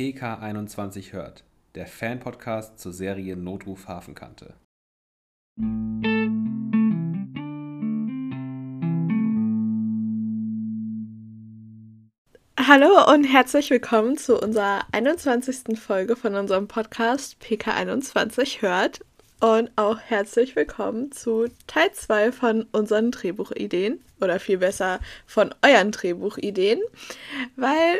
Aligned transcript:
PK21 0.00 1.12
hört, 1.12 1.44
der 1.74 1.86
Fan-Podcast 1.86 2.78
zur 2.78 2.94
Serie 2.94 3.36
Notruf 3.36 3.86
Hafenkante. 3.86 4.54
Hallo 12.58 13.12
und 13.12 13.24
herzlich 13.24 13.68
willkommen 13.68 14.16
zu 14.16 14.40
unserer 14.40 14.86
21. 14.92 15.78
Folge 15.78 16.16
von 16.16 16.34
unserem 16.34 16.66
Podcast 16.66 17.36
PK21 17.42 18.62
hört 18.62 19.00
und 19.40 19.70
auch 19.76 19.98
herzlich 19.98 20.56
willkommen 20.56 21.12
zu 21.12 21.48
Teil 21.66 21.92
2 21.92 22.32
von 22.32 22.66
unseren 22.72 23.10
Drehbuchideen 23.10 24.00
oder 24.22 24.40
viel 24.40 24.56
besser 24.56 25.00
von 25.26 25.54
euren 25.60 25.90
Drehbuchideen, 25.90 26.80
weil 27.56 27.98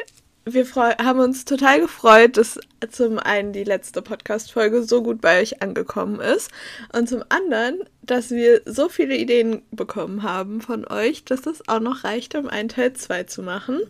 wir 0.54 0.66
haben 0.74 1.20
uns 1.20 1.44
total 1.44 1.80
gefreut, 1.80 2.36
dass 2.36 2.58
zum 2.90 3.18
einen 3.18 3.52
die 3.52 3.64
letzte 3.64 4.02
Podcast-Folge 4.02 4.82
so 4.82 5.02
gut 5.02 5.20
bei 5.20 5.40
euch 5.40 5.62
angekommen 5.62 6.20
ist 6.20 6.50
und 6.92 7.08
zum 7.08 7.22
anderen, 7.28 7.80
dass 8.02 8.30
wir 8.30 8.62
so 8.64 8.88
viele 8.88 9.16
Ideen 9.16 9.62
bekommen 9.70 10.22
haben 10.22 10.60
von 10.60 10.86
euch, 10.86 11.24
dass 11.24 11.42
das 11.42 11.68
auch 11.68 11.80
noch 11.80 12.04
reicht, 12.04 12.34
um 12.34 12.48
einen 12.48 12.68
Teil 12.68 12.92
2 12.92 13.24
zu 13.24 13.42
machen. 13.42 13.80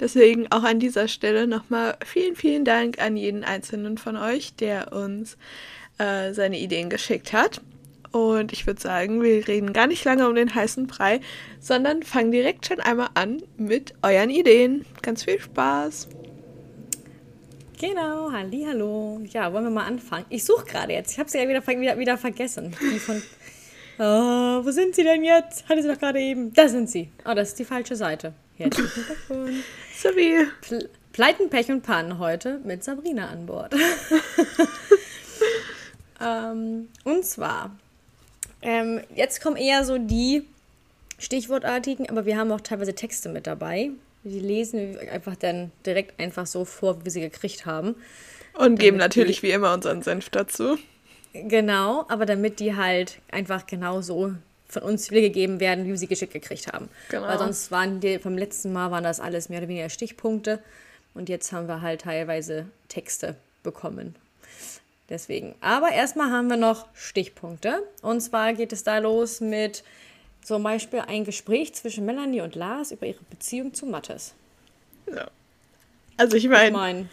Deswegen 0.00 0.50
auch 0.50 0.64
an 0.64 0.80
dieser 0.80 1.08
Stelle 1.08 1.46
nochmal 1.46 1.96
vielen, 2.04 2.36
vielen 2.36 2.64
Dank 2.64 3.00
an 3.00 3.16
jeden 3.16 3.44
einzelnen 3.44 3.98
von 3.98 4.16
euch, 4.16 4.54
der 4.54 4.92
uns 4.92 5.36
äh, 5.98 6.32
seine 6.32 6.58
Ideen 6.58 6.90
geschickt 6.90 7.32
hat. 7.32 7.60
Und 8.12 8.52
ich 8.52 8.66
würde 8.66 8.80
sagen, 8.80 9.22
wir 9.22 9.46
reden 9.46 9.72
gar 9.72 9.86
nicht 9.86 10.04
lange 10.04 10.28
um 10.28 10.34
den 10.34 10.54
heißen 10.54 10.86
Brei, 10.86 11.20
sondern 11.60 12.02
fangen 12.02 12.30
direkt 12.30 12.66
schon 12.66 12.80
einmal 12.80 13.08
an 13.14 13.42
mit 13.56 13.94
euren 14.02 14.30
Ideen. 14.30 14.84
Ganz 15.02 15.24
viel 15.24 15.40
Spaß. 15.40 16.08
Genau, 17.78 18.32
halli, 18.32 18.64
hallo. 18.66 19.20
Ja, 19.30 19.52
wollen 19.52 19.64
wir 19.64 19.70
mal 19.70 19.84
anfangen? 19.84 20.24
Ich 20.30 20.44
suche 20.44 20.64
gerade 20.64 20.94
jetzt. 20.94 21.12
Ich 21.12 21.18
habe 21.18 21.28
sie 21.28 21.38
ja 21.38 21.46
wieder, 21.46 21.66
wieder, 21.66 21.98
wieder 21.98 22.18
vergessen. 22.18 22.74
Die 22.80 22.98
von. 22.98 23.22
Oh, 23.98 24.62
wo 24.62 24.70
sind 24.72 24.94
sie 24.94 25.04
denn 25.04 25.24
jetzt? 25.24 25.66
Hatte 25.70 25.80
sie 25.80 25.88
doch 25.88 25.98
gerade 25.98 26.20
eben. 26.20 26.52
Da 26.52 26.68
sind 26.68 26.90
sie. 26.90 27.10
Oh, 27.24 27.32
das 27.32 27.48
ist 27.48 27.58
die 27.58 27.64
falsche 27.64 27.96
Seite. 27.96 28.34
Herzlichen 28.56 28.90
Glückwunsch. 29.06 29.64
Sowie. 29.96 30.46
Pleiten, 31.12 31.48
Pech 31.48 31.70
und 31.70 31.82
Pannen 31.82 32.18
heute 32.18 32.60
mit 32.62 32.84
Sabrina 32.84 33.30
an 33.30 33.46
Bord. 33.46 33.74
ähm, 36.22 36.88
und 37.04 37.24
zwar 37.24 37.74
ähm, 38.66 39.00
jetzt 39.14 39.40
kommen 39.40 39.56
eher 39.56 39.84
so 39.84 39.96
die 39.96 40.44
Stichwortartigen, 41.18 42.10
aber 42.10 42.26
wir 42.26 42.36
haben 42.36 42.50
auch 42.50 42.60
teilweise 42.60 42.94
Texte 42.94 43.28
mit 43.28 43.46
dabei. 43.46 43.90
Die 44.24 44.40
lesen 44.40 44.94
wir 44.94 45.12
einfach 45.12 45.36
dann 45.36 45.70
direkt 45.86 46.18
einfach 46.18 46.46
so 46.46 46.64
vor, 46.64 47.00
wie 47.00 47.04
wir 47.04 47.12
sie 47.12 47.20
gekriegt 47.20 47.64
haben. 47.64 47.94
Und 48.54 48.80
geben 48.80 48.96
natürlich 48.96 49.40
die, 49.40 49.46
wie 49.46 49.50
immer 49.52 49.72
unseren 49.72 50.02
Senf 50.02 50.30
dazu. 50.30 50.78
Genau, 51.32 52.06
aber 52.08 52.26
damit 52.26 52.58
die 52.58 52.74
halt 52.74 53.20
einfach 53.30 53.66
genau 53.66 54.00
so 54.00 54.32
von 54.66 54.82
uns 54.82 55.12
wiedergegeben 55.12 55.60
werden, 55.60 55.84
wie 55.84 55.90
wir 55.90 55.96
sie 55.96 56.08
geschickt 56.08 56.32
gekriegt 56.32 56.66
haben. 56.72 56.88
Genau. 57.08 57.28
Weil 57.28 57.38
sonst 57.38 57.70
waren 57.70 58.00
die, 58.00 58.18
vom 58.18 58.36
letzten 58.36 58.72
Mal 58.72 58.90
waren 58.90 59.04
das 59.04 59.20
alles 59.20 59.48
mehr 59.48 59.60
oder 59.60 59.68
weniger 59.68 59.90
Stichpunkte 59.90 60.58
und 61.14 61.28
jetzt 61.28 61.52
haben 61.52 61.68
wir 61.68 61.82
halt 61.82 62.00
teilweise 62.00 62.66
Texte 62.88 63.36
bekommen. 63.62 64.16
Deswegen. 65.08 65.54
Aber 65.60 65.90
erstmal 65.90 66.30
haben 66.30 66.48
wir 66.48 66.56
noch 66.56 66.86
Stichpunkte. 66.94 67.82
Und 68.02 68.20
zwar 68.20 68.54
geht 68.54 68.72
es 68.72 68.82
da 68.82 68.98
los 68.98 69.40
mit 69.40 69.84
zum 70.42 70.62
Beispiel 70.62 71.00
ein 71.00 71.24
Gespräch 71.24 71.74
zwischen 71.74 72.04
Melanie 72.04 72.40
und 72.40 72.54
Lars 72.54 72.92
über 72.92 73.06
ihre 73.06 73.22
Beziehung 73.30 73.74
zu 73.74 73.86
Mattes. 73.86 74.34
Ja. 75.12 75.28
Also 76.16 76.36
ich 76.36 76.48
meine, 76.48 76.66
ich 76.66 76.72
mein, 76.72 77.08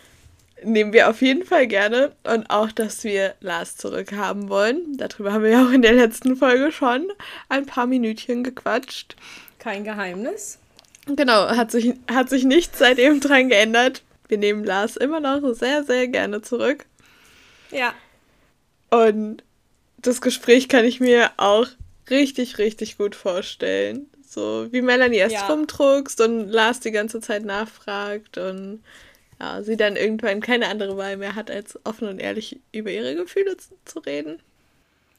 nehmen 0.64 0.94
wir 0.94 1.10
auf 1.10 1.22
jeden 1.22 1.44
Fall 1.44 1.68
gerne. 1.68 2.14
Und 2.24 2.50
auch, 2.50 2.72
dass 2.72 3.04
wir 3.04 3.36
Lars 3.42 3.78
zurückhaben 3.78 4.50
wollen. 4.50 4.98
Darüber 4.98 5.34
haben 5.34 5.44
wir 5.44 5.52
ja 5.52 5.66
auch 5.66 5.72
in 5.72 5.82
der 5.82 5.94
letzten 5.94 6.36
Folge 6.36 6.72
schon 6.72 7.12
ein 7.50 7.66
paar 7.66 7.86
Minütchen 7.86 8.44
gequatscht. 8.44 9.16
Kein 9.60 9.84
Geheimnis. 9.84 10.60
Genau, 11.06 11.48
hat 11.50 11.72
sich, 11.72 11.94
hat 12.10 12.30
sich 12.30 12.44
nichts 12.46 12.80
seitdem 12.80 13.20
dran 13.20 13.50
geändert. 13.50 14.04
Wir 14.28 14.38
nehmen 14.38 14.64
Lars 14.64 14.96
immer 14.96 15.20
noch 15.20 15.54
sehr, 15.54 15.84
sehr 15.84 16.08
gerne 16.08 16.42
zurück. 16.42 16.86
Ja. 17.74 17.94
Und 18.90 19.44
das 19.98 20.22
Gespräch 20.22 20.70
kann 20.70 20.86
ich 20.86 21.00
mir 21.00 21.32
auch 21.38 21.68
richtig, 22.10 22.58
richtig 22.58 22.98
gut 22.98 23.16
vorstellen. 23.16 24.08
So 24.28 24.68
wie 24.72 24.82
Melanie 24.82 25.18
erst 25.18 25.36
ja. 25.36 25.48
rumdruckst 25.48 26.20
und 26.22 26.50
Lars 26.50 26.80
die 26.80 26.92
ganze 26.92 27.22
Zeit 27.22 27.46
nachfragt 27.46 28.38
und 28.38 28.84
ja, 29.40 29.62
sie 29.62 29.78
dann 29.78 29.96
irgendwann 29.96 30.42
keine 30.42 30.68
andere 30.68 30.98
Wahl 30.98 31.18
mehr 31.18 31.36
hat, 31.36 31.52
als 31.52 31.80
offen 31.86 32.08
und 32.08 32.20
ehrlich 32.20 32.60
über 32.72 32.92
ihre 32.92 33.16
Gefühle 33.16 33.58
zu, 33.58 33.70
zu 33.86 34.00
reden. 34.00 34.40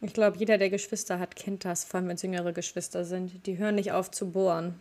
Ich 0.01 0.13
glaube, 0.13 0.37
jeder, 0.39 0.59
der 0.59 0.71
Geschwister 0.71 1.19
hat, 1.19 1.37
kennt 1.37 1.65
das, 1.65 1.85
vor 1.85 1.99
allem 1.99 2.09
wenn 2.09 2.17
es 2.17 2.23
jüngere 2.23 2.53
Geschwister 2.53 3.05
sind. 3.05 3.47
Die 3.47 3.59
hören 3.59 3.77
nicht 3.77 3.93
auf 3.93 4.11
zu 4.11 4.31
bohren, 4.31 4.75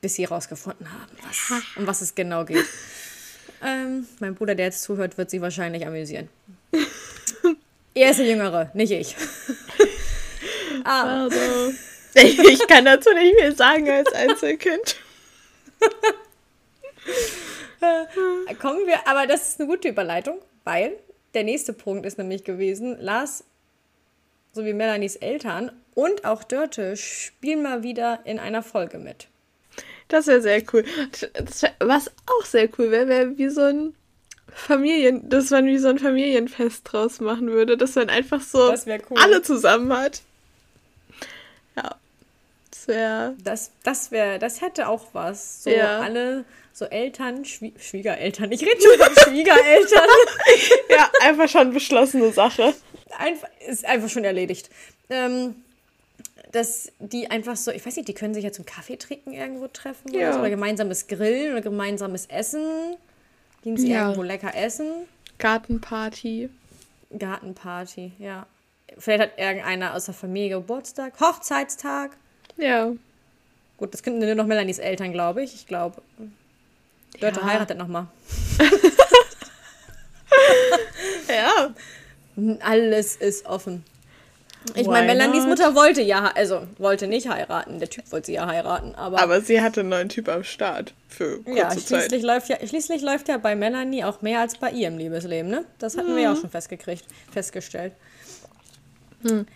bis 0.00 0.14
sie 0.16 0.22
herausgefunden 0.22 0.90
haben, 0.92 1.12
was, 1.22 1.62
um 1.76 1.86
was 1.86 2.00
es 2.00 2.14
genau 2.14 2.44
geht. 2.44 2.64
Ähm, 3.64 4.06
mein 4.20 4.34
Bruder, 4.34 4.54
der 4.54 4.66
jetzt 4.66 4.82
zuhört, 4.82 5.16
wird 5.16 5.30
sich 5.30 5.40
wahrscheinlich 5.40 5.86
amüsieren. 5.86 6.28
er 7.94 8.10
ist 8.10 8.18
der 8.18 8.26
Jüngere, 8.26 8.70
nicht 8.74 8.92
ich. 8.92 9.16
ah. 10.84 11.24
Also, 11.24 11.72
ich 12.14 12.66
kann 12.68 12.84
dazu 12.84 13.10
nicht 13.14 13.40
viel 13.40 13.56
sagen 13.56 13.88
als 13.88 14.12
Einzelkind. 14.12 14.96
Kommen 18.60 18.86
wir, 18.86 19.06
aber 19.06 19.26
das 19.26 19.48
ist 19.48 19.60
eine 19.60 19.68
gute 19.68 19.88
Überleitung, 19.88 20.38
weil 20.64 20.98
der 21.32 21.44
nächste 21.44 21.72
Punkt 21.72 22.06
ist 22.06 22.18
nämlich 22.18 22.44
gewesen, 22.44 22.98
Lars 23.00 23.44
sowie 24.52 24.72
Melanies 24.72 25.16
Eltern 25.16 25.72
und 25.94 26.24
auch 26.24 26.44
Dörte 26.44 26.96
spielen 26.96 27.62
mal 27.62 27.82
wieder 27.82 28.20
in 28.24 28.38
einer 28.38 28.62
Folge 28.62 28.98
mit. 28.98 29.28
Das 30.14 30.28
wäre 30.28 30.40
sehr 30.40 30.62
cool. 30.72 30.84
Das, 31.32 31.64
was 31.80 32.08
auch 32.26 32.44
sehr 32.44 32.68
cool 32.78 32.92
wäre, 32.92 33.08
wäre 33.08 33.36
wie 33.36 33.48
so 33.48 33.62
ein 33.62 33.94
Familien, 34.46 35.28
dass 35.28 35.50
man 35.50 35.66
wie 35.66 35.78
so 35.78 35.88
ein 35.88 35.98
Familienfest 35.98 36.82
draus 36.84 37.18
machen 37.20 37.50
würde, 37.50 37.76
dass 37.76 37.96
man 37.96 38.08
einfach 38.10 38.40
so 38.40 38.72
cool. 38.72 39.18
alle 39.18 39.42
zusammen 39.42 39.92
hat. 39.92 40.22
Ja. 41.76 41.96
Das 42.70 42.86
wäre. 42.86 43.34
Das, 43.42 43.72
das 43.82 44.12
wäre, 44.12 44.38
das 44.38 44.60
hätte 44.60 44.86
auch 44.86 45.08
was. 45.14 45.64
So 45.64 45.70
ja. 45.70 45.98
alle, 45.98 46.44
so 46.72 46.84
Eltern, 46.84 47.44
Schwie 47.44 47.74
Schwiegereltern. 47.76 48.52
Ich 48.52 48.62
rede 48.62 48.80
schon 48.80 48.96
von 48.96 49.16
Schwiegereltern. 49.24 50.08
ja, 50.90 51.10
einfach 51.22 51.48
schon 51.48 51.72
beschlossene 51.72 52.30
Sache. 52.30 52.72
Einfach, 53.18 53.48
ist 53.66 53.84
einfach 53.84 54.08
schon 54.08 54.22
erledigt. 54.22 54.70
Ähm, 55.10 55.56
dass 56.54 56.92
die 57.00 57.30
einfach 57.30 57.56
so, 57.56 57.72
ich 57.72 57.84
weiß 57.84 57.96
nicht, 57.96 58.06
die 58.06 58.14
können 58.14 58.32
sich 58.32 58.44
ja 58.44 58.52
zum 58.52 58.64
Kaffee 58.64 58.96
trinken 58.96 59.32
irgendwo 59.32 59.66
treffen 59.66 60.12
ja. 60.12 60.20
oder, 60.20 60.32
so, 60.34 60.38
oder 60.38 60.50
gemeinsames 60.50 61.08
Grillen 61.08 61.52
oder 61.52 61.62
gemeinsames 61.62 62.26
Essen. 62.26 62.96
Gehen 63.62 63.76
sie 63.76 63.90
ja. 63.90 64.02
irgendwo 64.02 64.22
lecker 64.22 64.54
essen. 64.54 64.86
Gartenparty. 65.38 66.50
Gartenparty, 67.18 68.12
ja. 68.18 68.46
Vielleicht 68.96 69.22
hat 69.22 69.38
irgendeiner 69.38 69.94
aus 69.94 70.04
der 70.04 70.14
Familie 70.14 70.56
Geburtstag, 70.56 71.18
Hochzeitstag. 71.18 72.12
Ja. 72.56 72.92
Gut, 73.76 73.92
das 73.92 74.04
könnten 74.04 74.20
nur 74.20 74.34
noch 74.36 74.46
Melanies 74.46 74.78
Eltern, 74.78 75.12
glaube 75.12 75.42
ich. 75.42 75.54
Ich 75.54 75.66
glaube, 75.66 76.00
Leute 77.18 77.40
ja. 77.40 77.46
heiratet 77.46 77.78
nochmal. 77.78 78.06
ja. 81.28 81.74
Alles 82.60 83.16
ist 83.16 83.46
offen. 83.46 83.84
Ich 84.74 84.86
meine, 84.86 85.06
Melanies 85.06 85.44
Mutter 85.44 85.74
wollte 85.74 86.00
ja, 86.00 86.32
also 86.34 86.62
wollte 86.78 87.06
nicht 87.06 87.28
heiraten. 87.28 87.78
Der 87.78 87.90
Typ 87.90 88.10
wollte 88.10 88.26
sie 88.26 88.34
ja 88.34 88.46
heiraten, 88.46 88.94
aber. 88.94 89.20
Aber 89.20 89.40
sie 89.40 89.60
hatte 89.60 89.80
einen 89.80 89.90
neuen 89.90 90.08
Typ 90.08 90.28
am 90.28 90.42
Start 90.42 90.94
für 91.08 91.42
kurze 91.42 91.58
ja, 91.58 91.70
schließlich 91.70 92.10
Zeit. 92.10 92.22
Läuft 92.22 92.48
ja, 92.48 92.56
schließlich 92.66 93.02
läuft 93.02 93.28
ja 93.28 93.36
bei 93.36 93.54
Melanie 93.54 94.04
auch 94.04 94.22
mehr 94.22 94.40
als 94.40 94.56
bei 94.56 94.70
ihr 94.70 94.88
im 94.88 94.96
Liebesleben, 94.96 95.50
ne? 95.50 95.64
Das 95.78 95.98
hatten 95.98 96.12
mhm. 96.12 96.16
wir 96.16 96.22
ja 96.22 96.32
auch 96.32 96.40
schon 96.40 96.50
festgekriegt, 96.50 97.04
festgestellt. 97.30 97.92
Hm. 99.22 99.46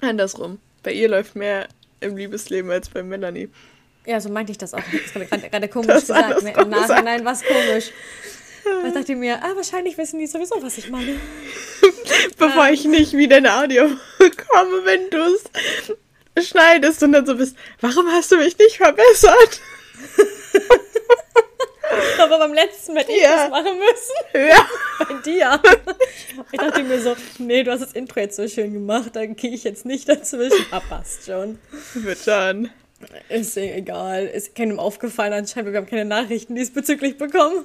Andersrum. 0.00 0.58
Bei 0.82 0.92
ihr 0.92 1.08
läuft 1.08 1.34
mehr 1.34 1.66
im 2.00 2.16
Liebesleben 2.16 2.70
als 2.70 2.88
bei 2.88 3.02
Melanie. 3.02 3.48
Ja, 4.06 4.20
so 4.20 4.28
meinte 4.28 4.52
ich 4.52 4.58
das 4.58 4.72
auch. 4.72 4.80
Das 4.80 5.30
war 5.32 5.38
gerade 5.38 5.68
komisch 5.68 5.88
das 5.88 6.06
gesagt. 6.06 6.42
Im 6.42 6.70
Nachhinein 6.70 7.24
war 7.24 7.32
es 7.32 7.42
komisch. 7.42 7.90
Da 8.82 8.90
dachte 8.90 9.12
ich 9.12 9.18
mir, 9.18 9.42
ah, 9.42 9.54
wahrscheinlich 9.54 9.96
wissen 9.96 10.18
die 10.18 10.26
sowieso, 10.26 10.60
was 10.62 10.76
ich 10.78 10.90
meine. 10.90 11.20
Bevor 12.38 12.66
ähm. 12.66 12.74
ich 12.74 12.84
nicht 12.84 13.16
wieder 13.16 13.36
ein 13.36 13.46
Audio 13.46 13.84
bekomme, 14.18 14.84
wenn 14.84 15.08
du 15.10 15.38
es 16.34 16.48
schneidest 16.48 17.02
und 17.02 17.12
dann 17.12 17.26
so 17.26 17.36
bist, 17.36 17.56
warum 17.80 18.06
hast 18.08 18.32
du 18.32 18.36
mich 18.36 18.58
nicht 18.58 18.76
verbessert? 18.76 19.60
Aber 22.18 22.38
beim 22.38 22.52
letzten 22.52 22.94
Mal 22.94 23.00
hätte 23.00 23.12
ich 23.12 23.22
ja. 23.22 23.36
das 23.36 23.50
machen 23.50 23.78
müssen. 23.78 24.48
Ja. 24.48 24.66
Bei 24.98 25.14
dir. 25.22 25.60
Ich 26.50 26.58
dachte 26.58 26.82
mir 26.82 27.00
so, 27.00 27.14
nee, 27.38 27.62
du 27.62 27.70
hast 27.70 27.80
das 27.80 27.92
Intro 27.92 28.20
jetzt 28.20 28.36
so 28.36 28.48
schön 28.48 28.72
gemacht, 28.72 29.14
dann 29.14 29.36
gehe 29.36 29.52
ich 29.52 29.64
jetzt 29.64 29.86
nicht 29.86 30.08
dazwischen. 30.08 30.66
Ah, 30.72 30.80
passt 30.80 31.26
schon. 31.26 31.58
Wird 31.94 32.18
schon. 32.18 32.70
Ist 33.28 33.56
egal. 33.56 34.26
Ist 34.26 34.54
keinem 34.54 34.80
aufgefallen 34.80 35.32
anscheinend. 35.32 35.72
Wir 35.72 35.78
haben 35.78 35.86
keine 35.86 36.04
Nachrichten 36.04 36.54
diesbezüglich 36.54 37.18
bekommen. 37.18 37.64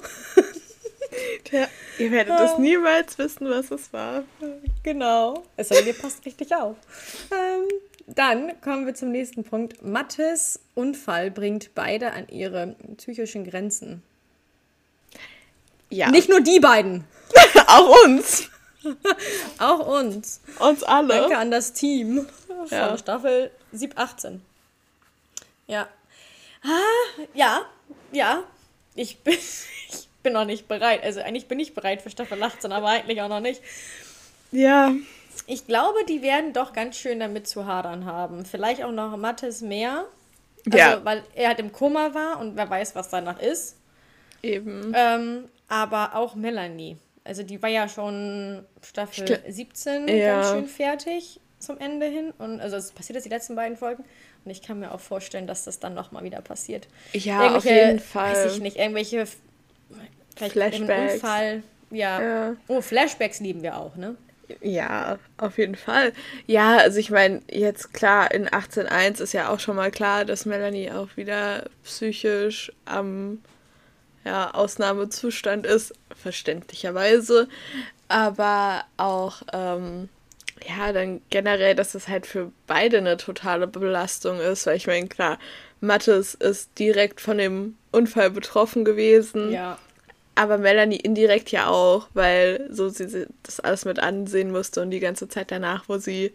Ja, 1.50 1.68
ihr 1.98 2.10
werdet 2.10 2.40
es 2.40 2.58
niemals 2.58 3.18
wissen, 3.18 3.48
was 3.48 3.70
es 3.70 3.92
war. 3.92 4.24
Genau. 4.82 5.42
Es 5.56 5.68
sei 5.68 5.80
ihr 5.82 5.94
passt 5.94 6.24
richtig 6.24 6.54
auf. 6.54 6.76
Ähm, 7.30 7.68
dann 8.06 8.60
kommen 8.60 8.86
wir 8.86 8.94
zum 8.94 9.10
nächsten 9.10 9.44
Punkt. 9.44 9.82
Mattes 9.82 10.60
Unfall 10.74 11.30
bringt 11.30 11.74
beide 11.74 12.12
an 12.12 12.28
ihre 12.28 12.76
psychischen 12.96 13.44
Grenzen. 13.48 14.02
Ja. 15.90 16.10
Nicht 16.10 16.28
nur 16.28 16.40
die 16.40 16.58
beiden. 16.58 17.04
Auch 17.66 18.04
uns. 18.04 18.48
Auch 19.58 19.86
uns. 19.86 20.40
Uns 20.58 20.82
alle. 20.82 21.20
Danke 21.20 21.38
an 21.38 21.50
das 21.50 21.72
Team 21.72 22.26
ja. 22.70 22.88
von 22.88 22.98
Staffel 22.98 23.50
7, 23.72 23.96
18. 23.96 24.42
Ja. 25.66 25.88
Ah, 26.64 27.22
ja, 27.34 27.62
ja. 28.12 28.42
Ich 28.94 29.18
bin, 29.18 29.34
ich 29.88 30.08
bin 30.22 30.32
noch 30.32 30.44
nicht 30.44 30.68
bereit. 30.68 31.02
Also 31.02 31.20
eigentlich 31.20 31.48
bin 31.48 31.60
ich 31.60 31.74
bereit 31.74 32.02
für 32.02 32.10
Staffel 32.10 32.42
18, 32.42 32.72
aber 32.72 32.88
eigentlich 32.88 33.22
auch 33.22 33.28
noch 33.28 33.40
nicht. 33.40 33.60
Ja. 34.50 34.92
Ich 35.46 35.66
glaube, 35.66 35.98
die 36.08 36.22
werden 36.22 36.52
doch 36.52 36.72
ganz 36.72 36.96
schön 36.96 37.20
damit 37.20 37.48
zu 37.48 37.66
hadern 37.66 38.04
haben. 38.04 38.44
Vielleicht 38.44 38.82
auch 38.84 38.92
noch 38.92 39.16
Mattes 39.16 39.60
mehr. 39.62 40.04
Also, 40.66 40.78
ja. 40.78 41.04
Weil 41.04 41.22
er 41.34 41.48
halt 41.48 41.58
im 41.58 41.72
Koma 41.72 42.14
war 42.14 42.38
und 42.38 42.56
wer 42.56 42.68
weiß, 42.68 42.94
was 42.94 43.08
danach 43.08 43.40
ist. 43.40 43.76
Eben. 44.42 44.92
Ähm, 44.94 45.48
aber 45.68 46.14
auch 46.14 46.34
Melanie. 46.34 46.96
Also 47.24 47.42
die 47.42 47.62
war 47.62 47.68
ja 47.68 47.88
schon 47.88 48.64
Staffel 48.82 49.42
17 49.48 50.08
ja. 50.08 50.40
ganz 50.40 50.50
schön 50.50 50.66
fertig 50.66 51.40
zum 51.58 51.78
Ende 51.78 52.06
hin. 52.06 52.32
Und 52.38 52.60
also 52.60 52.76
es 52.76 52.92
passiert 52.92 53.16
jetzt 53.16 53.24
die 53.24 53.30
letzten 53.30 53.54
beiden 53.54 53.76
Folgen. 53.76 54.04
Und 54.44 54.50
ich 54.50 54.62
kann 54.62 54.80
mir 54.80 54.92
auch 54.92 55.00
vorstellen, 55.00 55.46
dass 55.46 55.64
das 55.64 55.78
dann 55.78 55.94
nochmal 55.94 56.24
wieder 56.24 56.40
passiert. 56.40 56.88
Ja, 57.12 57.56
auf 57.56 57.64
jeden 57.64 58.00
Fall. 58.00 58.34
Weiß 58.34 58.52
ich 58.52 58.60
nicht, 58.60 58.76
irgendwelche 58.76 59.26
Flashbacks. 60.36 61.14
Unfall. 61.14 61.62
Ja. 61.90 62.22
ja. 62.22 62.56
Oh, 62.68 62.80
Flashbacks 62.80 63.40
lieben 63.40 63.62
wir 63.62 63.76
auch, 63.76 63.96
ne? 63.96 64.16
Ja, 64.60 65.18
auf 65.38 65.58
jeden 65.58 65.76
Fall. 65.76 66.12
Ja, 66.46 66.76
also 66.78 66.98
ich 66.98 67.10
meine, 67.10 67.42
jetzt 67.50 67.94
klar, 67.94 68.32
in 68.32 68.48
18.1 68.48 69.22
ist 69.22 69.32
ja 69.32 69.48
auch 69.48 69.60
schon 69.60 69.76
mal 69.76 69.90
klar, 69.90 70.24
dass 70.24 70.46
Melanie 70.46 70.90
auch 70.90 71.16
wieder 71.16 71.64
psychisch 71.84 72.72
am 72.84 73.38
ja, 74.24 74.52
Ausnahmezustand 74.52 75.66
ist, 75.66 75.94
verständlicherweise. 76.14 77.48
Aber 78.08 78.84
auch, 78.96 79.42
ähm, 79.52 80.08
ja, 80.68 80.92
dann 80.92 81.22
generell, 81.30 81.74
dass 81.74 81.94
es 81.94 82.08
halt 82.08 82.26
für 82.26 82.52
beide 82.66 82.98
eine 82.98 83.16
totale 83.16 83.66
Belastung 83.66 84.38
ist, 84.38 84.66
weil 84.66 84.76
ich 84.76 84.86
meine, 84.86 85.08
klar, 85.08 85.38
Mattes 85.80 86.34
ist 86.34 86.78
direkt 86.78 87.20
von 87.20 87.38
dem 87.38 87.76
Unfall 87.90 88.30
betroffen 88.30 88.84
gewesen. 88.84 89.50
Ja. 89.50 89.78
Aber 90.34 90.58
Melanie 90.58 90.96
indirekt 90.96 91.50
ja 91.50 91.68
auch, 91.68 92.08
weil 92.14 92.66
so 92.70 92.88
sie 92.88 93.26
das 93.42 93.60
alles 93.60 93.84
mit 93.84 93.98
ansehen 93.98 94.50
musste 94.50 94.80
und 94.80 94.90
die 94.90 95.00
ganze 95.00 95.28
Zeit 95.28 95.50
danach, 95.50 95.84
wo 95.88 95.98
sie 95.98 96.32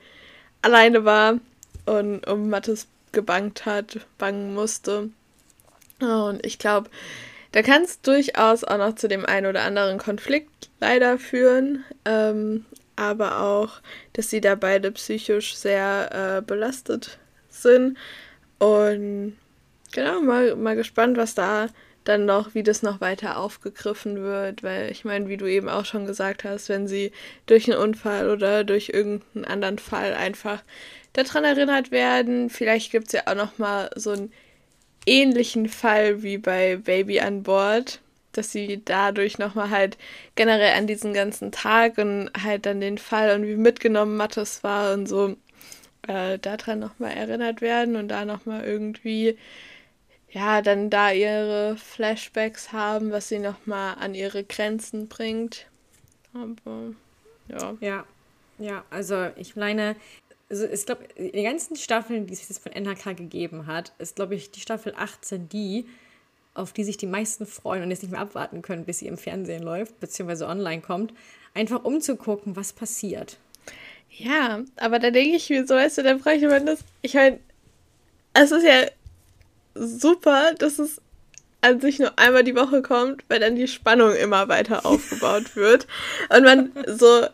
alleine 0.62 1.04
war 1.04 1.40
und 1.86 2.28
um 2.28 2.50
Mattes 2.50 2.88
gebangt 3.12 3.66
hat, 3.66 4.00
bangen 4.18 4.54
musste. 4.54 5.10
Und 6.00 6.46
ich 6.46 6.60
glaube, 6.60 6.90
da 7.54 7.64
kann 7.64 7.84
es 7.84 8.02
durchaus 8.02 8.64
auch 8.64 8.78
noch 8.78 8.96
zu 8.96 9.08
dem 9.08 9.26
einen 9.26 9.48
oder 9.48 9.64
anderen 9.64 9.98
Konflikt 9.98 10.70
leider 10.80 11.18
führen, 11.18 11.84
ähm, 12.06 12.66
aber 12.96 13.42
auch, 13.42 13.82
dass 14.14 14.30
sie 14.30 14.42
da 14.42 14.56
beide 14.56 14.92
psychisch 14.92 15.56
sehr 15.56 16.38
äh, 16.38 16.42
belastet 16.42 17.18
sind. 17.50 17.98
Und 18.60 19.38
genau, 19.92 20.22
mal, 20.22 20.56
mal 20.56 20.76
gespannt, 20.76 21.18
was 21.18 21.36
da 21.36 21.68
dann 22.08 22.26
noch, 22.26 22.54
wie 22.54 22.64
das 22.64 22.84
noch 22.84 23.02
weiter 23.02 23.38
aufgegriffen 23.38 24.22
wird, 24.24 24.64
weil 24.64 24.92
ich 24.92 25.04
meine, 25.04 25.28
wie 25.28 25.38
du 25.38 25.46
eben 25.46 25.68
auch 25.68 25.86
schon 25.86 26.06
gesagt 26.06 26.44
hast, 26.44 26.70
wenn 26.70 26.88
sie 26.88 27.12
durch 27.46 27.70
einen 27.70 27.80
Unfall 27.80 28.30
oder 28.30 28.64
durch 28.64 28.90
irgendeinen 28.90 29.46
anderen 29.46 29.80
Fall 29.80 30.14
einfach 30.14 30.64
daran 31.14 31.44
erinnert 31.44 31.92
werden, 31.92 32.50
vielleicht 32.50 32.92
gibt 32.92 33.08
es 33.08 33.14
ja 33.14 33.22
auch 33.26 33.36
noch 33.36 33.58
mal 33.58 33.90
so 33.96 34.12
einen 34.12 34.32
ähnlichen 35.06 35.68
Fall 35.68 36.24
wie 36.24 36.38
bei 36.38 36.78
Baby 36.78 37.20
an 37.20 37.44
Bord, 37.44 38.00
dass 38.32 38.52
sie 38.52 38.82
dadurch 38.86 39.38
noch 39.38 39.56
mal 39.56 39.70
halt 39.70 39.98
generell 40.36 40.78
an 40.78 40.88
diesen 40.88 41.14
ganzen 41.14 41.52
Tag 41.52 41.98
und 41.98 42.30
halt 42.42 42.66
dann 42.66 42.80
den 42.80 42.98
Fall 42.98 43.36
und 43.36 43.46
wie 43.46 43.56
mitgenommen 43.56 44.16
Mattes 44.16 44.64
war 44.64 44.94
und 44.94 45.08
so 45.08 45.36
äh, 46.08 46.40
daran 46.40 46.80
noch 46.80 47.00
mal 47.00 47.12
erinnert 47.12 47.62
werden 47.62 47.96
und 47.98 48.08
da 48.08 48.24
noch 48.24 48.46
mal 48.46 48.64
irgendwie 48.64 49.38
ja, 50.30 50.62
dann 50.62 50.90
da 50.90 51.12
ihre 51.12 51.78
Flashbacks 51.78 52.72
haben, 52.74 53.12
was 53.12 53.30
sie 53.30 53.40
nochmal 53.40 53.96
an 54.00 54.14
ihre 54.14 54.44
Grenzen 54.44 55.08
bringt. 55.08 55.68
Aber 56.34 56.94
ja. 57.48 57.78
Ja, 57.80 58.06
ja, 58.60 58.84
also 58.90 59.28
ich 59.36 59.56
meine, 59.56 59.96
also 60.50 60.66
ich 60.66 60.86
glaube, 60.86 61.08
die 61.18 61.44
ganzen 61.44 61.76
Staffeln, 61.76 62.28
die 62.28 62.34
es 62.34 62.48
jetzt 62.48 62.62
von 62.62 62.72
NRK 62.72 63.16
gegeben 63.16 63.68
hat, 63.68 63.94
ist, 64.00 64.16
glaube 64.16 64.36
ich, 64.36 64.52
die 64.52 64.60
Staffel 64.60 64.94
18 64.96 65.50
die, 65.50 65.86
auf 66.54 66.74
die 66.74 66.84
sich 66.84 66.98
die 66.98 67.08
meisten 67.08 67.46
freuen 67.46 67.84
und 67.84 67.92
jetzt 67.92 68.02
nicht 68.02 68.12
mehr 68.12 68.22
abwarten 68.22 68.62
können, 68.62 68.86
bis 68.86 69.00
sie 69.00 69.08
im 69.08 69.18
Fernsehen 69.18 69.64
läuft, 69.64 70.00
beziehungsweise 70.00 70.48
online 70.48 70.82
kommt, 70.82 71.14
einfach 71.54 71.84
um 71.84 72.02
zu 72.02 72.16
gucken, 72.16 72.56
was 72.56 72.74
passiert. 72.74 73.38
Ja, 74.10 74.64
aber 74.78 75.00
da 75.00 75.12
denke 75.12 75.36
ich 75.36 75.50
mir 75.50 75.68
so, 75.68 75.76
weißt 75.76 76.00
du, 76.00 76.04
da 76.04 76.16
brauche 76.16 76.34
ich 76.34 76.44
immer 76.44 76.60
das. 76.60 76.80
Ich 77.02 77.14
meine, 77.14 77.40
es 78.34 78.52
ist 78.52 78.64
ja 78.64 78.86
super, 79.80 80.54
dass 80.58 80.80
es 80.80 81.02
an 81.62 81.80
sich 81.80 82.00
nur 82.00 82.18
einmal 82.18 82.44
die 82.44 82.56
Woche 82.56 82.82
kommt, 82.82 83.24
weil 83.30 83.40
dann 83.40 83.56
die 83.56 83.68
Spannung 83.68 84.16
immer 84.16 84.48
weiter 84.48 84.86
aufgebaut 84.86 85.56
wird 85.56 85.88
und 86.30 86.44
man 86.44 86.72
so 86.88 87.26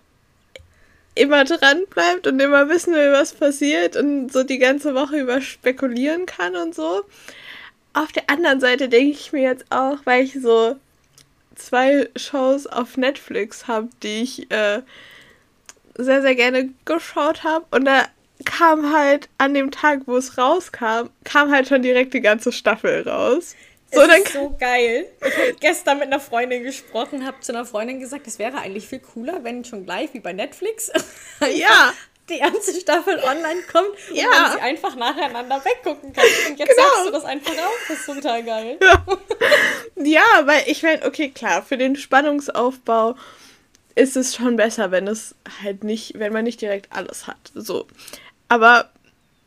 immer 1.16 1.44
dran 1.44 1.84
bleibt 1.90 2.25
und 2.25 2.40
immer 2.40 2.69
wissen 2.69 2.94
will, 2.94 3.12
was 3.12 3.34
passiert 3.34 3.95
und 3.95 4.31
so 4.31 4.44
die 4.44 4.57
ganze 4.57 4.95
Woche 4.95 5.19
über 5.19 5.42
spekulieren 5.42 6.25
kann 6.25 6.56
und 6.56 6.74
so. 6.74 7.04
Auf 7.94 8.12
der 8.12 8.30
anderen 8.30 8.60
Seite 8.60 8.89
denke 8.89 9.12
ich 9.12 9.31
mir 9.31 9.44
jetzt 9.44 9.66
auch, 9.69 9.98
weil 10.06 10.24
ich 10.24 10.34
so 10.42 10.75
zwei 11.56 12.10
Shows 12.16 12.66
auf 12.66 12.98
Netflix 12.98 13.68
habe, 13.68 13.89
die 14.01 14.24
ich 14.24 14.51
äh, 14.51 14.81
sehr, 15.96 16.24
sehr 16.24 16.34
gerne 16.34 16.69
geschaut 16.86 17.44
habe 17.44 17.66
und 17.69 17.86
da 17.86 18.07
kam 18.45 18.94
halt 18.94 19.30
an 19.38 19.54
dem 19.54 19.72
Tag, 19.72 20.01
wo 20.06 20.16
es 20.18 20.38
rauskam, 20.38 21.10
kam 21.24 21.51
halt 21.51 21.68
schon 21.68 21.81
direkt 21.81 22.13
die 22.13 22.22
ganze 22.22 22.51
Staffel 22.51 23.07
raus. 23.07 23.56
So, 23.94 24.01
es 24.01 24.18
ist 24.18 24.34
so 24.34 24.56
geil. 24.60 25.06
Ich 25.25 25.38
habe 25.38 25.54
gestern 25.60 26.00
mit 26.00 26.07
einer 26.07 26.19
Freundin 26.19 26.63
gesprochen, 26.63 27.25
habe 27.25 27.40
zu 27.42 27.54
einer 27.54 27.66
Freundin 27.66 28.00
gesagt, 28.00 28.25
es 28.25 28.40
wäre 28.40 28.57
eigentlich 28.57 28.88
viel 28.88 29.00
cooler, 29.00 29.44
wenn 29.44 29.63
schon 29.63 29.86
gleich 29.86 30.13
wie 30.13 30.20
bei 30.20 30.34
Netflix 30.34 30.91
ja. 31.41 31.94
die 32.27 32.39
ganze 32.39 32.79
Staffel 32.79 33.20
online 33.20 33.62
kommt 33.72 33.89
und 34.10 34.15
ja. 34.15 34.27
man 34.29 34.51
sie 34.53 34.62
einfach 34.62 34.96
nacheinander 34.96 35.63
weggucken 35.63 36.12
kann. 36.12 36.25
Und 36.50 36.58
jetzt 36.58 36.70
genau. 36.70 36.89
sagst 36.89 37.06
du 37.06 37.12
das 37.12 37.25
einfach 37.25 37.53
auch. 37.53 37.88
Das 37.88 38.00
ist 38.00 38.06
total 38.06 38.44
geil. 38.44 38.79
Ja, 38.82 39.06
ja 40.03 40.48
weil 40.48 40.63
ich 40.65 40.82
meine, 40.82 41.06
okay, 41.06 41.29
klar, 41.29 41.62
für 41.62 41.77
den 41.77 41.96
Spannungsaufbau 41.96 43.15
ist 43.96 44.18
es 44.18 44.36
schon 44.36 44.56
besser, 44.56 44.89
wenn 44.91 45.08
es 45.08 45.36
halt 45.62 45.84
nicht, 45.84 46.18
wenn 46.18 46.34
man 46.34 46.46
nicht 46.46 46.62
direkt 46.62 46.91
alles 46.91 47.27
hat. 47.27 47.51
So. 47.53 47.86
Aber 48.50 48.92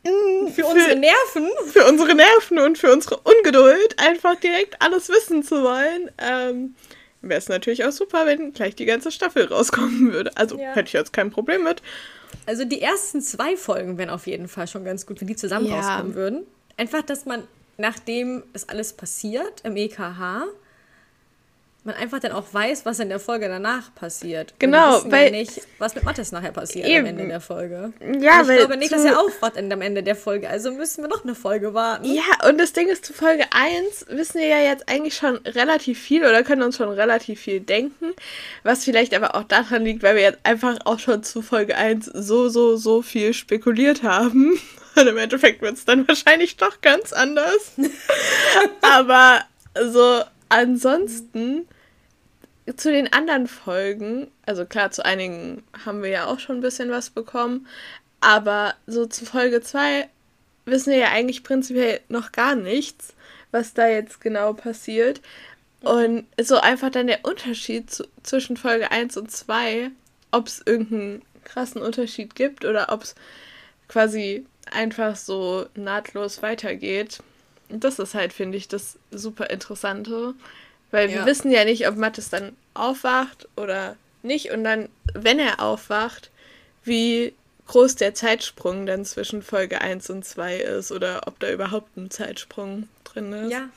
mh, 0.03 0.11
mm, 0.11 0.47
für, 0.47 0.63
für 0.63 0.67
unsere 0.67 0.95
Nerven. 0.95 1.49
Für 1.71 1.85
unsere 1.85 2.15
Nerven 2.15 2.59
und 2.59 2.77
für 2.77 2.91
unsere 2.91 3.17
Ungeduld, 3.17 3.95
einfach 3.97 4.35
direkt 4.35 4.81
alles 4.81 5.09
wissen 5.09 5.43
zu 5.43 5.63
wollen, 5.63 6.11
ähm, 6.17 6.75
wäre 7.21 7.39
es 7.39 7.49
natürlich 7.49 7.85
auch 7.85 7.91
super, 7.91 8.25
wenn 8.25 8.53
gleich 8.53 8.75
die 8.75 8.85
ganze 8.85 9.11
Staffel 9.11 9.45
rauskommen 9.45 10.11
würde. 10.13 10.31
Also 10.35 10.57
ja. 10.57 10.73
hätte 10.73 10.87
ich 10.87 10.93
jetzt 10.93 11.13
kein 11.13 11.31
Problem 11.31 11.63
mit. 11.63 11.81
Also 12.45 12.65
die 12.65 12.81
ersten 12.81 13.21
zwei 13.21 13.57
Folgen 13.57 13.97
wären 13.97 14.09
auf 14.09 14.27
jeden 14.27 14.47
Fall 14.47 14.67
schon 14.67 14.85
ganz 14.85 15.05
gut, 15.05 15.19
wenn 15.21 15.27
die 15.27 15.35
zusammen 15.35 15.67
ja. 15.67 15.79
rauskommen 15.79 16.15
würden. 16.15 16.45
Einfach, 16.77 17.01
dass 17.01 17.25
man, 17.25 17.43
nachdem 17.77 18.43
das 18.53 18.69
alles 18.69 18.93
passiert 18.93 19.61
im 19.63 19.75
EKH, 19.75 20.45
man 21.87 21.95
einfach 21.95 22.19
dann 22.19 22.33
auch 22.33 22.45
weiß, 22.51 22.85
was 22.85 22.99
in 22.99 23.09
der 23.09 23.19
Folge 23.19 23.47
danach 23.47 23.93
passiert. 23.95 24.53
Genau, 24.59 25.01
weil 25.05 25.25
ja 25.25 25.31
nicht, 25.31 25.61
was 25.79 25.95
mit 25.95 26.03
Mattes 26.03 26.31
nachher 26.31 26.51
passiert 26.51 26.87
eben. 26.87 26.99
am 26.99 27.05
Ende 27.05 27.27
der 27.27 27.41
Folge. 27.41 27.93
Ja, 28.19 28.41
ich 28.41 28.47
weil 28.47 28.57
glaube 28.59 28.77
nicht, 28.77 28.91
dass 28.91 29.03
er 29.03 29.19
aufwacht 29.19 29.57
am 29.57 29.81
Ende 29.81 30.03
der 30.03 30.15
Folge, 30.15 30.49
also 30.49 30.71
müssen 30.71 31.03
wir 31.03 31.09
noch 31.09 31.23
eine 31.23 31.33
Folge 31.33 31.73
warten. 31.73 32.05
Ja, 32.05 32.47
und 32.47 32.59
das 32.59 32.73
Ding 32.73 32.87
ist, 32.87 33.05
zu 33.05 33.13
Folge 33.13 33.45
1 33.51 34.05
wissen 34.09 34.39
wir 34.39 34.47
ja 34.47 34.59
jetzt 34.59 34.87
eigentlich 34.87 35.15
schon 35.15 35.37
relativ 35.37 35.99
viel 35.99 36.23
oder 36.23 36.43
können 36.43 36.61
uns 36.61 36.77
schon 36.77 36.89
relativ 36.89 37.39
viel 37.39 37.61
denken, 37.61 38.13
was 38.63 38.83
vielleicht 38.83 39.15
aber 39.15 39.35
auch 39.35 39.43
daran 39.43 39.83
liegt, 39.83 40.03
weil 40.03 40.15
wir 40.15 40.23
jetzt 40.23 40.39
einfach 40.43 40.77
auch 40.85 40.99
schon 40.99 41.23
zu 41.23 41.41
Folge 41.41 41.75
1 41.75 42.05
so, 42.05 42.49
so, 42.49 42.75
so 42.75 43.01
viel 43.01 43.33
spekuliert 43.33 44.03
haben. 44.03 44.59
Und 44.95 45.07
im 45.07 45.17
Endeffekt 45.17 45.61
wird 45.61 45.75
es 45.75 45.85
dann 45.85 46.07
wahrscheinlich 46.07 46.57
doch 46.57 46.81
ganz 46.81 47.13
anders. 47.13 47.73
aber 48.81 49.41
so 49.91 50.23
ansonsten 50.49 51.67
zu 52.75 52.91
den 52.91 53.11
anderen 53.13 53.47
Folgen, 53.47 54.29
also 54.45 54.65
klar, 54.65 54.91
zu 54.91 55.05
einigen 55.05 55.63
haben 55.85 56.03
wir 56.03 56.09
ja 56.09 56.25
auch 56.25 56.39
schon 56.39 56.57
ein 56.57 56.61
bisschen 56.61 56.91
was 56.91 57.09
bekommen, 57.09 57.67
aber 58.19 58.75
so 58.87 59.05
zu 59.05 59.25
Folge 59.25 59.61
2 59.61 60.07
wissen 60.65 60.91
wir 60.91 60.99
ja 60.99 61.11
eigentlich 61.11 61.43
prinzipiell 61.43 62.01
noch 62.09 62.31
gar 62.31 62.55
nichts, 62.55 63.13
was 63.51 63.73
da 63.73 63.87
jetzt 63.87 64.19
genau 64.21 64.53
passiert. 64.53 65.21
Und 65.81 66.25
so 66.41 66.57
einfach 66.57 66.89
dann 66.89 67.07
der 67.07 67.23
Unterschied 67.23 67.89
zu, 67.89 68.05
zwischen 68.23 68.57
Folge 68.57 68.91
1 68.91 69.15
und 69.15 69.31
2, 69.31 69.91
ob 70.31 70.47
es 70.47 70.61
irgendeinen 70.65 71.21
krassen 71.45 71.81
Unterschied 71.81 72.35
gibt 72.35 72.65
oder 72.65 72.91
ob 72.91 73.03
es 73.03 73.15
quasi 73.87 74.45
einfach 74.71 75.15
so 75.15 75.67
nahtlos 75.75 76.41
weitergeht. 76.41 77.19
Das 77.69 77.99
ist 77.99 78.15
halt, 78.15 78.33
finde 78.33 78.57
ich, 78.57 78.67
das 78.67 78.97
super 79.11 79.49
Interessante. 79.49 80.33
Weil 80.91 81.09
ja. 81.09 81.17
wir 81.17 81.25
wissen 81.25 81.51
ja 81.51 81.65
nicht, 81.65 81.87
ob 81.87 81.95
Mattes 81.97 82.29
dann 82.29 82.55
aufwacht 82.73 83.47
oder 83.55 83.95
nicht. 84.23 84.51
Und 84.51 84.63
dann, 84.63 84.89
wenn 85.13 85.39
er 85.39 85.61
aufwacht, 85.61 86.31
wie 86.83 87.33
groß 87.67 87.95
der 87.95 88.13
Zeitsprung 88.13 88.85
dann 88.85 89.05
zwischen 89.05 89.41
Folge 89.41 89.81
1 89.81 90.09
und 90.09 90.25
2 90.25 90.57
ist 90.57 90.91
oder 90.91 91.21
ob 91.27 91.39
da 91.39 91.51
überhaupt 91.51 91.97
ein 91.97 92.09
Zeitsprung 92.09 92.87
drin 93.03 93.33
ist. 93.33 93.51
Ja, 93.51 93.69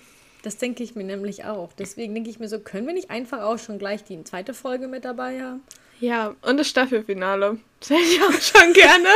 das 0.42 0.56
denke 0.56 0.82
ich 0.82 0.94
mir 0.94 1.04
nämlich 1.04 1.44
auch. 1.44 1.70
Deswegen 1.78 2.14
denke 2.14 2.30
ich 2.30 2.38
mir 2.38 2.48
so, 2.48 2.60
können 2.60 2.86
wir 2.86 2.94
nicht 2.94 3.10
einfach 3.10 3.42
auch 3.42 3.58
schon 3.58 3.78
gleich 3.78 4.04
die 4.04 4.22
zweite 4.24 4.54
Folge 4.54 4.88
mit 4.88 5.04
dabei 5.04 5.42
haben? 5.42 5.62
Ja, 6.00 6.34
und 6.42 6.56
das 6.56 6.68
Staffelfinale. 6.68 7.58
Das 7.80 7.90
hätte 7.90 8.02
ich 8.02 8.22
auch 8.22 8.40
schon 8.40 8.72
gerne. 8.72 9.08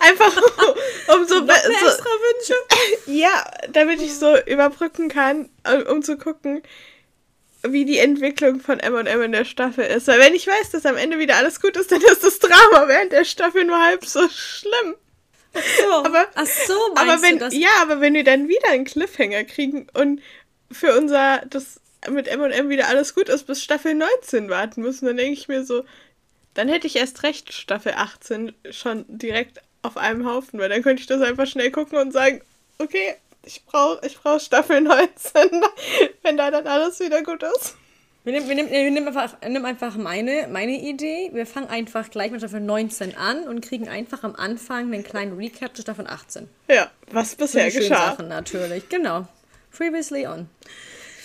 Einfach 0.00 0.36
um, 0.36 1.16
um 1.16 1.28
so, 1.28 1.36
so 1.36 1.42
extra 1.44 2.10
Wünsche. 2.10 2.54
Ja, 3.06 3.44
damit 3.70 4.00
ich 4.00 4.18
so 4.18 4.36
überbrücken 4.46 5.08
kann, 5.08 5.48
um 5.88 6.02
zu 6.02 6.16
gucken, 6.16 6.62
wie 7.66 7.84
die 7.84 7.98
Entwicklung 7.98 8.60
von 8.60 8.78
M&M 8.78 9.22
in 9.22 9.32
der 9.32 9.44
Staffel 9.44 9.84
ist. 9.84 10.06
Weil 10.06 10.20
wenn 10.20 10.34
ich 10.34 10.46
weiß, 10.46 10.70
dass 10.70 10.86
am 10.86 10.96
Ende 10.96 11.18
wieder 11.18 11.36
alles 11.36 11.60
gut 11.60 11.76
ist, 11.76 11.90
dann 11.90 12.02
ist 12.02 12.22
das 12.22 12.38
Drama 12.38 12.88
während 12.88 13.12
der 13.12 13.24
Staffel 13.24 13.64
nur 13.64 13.82
halb 13.82 14.04
so 14.04 14.28
schlimm. 14.28 14.96
Ach 15.54 15.62
so, 15.80 15.90
aber, 16.04 16.26
ach 16.34 16.46
so 16.46 16.74
aber 16.94 17.22
wenn, 17.22 17.38
du 17.38 17.44
das? 17.44 17.54
Ja, 17.54 17.70
aber 17.80 18.00
wenn 18.00 18.14
wir 18.14 18.24
dann 18.24 18.48
wieder 18.48 18.68
einen 18.70 18.84
Cliffhanger 18.84 19.44
kriegen 19.44 19.86
und 19.94 20.20
für 20.70 20.96
unser, 20.98 21.42
das 21.46 21.80
mit 22.10 22.28
M&M 22.28 22.68
wieder 22.68 22.88
alles 22.88 23.14
gut 23.14 23.28
ist, 23.28 23.46
bis 23.46 23.62
Staffel 23.62 23.94
19 23.94 24.50
warten 24.50 24.82
müssen, 24.82 25.06
dann 25.06 25.16
denke 25.16 25.32
ich 25.32 25.48
mir 25.48 25.64
so, 25.64 25.84
dann 26.54 26.68
hätte 26.68 26.86
ich 26.86 26.96
erst 26.96 27.22
recht 27.22 27.52
Staffel 27.52 27.94
18 27.96 28.52
schon 28.70 29.04
direkt 29.08 29.60
auf 29.82 29.96
einem 29.96 30.26
Haufen, 30.26 30.58
weil 30.58 30.68
dann 30.68 30.82
könnte 30.82 31.00
ich 31.00 31.06
das 31.06 31.22
einfach 31.22 31.46
schnell 31.46 31.70
gucken 31.70 31.98
und 31.98 32.12
sagen, 32.12 32.42
okay, 32.78 33.16
ich 33.46 33.64
brauche 33.64 34.04
ich 34.06 34.18
brauch 34.18 34.40
Staffel 34.40 34.80
19, 34.80 35.62
wenn 36.22 36.36
da 36.36 36.50
dann 36.50 36.66
alles 36.66 37.00
wieder 37.00 37.22
gut 37.22 37.42
ist. 37.42 37.76
Wir 38.24 38.32
nehmen, 38.32 38.48
wir 38.48 38.54
nehmen, 38.54 38.70
wir 38.70 38.90
nehmen 38.90 39.08
einfach, 39.08 39.40
nehmen 39.42 39.66
einfach 39.66 39.96
meine, 39.96 40.48
meine 40.50 40.80
Idee. 40.80 41.28
Wir 41.34 41.44
fangen 41.44 41.68
einfach 41.68 42.08
gleich 42.10 42.30
mit 42.30 42.40
Staffel 42.40 42.60
19 42.60 43.18
an 43.18 43.46
und 43.46 43.60
kriegen 43.60 43.86
einfach 43.86 44.22
am 44.22 44.34
Anfang 44.34 44.92
einen 44.94 45.04
kleinen 45.04 45.36
Recap 45.36 45.76
zu 45.76 45.82
Staffel 45.82 46.06
18. 46.06 46.48
Ja, 46.68 46.90
was 47.10 47.34
bisher 47.34 47.70
so 47.70 47.80
geschah. 47.80 48.12
Sachen 48.12 48.28
natürlich, 48.28 48.88
genau. 48.88 49.28
Previously 49.76 50.26
on. 50.26 50.48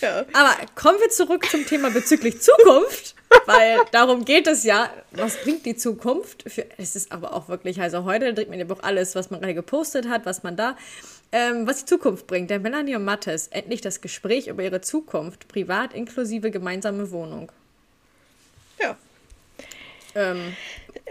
Ja. 0.02 0.26
Aber 0.34 0.54
kommen 0.74 0.98
wir 1.00 1.08
zurück 1.08 1.46
zum 1.50 1.66
Thema 1.66 1.90
bezüglich 1.90 2.42
Zukunft, 2.42 3.14
weil 3.46 3.78
darum 3.92 4.26
geht 4.26 4.46
es 4.46 4.64
ja. 4.64 4.90
Was 5.12 5.38
bringt 5.38 5.64
die 5.64 5.76
Zukunft? 5.76 6.50
Für, 6.50 6.66
es 6.76 6.96
ist 6.96 7.12
aber 7.12 7.32
auch 7.32 7.48
wirklich, 7.48 7.80
also 7.80 8.04
heute 8.04 8.34
dreht 8.34 8.50
man 8.50 8.58
ja 8.58 8.66
auch 8.68 8.82
alles, 8.82 9.14
was 9.14 9.30
man 9.30 9.40
gerade 9.40 9.54
gepostet 9.54 10.06
hat, 10.06 10.26
was 10.26 10.42
man 10.42 10.54
da 10.54 10.76
ähm, 11.32 11.66
was 11.66 11.80
die 11.80 11.84
Zukunft 11.86 12.26
bringt. 12.26 12.50
Der 12.50 12.58
Melanie 12.58 12.96
und 12.96 13.04
Mattes 13.04 13.48
endlich 13.48 13.80
das 13.80 14.00
Gespräch 14.00 14.48
über 14.48 14.62
ihre 14.62 14.80
Zukunft, 14.80 15.48
privat 15.48 15.94
inklusive 15.94 16.50
gemeinsame 16.50 17.10
Wohnung. 17.10 17.52
Ja. 18.80 18.96
Ähm, 20.14 20.56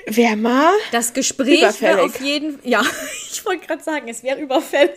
Wäre 0.06 0.36
mal. 0.36 0.74
Das 0.92 1.14
Gespräch 1.14 1.82
wäre 1.82 2.02
auf 2.02 2.20
jeden 2.20 2.60
Ja, 2.64 2.82
ich 3.32 3.46
wollte 3.46 3.68
gerade 3.68 3.84
sagen, 3.84 4.08
es 4.08 4.24
wäre 4.24 4.40
überfällig. 4.40 4.96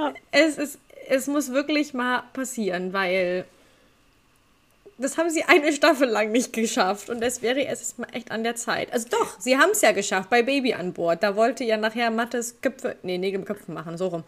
es, 0.30 0.58
ist, 0.58 0.78
es 1.08 1.26
muss 1.26 1.52
wirklich 1.52 1.94
mal 1.94 2.24
passieren, 2.32 2.92
weil 2.92 3.44
das 4.98 5.18
haben 5.18 5.30
sie 5.30 5.42
eine 5.44 5.72
Staffel 5.72 6.08
lang 6.08 6.30
nicht 6.30 6.52
geschafft 6.52 7.10
und 7.10 7.22
es 7.22 7.42
wäre 7.42 7.60
erst 7.60 7.98
mal 7.98 8.06
echt 8.12 8.30
an 8.30 8.44
der 8.44 8.54
Zeit. 8.54 8.92
Also 8.92 9.08
doch, 9.10 9.40
sie 9.40 9.58
haben 9.58 9.70
es 9.70 9.80
ja 9.80 9.92
geschafft 9.92 10.30
bei 10.30 10.42
Baby 10.42 10.74
an 10.74 10.92
Bord. 10.92 11.22
Da 11.22 11.34
wollte 11.34 11.64
ja 11.64 11.76
nachher 11.76 12.10
Mattes 12.10 12.60
Köpfe, 12.60 12.96
nee, 13.02 13.18
Nägel 13.18 13.40
im 13.40 13.44
Köpfen 13.44 13.74
machen, 13.74 13.98
so 13.98 14.08
rum. 14.08 14.24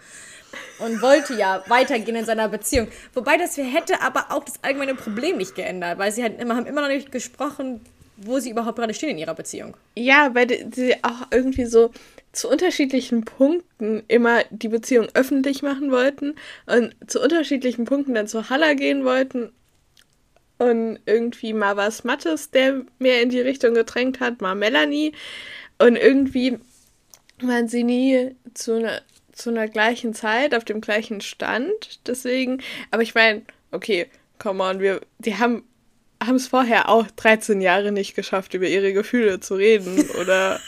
Und 0.78 1.02
wollte 1.02 1.34
ja 1.34 1.62
weitergehen 1.68 2.16
in 2.16 2.24
seiner 2.24 2.48
Beziehung. 2.48 2.88
Wobei 3.14 3.36
das 3.36 3.56
hätte 3.56 4.00
aber 4.00 4.26
auch 4.30 4.44
das 4.44 4.54
allgemeine 4.62 4.94
Problem 4.94 5.36
nicht 5.36 5.54
geändert, 5.54 5.98
weil 5.98 6.10
sie 6.10 6.22
halt 6.22 6.40
immer, 6.40 6.56
haben 6.56 6.66
immer 6.66 6.82
noch 6.82 6.88
nicht 6.88 7.12
gesprochen, 7.12 7.80
wo 8.16 8.38
sie 8.38 8.50
überhaupt 8.50 8.78
gerade 8.78 8.94
stehen 8.94 9.10
in 9.10 9.18
ihrer 9.18 9.34
Beziehung. 9.34 9.76
Ja, 9.94 10.34
weil 10.34 10.48
sie 10.72 10.94
auch 11.02 11.28
irgendwie 11.30 11.66
so 11.66 11.92
zu 12.32 12.50
unterschiedlichen 12.50 13.24
Punkten 13.24 14.02
immer 14.08 14.40
die 14.50 14.68
Beziehung 14.68 15.08
öffentlich 15.14 15.62
machen 15.62 15.90
wollten 15.90 16.34
und 16.66 16.94
zu 17.06 17.22
unterschiedlichen 17.22 17.84
Punkten 17.84 18.14
dann 18.14 18.26
zu 18.26 18.50
Halla 18.50 18.74
gehen 18.74 19.04
wollten 19.04 19.52
und 20.58 20.98
irgendwie 21.06 21.52
mal 21.52 21.76
was 21.76 22.04
Mattes, 22.04 22.50
der 22.50 22.82
mehr 22.98 23.22
in 23.22 23.30
die 23.30 23.40
Richtung 23.40 23.74
gedrängt 23.74 24.20
hat, 24.20 24.40
mal 24.40 24.54
Melanie. 24.54 25.12
Und 25.78 25.96
irgendwie 25.96 26.58
waren 27.40 27.68
sie 27.68 27.84
nie 27.84 28.34
zu 28.54 28.74
einer 28.74 29.02
zu 29.36 29.50
einer 29.50 29.68
gleichen 29.68 30.14
Zeit, 30.14 30.54
auf 30.54 30.64
dem 30.64 30.80
gleichen 30.80 31.20
Stand. 31.20 32.00
Deswegen, 32.06 32.62
aber 32.90 33.02
ich 33.02 33.14
meine, 33.14 33.42
okay, 33.70 34.06
come 34.38 34.64
on, 34.64 34.80
wir, 34.80 35.02
die 35.18 35.36
haben 35.36 35.64
haben 36.24 36.36
es 36.36 36.48
vorher 36.48 36.88
auch 36.88 37.06
13 37.16 37.60
Jahre 37.60 37.92
nicht 37.92 38.14
geschafft, 38.14 38.54
über 38.54 38.66
ihre 38.66 38.94
Gefühle 38.94 39.38
zu 39.40 39.54
reden 39.54 40.08
oder 40.20 40.58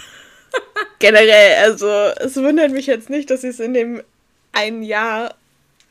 generell. 0.98 1.64
Also 1.64 1.86
es 1.86 2.36
wundert 2.36 2.70
mich 2.70 2.86
jetzt 2.86 3.08
nicht, 3.08 3.30
dass 3.30 3.40
sie 3.40 3.48
es 3.48 3.58
in 3.58 3.72
dem 3.72 4.02
einen 4.52 4.82
Jahr 4.82 5.34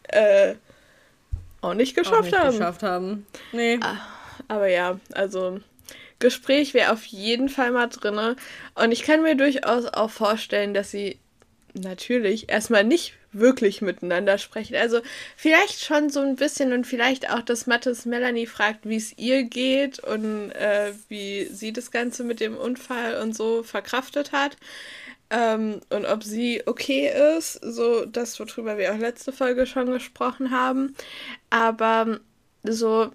äh, 0.09 0.53
auch 1.61 1.73
nicht 1.73 1.95
geschafft 1.95 2.17
auch 2.17 2.23
nicht 2.23 2.37
haben. 2.37 2.51
geschafft 2.51 2.83
haben. 2.83 3.25
Nee. 3.51 3.79
Ah, 3.81 3.97
aber 4.47 4.67
ja, 4.67 4.99
also 5.13 5.59
Gespräch 6.19 6.73
wäre 6.73 6.91
auf 6.93 7.05
jeden 7.05 7.49
Fall 7.49 7.71
mal 7.71 7.87
drin. 7.87 8.35
Und 8.75 8.91
ich 8.91 9.03
kann 9.03 9.21
mir 9.21 9.35
durchaus 9.35 9.85
auch 9.85 10.09
vorstellen, 10.09 10.73
dass 10.73 10.91
sie 10.91 11.19
natürlich 11.73 12.49
erstmal 12.49 12.83
nicht 12.83 13.13
wirklich 13.33 13.81
miteinander 13.81 14.37
sprechen. 14.37 14.75
Also 14.75 15.01
vielleicht 15.35 15.83
schon 15.83 16.09
so 16.09 16.21
ein 16.21 16.35
bisschen 16.35 16.73
und 16.73 16.87
vielleicht 16.87 17.29
auch, 17.29 17.41
dass 17.41 17.67
Mattes 17.67 18.05
Melanie 18.05 18.47
fragt, 18.47 18.87
wie 18.87 18.95
es 18.95 19.17
ihr 19.17 19.43
geht 19.43 19.99
und 19.99 20.51
äh, 20.51 20.93
wie 21.09 21.45
sie 21.45 21.71
das 21.71 21.91
Ganze 21.91 22.23
mit 22.23 22.39
dem 22.39 22.57
Unfall 22.57 23.21
und 23.21 23.35
so 23.35 23.63
verkraftet 23.63 24.31
hat. 24.31 24.57
Ähm, 25.29 25.81
und 25.89 26.05
ob 26.05 26.23
sie 26.23 26.63
okay 26.65 27.11
ist, 27.37 27.53
so 27.63 28.05
das, 28.05 28.39
worüber 28.39 28.77
wir 28.77 28.93
auch 28.93 28.97
letzte 28.97 29.31
Folge 29.31 29.65
schon 29.65 29.87
gesprochen 29.87 30.51
haben. 30.51 30.95
Aber 31.49 32.19
so, 32.63 33.11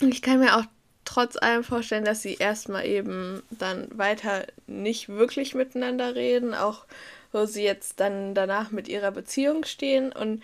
ich 0.00 0.22
kann 0.22 0.40
mir 0.40 0.56
auch 0.56 0.64
trotz 1.04 1.36
allem 1.36 1.64
vorstellen, 1.64 2.04
dass 2.04 2.22
sie 2.22 2.34
erstmal 2.34 2.86
eben 2.86 3.42
dann 3.50 3.88
weiter 3.96 4.46
nicht 4.66 5.08
wirklich 5.08 5.54
miteinander 5.54 6.14
reden, 6.14 6.54
auch 6.54 6.84
wo 7.32 7.46
sie 7.46 7.64
jetzt 7.64 7.98
dann 8.00 8.34
danach 8.34 8.70
mit 8.70 8.88
ihrer 8.88 9.10
Beziehung 9.10 9.64
stehen 9.64 10.12
und 10.12 10.42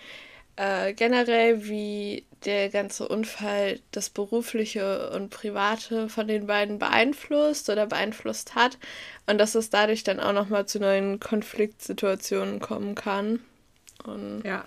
äh, 0.57 0.93
generell, 0.93 1.65
wie 1.65 2.25
der 2.45 2.69
ganze 2.69 3.07
Unfall 3.07 3.79
das 3.91 4.09
Berufliche 4.09 5.09
und 5.11 5.29
Private 5.29 6.09
von 6.09 6.27
den 6.27 6.47
beiden 6.47 6.79
beeinflusst 6.79 7.69
oder 7.69 7.87
beeinflusst 7.87 8.55
hat 8.55 8.77
und 9.25 9.37
dass 9.37 9.55
es 9.55 9.69
dadurch 9.69 10.03
dann 10.03 10.19
auch 10.19 10.33
nochmal 10.33 10.65
zu 10.65 10.79
neuen 10.79 11.19
Konfliktsituationen 11.19 12.59
kommen 12.59 12.95
kann 12.95 13.39
und 14.05 14.43
ja. 14.45 14.63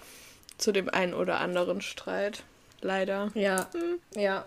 zu 0.58 0.72
dem 0.72 0.88
einen 0.88 1.14
oder 1.14 1.40
anderen 1.40 1.80
Streit. 1.80 2.42
Leider. 2.80 3.30
Ja, 3.34 3.68
hm. 3.72 4.20
ja. 4.20 4.44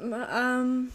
Ähm, 0.00 0.90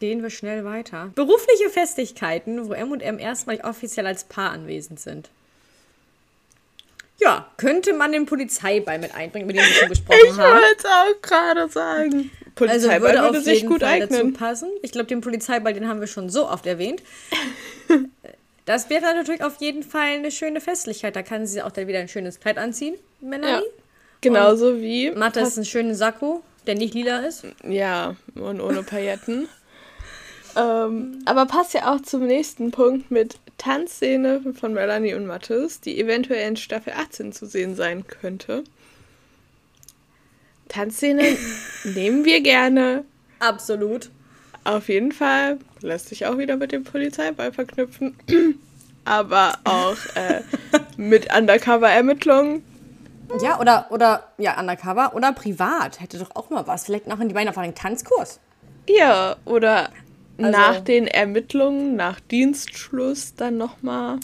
gehen 0.00 0.22
wir 0.22 0.30
schnell 0.30 0.64
weiter. 0.64 1.10
Berufliche 1.14 1.70
Festigkeiten, 1.70 2.68
wo 2.68 2.72
M 2.72 2.90
und 2.90 3.00
M 3.00 3.18
erstmal 3.18 3.60
offiziell 3.60 4.06
als 4.06 4.24
Paar 4.24 4.50
anwesend 4.50 5.00
sind. 5.00 5.30
Ja, 7.20 7.46
könnte 7.58 7.92
man 7.92 8.12
den 8.12 8.26
Polizeiball 8.26 8.98
mit 8.98 9.14
einbringen, 9.14 9.46
mit 9.46 9.56
dem 9.56 9.62
wir 9.62 9.72
schon 9.72 9.88
gesprochen 9.90 10.18
ich 10.24 10.38
haben. 10.38 10.58
Ich 10.58 10.62
wollte 10.62 10.76
es 10.78 10.84
auch 10.84 11.22
gerade 11.22 11.68
sagen. 11.68 12.30
Polizeiball 12.54 12.90
also 12.90 13.02
würde, 13.02 13.18
würde 13.22 13.38
auf 13.38 13.44
sich 13.44 13.66
gut 13.66 13.80
Fall 13.80 14.02
eignen. 14.02 14.32
dazu 14.32 14.32
passen. 14.32 14.70
Ich 14.82 14.92
glaube, 14.92 15.06
den 15.06 15.20
Polizeiball, 15.20 15.74
den 15.74 15.86
haben 15.86 16.00
wir 16.00 16.06
schon 16.06 16.30
so 16.30 16.48
oft 16.48 16.66
erwähnt. 16.66 17.02
das 18.64 18.90
wäre 18.90 19.02
natürlich 19.14 19.42
auf 19.44 19.56
jeden 19.60 19.82
Fall 19.82 20.14
eine 20.14 20.30
schöne 20.30 20.60
Festlichkeit. 20.60 21.14
Da 21.14 21.22
kann 21.22 21.46
sie 21.46 21.62
auch 21.62 21.72
dann 21.72 21.86
wieder 21.86 21.98
ein 21.98 22.08
schönes 22.08 22.40
Kleid 22.40 22.58
anziehen, 22.58 22.96
Melanie. 23.20 23.52
Ja, 23.52 23.60
genauso 24.20 24.68
und 24.68 24.80
wie. 24.80 25.10
Mathe 25.10 25.40
ist 25.40 25.58
ein 25.58 25.64
schönen 25.64 25.94
Sakko, 25.94 26.42
der 26.66 26.74
nicht 26.74 26.94
lila 26.94 27.20
ist. 27.20 27.44
Ja, 27.68 28.16
und 28.34 28.60
ohne 28.60 28.82
Pailletten. 28.82 29.48
Ähm, 30.56 31.22
aber 31.24 31.46
passt 31.46 31.74
ja 31.74 31.92
auch 31.92 32.00
zum 32.02 32.26
nächsten 32.26 32.70
Punkt 32.70 33.10
mit 33.10 33.38
Tanzszene 33.58 34.40
von 34.54 34.72
Melanie 34.72 35.14
und 35.14 35.26
Mathis, 35.26 35.80
die 35.80 36.00
eventuell 36.00 36.48
in 36.48 36.56
Staffel 36.56 36.92
18 36.94 37.32
zu 37.32 37.46
sehen 37.46 37.74
sein 37.74 38.06
könnte. 38.06 38.64
Tanzszene 40.68 41.36
nehmen 41.84 42.24
wir 42.24 42.40
gerne. 42.40 43.04
Absolut. 43.38 44.10
Auf 44.64 44.88
jeden 44.88 45.12
Fall. 45.12 45.58
Lässt 45.80 46.08
sich 46.08 46.26
auch 46.26 46.38
wieder 46.38 46.56
mit 46.56 46.72
dem 46.72 46.84
Polizeiball 46.84 47.52
verknüpfen. 47.52 48.16
Aber 49.04 49.54
auch 49.64 49.96
äh, 50.14 50.42
mit 50.96 51.34
Undercover-Ermittlungen. 51.34 52.62
Ja, 53.42 53.60
oder, 53.60 53.86
oder, 53.90 54.24
ja, 54.38 54.58
undercover 54.58 55.14
oder 55.14 55.32
privat. 55.32 56.00
Hätte 56.00 56.18
doch 56.18 56.34
auch 56.34 56.50
mal 56.50 56.66
was. 56.66 56.84
Vielleicht 56.84 57.06
machen 57.06 57.28
die 57.28 57.34
beiden 57.34 57.48
einfach 57.48 57.62
einen 57.62 57.74
Tanzkurs. 57.74 58.40
Ja, 58.88 59.36
oder 59.44 59.90
also, 60.44 60.58
nach 60.58 60.80
den 60.80 61.06
Ermittlungen, 61.06 61.96
nach 61.96 62.20
Dienstschluss 62.20 63.34
dann 63.34 63.56
nochmal. 63.56 64.18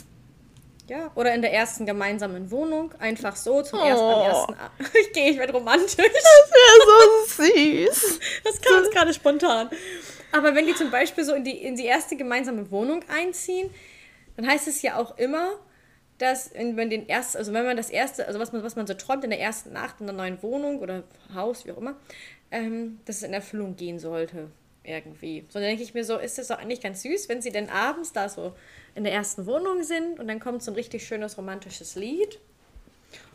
Ja, 0.89 1.11
oder 1.17 1.35
in 1.35 1.43
der 1.43 1.53
ersten 1.53 1.85
gemeinsamen 1.85 2.51
Wohnung. 2.51 2.95
Einfach 2.99 3.35
so 3.35 3.63
zum 3.63 3.81
oh. 3.81 3.85
ersten, 3.85 4.55
ersten 4.55 4.95
Ich 5.01 5.13
gehe, 5.13 5.31
ich 5.31 5.39
werde 5.39 5.53
romantisch. 5.53 5.97
Das 5.97 6.07
wäre 6.07 6.85
so 6.87 7.43
süß. 7.43 8.21
Das 8.45 8.61
kam 8.61 8.83
jetzt 8.85 8.93
gerade 8.93 9.13
spontan. 9.13 9.69
Aber 10.33 10.55
wenn 10.55 10.67
die 10.67 10.75
zum 10.75 10.91
Beispiel 10.91 11.25
so 11.25 11.35
in 11.35 11.45
die, 11.45 11.63
in 11.63 11.77
die 11.77 11.87
erste 11.87 12.17
gemeinsame 12.17 12.71
Wohnung 12.71 13.03
einziehen, 13.09 13.71
dann 14.37 14.47
heißt 14.47 14.69
es 14.69 14.83
ja 14.83 14.97
auch 14.97 15.19
immer, 15.19 15.59
dass 16.19 16.53
wenn 16.55 16.75
man 16.77 16.91
den 16.91 17.07
erst, 17.07 17.37
also 17.37 17.53
wenn 17.53 17.65
man 17.65 17.77
das 17.77 17.91
erste, 17.91 18.27
also 18.27 18.39
was 18.39 18.53
man, 18.53 18.63
was 18.63 18.77
man 18.77 18.87
so 18.87 18.95
träumt 18.95 19.25
in 19.25 19.31
der 19.31 19.41
ersten 19.41 19.73
Nacht 19.73 19.97
in 20.01 20.07
der 20.07 20.15
neuen 20.15 20.43
Wohnung 20.43 20.79
oder 20.79 21.03
Haus, 21.35 21.67
wie 21.67 21.73
auch 21.73 21.79
immer, 21.79 21.97
ähm, 22.51 23.01
dass 23.05 23.17
es 23.17 23.23
in 23.23 23.33
Erfüllung 23.33 23.77
gehen 23.77 23.99
sollte. 23.99 24.51
Irgendwie. 24.87 25.45
So, 25.49 25.59
dann 25.59 25.69
denke 25.69 25.83
ich 25.83 25.95
mir 25.95 26.05
so, 26.05 26.17
ist 26.17 26.39
das 26.39 26.49
doch 26.49 26.59
eigentlich 26.59 26.81
ganz 26.81 27.03
süß, 27.03 27.29
wenn 27.29 27.43
sie 27.43 27.51
denn 27.51 27.69
abends 27.69 28.13
da 28.13 28.29
so 28.29 28.53
in 28.95 29.03
der 29.03 29.13
ersten 29.13 29.47
Wohnung 29.47 29.83
sind 29.83 30.21
und 30.21 30.29
dann 30.29 30.39
kommt 30.39 30.63
so 30.63 30.71
ein 30.71 30.75
richtig 30.75 31.07
schönes 31.07 31.37
romantisches 31.37 31.97
Lied. 31.97 32.39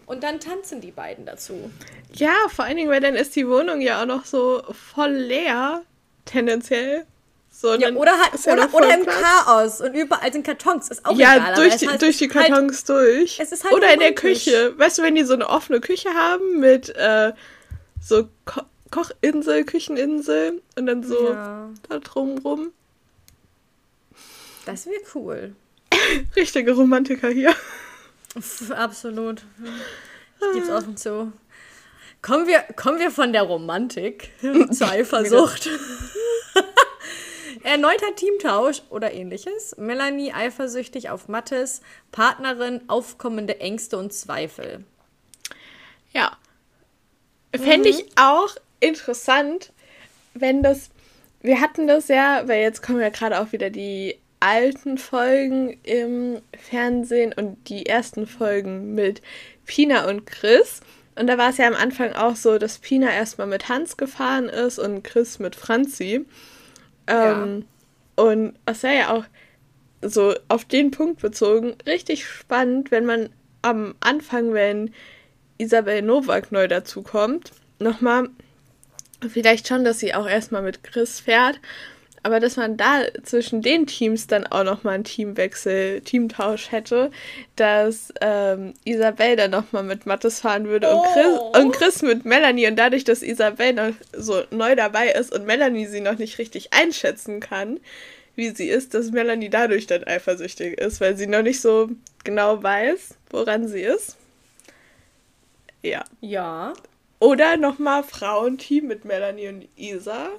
Und 0.06 0.24
dann 0.24 0.40
tanzen 0.40 0.82
die 0.82 0.92
beiden 0.92 1.26
dazu. 1.26 1.70
Ja, 2.14 2.34
vor 2.50 2.66
allen 2.66 2.78
Dingen, 2.78 2.90
weil 2.90 3.02
dann 3.02 3.16
ist 3.16 3.36
die 3.36 3.48
Wohnung 3.48 3.82
ja 3.82 4.02
auch 4.02 4.06
noch 4.06 4.26
so 4.26 4.64
voll 4.72 5.12
leer, 5.12 5.84
tendenziell. 6.26 7.06
So, 7.54 7.76
ja, 7.76 7.90
oder, 7.92 8.18
halt, 8.18 8.48
oder, 8.48 8.74
oder 8.74 8.94
im 8.94 9.06
Chaos 9.06 9.82
und 9.82 9.94
überall 9.94 10.32
sind 10.32 10.46
Kartons. 10.46 10.90
Ist 10.90 11.06
auch 11.06 11.18
ja, 11.18 11.36
egal. 11.36 11.56
durch, 11.56 11.76
die, 11.76 11.88
halt, 11.90 12.02
durch 12.02 12.18
die 12.18 12.28
Kartons 12.30 12.84
halt, 12.88 12.90
durch. 12.90 13.40
Halt 13.40 13.74
oder 13.74 13.94
in 13.94 14.00
der 14.00 14.16
Küche. 14.16 14.74
Weißt 14.78 14.98
du, 14.98 15.04
wenn 15.04 15.16
die 15.16 15.24
so 15.24 15.34
eine 15.34 15.48
offene 15.50 15.82
Küche 15.82 16.10
haben 16.10 16.60
mit 16.60 16.90
äh, 16.96 17.34
so 18.02 18.30
Kochinsel, 18.92 19.64
Kücheninsel 19.64 20.62
und 20.78 20.86
dann 20.86 21.04
so 21.04 21.30
ja. 21.32 21.70
da 21.90 22.00
drumrum. 22.00 22.72
Das 24.66 24.86
wäre 24.86 25.02
cool. 25.16 25.56
Richtige 26.36 26.74
Romantiker 26.74 27.30
hier. 27.30 27.56
Absolut. 28.70 29.44
Ich 30.40 30.54
gebe 30.54 30.66
es 30.66 30.72
offen 30.72 30.98
zu. 30.98 31.32
Kommen 32.22 32.48
wir, 32.48 32.60
kommen 32.76 33.00
wir 33.00 33.12
von 33.12 33.34
der 33.34 33.44
Romantik 33.44 34.32
zur 34.72 34.90
Eifersucht. 34.90 35.70
Erneuter 37.64 38.16
Teamtausch 38.16 38.84
oder 38.90 39.12
ähnliches. 39.12 39.76
Melanie 39.78 40.34
eifersüchtig 40.34 41.10
auf 41.10 41.28
Mattes, 41.28 41.82
Partnerin 42.12 42.82
aufkommende 42.88 43.60
Ängste 43.60 43.98
und 43.98 44.14
Zweifel. 44.14 44.84
Ja. 46.14 46.38
Fände 47.56 47.90
mhm. 47.90 47.96
ich 47.96 48.06
auch 48.18 48.56
interessant, 48.82 49.72
wenn 50.34 50.62
das. 50.62 50.90
Wir 51.42 51.60
hatten 51.60 51.88
das 51.88 52.08
ja, 52.08 52.44
weil 52.46 52.62
jetzt 52.62 52.84
kommen 52.84 53.00
ja 53.00 53.10
gerade 53.10 53.40
auch 53.40 53.52
wieder 53.52 53.72
die 53.72 54.18
alten 54.40 54.98
Folgen 54.98 55.80
im 55.84 56.42
Fernsehen 56.56 57.34
und 57.34 57.70
die 57.70 57.86
ersten 57.86 58.28
Folgen 58.28 58.94
mit 58.94 59.22
Pina 59.66 60.08
und 60.08 60.26
Chris. 60.26 60.82
Und 61.16 61.28
da 61.28 61.38
war 61.38 61.50
es 61.50 61.58
ja 61.58 61.68
am 61.68 61.76
Anfang 61.76 62.14
auch 62.14 62.36
so, 62.36 62.58
dass 62.58 62.80
Pina 62.80 63.12
erstmal 63.12 63.48
mit 63.48 63.70
Hans 63.70 63.98
gefahren 63.98 64.50
ist 64.50 64.80
und 64.80 65.04
Chris 65.04 65.40
mit 65.40 65.56
Franzi. 65.56 66.26
Ähm, 67.08 67.66
ja. 68.18 68.24
Und 68.24 68.54
es 68.66 68.84
wäre 68.84 68.98
ja 68.98 69.14
auch 69.14 69.26
so 70.02 70.34
auf 70.48 70.66
den 70.66 70.92
Punkt 70.92 71.22
bezogen 71.22 71.76
richtig 71.86 72.26
spannend, 72.26 72.92
wenn 72.92 73.06
man 73.06 73.30
am 73.62 73.96
Anfang, 74.00 74.54
wenn 74.54 74.94
Isabel 75.58 76.02
Nowak 76.02 76.52
neu 76.52 76.68
dazukommt, 76.68 77.52
nochmal, 77.80 78.30
vielleicht 79.30 79.68
schon, 79.68 79.84
dass 79.84 80.00
sie 80.00 80.14
auch 80.14 80.28
erstmal 80.28 80.62
mit 80.62 80.84
Chris 80.84 81.20
fährt 81.20 81.60
aber 82.24 82.40
dass 82.40 82.56
man 82.56 82.78
da 82.78 83.02
zwischen 83.24 83.62
den 83.62 83.88
Teams 83.88 84.28
dann 84.28 84.46
auch 84.46 84.64
nochmal 84.64 84.96
einen 84.96 85.04
Teamwechsel, 85.04 86.02
Teamtausch 86.02 86.72
hätte, 86.72 87.12
dass 87.56 88.14
ähm, 88.22 88.74
Isabel 88.84 89.36
dann 89.36 89.52
nochmal 89.52 89.84
mit 89.84 90.06
Mattes 90.06 90.40
fahren 90.40 90.68
würde 90.68 90.88
oh. 90.92 91.00
und, 91.00 91.14
Chris, 91.14 91.62
und 91.64 91.72
Chris 91.74 92.02
mit 92.04 92.26
Melanie. 92.26 92.68
Und 92.68 92.76
dadurch, 92.76 93.04
dass 93.04 93.24
Isabel 93.24 93.74
noch 93.74 93.94
so 94.14 94.44
neu 94.52 94.76
dabei 94.76 95.10
ist 95.10 95.34
und 95.34 95.46
Melanie 95.46 95.88
sie 95.88 96.02
noch 96.02 96.18
nicht 96.18 96.38
richtig 96.38 96.74
einschätzen 96.74 97.40
kann, 97.40 97.80
wie 98.36 98.50
sie 98.52 98.70
ist, 98.70 98.94
dass 98.94 99.12
Melanie 99.12 99.50
dadurch 99.50 99.88
dann 99.88 100.04
eifersüchtig 100.04 100.80
ist, 100.80 101.02
weil 101.02 101.18
sie 101.18 101.28
noch 101.28 101.42
nicht 101.42 101.60
so 101.60 101.90
genau 102.24 102.62
weiß, 102.62 103.16
woran 103.32 103.68
sie 103.68 103.82
ist. 103.82 104.18
Ja. 105.82 106.04
Ja. 106.22 106.74
Oder 107.22 107.56
nochmal 107.56 108.04
Frauenteam 108.04 108.88
mit 108.88 109.06
Melanie 109.06 109.48
und 109.48 109.68
Isa. 109.78 110.30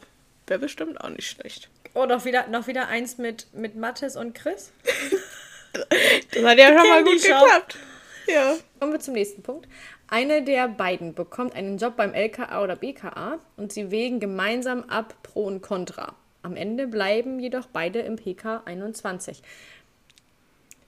Wäre 0.49 0.59
bestimmt 0.59 1.01
auch 1.01 1.11
nicht 1.11 1.29
schlecht. 1.29 1.71
Oh, 1.95 2.07
noch 2.07 2.25
wieder, 2.25 2.49
noch 2.49 2.66
wieder 2.66 2.88
eins 2.88 3.18
mit, 3.18 3.47
mit 3.55 3.77
Mathis 3.77 4.16
und 4.16 4.35
Chris. 4.35 4.73
das 5.73 6.45
hat 6.45 6.59
ja 6.59 6.77
schon 6.77 6.88
mal 6.88 7.05
gut 7.05 7.23
geklappt. 7.23 7.79
Ja. 8.27 8.57
Kommen 8.81 8.92
wir 8.92 8.99
zum 8.99 9.14
nächsten 9.14 9.45
Punkt. 9.45 9.68
Eine 10.09 10.42
der 10.42 10.66
beiden 10.66 11.14
bekommt 11.14 11.55
einen 11.55 11.79
Job 11.79 11.97
beim 11.97 12.14
LKA 12.14 12.61
oder 12.61 12.75
BKA 12.75 13.38
und 13.57 13.73
sie 13.73 13.92
wägen 13.92 14.18
gemeinsam 14.18 14.83
ab 14.83 15.14
Pro 15.23 15.45
und 15.45 15.62
Contra. 15.62 16.16
Am 16.42 16.57
Ende 16.57 16.88
bleiben 16.88 17.38
jedoch 17.38 17.66
beide 17.66 18.01
im 18.01 18.16
PK 18.16 18.62
21. 18.64 19.40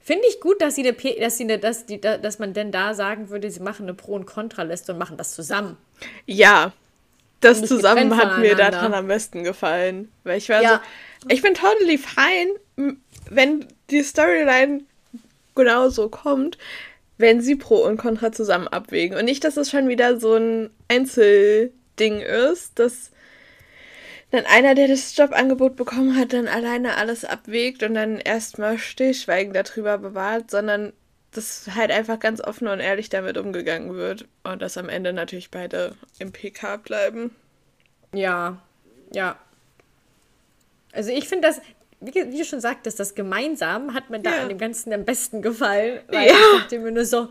Finde 0.05 0.25
ich 0.29 0.39
gut, 0.39 0.61
dass, 0.61 0.75
sie 0.75 0.83
eine, 0.83 0.93
dass, 0.93 1.39
sie 1.39 1.45
eine, 1.45 1.59
dass, 1.59 1.87
die, 1.87 1.99
dass 1.99 2.39
man 2.39 2.53
denn 2.53 2.71
da 2.71 2.93
sagen 2.93 3.31
würde, 3.31 3.51
sie 3.51 3.61
machen 3.61 3.85
eine 3.85 3.95
Pro- 3.95 4.15
und 4.15 4.27
Contra-Liste 4.27 4.93
und 4.93 4.99
machen 4.99 5.17
das 5.17 5.35
zusammen. 5.35 5.79
Ja, 6.27 6.75
das 7.41 7.63
zusammen 7.63 8.15
hat 8.17 8.39
mir 8.39 8.55
daran 8.55 8.93
am 8.93 9.07
besten 9.07 9.45
gefallen. 9.45 10.13
Weil 10.23 10.37
ich 10.37 10.51
war 10.51 10.63
ja. 10.63 10.83
so, 11.23 11.29
ich 11.31 11.41
bin 11.41 11.55
totally 11.55 11.97
fine, 11.97 12.95
wenn 13.31 13.67
die 13.89 14.03
Storyline 14.03 14.83
genauso 15.55 16.11
kommt, 16.11 16.59
wenn 17.17 17.41
sie 17.41 17.57
Pro 17.57 17.77
und 17.77 17.97
Contra 17.97 18.31
zusammen 18.31 18.69
abwägen. 18.69 19.17
Und 19.17 19.25
nicht, 19.25 19.43
dass 19.45 19.57
es 19.57 19.71
schon 19.71 19.89
wieder 19.89 20.21
so 20.21 20.35
ein 20.35 20.69
Einzelding 20.89 22.21
ist, 22.21 22.79
dass 22.79 23.11
dann 24.35 24.47
einer, 24.47 24.75
der 24.75 24.89
das 24.89 25.17
Jobangebot 25.17 25.77
bekommen 25.77 26.17
hat, 26.17 26.33
dann 26.33 26.49
alleine 26.49 26.97
alles 26.97 27.25
abwägt 27.25 27.83
und 27.83 27.95
dann 27.95 28.19
erstmal 28.19 28.79
stillschweigend 28.79 29.55
darüber 29.55 29.99
bewahrt, 29.99 30.51
sondern 30.51 30.93
dass 31.33 31.69
halt 31.75 31.91
einfach 31.91 32.19
ganz 32.21 32.41
offen 32.41 32.69
und 32.69 32.81
ehrlich 32.81 33.09
damit 33.09 33.37
umgegangen 33.37 33.95
wird 33.95 34.27
und 34.45 34.63
dass 34.63 34.77
am 34.77 34.89
Ende 34.89 35.13
natürlich 35.13 35.51
beide 35.51 35.97
im 36.19 36.33
PK 36.33 36.77
bleiben. 36.77 37.35
Ja, 38.13 38.59
ja. 39.13 39.37
Also 40.93 41.11
ich 41.11 41.29
finde 41.29 41.49
das, 41.49 41.61
wie, 42.01 42.15
wie, 42.15 42.39
du 42.39 42.45
schon 42.45 42.61
sagtest, 42.61 43.01
das 43.01 43.15
gemeinsam 43.15 43.95
hat 43.95 44.11
mir 44.11 44.21
da 44.21 44.31
ja. 44.31 44.43
an 44.43 44.49
dem 44.49 44.59
Ganzen 44.59 44.93
am 44.93 45.05
besten 45.05 45.43
gefallen. 45.43 46.01
Weil 46.09 46.29
ja. 46.29 46.35
ich 46.35 46.61
dachte 46.61 46.79
mir 46.79 46.93
nur 46.93 47.05
so, 47.05 47.29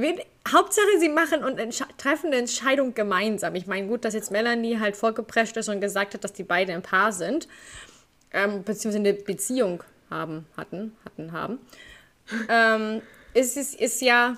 wen, 0.00 0.18
Hauptsache 0.50 0.98
sie 0.98 1.08
machen 1.08 1.44
und 1.44 1.58
entsch 1.58 1.82
treffen 1.98 2.28
eine 2.28 2.36
Entscheidung 2.36 2.94
gemeinsam. 2.94 3.54
Ich 3.54 3.66
meine, 3.66 3.86
gut, 3.86 4.04
dass 4.04 4.14
jetzt 4.14 4.30
Melanie 4.30 4.78
halt 4.78 4.96
vorgeprescht 4.96 5.56
ist 5.56 5.68
und 5.68 5.80
gesagt 5.80 6.14
hat, 6.14 6.24
dass 6.24 6.32
die 6.32 6.44
beiden 6.44 6.74
ein 6.74 6.82
Paar 6.82 7.12
sind. 7.12 7.48
Ähm, 8.32 8.62
beziehungsweise 8.62 8.98
eine 8.98 9.14
Beziehung 9.14 9.82
haben, 10.10 10.46
hatten, 10.56 10.96
hatten, 11.04 11.32
haben 11.32 11.58
ähm, 12.48 13.02
ist, 13.34 13.56
ist, 13.56 13.74
ist 13.74 14.00
ja 14.02 14.36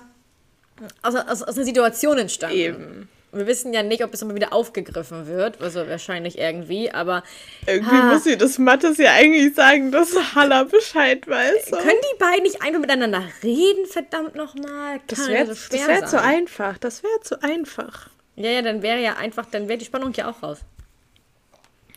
aus, 1.01 1.15
aus, 1.15 1.43
aus 1.43 1.55
einer 1.55 1.65
Situation 1.65 2.17
entstanden. 2.17 2.57
Eben. 2.57 3.09
Wir 3.33 3.47
wissen 3.47 3.71
ja 3.73 3.81
nicht, 3.81 4.03
ob 4.03 4.13
es 4.13 4.21
immer 4.21 4.35
wieder 4.35 4.51
aufgegriffen 4.51 5.25
wird, 5.25 5.61
also 5.61 5.87
wahrscheinlich 5.87 6.37
irgendwie, 6.37 6.91
aber. 6.91 7.23
Irgendwie 7.65 7.95
ha, 7.95 8.13
muss 8.13 8.25
sie 8.25 8.37
das 8.37 8.57
Mattes 8.57 8.97
ja 8.97 9.13
eigentlich 9.13 9.55
sagen, 9.55 9.91
dass 9.91 10.13
Halla 10.35 10.63
Bescheid 10.63 11.25
weiß. 11.27 11.67
So. 11.69 11.77
Können 11.77 11.99
die 12.13 12.17
beiden 12.19 12.43
nicht 12.43 12.61
einfach 12.61 12.81
miteinander 12.81 13.23
reden, 13.41 13.85
verdammt 13.85 14.35
nochmal? 14.35 14.99
Das 15.07 15.27
wäre 15.29 15.55
so 15.55 15.71
wär 15.71 16.05
zu 16.05 16.21
einfach. 16.21 16.77
Das 16.77 17.03
wäre 17.03 17.21
zu 17.21 17.41
einfach. 17.41 18.09
Ja, 18.35 18.49
ja, 18.49 18.61
dann 18.61 18.81
wäre 18.81 18.99
ja 18.99 19.13
einfach, 19.13 19.45
dann 19.49 19.67
wäre 19.67 19.77
die 19.77 19.85
Spannung 19.85 20.13
ja 20.13 20.29
auch 20.29 20.43
raus. 20.43 20.59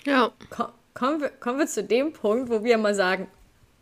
Ja. 0.04 0.32
Komm, 0.50 0.68
kommen, 0.92 1.20
wir, 1.20 1.30
kommen 1.30 1.58
wir 1.58 1.66
zu 1.66 1.82
dem 1.82 2.12
Punkt, 2.12 2.48
wo 2.50 2.62
wir 2.62 2.78
mal 2.78 2.94
sagen, 2.94 3.28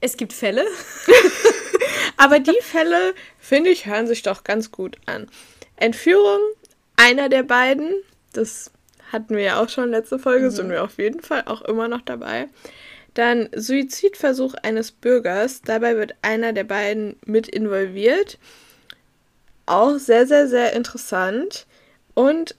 es 0.01 0.17
gibt 0.17 0.33
Fälle. 0.33 0.65
Aber 2.17 2.39
die 2.39 2.59
Fälle, 2.63 3.15
finde 3.39 3.71
ich, 3.71 3.87
hören 3.87 4.07
sich 4.07 4.23
doch 4.23 4.45
ganz 4.45 4.71
gut 4.71 4.97
an. 5.07 5.29
Entführung, 5.77 6.41
einer 7.03 7.29
der 7.29 7.43
beiden, 7.43 7.93
das 8.33 8.71
hatten 9.11 9.35
wir 9.35 9.43
ja 9.43 9.63
auch 9.63 9.69
schon 9.69 9.91
letzte 9.91 10.19
Folge, 10.21 10.47
mhm. 10.47 10.51
sind 10.51 10.71
wir 10.71 10.85
auf 10.85 10.99
jeden 10.99 11.21
Fall 11.21 11.43
auch 11.47 11.63
immer 11.63 11.89
noch 11.89 12.03
dabei. 12.03 12.49
Dann 13.15 13.49
Suizidversuch 13.55 14.55
eines 14.63 14.93
Bürgers, 14.93 15.63
dabei 15.63 15.97
wird 15.97 16.15
einer 16.23 16.53
der 16.53 16.65
beiden 16.65 17.17
mit 17.27 17.49
involviert. 17.49 18.39
Auch 19.67 19.99
sehr, 19.99 20.27
sehr, 20.27 20.47
sehr 20.49 20.75
interessant. 20.75 21.67
Und 22.15 22.55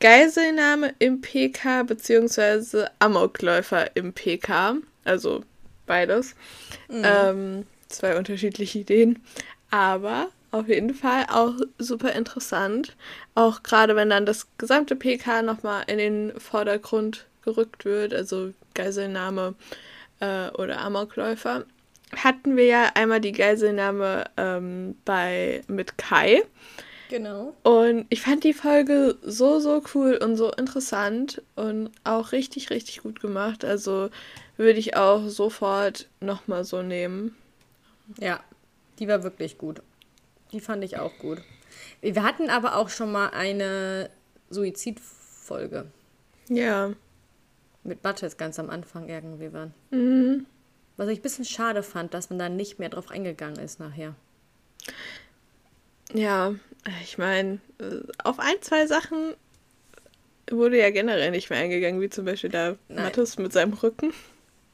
Geiselnahme 0.00 0.94
im 0.98 1.20
PK 1.20 1.82
beziehungsweise 1.82 2.90
Amokläufer 2.98 3.94
im 3.94 4.14
PK, 4.14 4.76
also 5.04 5.44
beides. 5.86 6.34
Mhm. 6.88 7.02
Ähm, 7.04 7.66
zwei 7.88 8.16
unterschiedliche 8.16 8.80
Ideen. 8.80 9.22
Aber 9.70 10.28
auf 10.54 10.68
jeden 10.68 10.94
Fall 10.94 11.26
auch 11.30 11.54
super 11.78 12.12
interessant. 12.12 12.96
Auch 13.34 13.62
gerade 13.62 13.96
wenn 13.96 14.10
dann 14.10 14.24
das 14.24 14.46
gesamte 14.56 14.94
PK 14.94 15.42
nochmal 15.42 15.84
in 15.88 15.98
den 15.98 16.38
Vordergrund 16.38 17.26
gerückt 17.42 17.84
wird, 17.84 18.14
also 18.14 18.52
Geiselnahme 18.74 19.54
äh, 20.20 20.48
oder 20.50 20.80
Amokläufer. 20.80 21.64
Hatten 22.16 22.56
wir 22.56 22.66
ja 22.66 22.92
einmal 22.94 23.20
die 23.20 23.32
Geiselnahme 23.32 24.24
ähm, 24.36 24.96
bei 25.04 25.62
mit 25.66 25.98
Kai. 25.98 26.42
Genau. 27.10 27.54
Und 27.64 28.06
ich 28.08 28.22
fand 28.22 28.44
die 28.44 28.52
Folge 28.52 29.16
so, 29.22 29.58
so 29.58 29.82
cool 29.94 30.16
und 30.22 30.36
so 30.36 30.52
interessant 30.52 31.42
und 31.56 31.90
auch 32.04 32.30
richtig, 32.30 32.70
richtig 32.70 33.02
gut 33.02 33.20
gemacht. 33.20 33.64
Also 33.64 34.08
würde 34.56 34.78
ich 34.78 34.96
auch 34.96 35.28
sofort 35.28 36.08
nochmal 36.20 36.64
so 36.64 36.82
nehmen. 36.82 37.36
Ja, 38.20 38.40
die 39.00 39.08
war 39.08 39.24
wirklich 39.24 39.58
gut. 39.58 39.80
Die 40.54 40.60
fand 40.60 40.84
ich 40.84 40.98
auch 40.98 41.18
gut. 41.18 41.42
Wir 42.00 42.22
hatten 42.22 42.48
aber 42.48 42.76
auch 42.76 42.88
schon 42.88 43.10
mal 43.10 43.30
eine 43.30 44.08
Suizidfolge. 44.50 45.86
Ja. 46.48 46.92
Mit 47.82 48.02
Budgets 48.02 48.36
ganz 48.36 48.60
am 48.60 48.70
Anfang 48.70 49.08
irgendwie 49.08 49.52
waren. 49.52 49.74
Mhm. 49.90 50.46
Was 50.96 51.08
ich 51.08 51.18
ein 51.18 51.22
bisschen 51.22 51.44
schade 51.44 51.82
fand, 51.82 52.14
dass 52.14 52.30
man 52.30 52.38
da 52.38 52.48
nicht 52.48 52.78
mehr 52.78 52.88
drauf 52.88 53.10
eingegangen 53.10 53.58
ist 53.58 53.80
nachher. 53.80 54.14
Ja, 56.12 56.54
ich 57.02 57.18
meine, 57.18 57.58
äh, 57.80 58.02
auf 58.22 58.38
ein, 58.38 58.54
zwei 58.60 58.86
Sachen 58.86 59.34
wurde 60.48 60.78
ja 60.78 60.90
generell 60.90 61.32
nicht 61.32 61.50
mehr 61.50 61.58
eingegangen, 61.58 62.00
wie 62.00 62.10
zum 62.10 62.26
Beispiel 62.26 62.50
da 62.50 62.76
Mattes 62.88 63.38
mit 63.38 63.52
seinem 63.52 63.72
Rücken. 63.72 64.12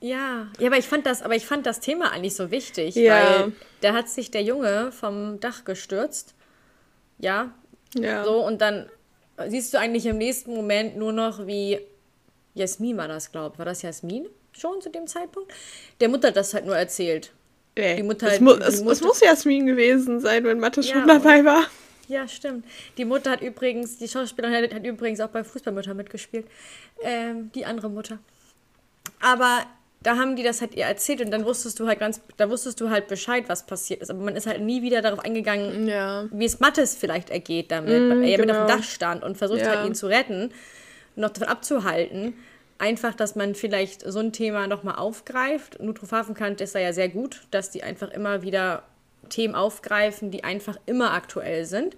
Ja, 0.01 0.49
ja, 0.59 0.67
aber 0.67 0.79
ich 0.79 0.87
fand 0.87 1.05
das, 1.05 1.23
aber 1.23 1.37
ich 1.37 1.45
fand 1.45 1.67
das 1.67 1.81
Thema 1.81 2.11
eigentlich 2.11 2.35
so 2.35 2.51
wichtig, 2.51 2.95
ja. 2.95 3.15
weil 3.15 3.53
da 3.83 3.93
hat 3.93 4.09
sich 4.09 4.31
der 4.31 4.43
Junge 4.43 4.93
vom 4.93 5.41
Dach 5.41 5.65
gestürzt. 5.65 6.35
Ja. 7.19 7.53
Ja. 7.95 8.25
So, 8.25 8.45
und 8.45 8.61
dann 8.63 8.89
siehst 9.49 9.75
du 9.75 9.79
eigentlich 9.79 10.07
im 10.07 10.17
nächsten 10.17 10.55
Moment 10.55 10.97
nur 10.97 11.13
noch, 11.13 11.47
wie 11.47 11.81
Jasmin 12.55 12.97
war 12.97 13.09
das, 13.09 13.31
glaube 13.31 13.55
ich. 13.55 13.59
War 13.59 13.67
das 13.67 13.83
Jasmin 13.83 14.27
schon 14.53 14.81
zu 14.81 14.89
dem 14.89 15.07
Zeitpunkt? 15.07 15.53
Der 16.01 16.09
Mutter 16.09 16.31
das 16.33 16.55
halt 16.55 16.65
nur 16.65 16.77
erzählt. 16.77 17.33
Nee, 17.77 17.97
die 17.97 18.03
Mutter, 18.03 18.29
es, 18.29 18.41
mu 18.41 18.55
die 18.55 18.63
es, 18.63 18.81
Mutter, 18.81 18.93
es 18.93 19.01
muss 19.03 19.21
Jasmin 19.21 19.67
gewesen 19.67 20.21
sein, 20.21 20.45
wenn 20.45 20.59
Mathe 20.59 20.81
ja, 20.81 20.93
schon 20.93 21.07
dabei 21.07 21.45
war. 21.45 21.67
Ja, 22.09 22.27
stimmt. 22.27 22.65
Die 22.97 23.05
Mutter 23.05 23.31
hat 23.31 23.41
übrigens, 23.41 23.99
die 23.99 24.09
Schauspielerin 24.09 24.65
hat, 24.65 24.75
hat 24.75 24.85
übrigens 24.85 25.21
auch 25.21 25.29
bei 25.29 25.45
Fußballmutter 25.45 25.95
mitgespielt. 25.95 26.47
Ähm, 27.03 27.53
die 27.55 27.65
andere 27.65 27.89
Mutter. 27.89 28.19
Aber 29.21 29.65
da 30.03 30.17
haben 30.17 30.35
die 30.35 30.43
das 30.43 30.61
halt 30.63 30.75
ihr 30.75 30.85
erzählt 30.85 31.21
und 31.21 31.31
dann 31.31 31.45
wusstest 31.45 31.79
du 31.79 31.87
halt 31.87 31.99
ganz, 31.99 32.23
da 32.39 32.49
wusstest 32.49 32.81
du 32.81 32.89
halt 32.89 33.07
Bescheid, 33.09 33.45
was 33.49 33.67
passiert 33.67 34.01
ist. 34.01 34.11
Aber 34.11 34.21
man 34.21 34.35
ist 34.35 34.47
halt 34.47 34.63
nie 34.63 34.83
wieder 34.83 35.03
darauf 35.03 35.19
eingegangen, 35.19 35.87
ja. 35.87 36.27
wie 36.33 36.47
es 36.47 36.59
Mattes 36.59 36.97
vielleicht 36.97 37.29
ergeht 37.29 37.71
damit, 37.71 38.01
mm, 38.01 38.11
weil 38.11 38.25
er 38.25 38.39
genau. 38.39 38.53
mit 38.53 38.63
auf 38.63 38.67
dem 38.67 38.79
Dach 38.79 38.85
stand 38.85 39.23
und 39.23 39.37
versucht 39.37 39.61
ja. 39.61 39.77
hat, 39.77 39.87
ihn 39.87 39.95
zu 39.95 40.07
retten, 40.07 40.53
noch 41.17 41.31
davon 41.31 41.49
abzuhalten. 41.49 42.35
Einfach, 42.79 43.15
dass 43.15 43.37
man 43.37 43.55
vielleicht 43.55 44.01
so 44.01 44.21
ein 44.21 44.33
Thema 44.33 44.67
nochmal 44.67 44.95
aufgreift. 44.95 45.83
Nutrofafenkant 45.83 46.63
ist 46.63 46.75
da 46.75 46.79
ja 46.79 46.95
sehr 46.95 47.11
gut, 47.11 47.43
dass 47.51 47.71
die 47.71 47.83
einfach 47.83 48.11
immer 48.11 48.41
wieder 48.41 48.85
Themen 49.29 49.55
aufgreifen, 49.55 50.31
die 50.31 50.45
einfach 50.45 50.79
immer 50.87 51.13
aktuell 51.13 51.67
sind 51.67 51.95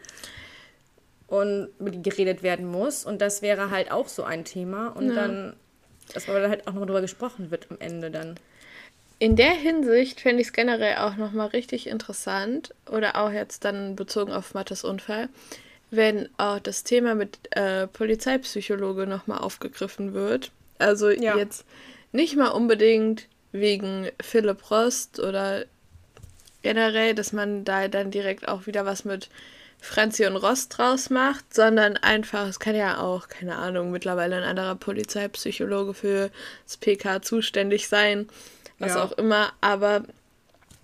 und 1.29 1.69
über 1.79 1.91
die 1.91 2.03
geredet 2.03 2.43
werden 2.43 2.67
muss. 2.67 3.05
Und 3.05 3.21
das 3.21 3.43
wäre 3.43 3.71
halt 3.71 3.93
auch 3.93 4.09
so 4.09 4.25
ein 4.25 4.45
Thema. 4.45 4.89
Und 4.89 5.11
ja. 5.11 5.15
dann 5.15 5.55
dass 6.13 6.29
aber 6.29 6.49
halt 6.49 6.63
auch 6.63 6.73
nochmal 6.73 6.87
drüber 6.87 7.01
gesprochen 7.01 7.51
wird 7.51 7.67
am 7.71 7.77
Ende 7.81 8.11
dann. 8.11 8.37
In 9.19 9.37
der 9.37 9.53
Hinsicht 9.53 10.21
fände 10.21 10.43
ich 10.43 10.49
es 10.49 10.53
generell 10.53 10.97
auch 10.97 11.17
nochmal 11.17 11.49
richtig 11.49 11.87
interessant, 11.87 12.75
oder 12.91 13.17
auch 13.17 13.31
jetzt 13.31 13.65
dann 13.65 13.95
bezogen 13.95 14.33
auf 14.33 14.55
Mattes 14.55 14.83
Unfall, 14.83 15.29
wenn 15.91 16.29
auch 16.39 16.59
das 16.59 16.83
Thema 16.83 17.15
mit 17.15 17.39
äh, 17.53 17.87
Polizeipsychologe 17.87 19.07
nochmal 19.07 19.39
aufgegriffen 19.39 20.13
wird. 20.13 20.51
Also 20.79 21.11
ja. 21.11 21.37
jetzt 21.37 21.65
nicht 22.11 22.37
mal 22.37 22.49
unbedingt 22.49 23.29
wegen 23.53 24.09
Philipp 24.21 24.71
Rost 24.71 25.21
oder 25.21 25.67
generell, 26.63 27.15
dass 27.15 27.33
man 27.33 27.65
da 27.65 27.89
dann 27.89 28.11
direkt 28.11 28.49
auch 28.49 28.67
wieder 28.67 28.85
was 28.87 29.05
mit 29.05 29.29
Franzi 29.83 30.25
und 30.27 30.37
Ross 30.37 30.69
draus 30.69 31.11
macht, 31.11 31.53
sondern 31.53 31.97
einfach, 31.97 32.47
es 32.47 32.61
kann 32.61 32.77
ja 32.77 33.01
auch, 33.01 33.29
keine 33.29 33.57
Ahnung, 33.57 33.91
mittlerweile 33.91 34.37
ein 34.37 34.45
anderer 34.45 34.77
Polizeipsychologe 34.77 35.93
für 35.93 36.31
das 36.65 36.77
PK 36.77 37.21
zuständig 37.21 37.89
sein, 37.89 38.29
was 38.79 38.95
ja. 38.95 39.03
auch 39.03 39.13
immer, 39.13 39.53
aber 39.61 40.05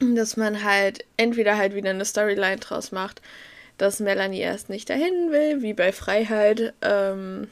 dass 0.00 0.36
man 0.36 0.64
halt 0.64 1.04
entweder 1.16 1.56
halt 1.56 1.74
wieder 1.74 1.90
eine 1.90 2.04
Storyline 2.04 2.56
draus 2.56 2.90
macht, 2.90 3.22
dass 3.78 4.00
Melanie 4.00 4.40
erst 4.40 4.68
nicht 4.68 4.90
dahin 4.90 5.30
will, 5.30 5.62
wie 5.62 5.74
bei 5.74 5.92
Freiheit, 5.92 6.74
ähm, 6.82 7.48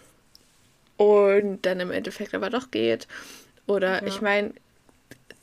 und 0.96 1.64
dann 1.64 1.78
im 1.78 1.92
Endeffekt 1.92 2.34
aber 2.34 2.50
doch 2.50 2.72
geht. 2.72 3.06
Oder 3.68 4.02
ja. 4.02 4.06
ich 4.08 4.20
meine, 4.20 4.52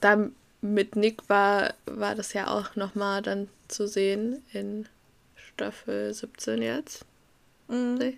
da 0.01 0.29
mit 0.61 0.95
Nick 0.97 1.29
war, 1.29 1.73
war 1.85 2.15
das 2.15 2.33
ja 2.33 2.47
auch 2.47 2.75
nochmal 2.75 3.21
dann 3.21 3.47
zu 3.67 3.87
sehen 3.87 4.43
in 4.51 4.87
Staffel 5.63 6.13
17 6.13 6.61
jetzt. 6.61 7.05
Mhm. 7.69 7.95
Nee. 7.95 8.17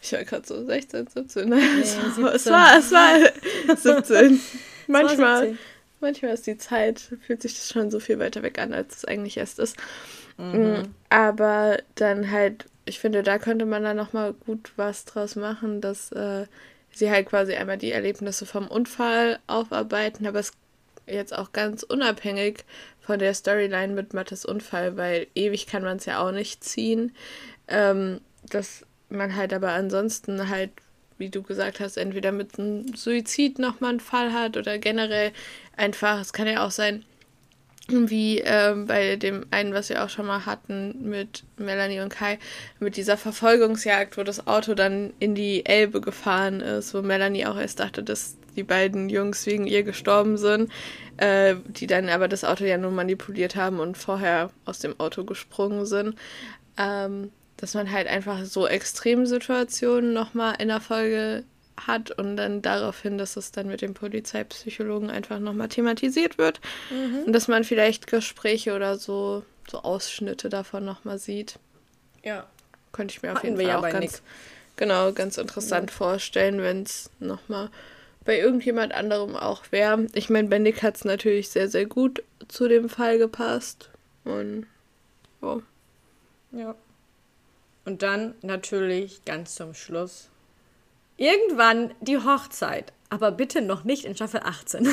Ich 0.00 0.12
war 0.12 0.24
gerade 0.24 0.46
so 0.46 0.64
16, 0.64 1.08
17. 1.08 1.48
Nee, 1.48 1.56
es, 1.82 1.96
war, 2.20 2.34
es, 2.34 2.46
war, 2.46 2.78
es 2.78 2.92
war 2.92 3.76
17. 3.76 4.40
manchmal, 4.86 5.40
17. 5.40 5.58
manchmal 6.00 6.34
ist 6.34 6.46
die 6.46 6.58
Zeit, 6.58 7.00
fühlt 7.26 7.42
sich 7.42 7.54
das 7.54 7.68
schon 7.68 7.90
so 7.90 7.98
viel 7.98 8.20
weiter 8.20 8.42
weg 8.42 8.60
an, 8.60 8.72
als 8.72 8.98
es 8.98 9.04
eigentlich 9.04 9.36
erst 9.36 9.58
ist. 9.58 9.76
Mhm. 10.38 10.54
Mm, 10.54 10.82
aber 11.08 11.78
dann 11.96 12.30
halt, 12.30 12.66
ich 12.84 13.00
finde, 13.00 13.24
da 13.24 13.38
könnte 13.38 13.66
man 13.66 13.82
dann 13.82 13.96
nochmal 13.96 14.32
gut 14.32 14.72
was 14.76 15.04
draus 15.04 15.34
machen, 15.34 15.80
dass 15.80 16.12
äh, 16.12 16.46
sie 16.92 17.10
halt 17.10 17.28
quasi 17.28 17.54
einmal 17.54 17.78
die 17.78 17.92
Erlebnisse 17.92 18.46
vom 18.46 18.68
Unfall 18.68 19.40
aufarbeiten, 19.48 20.26
aber 20.26 20.38
es 20.38 20.52
jetzt 21.06 21.36
auch 21.36 21.52
ganz 21.52 21.82
unabhängig 21.82 22.64
von 23.02 23.18
der 23.18 23.34
Storyline 23.34 23.92
mit 23.92 24.14
Mattes 24.14 24.44
Unfall, 24.44 24.96
weil 24.96 25.26
ewig 25.34 25.66
kann 25.66 25.82
man 25.82 25.98
es 25.98 26.06
ja 26.06 26.20
auch 26.20 26.32
nicht 26.32 26.64
ziehen. 26.64 27.14
Ähm, 27.68 28.20
dass 28.48 28.84
man 29.08 29.36
halt 29.36 29.52
aber 29.52 29.72
ansonsten 29.72 30.48
halt, 30.48 30.70
wie 31.18 31.28
du 31.28 31.42
gesagt 31.42 31.80
hast, 31.80 31.96
entweder 31.96 32.32
mit 32.32 32.58
einem 32.58 32.94
Suizid 32.94 33.58
nochmal 33.58 33.90
einen 33.90 34.00
Fall 34.00 34.32
hat 34.32 34.56
oder 34.56 34.78
generell 34.78 35.32
einfach, 35.76 36.20
es 36.20 36.32
kann 36.32 36.46
ja 36.46 36.64
auch 36.64 36.70
sein, 36.70 37.04
wie 37.88 38.38
ähm, 38.38 38.86
bei 38.86 39.16
dem 39.16 39.44
einen, 39.50 39.74
was 39.74 39.88
wir 39.88 40.04
auch 40.04 40.08
schon 40.08 40.26
mal 40.26 40.46
hatten 40.46 41.08
mit 41.08 41.44
Melanie 41.56 42.00
und 42.00 42.10
Kai, 42.10 42.38
mit 42.78 42.96
dieser 42.96 43.16
Verfolgungsjagd, 43.16 44.16
wo 44.16 44.22
das 44.22 44.46
Auto 44.46 44.74
dann 44.74 45.12
in 45.18 45.34
die 45.34 45.66
Elbe 45.66 46.00
gefahren 46.00 46.60
ist, 46.60 46.94
wo 46.94 47.02
Melanie 47.02 47.46
auch 47.46 47.58
erst 47.58 47.80
dachte, 47.80 48.02
dass 48.02 48.36
die 48.56 48.62
beiden 48.62 49.08
Jungs 49.08 49.46
wegen 49.46 49.66
ihr 49.66 49.82
gestorben 49.82 50.36
sind, 50.36 50.70
äh, 51.16 51.56
die 51.66 51.86
dann 51.86 52.08
aber 52.08 52.28
das 52.28 52.44
Auto 52.44 52.64
ja 52.64 52.78
nur 52.78 52.90
manipuliert 52.90 53.56
haben 53.56 53.80
und 53.80 53.96
vorher 53.96 54.50
aus 54.64 54.78
dem 54.78 54.98
Auto 54.98 55.24
gesprungen 55.24 55.86
sind. 55.86 56.16
Ähm, 56.76 57.30
dass 57.62 57.74
man 57.74 57.92
halt 57.92 58.08
einfach 58.08 58.44
so 58.44 58.66
Extremsituationen 58.66 60.12
nochmal 60.12 60.56
in 60.58 60.66
der 60.66 60.80
Folge 60.80 61.44
hat 61.76 62.10
und 62.10 62.36
dann 62.36 62.60
daraufhin, 62.60 63.18
dass 63.18 63.36
es 63.36 63.52
dann 63.52 63.68
mit 63.68 63.82
dem 63.82 63.94
Polizeipsychologen 63.94 65.10
einfach 65.10 65.38
nochmal 65.38 65.68
thematisiert 65.68 66.38
wird 66.38 66.60
mhm. 66.90 67.22
und 67.26 67.32
dass 67.32 67.46
man 67.46 67.62
vielleicht 67.62 68.08
Gespräche 68.08 68.74
oder 68.74 68.98
so, 68.98 69.44
so 69.70 69.78
Ausschnitte 69.82 70.48
davon 70.48 70.84
nochmal 70.84 71.18
sieht. 71.18 71.60
Ja. 72.24 72.46
Könnte 72.90 73.14
ich 73.14 73.22
mir 73.22 73.28
Hatten 73.28 73.38
auf 73.38 73.44
jeden 73.44 73.56
Fall 73.56 73.66
ja 73.66 73.78
auch 73.78 73.88
ganz, 73.88 74.22
genau, 74.74 75.12
ganz 75.12 75.38
interessant 75.38 75.90
ja. 75.90 75.96
vorstellen, 75.96 76.60
wenn 76.62 76.82
es 76.82 77.10
nochmal 77.20 77.70
bei 78.24 78.38
irgendjemand 78.38 78.92
anderem 78.92 79.36
auch 79.36 79.64
wäre. 79.70 80.06
Ich 80.14 80.30
meine, 80.30 80.48
bei 80.48 80.58
Nick 80.58 80.82
hat 80.82 80.96
es 80.96 81.04
natürlich 81.04 81.50
sehr, 81.50 81.68
sehr 81.68 81.86
gut 81.86 82.22
zu 82.48 82.68
dem 82.68 82.88
Fall 82.88 83.18
gepasst. 83.18 83.90
Und 84.24 84.66
oh. 85.40 85.60
Ja. 86.52 86.74
Und 87.84 88.02
dann 88.02 88.34
natürlich 88.42 89.24
ganz 89.24 89.54
zum 89.54 89.74
Schluss. 89.74 90.28
Irgendwann 91.16 91.92
die 92.00 92.18
Hochzeit. 92.18 92.92
Aber 93.10 93.32
bitte 93.32 93.60
noch 93.60 93.84
nicht 93.84 94.04
in 94.04 94.14
Staffel 94.14 94.40
18. 94.42 94.88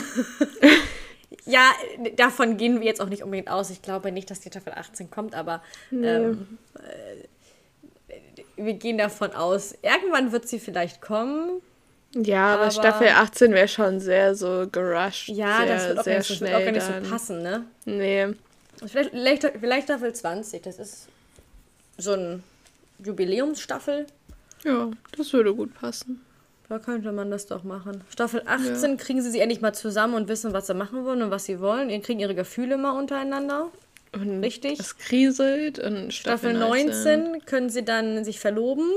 ja, 1.46 1.72
davon 2.16 2.58
gehen 2.58 2.80
wir 2.80 2.88
jetzt 2.88 3.00
auch 3.00 3.10
nicht 3.10 3.24
unbedingt 3.24 3.50
aus. 3.50 3.70
Ich 3.70 3.82
glaube 3.82 4.12
nicht, 4.12 4.30
dass 4.30 4.40
die 4.40 4.50
Staffel 4.50 4.74
18 4.74 5.10
kommt, 5.12 5.36
aber 5.36 5.62
nee. 5.92 6.08
ähm, 6.08 6.58
äh, 6.76 8.16
wir 8.58 8.74
gehen 8.74 8.98
davon 8.98 9.32
aus. 9.32 9.76
Irgendwann 9.82 10.32
wird 10.32 10.48
sie 10.48 10.60
vielleicht 10.60 11.02
kommen. 11.02 11.62
Ja, 12.16 12.54
aber, 12.54 12.64
aber 12.64 12.72
Staffel 12.72 13.08
18 13.10 13.54
wäre 13.54 13.68
schon 13.68 14.00
sehr 14.00 14.34
so 14.36 14.68
gerusht. 14.72 15.30
Ja, 15.30 15.58
sehr, 15.58 15.68
das 15.68 15.88
wird 15.88 16.00
auch, 16.00 16.04
sehr 16.04 16.18
nicht, 16.18 16.36
schnell 16.36 16.56
auch 16.56 16.66
gar 16.66 16.72
nicht 16.72 16.86
so 16.86 17.10
passen, 17.10 17.44
ne? 17.44 17.66
Nee. 17.86 18.28
Vielleicht, 18.86 19.12
vielleicht, 19.12 19.52
vielleicht 19.60 19.84
Staffel 19.84 20.14
20, 20.14 20.64
das 20.64 20.80
ist 20.80 21.08
so 21.98 22.14
ein 22.14 22.44
Jubiläumsstaffel. 23.04 24.08
Ja, 24.64 24.90
das 25.18 25.34
würde 25.34 25.54
gut 25.54 25.74
passen. 25.76 26.22
Da 26.68 26.80
könnte 26.80 27.12
man 27.12 27.32
das 27.32 27.48
doch 27.48 27.64
machen. 27.64 28.04
Staffel 28.12 28.44
18 28.46 28.92
ja. 28.92 28.98
kriegen 28.98 29.22
sie 29.22 29.32
sich 29.32 29.42
endlich 29.42 29.62
mal 29.62 29.74
zusammen 29.74 30.14
und 30.14 30.28
wissen, 30.28 30.54
was 30.54 30.68
sie 30.68 30.76
machen 30.76 31.04
wollen 31.04 31.24
und 31.24 31.32
was 31.32 31.46
sie 31.46 31.60
wollen. 31.60 31.90
Die 31.90 32.00
kriegen 32.00 32.20
ihre 32.20 32.36
Gefühle 32.36 32.78
mal 32.78 32.92
untereinander. 32.92 33.72
Und 34.12 34.44
Richtig. 34.44 34.80
Es 34.80 34.98
kriselt 34.98 35.80
und 35.80 36.14
Staffel, 36.14 36.52
Staffel 36.52 36.54
19, 36.54 37.24
19 37.24 37.46
können 37.46 37.70
sie 37.70 37.84
dann 37.84 38.24
sich 38.24 38.40
verloben 38.40 38.90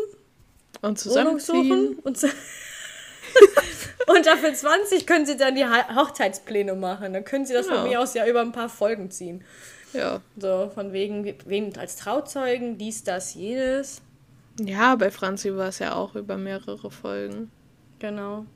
und 0.81 0.99
zusammenziehen 0.99 1.99
und, 2.03 2.17
zu 2.17 2.27
und 2.27 2.35
Staffel 4.33 4.55
20 4.55 5.07
können 5.07 5.27
sie 5.27 5.37
dann 5.37 5.55
die 5.55 5.65
Hochzeitspläne 5.65 6.75
machen. 6.75 7.13
Dann 7.13 7.25
können 7.25 7.45
sie 7.45 7.53
das 7.53 7.69
ja. 7.69 7.75
von 7.75 7.89
mir 7.89 8.01
aus 8.01 8.15
ja 8.15 8.27
über 8.27 8.41
ein 8.41 8.53
paar 8.53 8.69
Folgen 8.69 9.11
ziehen. 9.11 9.45
Ja. 9.93 10.21
So, 10.39 10.71
von 10.75 10.93
wegen, 10.93 11.35
wen 11.45 11.77
als 11.77 11.97
Trauzeugen, 11.97 12.79
dies, 12.79 13.05
das, 13.05 13.35
jenes. 13.35 14.01
Ja, 14.59 14.97
bei 14.97 15.11
Franzi 15.11 15.55
war 15.55 15.69
es 15.69 15.79
ja 15.79 15.95
auch 15.95 16.15
über 16.15 16.37
mehrere 16.37 16.91
Folgen. 16.91 17.51
Genau. 17.99 18.47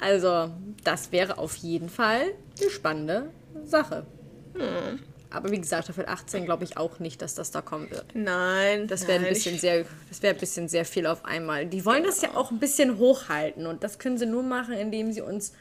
Also, 0.00 0.50
das 0.84 1.12
wäre 1.12 1.38
auf 1.38 1.56
jeden 1.56 1.88
Fall 1.88 2.22
eine 2.60 2.70
spannende 2.70 3.30
Sache. 3.64 4.06
Hm. 4.54 5.00
Aber 5.32 5.50
wie 5.50 5.60
gesagt, 5.60 5.84
Staffel 5.84 6.06
18 6.06 6.44
glaube 6.44 6.64
ich 6.64 6.76
auch 6.76 6.98
nicht, 6.98 7.22
dass 7.22 7.34
das 7.34 7.50
da 7.50 7.60
kommen 7.60 7.90
wird. 7.90 8.06
Nein. 8.14 8.86
Das 8.86 9.06
wäre 9.06 9.24
ein 9.24 9.28
bisschen 9.28 9.58
sehr, 9.58 9.84
das 10.08 10.22
wäre 10.22 10.34
ein 10.34 10.40
bisschen 10.40 10.68
sehr 10.68 10.84
viel 10.84 11.06
auf 11.06 11.24
einmal. 11.24 11.66
Die 11.66 11.84
wollen 11.84 12.04
das 12.04 12.22
ja 12.22 12.34
auch 12.34 12.50
ein 12.50 12.58
bisschen 12.58 12.98
hochhalten 12.98 13.66
und 13.66 13.82
das 13.84 13.98
können 13.98 14.18
sie 14.18 14.26
nur 14.26 14.42
machen, 14.42 14.74
indem 14.74 15.12
sie 15.12 15.20
uns 15.22 15.52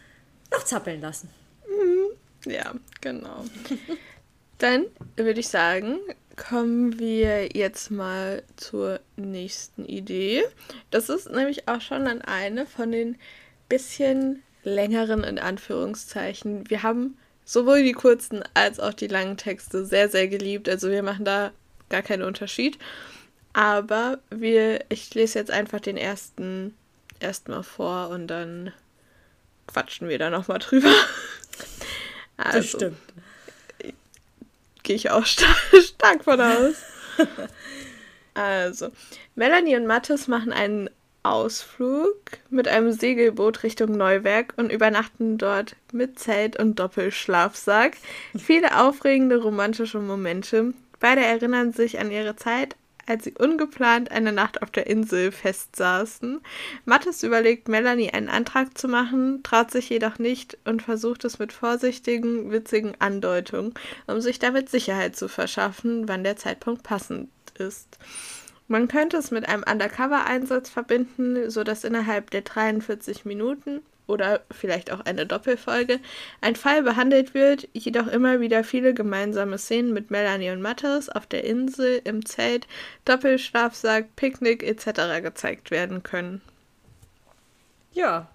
noch 0.52 0.64
zappeln 0.64 1.02
lassen. 1.02 1.30
Mhm. 1.68 2.52
Ja, 2.52 2.74
genau. 3.00 3.46
Dann 4.58 4.86
würde 5.16 5.40
ich 5.40 5.48
sagen, 5.48 5.98
kommen 6.36 7.00
wir 7.00 7.50
jetzt 7.56 7.92
mal 7.92 8.44
zur 8.56 9.00
nächsten 9.16 9.86
Idee. 9.86 10.44
Das 10.90 11.10
ist 11.10 11.32
nämlich 11.32 11.68
auch 11.68 11.82
schon 11.82 12.08
an 12.08 12.22
eine 12.22 12.66
von 12.66 12.92
den 12.92 13.18
bisschen 13.70 14.44
längeren 14.64 15.24
in 15.24 15.40
Anführungszeichen. 15.40 16.70
Wir 16.70 16.84
haben 16.84 17.18
sowohl 17.52 17.84
die 17.84 17.92
kurzen 17.92 18.44
als 18.54 18.80
auch 18.80 18.94
die 18.94 19.08
langen 19.08 19.36
Texte 19.36 19.86
sehr, 19.86 20.08
sehr 20.08 20.30
geliebt. 20.30 20.70
Also 20.70 20.90
wir 20.90 21.04
machen 21.04 21.26
da 21.26 21.52
gar 21.90 22.02
keinen 22.02 22.24
Unterschied. 22.24 22.80
Aber 23.52 24.20
wir, 24.30 24.86
ich 24.88 25.14
lese 25.14 25.40
jetzt 25.40 25.52
einfach 25.52 25.82
den 25.82 25.98
ersten 25.98 26.74
erstmal 27.20 27.64
vor 27.64 28.08
und 28.08 28.28
dann 28.28 28.72
quatschen 29.68 30.08
wir 30.08 30.18
da 30.18 30.30
nochmal 30.30 30.60
drüber. 30.60 30.94
Also, 32.38 32.58
das 32.58 32.70
stimmt. 32.70 32.98
Gehe 34.82 34.96
ich 34.96 35.12
auch 35.12 35.28
stark, 35.28 35.56
stark 35.84 36.24
von 36.24 36.42
aus. 36.42 36.74
also, 38.34 38.92
Melanie 39.36 39.76
und 39.76 39.86
Mathis 39.86 40.28
machen 40.28 40.52
einen 40.52 40.90
Ausflug 41.24 42.16
mit 42.50 42.68
einem 42.68 42.92
Segelboot 42.92 43.64
Richtung 43.64 43.92
Neuwerk 43.92 44.54
und 44.58 44.72
übernachten 44.72 45.38
dort 45.38 45.76
mit 45.92 46.18
Zelt 46.18 46.58
und 46.58 46.80
Doppelschlafsack. 46.80 47.98
Viele 48.38 48.80
aufregende 48.80 49.38
romantische 49.42 50.00
Momente. 50.00 50.74
Beide 51.00 51.22
erinnern 51.22 51.74
sich 51.74 52.00
an 52.00 52.12
ihre 52.12 52.36
Zeit, 52.36 52.76
als 53.08 53.24
sie 53.24 53.34
ungeplant 53.34 54.12
eine 54.12 54.32
Nacht 54.32 54.62
auf 54.62 54.72
der 54.72 54.88
Insel 54.88 55.32
festsaßen. 55.32 56.42
Mattes 56.86 57.24
überlegt, 57.24 57.68
Melanie 57.68 58.12
einen 58.12 58.30
Antrag 58.30 58.78
zu 58.78 58.88
machen, 58.88 59.44
traut 59.44 59.72
sich 59.72 59.90
jedoch 59.90 60.18
nicht 60.20 60.58
und 60.66 60.82
versucht 60.82 61.26
es 61.26 61.40
mit 61.40 61.54
vorsichtigen, 61.54 62.52
witzigen 62.52 62.94
Andeutungen, 63.00 63.74
um 64.08 64.22
sich 64.22 64.40
damit 64.40 64.70
Sicherheit 64.70 65.16
zu 65.16 65.28
verschaffen, 65.28 66.08
wann 66.08 66.24
der 66.24 66.38
Zeitpunkt 66.38 66.84
passend 66.84 67.30
ist. 67.58 67.98
Man 68.72 68.88
könnte 68.88 69.18
es 69.18 69.32
mit 69.32 69.50
einem 69.50 69.66
Undercover-Einsatz 69.70 70.70
verbinden, 70.70 71.50
sodass 71.50 71.84
innerhalb 71.84 72.32
der 72.32 72.40
43 72.40 73.26
Minuten 73.26 73.82
oder 74.08 74.40
vielleicht 74.50 74.94
auch 74.94 75.02
eine 75.02 75.26
Doppelfolge 75.26 76.00
ein 76.40 76.56
Fall 76.56 76.82
behandelt 76.82 77.34
wird, 77.34 77.68
jedoch 77.74 78.08
immer 78.08 78.40
wieder 78.40 78.64
viele 78.64 78.94
gemeinsame 78.94 79.58
Szenen 79.58 79.92
mit 79.92 80.10
Melanie 80.10 80.52
und 80.52 80.62
Mattes 80.62 81.10
auf 81.10 81.26
der 81.26 81.44
Insel, 81.44 82.00
im 82.06 82.26
Zelt, 82.26 82.66
Doppelschlafsack, 83.04 84.16
Picknick 84.16 84.64
etc. 84.64 85.22
gezeigt 85.22 85.70
werden 85.70 86.02
können. 86.02 86.42
Ja. 87.92 88.30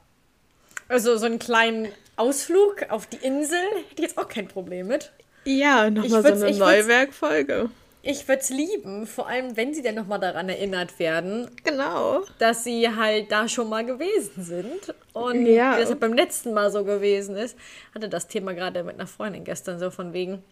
Also 0.87 1.17
so 1.17 1.25
einen 1.25 1.39
kleinen 1.39 1.89
Ausflug 2.17 2.91
auf 2.91 3.07
die 3.07 3.25
Insel 3.25 3.57
hätte 3.89 3.95
ich 3.95 4.01
jetzt 4.01 4.19
auch 4.19 4.29
kein 4.29 4.49
Problem 4.49 4.89
mit. 4.89 5.13
Ja, 5.45 5.89
nochmal 5.89 6.37
so 6.37 6.45
eine 6.45 6.59
Neuwerkfolge 6.59 7.71
ich 8.07 8.29
würde 8.29 8.41
es 8.41 8.51
lieben, 8.51 9.07
vor 9.07 9.29
allem 9.29 9.57
wenn 9.57 9.75
sie 9.75 9.83
dann 9.83 9.97
nochmal 9.97 10.21
daran 10.21 10.49
erinnert 10.49 10.99
werden. 10.99 11.51
Genau. 11.65 12.23
Dass 12.39 12.65
sie 12.65 12.89
halt 12.89 13.33
da 13.33 13.49
schon 13.49 13.69
mal 13.69 13.85
gewesen 13.85 14.45
sind. 14.45 14.95
Und 15.13 15.47
ja. 15.47 15.77
wie 15.77 15.81
das 15.81 15.91
halt 15.91 16.01
beim 16.01 16.13
letzten 16.13 16.55
Mal 16.55 16.71
so 16.71 16.85
gewesen 16.85 17.37
ist. 17.37 17.59
Hatte 17.95 18.09
das 18.09 18.29
Thema 18.29 18.55
gerade 18.55 18.85
mit 18.85 18.95
einer 18.95 19.07
Freundin 19.07 19.45
gestern 19.45 19.79
so 19.79 19.91
von 19.91 20.13
wegen, 20.13 20.43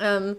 ähm, 0.00 0.36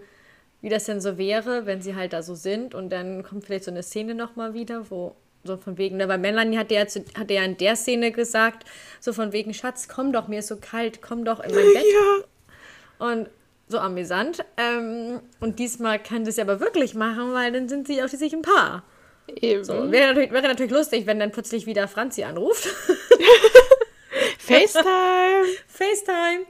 wie 0.62 0.68
das 0.68 0.84
denn 0.84 1.00
so 1.00 1.18
wäre, 1.18 1.66
wenn 1.66 1.82
sie 1.82 1.94
halt 1.94 2.12
da 2.12 2.22
so 2.22 2.34
sind 2.34 2.74
und 2.74 2.90
dann 2.90 3.22
kommt 3.22 3.44
vielleicht 3.44 3.64
so 3.64 3.70
eine 3.70 3.82
Szene 3.82 4.14
nochmal 4.14 4.54
wieder, 4.54 4.90
wo 4.90 5.14
so 5.44 5.56
von 5.56 5.76
wegen, 5.76 5.96
ne, 5.96 6.08
weil 6.08 6.18
Melanie 6.18 6.56
hat 6.56 6.70
ja, 6.70 6.86
zu, 6.86 7.04
hat 7.18 7.30
ja 7.30 7.42
in 7.42 7.56
der 7.56 7.74
Szene 7.74 8.12
gesagt, 8.12 8.64
so 9.00 9.12
von 9.12 9.32
wegen, 9.32 9.52
Schatz, 9.52 9.88
komm 9.88 10.12
doch, 10.12 10.28
mir 10.28 10.38
ist 10.38 10.48
so 10.48 10.56
kalt, 10.56 11.02
komm 11.02 11.24
doch 11.24 11.40
in 11.40 11.52
mein 11.52 11.64
Bett. 11.74 11.84
Ja. 11.92 13.06
Und 13.08 13.28
so 13.72 13.80
amüsant. 13.80 14.44
Ähm, 14.56 15.20
und 15.40 15.58
diesmal 15.58 15.98
kann 15.98 16.24
das 16.24 16.38
aber 16.38 16.60
wirklich 16.60 16.94
machen, 16.94 17.32
weil 17.32 17.50
dann 17.50 17.68
sind 17.68 17.88
sie 17.88 18.00
auch 18.02 18.08
schließlich 18.08 18.32
ein 18.32 18.42
Paar. 18.42 18.84
Eben. 19.26 19.64
So, 19.64 19.90
wäre, 19.90 20.08
natürlich, 20.08 20.30
wäre 20.32 20.48
natürlich 20.48 20.72
lustig, 20.72 21.06
wenn 21.06 21.18
dann 21.18 21.32
plötzlich 21.32 21.66
wieder 21.66 21.88
Franzi 21.88 22.22
anruft. 22.22 22.64
FaceTime! 24.38 25.44
FaceTime! 25.66 26.46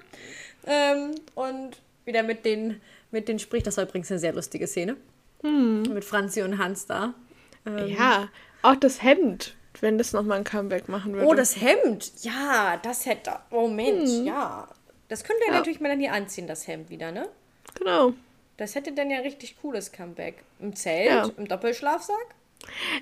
Ähm, 0.67 1.15
und 1.35 1.77
wieder 2.05 2.23
mit 2.23 2.45
den, 2.45 2.81
mit 3.11 3.29
den 3.29 3.39
spricht. 3.39 3.67
Das 3.67 3.77
war 3.77 3.85
übrigens 3.85 4.11
eine 4.11 4.21
sehr 4.21 4.33
lustige 4.33 4.67
Szene. 4.67 4.97
Hm. 5.43 5.83
Mit 5.83 6.05
Franzi 6.05 6.43
und 6.43 6.59
Hans 6.59 6.87
da. 6.87 7.15
Ähm, 7.67 7.89
ja, 7.89 8.29
auch 8.63 8.77
das 8.77 9.03
Hemd, 9.03 9.55
wenn 9.81 9.99
das 9.99 10.13
nochmal 10.13 10.39
ein 10.39 10.45
Comeback 10.45 10.89
machen 10.89 11.15
würde. 11.15 11.27
Oh, 11.27 11.35
das 11.35 11.61
Hemd! 11.61 12.13
Ja, 12.23 12.79
das 12.83 13.07
hätte. 13.07 13.33
Oh 13.51 13.69
Mensch, 13.69 14.11
hm. 14.11 14.27
ja. 14.27 14.69
Das 15.13 15.25
könnte 15.25 15.45
ja. 15.47 15.53
natürlich 15.53 15.79
Melanie 15.79 16.09
anziehen, 16.09 16.47
das 16.47 16.67
Hemd 16.67 16.89
wieder, 16.89 17.13
ne? 17.13 17.29
Genau. 17.75 18.15
Das 18.57 18.75
hätte 18.75 18.93
dann 18.93 19.11
ja 19.11 19.19
richtig 19.19 19.61
cooles 19.61 19.93
Comeback. 19.93 20.37
Im 20.59 20.75
Zelt, 20.75 21.07
ja. 21.07 21.31
im 21.37 21.47
Doppelschlafsack. 21.47 22.35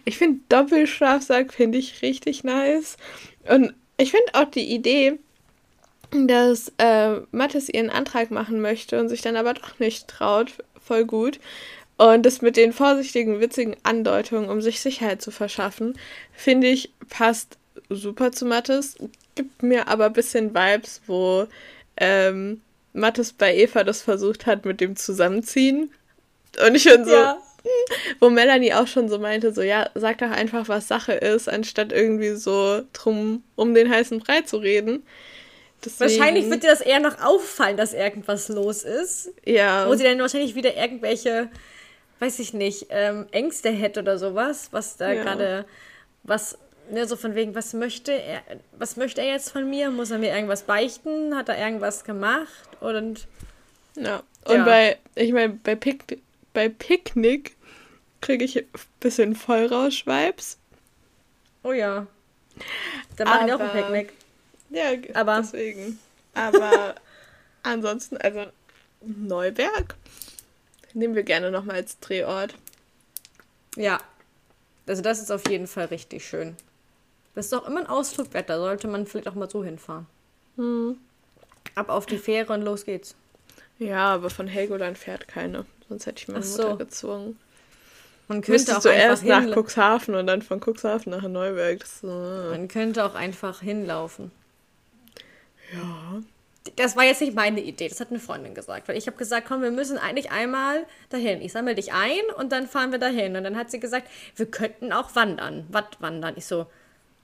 Ich 0.04 0.18
finde 0.18 0.40
Doppelschlafsack 0.48 1.52
finde 1.52 1.78
ich 1.78 2.02
richtig 2.02 2.42
nice. 2.42 2.96
Und 3.48 3.74
ich 3.96 4.10
finde 4.10 4.26
auch 4.32 4.50
die 4.50 4.74
Idee, 4.74 5.20
dass 6.10 6.72
äh, 6.78 7.20
Mathis 7.30 7.68
ihren 7.68 7.90
Antrag 7.90 8.32
machen 8.32 8.60
möchte 8.60 8.98
und 8.98 9.08
sich 9.08 9.22
dann 9.22 9.36
aber 9.36 9.54
doch 9.54 9.78
nicht 9.78 10.08
traut, 10.08 10.54
voll 10.84 11.04
gut. 11.04 11.38
Und 11.96 12.26
das 12.26 12.42
mit 12.42 12.56
den 12.56 12.72
vorsichtigen, 12.72 13.38
witzigen 13.38 13.76
Andeutungen, 13.84 14.50
um 14.50 14.60
sich 14.60 14.80
Sicherheit 14.80 15.22
zu 15.22 15.30
verschaffen, 15.30 15.96
finde 16.32 16.66
ich, 16.66 16.92
passt 17.08 17.56
super 17.88 18.32
zu 18.32 18.46
Mathis. 18.46 18.96
Gibt 19.36 19.62
mir 19.62 19.86
aber 19.86 20.06
ein 20.06 20.12
bisschen 20.12 20.52
Vibes, 20.52 21.02
wo 21.06 21.46
ähm, 22.00 22.60
Mathis 22.92 23.32
bei 23.32 23.54
Eva 23.54 23.84
das 23.84 24.02
versucht 24.02 24.46
hat 24.46 24.64
mit 24.64 24.80
dem 24.80 24.96
Zusammenziehen. 24.96 25.92
Und 26.66 26.74
ich 26.74 26.82
schon 26.82 27.04
so, 27.04 27.12
ja. 27.12 27.38
wo 28.18 28.30
Melanie 28.30 28.74
auch 28.74 28.88
schon 28.88 29.08
so 29.08 29.18
meinte, 29.18 29.52
so, 29.52 29.62
ja, 29.62 29.88
sag 29.94 30.18
doch 30.18 30.30
einfach, 30.30 30.68
was 30.68 30.88
Sache 30.88 31.12
ist, 31.12 31.48
anstatt 31.48 31.92
irgendwie 31.92 32.34
so 32.34 32.82
drum 32.92 33.44
um 33.54 33.74
den 33.74 33.90
heißen 33.90 34.18
Brei 34.18 34.40
zu 34.40 34.56
reden. 34.56 35.04
Deswegen, 35.84 36.10
wahrscheinlich 36.10 36.50
wird 36.50 36.62
dir 36.62 36.70
das 36.70 36.80
eher 36.80 37.00
noch 37.00 37.22
auffallen, 37.22 37.76
dass 37.76 37.94
irgendwas 37.94 38.48
los 38.48 38.82
ist. 38.82 39.30
Ja. 39.44 39.88
Wo 39.88 39.94
sie 39.94 40.04
dann 40.04 40.18
wahrscheinlich 40.18 40.54
wieder 40.54 40.76
irgendwelche, 40.76 41.48
weiß 42.18 42.38
ich 42.40 42.52
nicht, 42.52 42.86
ähm, 42.90 43.26
Ängste 43.30 43.70
hätte 43.70 44.00
oder 44.00 44.18
sowas, 44.18 44.68
was 44.72 44.96
da 44.96 45.12
ja. 45.12 45.22
gerade, 45.22 45.64
was 46.22 46.58
Ne, 46.90 47.06
so 47.06 47.14
von 47.14 47.34
wegen, 47.36 47.54
was 47.54 47.72
möchte 47.72 48.12
er, 48.12 48.42
was 48.72 48.96
möchte 48.96 49.20
er 49.20 49.28
jetzt 49.28 49.50
von 49.50 49.68
mir? 49.68 49.90
Muss 49.90 50.10
er 50.10 50.18
mir 50.18 50.34
irgendwas 50.34 50.62
beichten? 50.62 51.36
Hat 51.36 51.48
er 51.48 51.58
irgendwas 51.58 52.02
gemacht? 52.04 52.68
Und 52.80 53.28
ja. 53.94 54.22
Und 54.44 54.56
ja. 54.56 54.64
bei, 54.64 54.98
ich 55.14 55.32
meine, 55.32 55.50
bei, 55.50 55.76
Pick, 55.76 56.20
bei 56.52 56.68
Picknick 56.68 57.56
kriege 58.20 58.44
ich 58.44 58.58
ein 58.58 58.68
bisschen 58.98 59.36
Vollrausch-Vibes. 59.36 60.58
Oh 61.62 61.72
ja. 61.72 62.06
Da 63.16 63.24
machen 63.24 63.46
wir 63.46 63.56
auch 63.56 63.60
ein 63.60 63.70
Picknick. 63.70 64.12
Ja, 64.70 64.92
aber 65.14 65.40
deswegen. 65.42 65.98
Aber 66.34 66.94
ansonsten, 67.62 68.16
also 68.16 68.46
Neuberg 69.00 69.94
nehmen 70.94 71.14
wir 71.14 71.22
gerne 71.22 71.50
nochmal 71.50 71.76
als 71.76 71.98
Drehort. 72.00 72.54
Ja. 73.76 74.00
Also 74.86 75.02
das 75.02 75.20
ist 75.20 75.30
auf 75.30 75.48
jeden 75.48 75.66
Fall 75.66 75.86
richtig 75.86 76.26
schön. 76.26 76.56
Das 77.34 77.46
ist 77.46 77.52
doch 77.52 77.66
immer 77.66 77.80
ein 77.80 77.86
Ausflug 77.86 78.32
wert, 78.34 78.50
da 78.50 78.58
sollte 78.58 78.88
man 78.88 79.06
vielleicht 79.06 79.28
auch 79.28 79.34
mal 79.34 79.48
so 79.48 79.62
hinfahren. 79.62 80.06
Hm. 80.56 80.98
Ab 81.74 81.88
auf 81.88 82.06
die 82.06 82.18
Fähre 82.18 82.52
und 82.52 82.62
los 82.62 82.84
geht's. 82.84 83.14
Ja, 83.78 84.14
aber 84.14 84.30
von 84.30 84.46
Helgoland 84.46 84.98
fährt 84.98 85.28
keine. 85.28 85.64
Sonst 85.88 86.06
hätte 86.06 86.18
ich 86.18 86.28
meine 86.28 86.42
so. 86.42 86.62
Mutter 86.62 86.76
gezwungen. 86.84 87.38
Man 88.28 88.42
könnte 88.42 88.76
auch 88.76 88.80
zuerst 88.80 89.24
nach 89.24 89.44
Cuxhaven 89.56 90.14
und 90.14 90.26
dann 90.28 90.42
von 90.42 90.60
Cuxhaven 90.60 91.10
nach 91.10 91.22
Neuberg. 91.22 91.80
Das, 91.80 92.04
äh. 92.04 92.06
Man 92.06 92.68
könnte 92.68 93.04
auch 93.04 93.14
einfach 93.16 93.60
hinlaufen. 93.60 94.30
Ja. 95.72 96.20
das 96.76 96.96
war 96.96 97.04
jetzt 97.04 97.20
nicht 97.20 97.34
meine 97.34 97.60
Idee, 97.60 97.88
das 97.88 98.00
hat 98.00 98.10
eine 98.10 98.20
Freundin 98.20 98.54
gesagt. 98.54 98.86
Weil 98.86 98.96
ich 98.96 99.06
habe 99.06 99.16
gesagt, 99.16 99.48
komm, 99.48 99.62
wir 99.62 99.70
müssen 99.72 99.98
eigentlich 99.98 100.30
einmal 100.30 100.86
dahin. 101.08 101.40
Ich 101.40 101.52
sammle 101.52 101.74
dich 101.74 101.92
ein 101.92 102.20
und 102.36 102.52
dann 102.52 102.68
fahren 102.68 102.92
wir 102.92 102.98
dahin. 102.98 103.34
Und 103.34 103.42
dann 103.44 103.56
hat 103.56 103.70
sie 103.70 103.80
gesagt, 103.80 104.08
wir 104.36 104.46
könnten 104.46 104.92
auch 104.92 105.16
wandern. 105.16 105.66
Was 105.70 105.86
wandern? 105.98 106.34
Ich 106.36 106.46
so, 106.46 106.66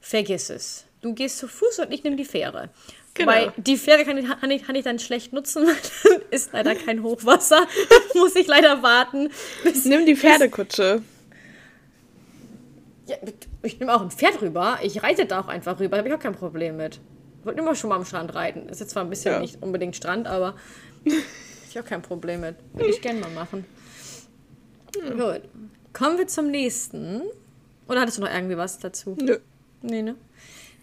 vergiss 0.06 0.50
es. 0.50 0.84
Du 1.00 1.14
gehst 1.14 1.38
zu 1.38 1.48
Fuß 1.48 1.80
und 1.80 1.92
ich 1.92 2.04
nehme 2.04 2.16
die 2.16 2.24
Fähre. 2.24 2.70
Genau. 3.14 3.32
Weil 3.32 3.52
die 3.56 3.76
Fähre 3.76 4.04
kann 4.04 4.18
ich, 4.18 4.28
kann, 4.28 4.50
ich, 4.50 4.62
kann 4.64 4.76
ich 4.76 4.84
dann 4.84 4.98
schlecht 4.98 5.32
nutzen, 5.32 5.66
dann 6.04 6.22
ist 6.30 6.52
leider 6.52 6.74
kein 6.74 7.02
Hochwasser. 7.02 7.66
Muss 8.14 8.36
ich 8.36 8.46
leider 8.46 8.82
warten. 8.82 9.30
Nimm 9.84 10.06
die 10.06 10.16
Pferdekutsche. 10.16 11.02
Ja, 13.06 13.16
ich 13.62 13.78
nehme 13.78 13.94
auch 13.94 14.02
ein 14.02 14.10
Pferd 14.10 14.40
rüber. 14.42 14.78
Ich 14.82 15.02
reite 15.02 15.26
da 15.26 15.40
auch 15.40 15.48
einfach 15.48 15.80
rüber. 15.80 15.96
Da 15.96 15.98
habe 15.98 16.08
ich 16.08 16.14
auch 16.14 16.20
kein 16.20 16.34
Problem 16.34 16.76
mit. 16.76 17.00
Ich 17.40 17.46
wollte 17.46 17.60
immer 17.60 17.74
schon 17.74 17.90
mal 17.90 17.96
am 17.96 18.04
Strand 18.04 18.34
reiten. 18.34 18.68
Ist 18.68 18.80
jetzt 18.80 18.90
zwar 18.90 19.04
ein 19.04 19.10
bisschen 19.10 19.32
ja. 19.32 19.40
nicht 19.40 19.62
unbedingt 19.62 19.96
Strand, 19.96 20.26
aber 20.26 20.56
ich 21.04 21.76
habe 21.76 21.86
kein 21.86 22.02
Problem 22.02 22.40
mit. 22.40 22.56
Würde 22.74 22.90
ich 22.90 23.00
gerne 23.00 23.20
mal 23.20 23.30
machen. 23.30 23.64
Hm. 25.00 25.18
Gut. 25.18 25.42
Kommen 25.92 26.18
wir 26.18 26.26
zum 26.26 26.50
nächsten. 26.50 27.22
Oder 27.88 28.00
hattest 28.00 28.18
du 28.18 28.22
noch 28.22 28.32
irgendwie 28.32 28.56
was 28.56 28.78
dazu? 28.78 29.16
Nö. 29.20 29.38
Nee, 29.86 30.02
ne? 30.02 30.16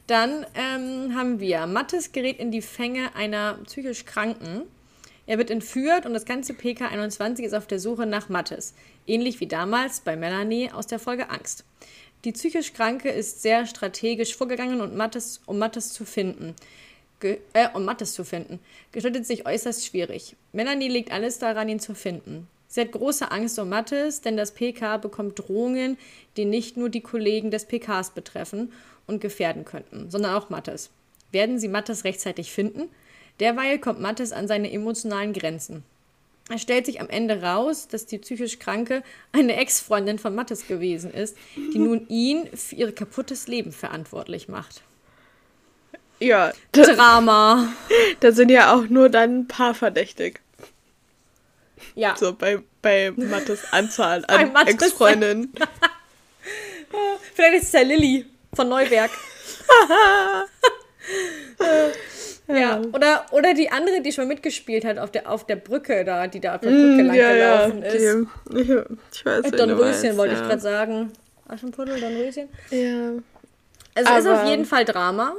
Dann 0.08 0.46
ähm, 0.56 1.16
haben 1.16 1.40
wir, 1.40 1.66
Mattes 1.66 2.12
gerät 2.12 2.40
in 2.40 2.52
die 2.52 2.62
Fänge 2.62 3.16
einer 3.16 3.60
psychisch 3.66 4.06
Kranken. 4.06 4.64
Er 5.26 5.38
wird 5.38 5.50
entführt 5.50 6.06
und 6.06 6.14
das 6.14 6.26
ganze 6.26 6.54
PK21 6.54 7.44
ist 7.44 7.54
auf 7.54 7.68
der 7.68 7.80
Suche 7.80 8.06
nach 8.06 8.28
Mattes. 8.28 8.74
Ähnlich 9.08 9.40
wie 9.40 9.48
damals 9.48 10.02
bei 10.02 10.18
Melanie 10.18 10.72
aus 10.72 10.88
der 10.88 11.00
Folge 11.00 11.30
Angst. 11.30 11.64
Die 12.26 12.34
psychisch 12.34 12.74
Kranke 12.74 13.10
ist 13.10 13.42
sehr 13.42 13.66
strategisch 13.66 14.36
vorgegangen, 14.36 14.82
und 14.82 14.96
Mattes, 14.96 15.42
um 15.46 15.58
Mattes 15.58 15.94
zu 15.94 16.06
finden. 16.06 16.56
Ge 17.22 17.40
äh, 17.54 17.70
um 17.74 17.86
Mattes 17.86 18.14
zu 18.14 18.26
finden. 18.26 18.60
Gestaltet 18.92 19.26
sich 19.26 19.46
äußerst 19.46 19.86
schwierig. 19.86 20.36
Melanie 20.52 20.90
legt 20.90 21.12
alles 21.12 21.40
daran, 21.40 21.70
ihn 21.70 21.80
zu 21.80 21.96
finden. 21.96 22.48
Sie 22.68 22.82
hat 22.82 22.92
große 22.92 23.32
Angst 23.32 23.60
um 23.60 23.70
Mattes, 23.70 24.22
denn 24.22 24.36
das 24.36 24.54
PK 24.54 24.98
bekommt 24.98 25.40
Drohungen, 25.40 25.98
die 26.36 26.46
nicht 26.46 26.76
nur 26.76 26.90
die 26.90 27.02
Kollegen 27.02 27.52
des 27.52 27.66
PKs 27.66 28.12
betreffen 28.12 28.74
und 29.08 29.22
gefährden 29.22 29.66
könnten, 29.66 30.10
sondern 30.10 30.36
auch 30.36 30.50
Mattes. 30.50 30.90
Werden 31.32 31.60
sie 31.60 31.68
Mattes 31.68 32.04
rechtzeitig 32.04 32.52
finden? 32.52 32.90
Derweil 33.40 33.80
kommt 33.80 34.00
Mattes 34.00 34.32
an 34.32 34.48
seine 34.48 34.72
emotionalen 34.72 35.34
Grenzen. 35.34 35.84
Es 36.50 36.62
stellt 36.62 36.86
sich 36.86 37.00
am 37.00 37.10
Ende 37.10 37.42
raus, 37.42 37.88
dass 37.88 38.06
die 38.06 38.18
psychisch 38.18 38.60
Kranke 38.60 39.02
eine 39.32 39.56
Ex-Freundin 39.56 40.20
von 40.20 40.36
Mattes 40.36 40.68
gewesen 40.68 41.12
ist, 41.12 41.38
die 41.56 41.80
nun 41.80 42.06
ihn 42.10 42.50
für 42.56 42.76
ihr 42.76 42.94
kaputtes 42.94 43.48
Leben 43.48 43.72
verantwortlich 43.72 44.50
macht. 44.50 44.82
Ja. 46.20 46.52
Drama. 46.72 47.74
Da 48.20 48.32
sind 48.32 48.50
ja 48.50 48.74
auch 48.74 48.88
nur 48.88 49.10
dann 49.10 49.40
ein 49.40 49.48
paar 49.48 49.74
verdächtig. 49.74 50.40
Ja. 51.96 52.16
So 52.18 52.34
bei, 52.34 52.60
bei 52.82 53.12
Mattes 53.12 53.62
Anzahl 53.72 54.24
an 54.28 54.56
Ex-Freundinnen. 54.68 55.52
Vielleicht 57.34 57.64
ist 57.64 57.68
es 57.68 57.72
ja 57.74 57.82
Lilly 57.82 58.26
von 58.56 58.70
Neuwerk. 58.70 59.12
ja, 62.48 62.82
oder, 62.92 63.26
oder 63.32 63.54
die 63.54 63.72
andere, 63.72 64.02
die 64.02 64.12
schon 64.12 64.28
mitgespielt 64.28 64.86
hat 64.86 64.98
auf 64.98 65.12
der, 65.12 65.30
auf 65.30 65.46
der 65.46 65.56
Brücke 65.58 66.04
da, 66.04 66.28
die 66.28 66.40
da 66.40 66.56
auf 66.56 66.62
der 66.62 66.70
Brücke 66.70 67.04
mm, 67.04 67.08
lang 67.08 67.16
ja, 67.16 67.34
gelaufen 67.34 67.82
ja, 67.82 67.88
ist. 67.88 68.28
Die, 68.52 68.62
ich, 68.62 68.70
ich 69.12 69.26
weiß 69.26 69.44
nicht. 69.44 69.60
Dornröschen 69.60 70.18
wollte 70.18 70.36
ja. 70.36 70.42
ich 70.42 70.48
gerade 70.48 70.62
sagen. 70.62 71.12
Aschenputtel, 71.48 72.00
Dornröschen. 72.00 72.50
Ja. 72.70 73.12
Also 73.96 74.10
Aber 74.10 74.20
ist 74.20 74.28
auf 74.28 74.48
jeden 74.48 74.66
Fall 74.66 74.86
Drama. 74.86 75.36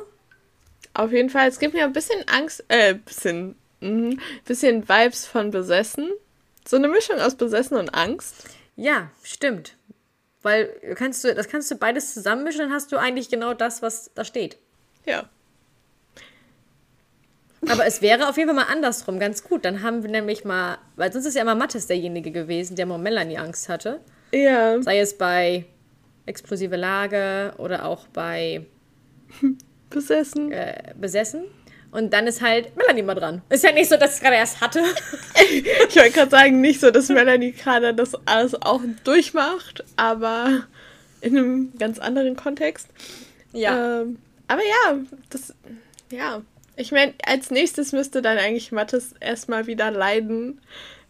Auf 0.94 1.12
jeden 1.12 1.30
Fall. 1.30 1.48
Es 1.48 1.58
gibt 1.58 1.74
mir 1.74 1.84
ein 1.84 1.92
bisschen 1.92 2.22
Angst, 2.28 2.64
äh, 2.68 2.94
bisschen, 2.94 3.56
mh, 3.80 4.16
bisschen 4.44 4.88
Vibes 4.88 5.26
von 5.26 5.50
Besessen. 5.50 6.10
So 6.66 6.76
eine 6.76 6.88
Mischung 6.88 7.18
aus 7.18 7.34
Besessen 7.34 7.76
und 7.76 7.94
Angst. 7.94 8.48
Ja, 8.76 9.10
stimmt. 9.22 9.76
Weil 10.44 10.66
kannst 10.94 11.24
du, 11.24 11.34
das 11.34 11.48
kannst 11.48 11.70
du 11.70 11.76
beides 11.76 12.12
zusammenmischen, 12.12 12.60
dann 12.60 12.72
hast 12.72 12.92
du 12.92 12.98
eigentlich 12.98 13.30
genau 13.30 13.54
das, 13.54 13.80
was 13.80 14.10
da 14.14 14.24
steht. 14.24 14.58
Ja. 15.06 15.24
Aber 17.66 17.86
es 17.86 18.02
wäre 18.02 18.28
auf 18.28 18.36
jeden 18.36 18.48
Fall 18.48 18.56
mal 18.56 18.70
andersrum 18.70 19.18
ganz 19.18 19.42
gut. 19.42 19.64
Dann 19.64 19.82
haben 19.82 20.02
wir 20.02 20.10
nämlich 20.10 20.44
mal, 20.44 20.76
weil 20.96 21.10
sonst 21.10 21.24
ist 21.24 21.34
ja 21.34 21.40
immer 21.40 21.54
Mattes 21.54 21.86
derjenige 21.86 22.30
gewesen, 22.30 22.76
der 22.76 22.84
mal 22.84 22.98
Melanie 22.98 23.38
Angst 23.38 23.70
hatte. 23.70 24.00
Ja. 24.32 24.82
Sei 24.82 25.00
es 25.00 25.16
bei 25.16 25.64
explosive 26.26 26.76
Lage 26.76 27.54
oder 27.56 27.86
auch 27.86 28.06
bei 28.08 28.66
Besessen. 29.88 30.52
Äh, 30.52 30.92
besessen. 31.00 31.44
Und 31.94 32.12
dann 32.12 32.26
ist 32.26 32.42
halt 32.42 32.76
Melanie 32.76 33.02
mal 33.02 33.14
dran. 33.14 33.40
Ist 33.50 33.62
ja 33.62 33.70
nicht 33.70 33.88
so, 33.88 33.96
dass 33.96 34.10
ich 34.10 34.16
es 34.16 34.20
gerade 34.20 34.34
erst 34.34 34.60
hatte. 34.60 34.82
ich 35.88 35.94
wollte 35.94 36.10
gerade 36.10 36.30
sagen, 36.30 36.60
nicht 36.60 36.80
so, 36.80 36.90
dass 36.90 37.08
Melanie 37.08 37.52
gerade 37.52 37.94
das 37.94 38.16
alles 38.26 38.60
auch 38.60 38.80
durchmacht, 39.04 39.84
aber 39.94 40.64
in 41.20 41.38
einem 41.38 41.72
ganz 41.78 42.00
anderen 42.00 42.34
Kontext. 42.34 42.88
Ja. 43.52 44.00
Ähm, 44.00 44.18
aber 44.48 44.62
ja, 44.62 44.98
das, 45.30 45.54
ja. 46.10 46.42
Ich 46.74 46.90
meine, 46.90 47.14
als 47.24 47.52
nächstes 47.52 47.92
müsste 47.92 48.22
dann 48.22 48.38
eigentlich 48.38 48.72
Mattes 48.72 49.14
erstmal 49.20 49.68
wieder 49.68 49.92
leiden, 49.92 50.60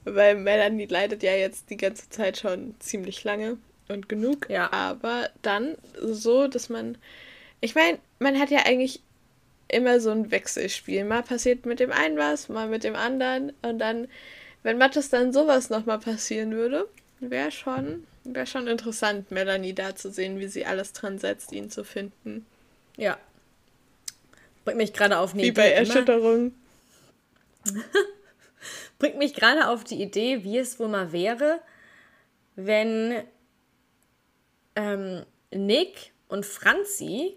weil 0.05 0.35
Melanie 0.35 0.85
leidet 0.85 1.23
ja 1.23 1.33
jetzt 1.33 1.71
die 1.71 1.79
ganze 1.79 2.11
Zeit 2.11 2.37
schon 2.37 2.75
ziemlich 2.79 3.25
lange 3.25 3.57
und 3.89 4.11
genug. 4.11 4.51
Ja. 4.51 4.71
Aber 4.71 5.31
dann 5.41 5.77
so, 5.99 6.47
dass 6.47 6.69
man, 6.69 6.99
ich 7.63 7.75
meine, 7.75 7.97
man 8.19 8.39
hat 8.39 8.51
ja 8.51 8.67
eigentlich 8.67 9.01
immer 9.69 10.01
so 10.01 10.11
ein 10.11 10.31
Wechselspiel. 10.31 11.05
Mal 11.05 11.23
passiert 11.23 11.67
mit 11.67 11.81
dem 11.81 11.93
einen 11.93 12.17
was, 12.17 12.49
mal 12.49 12.69
mit 12.69 12.85
dem 12.85 12.97
anderen. 12.97 13.53
Und 13.63 13.79
dann, 13.79 14.09
wenn 14.63 14.79
Mattes 14.79 15.09
dann 15.11 15.33
sowas 15.33 15.71
nochmal 15.71 15.99
passieren 15.99 16.53
würde, 16.53 16.89
wäre 17.21 17.51
schon, 17.51 18.07
wär 18.25 18.47
schon 18.47 18.67
interessant, 18.67 19.31
Melanie 19.31 19.75
da 19.75 19.95
zu 19.95 20.11
sehen, 20.11 20.39
wie 20.39 20.49
sie 20.49 20.67
alles 20.67 20.93
dran 20.93 21.19
setzt, 21.19 21.53
ihn 21.53 21.71
zu 21.71 21.85
finden. 21.85 22.47
Ja. 22.97 23.19
Bringt 24.65 24.79
mich 24.79 24.93
gerade 24.93 25.19
auf 25.19 25.35
eine 25.35 25.43
wie 25.43 25.49
Idee. 25.49 25.57
Wie 25.57 25.63
bei 25.63 25.71
Erschütterung. 25.73 26.55
Bringt 28.99 29.19
mich 29.19 29.35
gerade 29.35 29.69
auf 29.69 29.85
die 29.85 30.01
Idee, 30.01 30.45
wie 30.45 30.59
es 30.59 30.79
wohl 30.79 30.89
mal 30.89 31.13
wäre, 31.13 31.61
wenn 32.57 33.25
ähm, 34.77 35.25
Nick 35.51 36.13
und 36.29 36.47
Franzi 36.47 37.37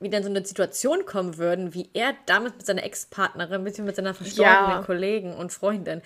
wieder 0.00 0.18
in 0.18 0.24
so 0.24 0.30
eine 0.30 0.44
Situation 0.44 1.04
kommen 1.04 1.36
würden, 1.36 1.74
wie 1.74 1.90
er 1.92 2.14
damals 2.26 2.54
mit 2.56 2.66
seiner 2.66 2.84
Ex-Partnerin, 2.84 3.62
mit 3.62 3.76
seiner 3.76 4.14
verstorbenen 4.14 4.78
ja. 4.78 4.82
Kollegen 4.82 5.34
und 5.34 5.52
Freundin. 5.52 6.02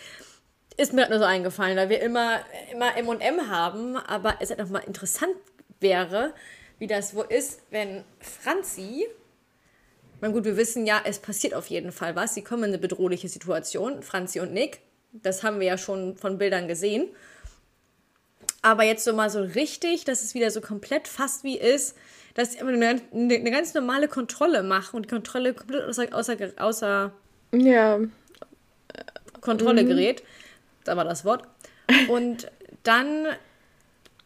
Ist 0.76 0.92
mir 0.92 1.02
halt 1.02 1.10
nur 1.10 1.20
so 1.20 1.24
eingefallen, 1.24 1.76
weil 1.76 1.88
wir 1.88 2.00
immer, 2.00 2.40
immer 2.72 2.96
M&M 2.96 3.48
haben, 3.48 3.96
aber 3.96 4.36
es 4.40 4.50
halt 4.50 4.58
nochmal 4.58 4.82
interessant 4.84 5.36
wäre, 5.78 6.34
wie 6.78 6.88
das 6.88 7.14
wo 7.14 7.22
ist, 7.22 7.60
wenn 7.70 8.02
Franzi, 8.18 9.06
na 10.20 10.28
gut, 10.28 10.44
wir 10.44 10.56
wissen 10.56 10.86
ja, 10.86 11.00
es 11.04 11.20
passiert 11.20 11.54
auf 11.54 11.68
jeden 11.68 11.92
Fall 11.92 12.16
was, 12.16 12.34
sie 12.34 12.42
kommen 12.42 12.64
in 12.64 12.70
eine 12.70 12.78
bedrohliche 12.78 13.28
Situation, 13.28 14.02
Franzi 14.02 14.40
und 14.40 14.52
Nick, 14.52 14.80
das 15.12 15.44
haben 15.44 15.60
wir 15.60 15.66
ja 15.68 15.78
schon 15.78 16.16
von 16.16 16.38
Bildern 16.38 16.66
gesehen. 16.66 17.08
Aber 18.62 18.82
jetzt 18.82 19.04
so 19.04 19.12
mal 19.12 19.30
so 19.30 19.42
richtig, 19.42 20.04
dass 20.04 20.24
es 20.24 20.34
wieder 20.34 20.50
so 20.50 20.60
komplett 20.60 21.06
fast 21.06 21.44
wie 21.44 21.58
ist, 21.58 21.96
dass 22.34 22.52
sie 22.52 22.60
eine, 22.60 23.00
eine 23.12 23.50
ganz 23.50 23.74
normale 23.74 24.08
Kontrolle 24.08 24.62
machen 24.62 24.96
und 24.96 25.06
die 25.06 25.10
Kontrolle 25.10 25.54
komplett 25.54 25.84
außer, 25.84 26.08
außer, 26.12 26.36
außer 26.56 27.12
ja. 27.52 28.00
Kontrolle 29.40 29.84
mhm. 29.84 29.88
gerät. 29.88 30.22
Da 30.84 30.96
war 30.96 31.04
das 31.04 31.24
Wort. 31.24 31.44
Und 32.08 32.50
dann, 32.82 33.26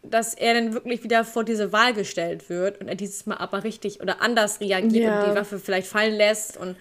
dass 0.03 0.35
er 0.35 0.55
dann 0.55 0.73
wirklich 0.73 1.05
wieder 1.05 1.25
vor 1.25 1.45
diese 1.45 1.73
Wahl 1.73 1.93
gestellt 1.93 2.49
wird 2.49 2.81
und 2.81 2.89
er 2.89 2.95
dieses 2.95 3.27
Mal 3.27 3.37
aber 3.37 3.65
richtig 3.65 4.01
oder 4.01 4.23
anders 4.23 4.61
reagiert 4.61 5.05
ja. 5.05 5.23
und 5.23 5.31
die 5.31 5.37
Waffe 5.37 5.59
vielleicht 5.59 5.89
fallen 5.89 6.15
lässt 6.15 6.57
und 6.57 6.77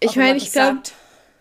ich 0.00 0.16
meine, 0.16 0.38
ich 0.38 0.52
glaube, 0.52 0.80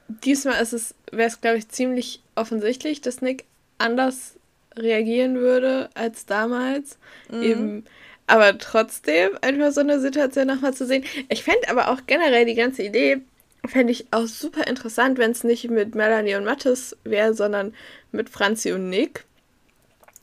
diesmal 0.07 0.61
ist 0.61 0.73
es, 0.73 0.95
wäre 1.11 1.27
es, 1.27 1.41
glaube 1.41 1.57
ich, 1.57 1.69
ziemlich 1.69 2.21
offensichtlich, 2.35 3.01
dass 3.01 3.21
Nick 3.21 3.45
anders 3.77 4.35
reagieren 4.75 5.35
würde 5.35 5.89
als 5.93 6.25
damals. 6.25 6.97
Mhm. 7.29 7.43
Eben 7.43 7.85
aber 8.27 8.57
trotzdem 8.57 9.31
einfach 9.41 9.71
so 9.71 9.79
eine 9.81 9.99
Situation 9.99 10.47
nochmal 10.47 10.73
zu 10.73 10.85
sehen. 10.85 11.03
Ich 11.29 11.43
fände 11.43 11.69
aber 11.69 11.89
auch 11.89 12.01
generell 12.05 12.45
die 12.45 12.55
ganze 12.55 12.83
Idee, 12.83 13.21
fände 13.65 13.91
ich 13.91 14.07
auch 14.11 14.27
super 14.27 14.67
interessant, 14.67 15.17
wenn 15.17 15.31
es 15.31 15.43
nicht 15.43 15.69
mit 15.69 15.95
Melanie 15.95 16.35
und 16.35 16.45
Mattes 16.45 16.95
wäre, 17.03 17.33
sondern 17.33 17.73
mit 18.11 18.29
Franzi 18.29 18.73
und 18.73 18.89
Nick. 18.89 19.23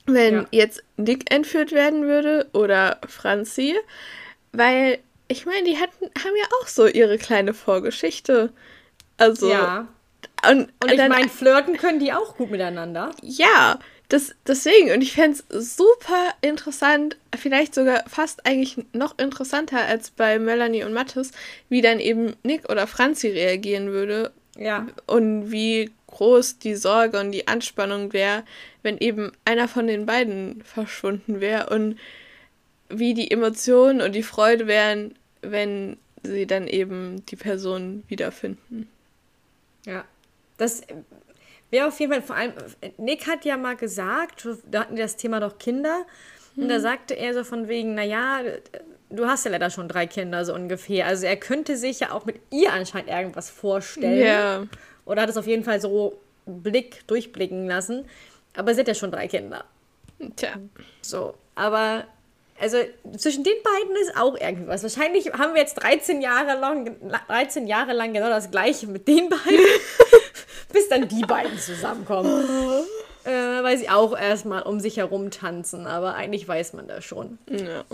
Wenn 0.07 0.35
ja. 0.35 0.47
jetzt 0.51 0.83
Nick 0.99 1.33
entführt 1.33 1.73
werden 1.73 2.03
würde 2.03 2.47
oder 2.53 2.99
Franzi, 3.09 3.75
weil 4.53 4.99
ich 5.29 5.47
meine, 5.47 5.65
die 5.65 5.79
hatten, 5.79 6.05
haben 6.05 6.37
ja 6.37 6.45
auch 6.61 6.69
so 6.69 6.87
ihre 6.87 7.17
kleine 7.17 7.55
Vorgeschichte. 7.55 8.53
Also. 9.17 9.51
Ja. 9.51 9.89
Und, 10.47 10.71
und 10.83 10.93
ich 10.93 11.09
meine, 11.09 11.31
flirten 11.31 11.79
können 11.79 12.01
die 12.01 12.13
auch 12.13 12.37
gut 12.37 12.51
miteinander. 12.51 13.13
Ja, 13.23 13.79
das, 14.09 14.35
deswegen, 14.47 14.93
und 14.93 15.01
ich 15.01 15.13
fände 15.13 15.39
es 15.49 15.77
super 15.77 16.35
interessant, 16.43 17.17
vielleicht 17.37 17.75
sogar 17.75 18.05
fast 18.09 18.47
eigentlich 18.47 18.77
noch 18.93 19.19
interessanter 19.19 19.81
als 19.81 20.11
bei 20.11 20.39
Melanie 20.39 20.85
und 20.85 20.93
Mathis, 20.93 21.31
wie 21.69 21.81
dann 21.81 22.01
eben 22.01 22.35
Nick 22.43 22.69
oder 22.71 22.87
Franzi 22.87 23.29
reagieren 23.29 23.93
würde. 23.93 24.33
Ja. 24.57 24.87
Und 25.07 25.51
wie 25.51 25.91
groß 26.09 26.59
die 26.59 26.77
Sorge 26.77 27.19
und 27.19 27.33
die 27.33 27.49
Anspannung 27.49 28.13
wäre, 28.13 28.45
wenn 28.83 28.99
eben 28.99 29.33
einer 29.45 29.69
von 29.69 29.87
den 29.87 30.07
beiden 30.07 30.63
verschwunden 30.63 31.41
wäre 31.41 31.71
und 31.71 31.99
wie 32.89 33.15
die 33.15 33.31
Emotionen 33.31 34.01
und 34.01 34.13
die 34.13 34.23
Freude 34.23 34.67
wären, 34.67 35.15
wenn 35.41 35.97
sie 36.23 36.47
dann 36.47 36.69
eben 36.69 37.25
die 37.27 37.37
Person 37.37 38.05
wiederfinden. 38.09 38.89
Ja, 39.85 40.05
das 40.57 40.83
wäre 41.75 41.89
auf 41.89 41.99
jeden 41.99 42.13
Fall 42.13 42.23
vor 42.23 42.37
allem, 42.37 42.53
Nick 42.97 43.27
hat 43.27 43.45
ja 43.45 43.57
mal 43.57 43.75
gesagt, 43.75 44.49
da 44.71 44.81
hatten 44.81 44.97
wir 44.97 45.03
das 45.03 45.17
Thema 45.17 45.41
doch 45.41 45.59
Kinder, 45.59 46.07
und 46.57 46.69
da 46.69 46.77
hm. 46.77 46.83
sagte 46.83 47.15
er 47.15 47.35
so 47.35 47.43
von 47.43 47.67
wegen, 47.67 47.95
naja, 47.95 48.41
du 49.11 49.27
hast 49.27 49.45
ja 49.45 49.51
leider 49.51 49.71
schon 49.71 49.89
drei 49.89 50.07
Kinder, 50.07 50.45
so 50.45 50.55
ungefähr. 50.55 51.07
Also 51.07 51.27
er 51.27 51.37
könnte 51.37 51.77
sich 51.77 52.01
ja 52.01 52.13
auch 52.13 52.27
mit 52.27 52.41
ihr 52.51 52.73
anscheinend 52.73 53.11
irgendwas 53.11 53.51
vorstellen. 53.51 54.25
Ja. 54.25 54.67
Oder 55.05 55.23
hat 55.23 55.31
es 55.31 55.37
auf 55.37 55.49
jeden 55.49 55.65
Fall 55.65 55.81
so 55.81 56.21
Blick 56.47 57.07
durchblicken 57.09 57.67
lassen. 57.67 58.05
Aber 58.57 58.73
sie 58.73 58.81
hat 58.81 58.89
ja 58.89 58.95
schon 58.95 59.11
drei 59.11 59.27
Kinder. 59.27 59.65
Tja. 60.37 60.51
So, 61.03 61.35
aber 61.57 62.05
also 62.65 62.79
zwischen 63.19 63.45
den 63.45 63.63
beiden 63.63 63.97
ist 63.97 64.17
auch 64.17 64.41
irgendwas. 64.41 64.83
Wahrscheinlich 64.83 65.33
haben 65.35 65.53
wir 65.53 65.61
jetzt 65.61 65.75
13 65.75 66.23
Jahre 66.23 66.59
lang, 66.59 66.97
13 67.29 67.67
Jahre 67.67 67.93
lang 67.93 68.15
genau 68.15 68.31
das 68.31 68.51
gleiche 68.51 68.87
mit 68.87 69.07
den 69.07 69.29
beiden, 69.29 69.67
bis 70.73 70.89
dann 70.89 71.07
die 71.07 71.21
beiden 71.21 71.59
zusammenkommen. 71.59 72.43
äh, 73.25 73.31
weil 73.31 73.77
sie 73.77 73.91
auch 73.91 74.19
erstmal 74.19 74.63
um 74.63 74.81
sich 74.81 74.97
herum 74.97 75.31
tanzen, 75.31 75.87
aber 75.87 76.15
eigentlich 76.15 76.49
weiß 76.49 76.73
man 76.73 76.89
das 76.89 77.05
schon. 77.05 77.39
Ja. 77.51 77.85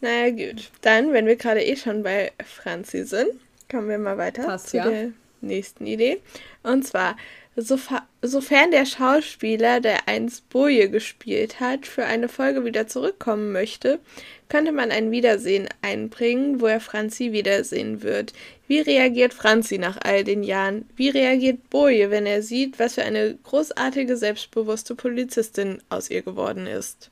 Naja, 0.00 0.30
gut. 0.30 0.70
Dann, 0.82 1.12
wenn 1.12 1.26
wir 1.26 1.34
gerade 1.34 1.64
eh 1.64 1.76
schon 1.76 2.04
bei 2.04 2.30
Franzi 2.44 3.04
sind, 3.04 3.30
kommen 3.68 3.88
wir 3.88 3.98
mal 3.98 4.18
weiter 4.18 4.44
Passt, 4.44 4.68
zu 4.68 4.76
ja. 4.76 4.88
der 4.88 5.10
nächsten 5.40 5.84
Idee. 5.86 6.20
Und 6.62 6.86
zwar 6.86 7.16
sofern 7.56 8.70
der 8.70 8.84
Schauspieler, 8.86 9.80
der 9.80 10.08
einst 10.08 10.48
Boje 10.48 10.90
gespielt 10.90 11.60
hat, 11.60 11.86
für 11.86 12.04
eine 12.04 12.28
Folge 12.28 12.64
wieder 12.64 12.86
zurückkommen 12.86 13.52
möchte, 13.52 14.00
könnte 14.48 14.72
man 14.72 14.90
ein 14.90 15.10
Wiedersehen 15.10 15.68
einbringen, 15.82 16.60
wo 16.60 16.66
er 16.66 16.80
Franzi 16.80 17.32
wiedersehen 17.32 18.02
wird. 18.02 18.32
Wie 18.66 18.80
reagiert 18.80 19.34
Franzi 19.34 19.78
nach 19.78 19.98
all 20.02 20.24
den 20.24 20.42
Jahren? 20.42 20.88
Wie 20.96 21.08
reagiert 21.10 21.70
Boje, 21.70 22.10
wenn 22.10 22.26
er 22.26 22.42
sieht, 22.42 22.78
was 22.78 22.94
für 22.94 23.02
eine 23.02 23.36
großartige, 23.42 24.16
selbstbewusste 24.16 24.94
Polizistin 24.94 25.82
aus 25.88 26.10
ihr 26.10 26.22
geworden 26.22 26.66
ist? 26.66 27.10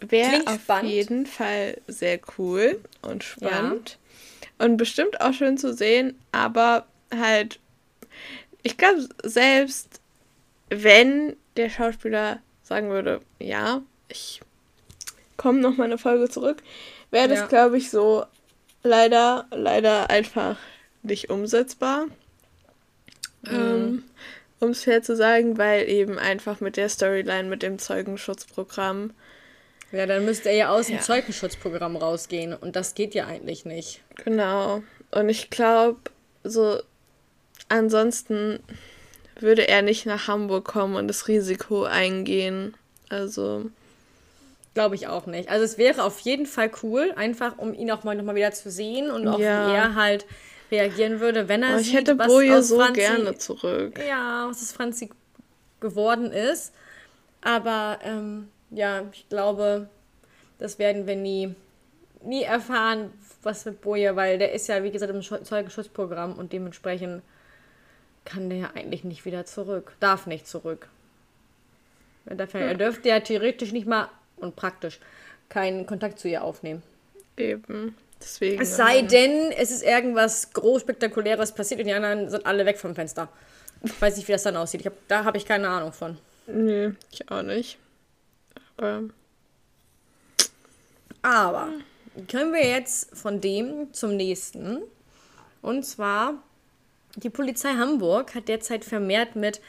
Wäre 0.00 0.46
auf 0.46 0.62
spannend. 0.62 0.92
jeden 0.92 1.26
Fall 1.26 1.76
sehr 1.88 2.20
cool 2.38 2.80
und 3.02 3.24
spannend. 3.24 3.98
Ja. 4.58 4.66
Und 4.66 4.76
bestimmt 4.76 5.20
auch 5.20 5.32
schön 5.32 5.58
zu 5.58 5.74
sehen, 5.74 6.18
aber 6.30 6.86
halt 7.12 7.58
ich 8.62 8.76
glaube, 8.76 9.08
selbst 9.22 10.00
wenn 10.68 11.36
der 11.56 11.70
Schauspieler 11.70 12.40
sagen 12.62 12.90
würde, 12.90 13.20
ja, 13.38 13.82
ich 14.08 14.40
komme 15.36 15.60
noch 15.60 15.76
mal 15.76 15.84
eine 15.84 15.98
Folge 15.98 16.28
zurück, 16.28 16.62
wäre 17.10 17.28
das, 17.28 17.40
ja. 17.40 17.46
glaube 17.46 17.78
ich, 17.78 17.90
so 17.90 18.24
leider, 18.82 19.46
leider 19.50 20.10
einfach 20.10 20.56
nicht 21.02 21.30
umsetzbar. 21.30 22.06
Mhm. 23.42 23.50
Ähm, 23.50 24.04
um 24.60 24.70
es 24.70 24.84
fair 24.84 25.02
zu 25.02 25.16
sagen, 25.16 25.56
weil 25.58 25.88
eben 25.88 26.18
einfach 26.18 26.60
mit 26.60 26.76
der 26.76 26.88
Storyline, 26.88 27.48
mit 27.48 27.62
dem 27.62 27.78
Zeugenschutzprogramm. 27.78 29.12
Ja, 29.90 30.06
dann 30.06 30.24
müsste 30.24 30.50
er 30.50 30.54
ja 30.54 30.70
aus 30.70 30.88
ja. 30.88 30.96
dem 30.96 31.02
Zeugenschutzprogramm 31.02 31.96
rausgehen 31.96 32.54
und 32.54 32.76
das 32.76 32.94
geht 32.94 33.14
ja 33.14 33.26
eigentlich 33.26 33.64
nicht. 33.64 34.02
Genau. 34.24 34.82
Und 35.10 35.28
ich 35.30 35.50
glaube, 35.50 35.98
so 36.44 36.80
ansonsten 37.68 38.60
würde 39.38 39.68
er 39.68 39.82
nicht 39.82 40.06
nach 40.06 40.28
Hamburg 40.28 40.64
kommen 40.64 40.96
und 40.96 41.08
das 41.08 41.28
Risiko 41.28 41.84
eingehen. 41.84 42.74
Also. 43.08 43.70
Glaube 44.74 44.94
ich 44.94 45.08
auch 45.08 45.26
nicht. 45.26 45.48
Also 45.48 45.64
es 45.64 45.78
wäre 45.78 46.04
auf 46.04 46.20
jeden 46.20 46.46
Fall 46.46 46.70
cool, 46.82 47.12
einfach 47.16 47.58
um 47.58 47.74
ihn 47.74 47.90
auch 47.90 48.04
mal 48.04 48.14
nochmal 48.14 48.34
wieder 48.34 48.52
zu 48.52 48.70
sehen 48.70 49.10
und 49.10 49.26
auch 49.26 49.38
ja. 49.38 49.68
wie 49.68 49.74
er 49.74 49.94
halt 49.94 50.26
reagieren 50.70 51.20
würde, 51.20 51.48
wenn 51.48 51.62
er 51.62 51.76
oh, 51.76 51.78
ich 51.80 51.86
sieht, 51.86 51.96
hätte 51.96 52.18
was 52.18 52.28
Boje 52.28 52.62
so 52.62 52.76
Franzi, 52.78 53.00
gerne 53.00 53.36
zurück. 53.36 54.00
Ja, 54.06 54.46
was 54.48 54.62
aus 54.62 54.72
Franzi 54.72 55.10
geworden 55.80 56.30
ist. 56.30 56.72
Aber 57.40 57.98
ähm, 58.04 58.48
ja, 58.70 59.02
ich 59.12 59.28
glaube, 59.28 59.88
das 60.58 60.78
werden 60.78 61.06
wir 61.06 61.16
nie, 61.16 61.54
nie 62.22 62.42
erfahren, 62.42 63.12
was 63.42 63.64
mit 63.64 63.80
Boje, 63.80 64.14
weil 64.14 64.38
der 64.38 64.52
ist 64.52 64.68
ja, 64.68 64.84
wie 64.84 64.90
gesagt, 64.90 65.12
im 65.12 65.22
Zeugenschutzprogramm 65.22 66.34
und 66.34 66.52
dementsprechend 66.52 67.22
kann 68.24 68.48
der 68.48 68.58
ja 68.58 68.70
eigentlich 68.74 69.04
nicht 69.04 69.24
wieder 69.24 69.46
zurück. 69.46 69.92
Darf 70.00 70.26
nicht 70.26 70.46
zurück. 70.46 70.88
Er, 72.26 72.36
ja, 72.36 72.58
er 72.58 72.74
dürfte 72.74 73.08
ja 73.08 73.20
theoretisch 73.20 73.72
nicht 73.72 73.86
mal 73.86 74.08
und 74.36 74.56
praktisch 74.56 75.00
keinen 75.48 75.86
Kontakt 75.86 76.18
zu 76.18 76.28
ihr 76.28 76.44
aufnehmen. 76.44 76.82
Eben. 77.36 77.96
Deswegen. 78.20 78.60
Es 78.60 78.76
sei 78.76 79.02
denn, 79.02 79.50
es 79.52 79.70
ist 79.70 79.82
irgendwas 79.82 80.52
groß 80.52 80.82
spektakuläres 80.82 81.52
passiert 81.52 81.80
und 81.80 81.86
die 81.86 81.92
anderen 81.92 82.28
sind 82.28 82.44
alle 82.44 82.66
weg 82.66 82.78
vom 82.78 82.94
Fenster. 82.94 83.28
Ich 83.82 84.00
weiß 84.00 84.16
nicht, 84.16 84.28
wie 84.28 84.32
das 84.32 84.42
dann 84.42 84.56
aussieht. 84.56 84.80
Ich 84.80 84.86
hab, 84.86 84.94
da 85.08 85.24
habe 85.24 85.38
ich 85.38 85.46
keine 85.46 85.68
Ahnung 85.68 85.92
von. 85.92 86.18
Nee, 86.46 86.92
ich 87.10 87.30
auch 87.30 87.42
nicht. 87.42 87.78
Aber. 88.76 89.04
Aber 91.22 91.68
können 92.28 92.52
wir 92.52 92.66
jetzt 92.66 93.16
von 93.16 93.40
dem 93.40 93.92
zum 93.92 94.16
nächsten. 94.16 94.82
Und 95.62 95.84
zwar 95.84 96.34
die 97.16 97.30
Polizei 97.30 97.70
Hamburg 97.70 98.34
hat 98.34 98.48
derzeit 98.48 98.84
vermehrt 98.84 99.36
mit 99.36 99.60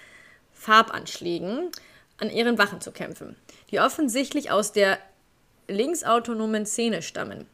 Farbanschlägen 0.52 1.70
an 2.18 2.30
ihren 2.30 2.58
Wachen 2.58 2.82
zu 2.82 2.92
kämpfen, 2.92 3.36
die 3.72 3.80
offensichtlich 3.80 4.52
aus 4.52 4.72
der 4.72 5.00
linksautonomen 5.68 6.66
Szene 6.66 7.02
stammen. 7.02 7.48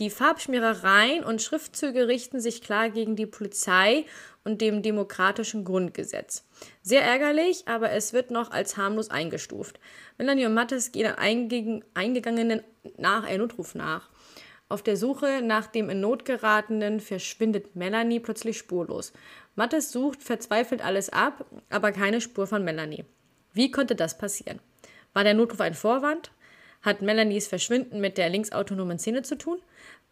Die 0.00 0.10
Farbschmierereien 0.10 1.24
und 1.24 1.42
Schriftzüge 1.42 2.06
richten 2.06 2.40
sich 2.40 2.62
klar 2.62 2.88
gegen 2.88 3.16
die 3.16 3.26
Polizei 3.26 4.04
und 4.44 4.60
dem 4.60 4.82
demokratischen 4.82 5.64
Grundgesetz. 5.64 6.44
Sehr 6.82 7.02
ärgerlich, 7.02 7.66
aber 7.66 7.90
es 7.90 8.12
wird 8.12 8.30
noch 8.30 8.52
als 8.52 8.76
harmlos 8.76 9.10
eingestuft. 9.10 9.80
Melanie 10.16 10.46
und 10.46 10.54
Mattes 10.54 10.92
gehen 10.92 11.12
einen 11.14 11.84
eingegangenen 11.94 12.62
nach 12.96 13.28
Notruf 13.36 13.74
nach. 13.74 14.08
Auf 14.68 14.82
der 14.82 14.96
Suche 14.96 15.40
nach 15.42 15.66
dem 15.66 15.88
in 15.88 16.00
Not 16.00 16.24
geratenen 16.26 17.00
verschwindet 17.00 17.74
Melanie 17.74 18.20
plötzlich 18.20 18.58
spurlos. 18.58 19.12
Mattes 19.54 19.92
sucht 19.92 20.22
verzweifelt 20.22 20.84
alles 20.84 21.08
ab, 21.08 21.46
aber 21.70 21.92
keine 21.92 22.20
Spur 22.20 22.46
von 22.46 22.64
Melanie. 22.64 23.04
Wie 23.54 23.70
konnte 23.70 23.94
das 23.94 24.18
passieren? 24.18 24.60
War 25.14 25.24
der 25.24 25.34
Notruf 25.34 25.60
ein 25.60 25.74
Vorwand? 25.74 26.30
Hat 26.82 27.02
Melanies 27.02 27.48
Verschwinden 27.48 28.00
mit 28.00 28.18
der 28.18 28.28
linksautonomen 28.28 28.98
Szene 28.98 29.22
zu 29.22 29.36
tun? 29.38 29.58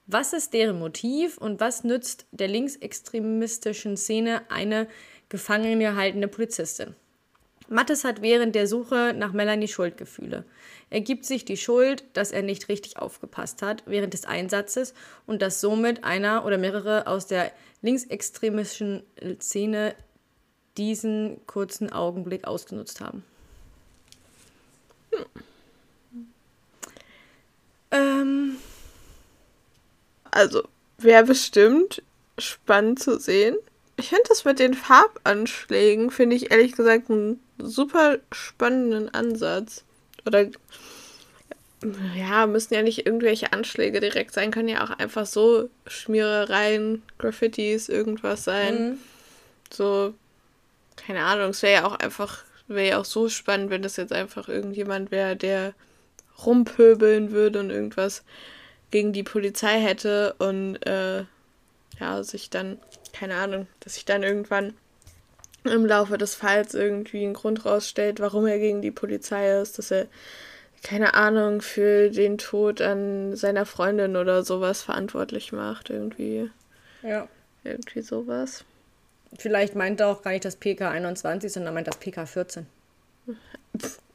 Was 0.06 0.32
ist 0.32 0.54
deren 0.54 0.78
Motiv 0.78 1.36
und 1.36 1.60
was 1.60 1.84
nützt 1.84 2.26
der 2.30 2.48
linksextremistischen 2.48 3.96
Szene 3.96 4.42
eine 4.50 4.88
gefangen 5.28 5.80
gehaltene 5.80 6.28
Polizistin? 6.28 6.94
Mattes 7.68 8.04
hat 8.04 8.22
während 8.22 8.54
der 8.54 8.66
Suche 8.66 9.14
nach 9.16 9.32
Melanie 9.32 9.68
Schuldgefühle. 9.68 10.44
Er 10.90 11.00
gibt 11.00 11.24
sich 11.24 11.44
die 11.44 11.56
Schuld, 11.56 12.04
dass 12.12 12.30
er 12.30 12.42
nicht 12.42 12.68
richtig 12.68 12.96
aufgepasst 12.98 13.62
hat 13.62 13.82
während 13.86 14.14
des 14.14 14.24
Einsatzes 14.24 14.94
und 15.26 15.42
dass 15.42 15.60
somit 15.60 16.04
einer 16.04 16.44
oder 16.44 16.58
mehrere 16.58 17.06
aus 17.06 17.26
der 17.26 17.50
linksextremistischen 17.82 19.02
Szene 19.40 19.94
diesen 20.76 21.44
kurzen 21.46 21.92
Augenblick 21.92 22.46
ausgenutzt 22.46 23.00
haben. 23.00 23.24
Hm. 25.10 26.26
Ähm. 27.90 28.56
Also, 30.30 30.68
wäre 30.98 31.24
bestimmt 31.24 32.02
spannend 32.38 33.00
zu 33.00 33.18
sehen. 33.18 33.56
Ich 33.96 34.10
finde 34.10 34.24
das 34.28 34.44
mit 34.44 34.58
den 34.58 34.74
Farbanschlägen, 34.74 36.10
finde 36.10 36.36
ich 36.36 36.50
ehrlich 36.50 36.72
gesagt 36.72 37.10
einen 37.10 37.40
super 37.58 38.18
spannenden 38.30 39.12
Ansatz. 39.12 39.84
Oder 40.26 40.48
ja, 42.14 42.46
müssen 42.46 42.74
ja 42.74 42.82
nicht 42.82 43.06
irgendwelche 43.06 43.52
Anschläge 43.52 44.00
direkt 44.00 44.32
sein, 44.32 44.50
können 44.50 44.68
ja 44.68 44.84
auch 44.84 44.90
einfach 44.90 45.26
so 45.26 45.68
Schmierereien, 45.86 47.02
Graffitis, 47.18 47.88
irgendwas 47.88 48.44
sein. 48.44 48.90
Mhm. 48.90 48.98
So, 49.72 50.14
keine 50.96 51.24
Ahnung, 51.24 51.50
es 51.50 51.62
wäre 51.62 51.82
ja 51.82 51.86
auch 51.86 51.96
einfach, 51.96 52.44
wäre 52.66 52.88
ja 52.88 53.00
auch 53.00 53.04
so 53.04 53.28
spannend, 53.28 53.70
wenn 53.70 53.82
das 53.82 53.96
jetzt 53.96 54.12
einfach 54.12 54.48
irgendjemand 54.48 55.10
wäre, 55.10 55.36
der 55.36 55.74
rumpöbeln 56.44 57.30
würde 57.30 57.60
und 57.60 57.70
irgendwas 57.70 58.24
gegen 58.90 59.12
die 59.12 59.22
Polizei 59.22 59.80
hätte 59.80 60.34
und 60.38 60.76
äh, 60.86 61.24
ja, 62.00 62.22
sich 62.22 62.50
dann, 62.50 62.78
keine 63.12 63.36
Ahnung, 63.36 63.66
dass 63.80 63.94
sich 63.94 64.04
dann 64.04 64.22
irgendwann 64.22 64.74
im 65.64 65.84
Laufe 65.84 66.18
des 66.18 66.34
Falls 66.34 66.74
irgendwie 66.74 67.24
einen 67.24 67.34
Grund 67.34 67.64
rausstellt, 67.64 68.20
warum 68.20 68.46
er 68.46 68.58
gegen 68.58 68.82
die 68.82 68.90
Polizei 68.90 69.60
ist, 69.60 69.78
dass 69.78 69.90
er 69.90 70.06
keine 70.82 71.14
Ahnung 71.14 71.62
für 71.62 72.10
den 72.10 72.38
Tod 72.38 72.80
an 72.80 73.34
seiner 73.34 73.66
Freundin 73.66 74.16
oder 74.16 74.44
sowas 74.44 74.82
verantwortlich 74.82 75.52
macht 75.52 75.90
irgendwie. 75.90 76.50
Ja. 77.02 77.26
Irgendwie 77.64 78.02
sowas. 78.02 78.64
Vielleicht 79.38 79.74
meint 79.74 80.00
er 80.00 80.08
auch 80.08 80.22
gar 80.22 80.30
nicht 80.30 80.44
das 80.44 80.56
PK 80.56 80.90
21, 80.90 81.52
sondern 81.52 81.74
meint 81.74 81.88
das 81.88 81.96
PK 81.96 82.26
14. 82.26 82.66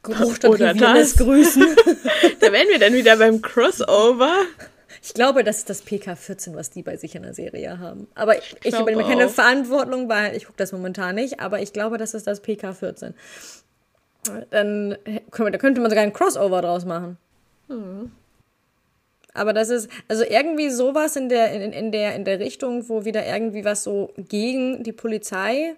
Geruch 0.02 0.38
oder 0.44 0.74
das. 0.74 1.16
Grüßen. 1.16 1.62
da 2.40 2.52
wären 2.52 2.68
wir 2.68 2.78
dann 2.78 2.94
wieder 2.94 3.16
beim 3.16 3.42
Crossover. 3.42 4.46
Ich 5.02 5.14
glaube, 5.14 5.44
das 5.44 5.58
ist 5.58 5.70
das 5.70 5.82
PK-14, 5.82 6.54
was 6.54 6.70
die 6.70 6.82
bei 6.82 6.96
sich 6.96 7.14
in 7.14 7.22
der 7.22 7.34
Serie 7.34 7.78
haben. 7.78 8.08
Aber 8.14 8.36
ich, 8.36 8.56
ich 8.64 8.78
übernehme 8.78 9.04
keine 9.04 9.28
Verantwortung, 9.28 10.08
weil 10.08 10.36
ich 10.36 10.46
gucke 10.46 10.58
das 10.58 10.72
momentan 10.72 11.14
nicht, 11.14 11.40
aber 11.40 11.60
ich 11.60 11.72
glaube, 11.72 11.98
das 11.98 12.14
ist 12.14 12.26
das 12.26 12.42
PK-14. 12.42 13.14
Dann 14.50 14.96
da 15.00 15.58
könnte 15.58 15.80
man 15.80 15.90
sogar 15.90 16.04
ein 16.04 16.12
Crossover 16.12 16.62
draus 16.62 16.84
machen. 16.84 17.18
Mhm. 17.68 18.12
Aber 19.34 19.52
das 19.52 19.70
ist, 19.70 19.88
also 20.08 20.24
irgendwie 20.24 20.68
sowas 20.70 21.16
in 21.16 21.28
der, 21.28 21.52
in, 21.52 21.72
in, 21.72 21.90
der, 21.90 22.14
in 22.14 22.24
der 22.24 22.38
Richtung, 22.38 22.88
wo 22.88 23.04
wieder 23.04 23.26
irgendwie 23.26 23.64
was 23.64 23.82
so 23.82 24.12
gegen 24.16 24.82
die 24.82 24.92
Polizei 24.92 25.74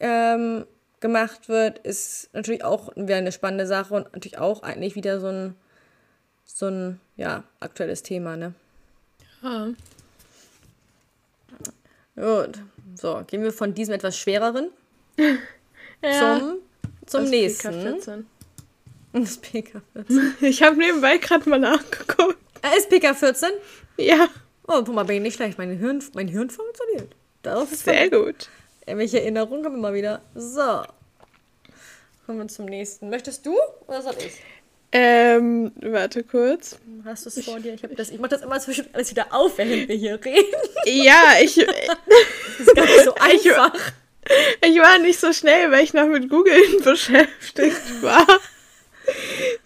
ähm, 0.00 0.66
gemacht 1.00 1.48
wird, 1.48 1.78
ist 1.78 2.30
natürlich 2.32 2.64
auch 2.64 2.90
wieder 2.96 3.16
eine 3.16 3.30
spannende 3.30 3.66
Sache 3.66 3.94
und 3.94 4.12
natürlich 4.12 4.38
auch 4.38 4.62
eigentlich 4.62 4.96
wieder 4.96 5.20
so 5.20 5.28
ein, 5.28 5.54
so 6.44 6.66
ein 6.66 7.00
ja, 7.16 7.44
aktuelles 7.60 8.02
Thema, 8.02 8.36
ne? 8.36 8.54
Ja. 9.42 9.68
Gut. 12.16 12.58
So, 12.94 13.22
gehen 13.26 13.42
wir 13.42 13.52
von 13.52 13.74
diesem 13.74 13.94
etwas 13.94 14.16
schwereren 14.16 14.70
ja. 16.02 16.38
zum, 16.38 16.58
zum 17.06 17.20
das 17.22 17.30
nächsten. 17.30 17.68
PK14. 17.68 18.24
Das 19.12 19.42
PK14. 19.42 20.32
Ich 20.40 20.62
habe 20.62 20.76
nebenbei 20.76 21.18
gerade 21.18 21.48
mal 21.48 21.58
nachgeguckt. 21.58 22.38
Er 22.62 22.76
ist 22.76 22.90
PK14? 22.90 23.50
Ja. 23.98 24.28
Oh, 24.66 24.82
guck 24.84 24.94
mal, 24.94 25.04
bin 25.04 25.16
ich 25.16 25.22
nicht 25.22 25.36
schlecht. 25.36 25.58
Mein 25.58 25.76
Hirn, 25.78 26.02
mein 26.14 26.28
Hirn 26.28 26.50
funktioniert. 26.50 27.14
Darauf 27.42 27.70
ist 27.70 27.84
Sehr 27.84 28.08
gut. 28.10 28.48
Welche 28.86 29.20
Erinnerungen 29.20 29.64
haben 29.64 29.74
wir 29.74 29.82
mal 29.82 29.94
wieder? 29.94 30.22
So. 30.34 30.82
Kommen 32.26 32.38
wir 32.38 32.48
zum 32.48 32.66
nächsten. 32.66 33.10
Möchtest 33.10 33.44
du 33.44 33.54
oder 33.86 34.02
soll 34.02 34.14
ich? 34.18 34.40
Ähm, 34.96 35.72
warte 35.80 36.22
kurz. 36.22 36.78
Hast 37.04 37.26
du 37.26 37.28
es 37.28 37.44
vor 37.44 37.58
dir? 37.58 37.74
Ich, 37.74 37.82
das, 37.96 38.10
ich 38.10 38.20
mach 38.20 38.28
das 38.28 38.42
immer 38.42 38.60
zwischen 38.60 38.86
alles 38.92 39.10
wieder 39.10 39.26
auf, 39.30 39.58
während 39.58 39.88
wir 39.88 39.96
hier 39.96 40.24
reden. 40.24 40.54
Ja, 40.86 41.34
ich. 41.42 41.56
das 41.56 42.68
ist 42.68 42.76
gar 42.76 42.84
nicht 42.84 43.04
so 43.04 43.14
einfach. 43.20 43.74
Ich, 44.62 44.70
ich 44.70 44.78
war 44.78 44.98
nicht 45.00 45.18
so 45.18 45.32
schnell, 45.32 45.72
weil 45.72 45.82
ich 45.82 45.94
noch 45.94 46.06
mit 46.06 46.30
Googeln 46.30 46.80
beschäftigt 46.84 48.02
war. 48.02 48.24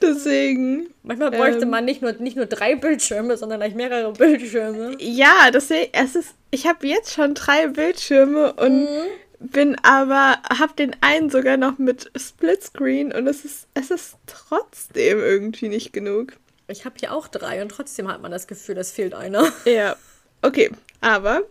Deswegen. 0.01 0.95
Manchmal 1.03 1.31
bräuchte 1.31 1.65
ähm, 1.65 1.71
man 1.71 1.85
nicht 1.85 2.01
nur, 2.01 2.13
nicht 2.13 2.37
nur 2.37 2.47
drei 2.47 2.75
Bildschirme, 2.75 3.37
sondern 3.37 3.61
gleich 3.61 3.75
mehrere 3.75 4.11
Bildschirme. 4.15 4.97
Ja, 4.99 5.51
deswegen, 5.53 5.91
es 5.93 6.17
ist, 6.17 6.35
ich 6.51 6.67
habe 6.67 6.87
jetzt 6.87 7.13
schon 7.13 7.35
drei 7.35 7.67
Bildschirme 7.67 8.55
und 8.55 8.85
mhm 8.85 9.07
bin 9.41 9.77
aber, 9.83 10.39
hab 10.49 10.77
den 10.77 10.97
einen 11.01 11.31
sogar 11.31 11.57
noch 11.57 11.79
mit 11.79 12.11
Splitscreen 12.17 13.13
und 13.13 13.27
es 13.27 13.45
ist, 13.45 13.69
es 13.75 13.91
ist 13.91 14.17
trotzdem 14.27 15.19
irgendwie 15.19 15.69
nicht 15.69 15.93
genug. 15.93 16.35
Ich 16.67 16.85
habe 16.85 16.97
hier 16.99 17.15
auch 17.15 17.29
drei 17.29 17.63
und 17.63 17.71
trotzdem 17.71 18.09
hat 18.09 18.21
man 18.21 18.31
das 18.31 18.47
Gefühl, 18.47 18.77
es 18.79 18.91
fehlt 18.91 19.15
einer. 19.15 19.51
Ja, 19.65 19.97
okay, 20.43 20.71
aber, 21.01 21.43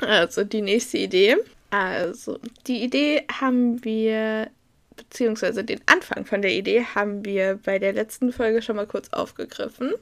also 0.00 0.44
die 0.44 0.62
nächste 0.62 0.98
Idee. 0.98 1.36
Also, 1.70 2.38
die 2.66 2.82
Idee 2.82 3.24
haben 3.40 3.84
wir, 3.84 4.50
beziehungsweise 4.96 5.64
den 5.64 5.80
Anfang 5.86 6.24
von 6.24 6.42
der 6.42 6.52
Idee 6.52 6.84
haben 6.94 7.24
wir 7.24 7.58
bei 7.62 7.78
der 7.78 7.92
letzten 7.92 8.32
Folge 8.32 8.62
schon 8.62 8.76
mal 8.76 8.86
kurz 8.86 9.10
aufgegriffen. 9.10 9.92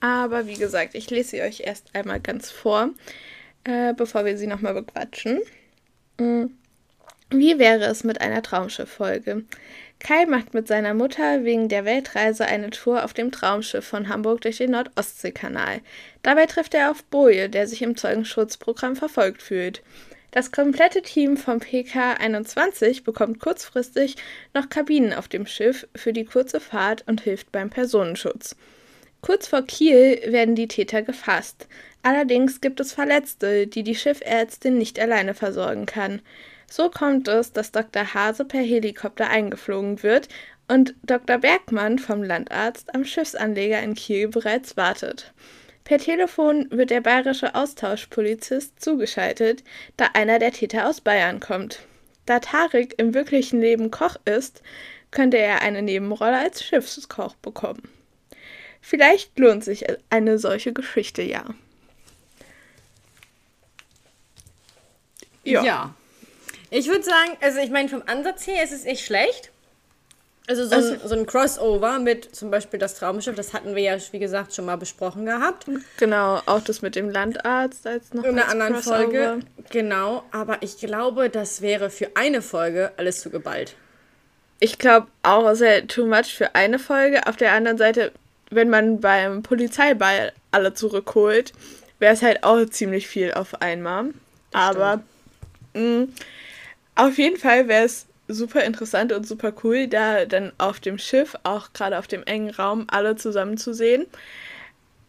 Aber 0.00 0.46
wie 0.46 0.56
gesagt, 0.56 0.94
ich 0.94 1.10
lese 1.10 1.30
sie 1.30 1.42
euch 1.42 1.60
erst 1.60 1.94
einmal 1.94 2.20
ganz 2.20 2.50
vor, 2.50 2.90
äh, 3.64 3.94
bevor 3.94 4.24
wir 4.24 4.36
sie 4.36 4.46
nochmal 4.46 4.74
bequatschen. 4.74 5.40
Mm. 6.18 6.46
Wie 7.30 7.58
wäre 7.58 7.84
es 7.86 8.04
mit 8.04 8.20
einer 8.20 8.42
Traumschiff-Folge? 8.42 9.44
Kai 9.98 10.26
macht 10.26 10.52
mit 10.52 10.68
seiner 10.68 10.94
Mutter 10.94 11.44
wegen 11.44 11.68
der 11.68 11.84
Weltreise 11.84 12.44
eine 12.44 12.70
Tour 12.70 13.04
auf 13.04 13.14
dem 13.14 13.30
Traumschiff 13.30 13.86
von 13.86 14.08
Hamburg 14.08 14.40
durch 14.40 14.58
den 14.58 14.72
Nordostseekanal. 14.72 15.80
Dabei 16.22 16.46
trifft 16.46 16.74
er 16.74 16.90
auf 16.90 17.04
Boje, 17.04 17.48
der 17.48 17.66
sich 17.66 17.82
im 17.82 17.96
Zeugenschutzprogramm 17.96 18.96
verfolgt 18.96 19.40
fühlt. 19.42 19.82
Das 20.32 20.50
komplette 20.50 21.02
Team 21.02 21.36
vom 21.36 21.60
PK 21.60 22.14
21 22.14 23.04
bekommt 23.04 23.38
kurzfristig 23.38 24.16
noch 24.54 24.68
Kabinen 24.68 25.12
auf 25.12 25.28
dem 25.28 25.46
Schiff 25.46 25.86
für 25.94 26.12
die 26.12 26.24
kurze 26.24 26.58
Fahrt 26.58 27.04
und 27.06 27.20
hilft 27.20 27.52
beim 27.52 27.70
Personenschutz. 27.70 28.56
Kurz 29.24 29.46
vor 29.46 29.62
Kiel 29.62 30.20
werden 30.26 30.56
die 30.56 30.66
Täter 30.66 31.02
gefasst. 31.02 31.68
Allerdings 32.02 32.60
gibt 32.60 32.80
es 32.80 32.92
Verletzte, 32.92 33.68
die 33.68 33.84
die 33.84 33.94
Schiffärztin 33.94 34.76
nicht 34.76 34.98
alleine 34.98 35.34
versorgen 35.34 35.86
kann. 35.86 36.20
So 36.68 36.90
kommt 36.90 37.28
es, 37.28 37.52
dass 37.52 37.70
Dr. 37.70 38.14
Hase 38.14 38.44
per 38.44 38.62
Helikopter 38.62 39.30
eingeflogen 39.30 40.02
wird 40.02 40.26
und 40.66 40.96
Dr. 41.04 41.38
Bergmann 41.38 42.00
vom 42.00 42.24
Landarzt 42.24 42.92
am 42.96 43.04
Schiffsanleger 43.04 43.80
in 43.80 43.94
Kiel 43.94 44.26
bereits 44.26 44.76
wartet. 44.76 45.32
Per 45.84 45.98
Telefon 45.98 46.66
wird 46.72 46.90
der 46.90 47.00
bayerische 47.00 47.54
Austauschpolizist 47.54 48.82
zugeschaltet, 48.82 49.62
da 49.96 50.08
einer 50.14 50.40
der 50.40 50.50
Täter 50.50 50.88
aus 50.88 51.00
Bayern 51.00 51.38
kommt. 51.38 51.86
Da 52.26 52.40
Tarek 52.40 52.94
im 52.98 53.14
wirklichen 53.14 53.60
Leben 53.60 53.92
Koch 53.92 54.16
ist, 54.24 54.62
könnte 55.12 55.38
er 55.38 55.62
eine 55.62 55.82
Nebenrolle 55.82 56.38
als 56.38 56.64
Schiffskoch 56.64 57.36
bekommen. 57.36 57.88
Vielleicht 58.82 59.38
lohnt 59.38 59.64
sich 59.64 59.86
eine 60.10 60.38
solche 60.38 60.72
Geschichte 60.72 61.22
ja. 61.22 61.44
Ja. 65.44 65.64
ja. 65.64 65.94
Ich 66.70 66.88
würde 66.88 67.02
sagen, 67.02 67.36
also 67.40 67.58
ich 67.60 67.70
meine, 67.70 67.88
vom 67.88 68.02
Ansatz 68.06 68.46
her 68.46 68.62
ist 68.62 68.72
es 68.72 68.84
echt 68.84 69.04
schlecht. 69.04 69.50
Also 70.48 70.66
so, 70.66 70.74
also, 70.74 70.92
ein, 70.94 71.00
so 71.04 71.14
ein 71.14 71.26
Crossover 71.26 72.00
mit 72.00 72.34
zum 72.34 72.50
Beispiel 72.50 72.80
das 72.80 72.96
Traumschiff, 72.96 73.36
das 73.36 73.54
hatten 73.54 73.76
wir 73.76 73.82
ja, 73.82 73.96
wie 74.10 74.18
gesagt, 74.18 74.52
schon 74.52 74.64
mal 74.64 74.76
besprochen 74.76 75.24
gehabt. 75.24 75.66
Genau, 75.98 76.42
auch 76.46 76.60
das 76.60 76.82
mit 76.82 76.96
dem 76.96 77.10
Landarzt 77.10 77.86
als 77.86 78.12
noch 78.12 78.24
In 78.24 78.38
einer 78.38 78.48
anderen 78.48 78.74
Crossover. 78.74 78.96
Folge. 78.96 79.40
Genau, 79.70 80.24
aber 80.32 80.58
ich 80.62 80.78
glaube, 80.78 81.30
das 81.30 81.62
wäre 81.62 81.90
für 81.90 82.10
eine 82.16 82.42
Folge 82.42 82.90
alles 82.96 83.20
zu 83.20 83.30
geballt. 83.30 83.76
Ich 84.58 84.78
glaube 84.78 85.06
auch, 85.22 85.48
es 85.48 85.60
wäre 85.60 85.86
too 85.86 86.06
much 86.06 86.34
für 86.34 86.54
eine 86.54 86.78
Folge. 86.78 87.26
Auf 87.26 87.36
der 87.36 87.52
anderen 87.52 87.78
Seite, 87.78 88.12
wenn 88.54 88.70
man 88.70 89.00
beim 89.00 89.42
Polizeiball 89.42 90.32
alle 90.50 90.74
zurückholt, 90.74 91.52
wäre 91.98 92.14
es 92.14 92.22
halt 92.22 92.44
auch 92.44 92.64
ziemlich 92.66 93.08
viel 93.08 93.32
auf 93.32 93.60
einmal. 93.62 94.06
Das 94.50 94.62
aber 94.62 95.02
stimmt. 95.72 96.08
Mhm. 96.08 96.12
Auf 96.94 97.16
jeden 97.18 97.38
Fall 97.38 97.68
wäre 97.68 97.84
es 97.84 98.06
super 98.28 98.62
interessant 98.64 99.12
und 99.12 99.26
super 99.26 99.52
cool, 99.64 99.88
da 99.88 100.26
dann 100.26 100.52
auf 100.58 100.80
dem 100.80 100.98
Schiff, 100.98 101.36
auch 101.42 101.72
gerade 101.72 101.98
auf 101.98 102.06
dem 102.06 102.22
engen 102.24 102.50
Raum, 102.50 102.86
alle 102.88 103.16
zusammen 103.16 103.56
zu 103.56 103.72
sehen. 103.72 104.06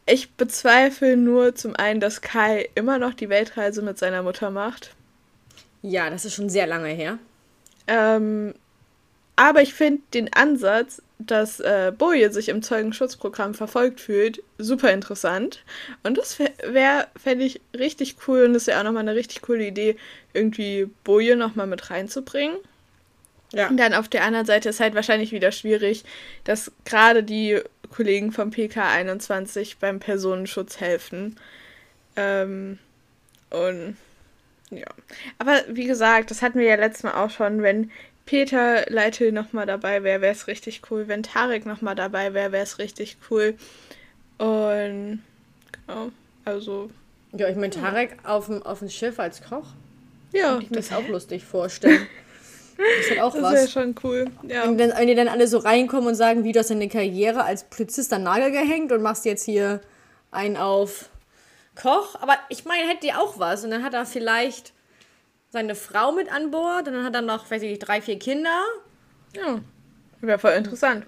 Ich 0.06 0.32
bezweifle 0.34 1.16
nur 1.16 1.56
zum 1.56 1.76
einen, 1.76 2.00
dass 2.00 2.22
Kai 2.22 2.70
immer 2.76 3.00
noch 3.00 3.14
die 3.14 3.30
Weltreise 3.30 3.82
mit 3.82 3.98
seiner 3.98 4.24
Mutter 4.24 4.52
macht. 4.52 4.96
Ja, 5.82 6.10
das 6.10 6.26
ist 6.26 6.36
schon 6.36 6.50
sehr 6.50 6.68
lange 6.68 6.90
her. 6.90 7.20
Ähm, 7.88 8.54
aber 9.36 9.62
ich 9.62 9.74
finde 9.74 10.02
den 10.14 10.34
Ansatz, 10.34 11.02
dass 11.20 11.60
äh, 11.60 11.92
Boje 11.96 12.32
sich 12.32 12.50
im 12.50 12.62
Zeugenschutzprogramm 12.62 13.54
verfolgt 13.54 14.00
fühlt, 14.02 14.44
super 14.58 14.92
interessant. 14.92 15.64
Und 16.04 16.18
das 16.18 16.40
wäre, 16.40 17.08
fände 17.16 17.46
ich 17.46 17.62
richtig 17.78 18.16
cool 18.28 18.44
und 18.44 18.54
das 18.54 18.68
wäre 18.68 18.80
auch 18.80 18.84
nochmal 18.84 19.04
eine 19.04 19.16
richtig 19.16 19.42
coole 19.42 19.66
Idee, 19.66 19.96
irgendwie 20.34 20.90
Boje 21.04 21.36
nochmal 21.36 21.68
mit 21.68 21.90
reinzubringen. 21.90 22.58
Ja. 23.54 23.70
Und 23.70 23.78
dann 23.78 23.94
auf 23.94 24.10
der 24.10 24.24
anderen 24.24 24.48
Seite 24.48 24.70
ist 24.70 24.80
halt 24.80 24.96
wahrscheinlich 24.96 25.32
wieder 25.32 25.52
schwierig, 25.52 26.04
dass 26.44 26.72
gerade 26.86 27.24
die 27.24 27.62
Kollegen 27.92 28.32
vom 28.32 28.50
PK 28.50 28.90
21 28.90 29.78
beim 29.78 30.00
Personenschutz 30.00 30.80
helfen. 30.80 31.40
Ähm, 32.16 32.80
und 33.52 33.96
ja. 34.72 34.88
Aber 35.38 35.62
wie 35.68 35.86
gesagt, 35.86 36.32
das 36.32 36.42
hatten 36.42 36.58
wir 36.58 36.66
ja 36.66 36.76
letztes 36.76 37.04
Mal 37.04 37.24
auch 37.24 37.30
schon, 37.30 37.62
wenn 37.62 37.92
Peter 38.26 38.86
Leitl 38.90 39.32
nochmal 39.32 39.66
dabei 39.66 40.04
wäre, 40.04 40.22
wäre 40.22 40.34
es 40.34 40.48
richtig 40.48 40.82
cool. 40.90 41.08
Wenn 41.08 41.24
Tarek 41.24 41.66
nochmal 41.66 41.96
dabei 41.96 42.34
wäre, 42.34 42.52
wäre 42.52 42.64
es 42.64 42.80
richtig 42.80 43.18
cool. 43.30 43.56
Und 44.38 45.22
genau, 45.72 46.12
also. 46.46 46.90
Ja, 47.34 47.50
ich 47.50 47.56
meine, 47.56 47.72
Tarek 47.72 48.18
ja. 48.24 48.30
auf, 48.30 48.46
dem, 48.48 48.64
auf 48.64 48.80
dem 48.80 48.90
Schiff 48.90 49.20
als 49.20 49.42
Koch. 49.42 49.66
Ja. 50.32 50.54
Kann 50.54 50.62
ich 50.62 50.70
mir 50.70 50.78
das 50.78 50.92
auch 50.92 51.08
lustig 51.08 51.44
vorstellen. 51.44 52.08
Das 52.78 53.12
ist 53.12 53.20
auch 53.20 53.34
das 53.34 53.44
was. 53.44 53.52
Das 53.52 53.76
wäre 53.76 53.86
schon 53.86 53.96
cool. 54.04 54.26
Ja. 54.48 54.64
Und 54.64 54.78
wenn, 54.78 54.92
wenn 54.92 55.08
die 55.08 55.16
dann 55.16 55.28
alle 55.28 55.48
so 55.48 55.58
reinkommen 55.58 56.08
und 56.08 56.16
sagen, 56.16 56.44
wie 56.44 56.52
du 56.52 56.60
hast 56.60 56.70
deine 56.70 56.90
Karriere 56.90 57.44
als 57.44 57.66
Polizist 57.66 58.14
an 58.14 58.24
Nagel 58.24 58.52
gehängt 58.52 58.92
und 58.92 59.02
machst 59.02 59.26
jetzt 59.26 59.44
hier 59.44 59.82
einen 60.32 60.58
auf 60.58 61.10
Koch. 61.76 62.16
Aber 62.22 62.38
ich 62.50 62.66
meine, 62.66 62.88
hätte 62.88 63.02
die 63.04 63.14
auch 63.14 63.38
was. 63.40 63.64
Und 63.64 63.72
dann 63.72 63.84
hat 63.84 63.94
er 63.94 64.06
vielleicht 64.06 64.73
seine 65.54 65.76
Frau 65.76 66.12
mit 66.12 66.34
an 66.34 66.50
Bord 66.50 66.88
und 66.88 66.96
dann 66.96 67.04
hat 67.04 67.14
er 67.14 67.22
noch, 67.22 67.50
weiß 67.52 67.62
ich 67.62 67.70
nicht, 67.70 67.88
drei, 67.88 68.02
vier 68.02 68.18
Kinder. 68.18 68.64
Ja, 69.36 69.60
wäre 70.20 70.40
voll 70.40 70.54
interessant. 70.54 71.06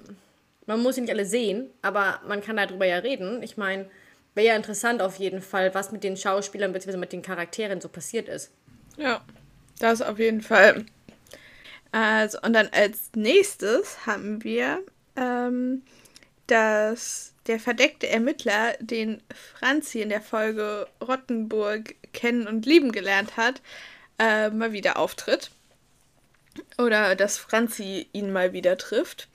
Man 0.68 0.84
muss 0.84 0.96
sie 0.96 1.02
nicht 1.02 1.12
alle 1.12 1.26
sehen, 1.26 1.72
aber 1.82 2.22
man 2.28 2.42
kann 2.42 2.56
darüber 2.56 2.86
ja 2.86 3.00
reden. 3.00 3.42
Ich 3.42 3.58
meine, 3.58 3.90
wäre 4.36 4.48
ja 4.50 4.56
interessant 4.56 5.02
auf 5.02 5.16
jeden 5.16 5.42
Fall, 5.42 5.74
was 5.74 5.92
mit 5.92 6.04
den 6.04 6.16
Schauspielern 6.16 6.74
bzw. 6.74 6.96
mit 6.96 7.12
den 7.12 7.24
Charakteren 7.24 7.82
so 7.82 7.90
passiert 7.90 8.30
ist. 8.30 8.52
Ja, 8.98 9.26
das 9.80 10.04
auf 10.04 10.20
jeden 10.20 10.42
Fall. 10.42 10.86
Also, 11.92 12.38
und 12.44 12.54
dann 12.54 12.70
als 12.72 13.10
nächstes 13.16 14.06
haben 14.06 14.44
wir, 14.44 14.84
ähm, 15.16 15.82
dass 16.46 17.34
der 17.48 17.60
verdeckte 17.60 18.08
Ermittler, 18.10 18.76
den 18.80 19.24
Franzi 19.56 20.02
in 20.02 20.10
der 20.10 20.22
Folge 20.22 20.88
Rottenburg 21.02 21.96
kennen 22.14 22.46
und 22.46 22.68
lieben 22.68 22.92
gelernt 22.92 23.38
hat, 23.38 23.62
äh, 24.20 24.50
mal 24.50 24.74
wieder 24.74 24.98
auftritt. 24.98 25.52
Oder 26.78 27.16
dass 27.16 27.38
Franzi 27.38 28.08
ihn 28.14 28.32
mal 28.32 28.54
wieder 28.54 28.78
trifft. 28.78 29.28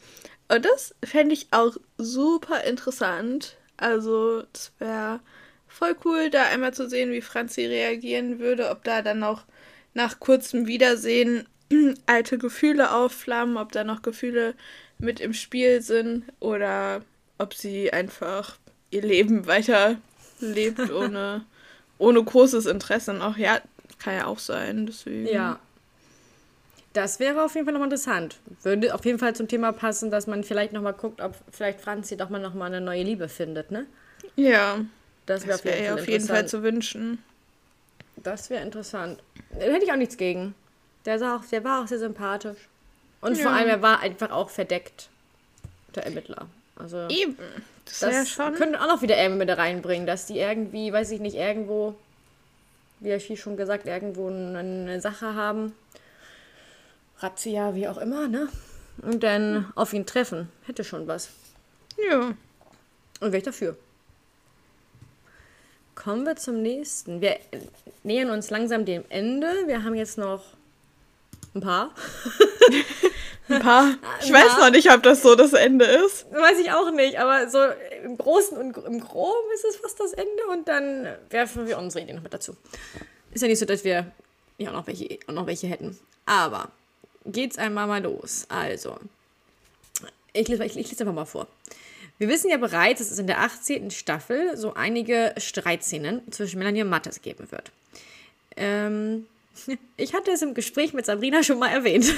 Und 0.48 0.64
das 0.64 0.94
fände 1.04 1.34
ich 1.34 1.48
auch 1.50 1.76
super 1.98 2.64
interessant. 2.64 3.56
Also, 3.76 4.44
es 4.52 4.72
wäre 4.78 5.20
voll 5.68 5.96
cool, 6.04 6.30
da 6.30 6.44
einmal 6.44 6.74
zu 6.74 6.88
sehen, 6.88 7.12
wie 7.12 7.20
Franzi 7.20 7.66
reagieren 7.66 8.38
würde, 8.38 8.70
ob 8.70 8.84
da 8.84 9.02
dann 9.02 9.20
noch 9.20 9.44
nach 9.94 10.20
kurzem 10.20 10.66
Wiedersehen 10.66 11.46
alte 12.06 12.38
Gefühle 12.38 12.92
aufflammen, 12.92 13.56
ob 13.56 13.72
da 13.72 13.84
noch 13.84 14.02
Gefühle 14.02 14.54
mit 14.98 15.20
im 15.20 15.32
Spiel 15.32 15.80
sind 15.82 16.24
oder 16.40 17.02
ob 17.38 17.54
sie 17.54 17.92
einfach 17.92 18.56
ihr 18.90 19.02
Leben 19.02 19.46
weiterlebt 19.46 20.90
ohne, 20.92 21.44
ohne 21.98 22.22
großes 22.22 22.66
Interesse. 22.66 23.12
Und 23.12 23.22
auch 23.22 23.36
ja, 23.36 23.60
kann 24.02 24.14
ja 24.14 24.26
auch 24.26 24.38
sein. 24.38 24.86
Deswegen. 24.86 25.26
Ja. 25.26 25.58
Das 26.92 27.20
wäre 27.20 27.44
auf 27.44 27.54
jeden 27.54 27.66
Fall 27.66 27.72
nochmal 27.72 27.86
interessant. 27.86 28.36
Würde 28.62 28.94
auf 28.94 29.04
jeden 29.04 29.20
Fall 29.20 29.36
zum 29.36 29.46
Thema 29.46 29.72
passen, 29.72 30.10
dass 30.10 30.26
man 30.26 30.42
vielleicht 30.42 30.72
nochmal 30.72 30.94
guckt, 30.94 31.20
ob 31.20 31.36
vielleicht 31.52 31.80
Franzi 31.80 32.16
doch 32.16 32.30
mal 32.30 32.40
nochmal 32.40 32.66
eine 32.66 32.80
neue 32.80 33.04
Liebe 33.04 33.28
findet, 33.28 33.70
ne? 33.70 33.86
Ja. 34.34 34.80
Das 35.26 35.46
wäre 35.46 35.62
wär 35.62 35.94
auf, 35.94 36.08
jeden 36.08 36.26
Fall 36.26 36.48
zu 36.48 36.64
wünschen. 36.64 37.22
Das 38.16 38.50
wäre 38.50 38.62
interessant. 38.62 39.22
Da 39.50 39.60
hätte 39.60 39.84
ich 39.84 39.92
auch 39.92 39.96
nichts 39.96 40.16
gegen. 40.16 40.54
Der, 41.04 41.20
sah 41.20 41.36
auch, 41.36 41.44
der 41.44 41.62
war 41.62 41.82
auch 41.82 41.86
sehr 41.86 42.00
sympathisch. 42.00 42.58
Und 43.20 43.36
ja. 43.36 43.44
vor 43.44 43.52
allem, 43.52 43.68
er 43.68 43.82
war 43.82 44.00
einfach 44.00 44.30
auch 44.30 44.50
verdeckt. 44.50 45.08
Der 45.94 46.06
Ermittler. 46.06 46.46
Also, 46.76 47.06
Eben. 47.08 47.36
Das, 47.84 48.00
das 48.00 48.14
ja 48.14 48.26
schon. 48.26 48.54
könnte 48.54 48.80
auch 48.80 48.86
noch 48.86 49.02
wieder 49.02 49.16
irgendwie 49.16 49.46
mit 49.46 49.56
reinbringen, 49.56 50.06
dass 50.06 50.26
die 50.26 50.38
irgendwie, 50.38 50.92
weiß 50.92 51.10
ich 51.10 51.20
nicht, 51.20 51.36
irgendwo, 51.36 51.94
wie 53.00 53.12
ich 53.12 53.40
schon 53.40 53.56
gesagt, 53.56 53.86
irgendwo 53.86 54.28
eine 54.28 55.00
Sache 55.00 55.34
haben. 55.34 55.74
Razzia, 57.18 57.74
wie 57.74 57.88
auch 57.88 57.98
immer, 57.98 58.28
ne? 58.28 58.48
Und 59.02 59.22
dann 59.22 59.72
auf 59.74 59.92
ihn 59.92 60.06
treffen. 60.06 60.48
Hätte 60.66 60.84
schon 60.84 61.06
was. 61.06 61.30
Ja. 62.10 62.34
Und 63.20 63.32
wäre 63.32 63.38
ich 63.38 63.44
dafür. 63.44 63.76
Kommen 65.94 66.24
wir 66.24 66.36
zum 66.36 66.62
nächsten. 66.62 67.20
Wir 67.20 67.38
nähern 68.02 68.30
uns 68.30 68.50
langsam 68.50 68.84
dem 68.84 69.04
Ende. 69.10 69.46
Wir 69.66 69.84
haben 69.84 69.94
jetzt 69.94 70.16
noch 70.16 70.44
ein 71.54 71.60
paar. 71.60 71.94
ein 73.50 73.60
paar. 73.60 73.94
Ich 74.20 74.28
ein 74.28 74.34
weiß 74.34 74.58
noch 74.58 74.70
nicht, 74.70 74.90
ob 74.92 75.02
das 75.02 75.22
so 75.22 75.34
das 75.34 75.52
Ende 75.52 75.84
ist. 75.84 76.26
Weiß 76.30 76.58
ich 76.58 76.72
auch 76.72 76.90
nicht, 76.90 77.18
aber 77.18 77.48
so 77.48 77.58
im 78.04 78.16
Großen 78.18 78.56
und 78.56 78.76
im 78.76 79.00
Groben 79.00 79.52
ist 79.54 79.64
es 79.64 79.76
fast 79.76 79.98
das 80.00 80.12
Ende 80.12 80.46
und 80.50 80.68
dann 80.68 81.08
werfen 81.30 81.66
wir 81.66 81.78
unsere 81.78 82.02
Ideen 82.02 82.16
noch 82.16 82.22
mit 82.22 82.34
dazu. 82.34 82.56
Ist 83.32 83.42
ja 83.42 83.48
nicht 83.48 83.58
so, 83.58 83.66
dass 83.66 83.84
wir 83.84 84.10
ja 84.58 84.70
auch 84.70 84.74
noch 84.74 84.86
welche, 84.86 85.18
auch 85.26 85.32
noch 85.32 85.46
welche 85.46 85.66
hätten. 85.66 85.98
Aber 86.26 86.70
geht's 87.26 87.58
einmal 87.58 87.86
mal 87.86 88.02
los. 88.02 88.46
Also, 88.48 88.96
ich 90.32 90.48
lese, 90.48 90.64
ich, 90.64 90.76
ich 90.76 90.90
lese 90.90 91.02
einfach 91.02 91.14
mal 91.14 91.24
vor. 91.24 91.46
Wir 92.18 92.28
wissen 92.28 92.50
ja 92.50 92.58
bereits, 92.58 93.00
dass 93.00 93.10
es 93.10 93.18
in 93.18 93.26
der 93.26 93.40
18. 93.40 93.90
Staffel 93.90 94.56
so 94.56 94.74
einige 94.74 95.34
Streitszenen 95.38 96.30
zwischen 96.30 96.58
Melanie 96.58 96.82
und 96.82 96.90
Mattes 96.90 97.22
geben 97.22 97.50
wird. 97.50 97.72
Ähm, 98.56 99.26
ich 99.96 100.14
hatte 100.14 100.30
es 100.30 100.42
im 100.42 100.54
Gespräch 100.54 100.92
mit 100.92 101.06
Sabrina 101.06 101.42
schon 101.42 101.58
mal 101.58 101.70
erwähnt. 101.70 102.12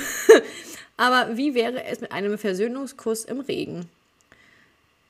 Aber 0.96 1.36
wie 1.36 1.54
wäre 1.54 1.84
es 1.84 2.00
mit 2.00 2.10
einem 2.12 2.38
Versöhnungskuss 2.38 3.24
im 3.24 3.40
Regen? 3.40 3.88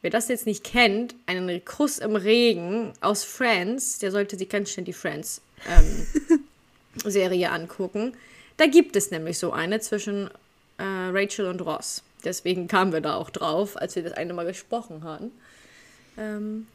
Wer 0.00 0.10
das 0.10 0.28
jetzt 0.28 0.46
nicht 0.46 0.64
kennt, 0.64 1.14
einen 1.26 1.64
Kuss 1.64 1.98
im 1.98 2.16
Regen 2.16 2.92
aus 3.00 3.22
Friends, 3.24 4.00
der 4.00 4.10
sollte 4.10 4.36
sich 4.36 4.48
ganz 4.48 4.70
schnell 4.70 4.84
die 4.84 4.92
Friends-Serie 4.92 7.46
ähm, 7.46 7.52
angucken. 7.62 8.16
Da 8.56 8.66
gibt 8.66 8.96
es 8.96 9.12
nämlich 9.12 9.38
so 9.38 9.52
eine 9.52 9.78
zwischen 9.80 10.28
äh, 10.78 10.84
Rachel 10.84 11.46
und 11.46 11.60
Ross. 11.60 12.02
Deswegen 12.24 12.68
kamen 12.68 12.92
wir 12.92 13.00
da 13.00 13.14
auch 13.14 13.30
drauf, 13.30 13.76
als 13.76 13.96
wir 13.96 14.02
das 14.02 14.12
eine 14.12 14.34
Mal 14.34 14.46
gesprochen 14.46 15.04
hatten. 15.04 15.32
Ähm, 16.18 16.66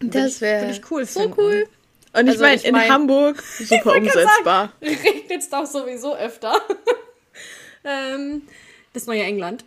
das 0.00 0.40
wäre 0.40 0.80
cool 0.90 1.04
so 1.04 1.20
finden. 1.20 1.34
cool. 1.38 1.68
Und 2.12 2.26
ich 2.26 2.32
also 2.32 2.42
meine, 2.42 2.62
in 2.62 2.72
mein, 2.72 2.90
Hamburg 2.90 3.42
super 3.58 3.96
umsetzbar. 3.96 4.72
Regnet 4.82 5.42
es 5.42 5.48
doch 5.48 5.66
sowieso 5.66 6.16
öfter. 6.16 6.54
Ähm, 7.84 8.42
das 8.92 9.06
neue 9.06 9.22
England. 9.22 9.64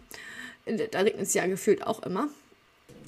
Da 0.91 0.99
regnet 0.99 1.28
es 1.28 1.34
ja 1.34 1.45
gefühlt 1.45 1.86
auch 1.86 2.03
immer. 2.03 2.30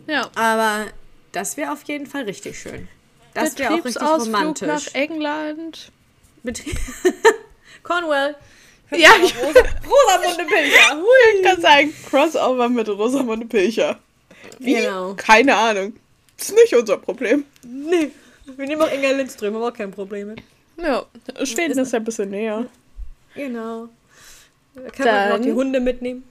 Ja. 0.08 0.30
Aber 0.36 0.86
das 1.32 1.58
wäre 1.58 1.72
auf 1.72 1.84
jeden 1.84 2.06
Fall 2.06 2.24
richtig 2.24 2.60
schön. 2.60 2.88
Das 3.34 3.58
wäre 3.58 3.74
auch 3.74 3.86
richtig 3.86 4.02
romantisch. 4.02 4.68
nach 4.68 4.94
England. 4.94 5.92
Betrieb 6.44 6.78
Cornwall. 7.84 8.36
Ja, 8.92 9.10
Rosa, 9.12 9.60
Rosamunde 9.84 10.46
Pilcher. 10.46 11.04
Ich 11.36 11.44
kann 11.44 11.62
sagen, 11.62 11.94
Crossover 12.10 12.70
mit 12.70 12.88
Rosamunde 12.88 13.46
Pilcher. 13.46 14.00
Wie? 14.60 14.76
Genau. 14.76 15.16
Keine 15.16 15.56
Ahnung. 15.56 15.94
Das 16.38 16.50
ist 16.50 16.56
nicht 16.56 16.74
unser 16.76 16.98
Problem. 16.98 17.46
Nee. 17.64 18.12
Wir 18.46 18.68
nehmen 18.68 18.82
auch 18.82 18.92
Inga 18.92 19.12
Lindström, 19.12 19.56
aber 19.56 19.70
auch 19.70 19.74
kein 19.74 19.92
Problem 19.92 20.28
mit. 20.28 20.42
Ja, 20.78 21.06
Schweden 21.44 21.72
ist, 21.72 21.88
ist 21.88 21.96
ein 21.96 22.04
bisschen 22.04 22.30
näher. 22.30 22.66
Genau. 23.34 23.90
Da 24.76 24.90
kann 24.90 25.06
Dann, 25.06 25.30
man 25.30 25.40
auch 25.40 25.44
die 25.44 25.54
Hunde 25.54 25.80
mitnehmen. 25.80 26.24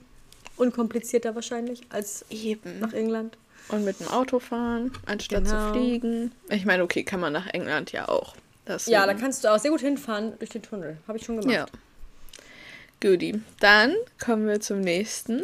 Unkomplizierter 0.57 1.35
wahrscheinlich 1.35 1.81
als 1.89 2.25
eben 2.29 2.79
nach 2.79 2.93
England. 2.93 3.37
Und 3.69 3.83
mit 3.83 3.99
dem 3.99 4.07
Auto 4.09 4.39
fahren, 4.39 4.91
anstatt 5.07 5.45
genau. 5.45 5.67
zu 5.67 5.73
fliegen. 5.73 6.31
Ich 6.49 6.65
meine, 6.65 6.83
okay, 6.83 7.03
kann 7.03 7.19
man 7.19 7.33
nach 7.33 7.47
England 7.47 7.91
ja 7.91 8.07
auch. 8.07 8.35
Deswegen. 8.67 8.93
Ja, 8.93 9.05
da 9.07 9.15
kannst 9.15 9.43
du 9.43 9.51
auch 9.51 9.57
sehr 9.57 9.71
gut 9.71 9.81
hinfahren 9.81 10.33
durch 10.37 10.51
den 10.51 10.61
Tunnel. 10.61 10.97
Habe 11.07 11.17
ich 11.17 11.25
schon 11.25 11.41
gemacht. 11.41 11.53
Ja. 11.53 11.65
Guti. 13.01 13.41
Dann 13.59 13.95
kommen 14.23 14.47
wir 14.47 14.61
zum 14.61 14.81
nächsten. 14.81 15.43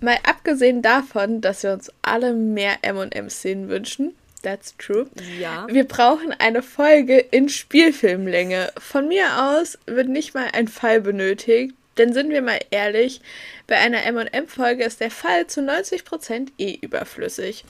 Mal 0.00 0.18
abgesehen 0.22 0.82
davon, 0.82 1.40
dass 1.40 1.62
wir 1.62 1.72
uns 1.72 1.90
alle 2.02 2.34
mehr 2.34 2.76
MM-Szenen 2.82 3.68
wünschen. 3.68 4.14
That's 4.42 4.76
true. 4.76 5.06
Ja. 5.40 5.66
Wir 5.68 5.84
brauchen 5.84 6.32
eine 6.32 6.62
Folge 6.62 7.18
in 7.18 7.48
Spielfilmlänge. 7.48 8.70
Von 8.78 9.08
mir 9.08 9.26
aus 9.42 9.78
wird 9.86 10.08
nicht 10.08 10.34
mal 10.34 10.48
ein 10.52 10.68
Fall 10.68 11.00
benötigt. 11.00 11.74
Denn 11.98 12.12
sind 12.12 12.30
wir 12.30 12.42
mal 12.42 12.60
ehrlich, 12.70 13.20
bei 13.66 13.76
einer 13.76 14.04
MM-Folge 14.10 14.84
ist 14.84 15.00
der 15.00 15.10
Fall 15.10 15.46
zu 15.46 15.60
90% 15.60 16.48
eh 16.58 16.78
überflüssig. 16.80 17.64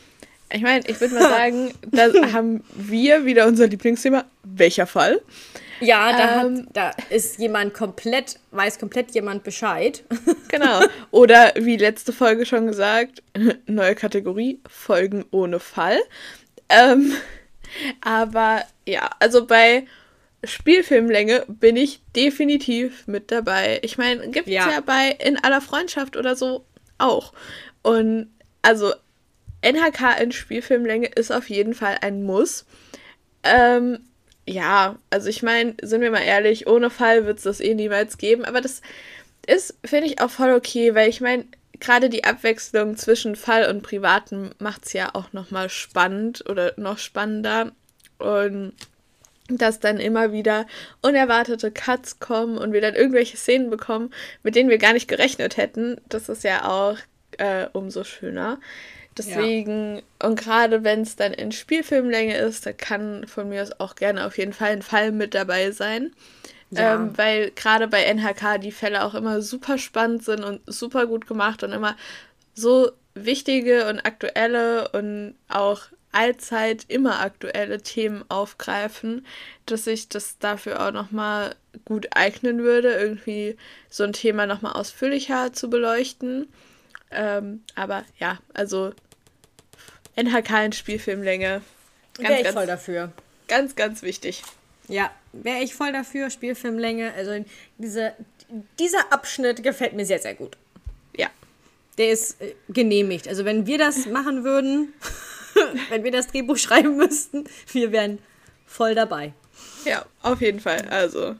Ich 0.52 0.62
meine, 0.62 0.84
ich 0.86 1.00
würde 1.00 1.14
mal 1.14 1.22
sagen, 1.28 1.72
da 1.90 2.10
haben 2.32 2.64
wir 2.74 3.24
wieder 3.24 3.46
unser 3.46 3.66
Lieblingsthema. 3.66 4.24
Welcher 4.42 4.86
Fall? 4.86 5.20
Ja, 5.80 6.12
da, 6.12 6.42
ähm, 6.42 6.58
hat, 6.58 6.66
da 6.72 6.90
ist 7.10 7.38
jemand 7.38 7.74
komplett, 7.74 8.38
weiß 8.50 8.78
komplett 8.78 9.12
jemand 9.12 9.44
Bescheid. 9.44 10.04
Genau. 10.48 10.80
Oder 11.10 11.52
wie 11.56 11.76
letzte 11.76 12.12
Folge 12.12 12.46
schon 12.46 12.68
gesagt, 12.68 13.20
neue 13.66 13.96
Kategorie, 13.96 14.60
Folgen 14.70 15.24
ohne 15.32 15.58
Fall. 15.58 15.98
Ähm, 16.68 17.12
aber 18.00 18.62
ja, 18.86 19.10
also 19.18 19.44
bei 19.44 19.86
Spielfilmlänge 20.46 21.44
bin 21.48 21.76
ich 21.76 22.00
definitiv 22.14 23.06
mit 23.06 23.30
dabei. 23.30 23.80
Ich 23.82 23.98
meine, 23.98 24.28
gibt 24.30 24.46
es 24.46 24.54
ja. 24.54 24.70
ja 24.70 24.80
bei 24.80 25.10
In 25.10 25.42
aller 25.42 25.60
Freundschaft 25.60 26.16
oder 26.16 26.36
so 26.36 26.64
auch. 26.98 27.32
Und 27.82 28.30
also 28.62 28.92
NHK 29.62 30.20
in 30.20 30.32
Spielfilmlänge 30.32 31.08
ist 31.08 31.32
auf 31.32 31.48
jeden 31.48 31.74
Fall 31.74 31.98
ein 32.00 32.22
Muss. 32.22 32.66
Ähm, 33.42 34.00
ja, 34.46 34.96
also 35.10 35.28
ich 35.28 35.42
meine, 35.42 35.74
sind 35.82 36.00
wir 36.00 36.10
mal 36.10 36.22
ehrlich, 36.22 36.66
ohne 36.66 36.90
Fall 36.90 37.26
wird 37.26 37.38
es 37.38 37.44
das 37.44 37.60
eh 37.60 37.74
niemals 37.74 38.18
geben, 38.18 38.44
aber 38.44 38.60
das 38.60 38.80
ist, 39.46 39.76
finde 39.84 40.06
ich, 40.06 40.20
auch 40.20 40.30
voll 40.30 40.52
okay, 40.52 40.94
weil 40.94 41.08
ich 41.08 41.20
meine, 41.20 41.44
gerade 41.80 42.08
die 42.08 42.24
Abwechslung 42.24 42.96
zwischen 42.96 43.36
Fall 43.36 43.68
und 43.70 43.82
Privaten 43.82 44.50
macht 44.58 44.86
es 44.86 44.92
ja 44.92 45.10
auch 45.14 45.32
nochmal 45.32 45.68
spannend 45.68 46.48
oder 46.48 46.72
noch 46.76 46.98
spannender. 46.98 47.72
Und 48.18 48.72
dass 49.48 49.80
dann 49.80 49.98
immer 49.98 50.32
wieder 50.32 50.66
unerwartete 51.02 51.70
Cuts 51.70 52.18
kommen 52.18 52.58
und 52.58 52.72
wir 52.72 52.80
dann 52.80 52.94
irgendwelche 52.94 53.36
Szenen 53.36 53.70
bekommen, 53.70 54.12
mit 54.42 54.56
denen 54.56 54.70
wir 54.70 54.78
gar 54.78 54.92
nicht 54.92 55.08
gerechnet 55.08 55.56
hätten, 55.56 56.00
das 56.08 56.28
ist 56.28 56.44
ja 56.44 56.68
auch 56.68 56.98
äh, 57.38 57.66
umso 57.72 58.04
schöner. 58.04 58.58
Deswegen, 59.16 59.96
ja. 59.96 60.28
und 60.28 60.38
gerade 60.38 60.84
wenn 60.84 61.00
es 61.00 61.16
dann 61.16 61.32
in 61.32 61.50
Spielfilmlänge 61.50 62.36
ist, 62.36 62.66
da 62.66 62.72
kann 62.72 63.26
von 63.26 63.48
mir 63.48 63.62
aus 63.62 63.80
auch 63.80 63.94
gerne 63.94 64.26
auf 64.26 64.36
jeden 64.36 64.52
Fall 64.52 64.72
ein 64.72 64.82
Fall 64.82 65.10
mit 65.10 65.34
dabei 65.34 65.70
sein. 65.70 66.12
Ja. 66.70 66.96
Ähm, 66.96 67.16
weil 67.16 67.52
gerade 67.52 67.88
bei 67.88 68.02
NHK 68.02 68.60
die 68.60 68.72
Fälle 68.72 69.04
auch 69.04 69.14
immer 69.14 69.40
super 69.40 69.78
spannend 69.78 70.24
sind 70.24 70.44
und 70.44 70.60
super 70.66 71.06
gut 71.06 71.26
gemacht 71.26 71.62
und 71.62 71.72
immer 71.72 71.96
so 72.54 72.90
wichtige 73.14 73.88
und 73.88 74.00
aktuelle 74.00 74.88
und 74.88 75.36
auch 75.48 75.82
allzeit 76.16 76.86
immer 76.88 77.20
aktuelle 77.20 77.82
Themen 77.82 78.24
aufgreifen, 78.28 79.26
dass 79.66 79.86
ich 79.86 80.08
das 80.08 80.38
dafür 80.38 80.86
auch 80.86 80.90
nochmal 80.90 81.54
gut 81.84 82.08
eignen 82.16 82.62
würde, 82.62 82.94
irgendwie 82.94 83.56
so 83.90 84.04
ein 84.04 84.14
Thema 84.14 84.46
nochmal 84.46 84.72
ausführlicher 84.72 85.52
zu 85.52 85.68
beleuchten. 85.68 86.48
Ähm, 87.10 87.62
aber 87.74 88.04
ja, 88.18 88.38
also 88.54 88.92
NHK 90.16 90.64
in 90.64 90.72
Spielfilmlänge. 90.72 91.60
Wäre 92.18 92.40
ich 92.40 92.48
voll 92.48 92.66
dafür. 92.66 93.12
Ganz, 93.46 93.76
ganz 93.76 94.02
wichtig. 94.02 94.42
Ja, 94.88 95.10
wäre 95.32 95.58
ich 95.58 95.74
voll 95.74 95.92
dafür. 95.92 96.30
Spielfilmlänge. 96.30 97.12
Also 97.12 97.44
diese, 97.76 98.14
dieser 98.78 99.12
Abschnitt 99.12 99.62
gefällt 99.62 99.92
mir 99.92 100.06
sehr, 100.06 100.18
sehr 100.18 100.34
gut. 100.34 100.56
Ja. 101.14 101.28
Der 101.98 102.10
ist 102.10 102.40
äh, 102.40 102.54
genehmigt. 102.70 103.28
Also 103.28 103.44
wenn 103.44 103.66
wir 103.66 103.76
das 103.76 104.06
machen 104.06 104.44
würden, 104.44 104.94
wenn 105.88 106.04
wir 106.04 106.12
das 106.12 106.28
Drehbuch 106.28 106.56
schreiben 106.56 106.96
müssten, 106.96 107.44
wir 107.72 107.92
wären 107.92 108.18
voll 108.66 108.94
dabei. 108.94 109.32
Ja, 109.84 110.04
auf 110.22 110.40
jeden 110.40 110.60
Fall. 110.60 110.86
Also 110.90 111.36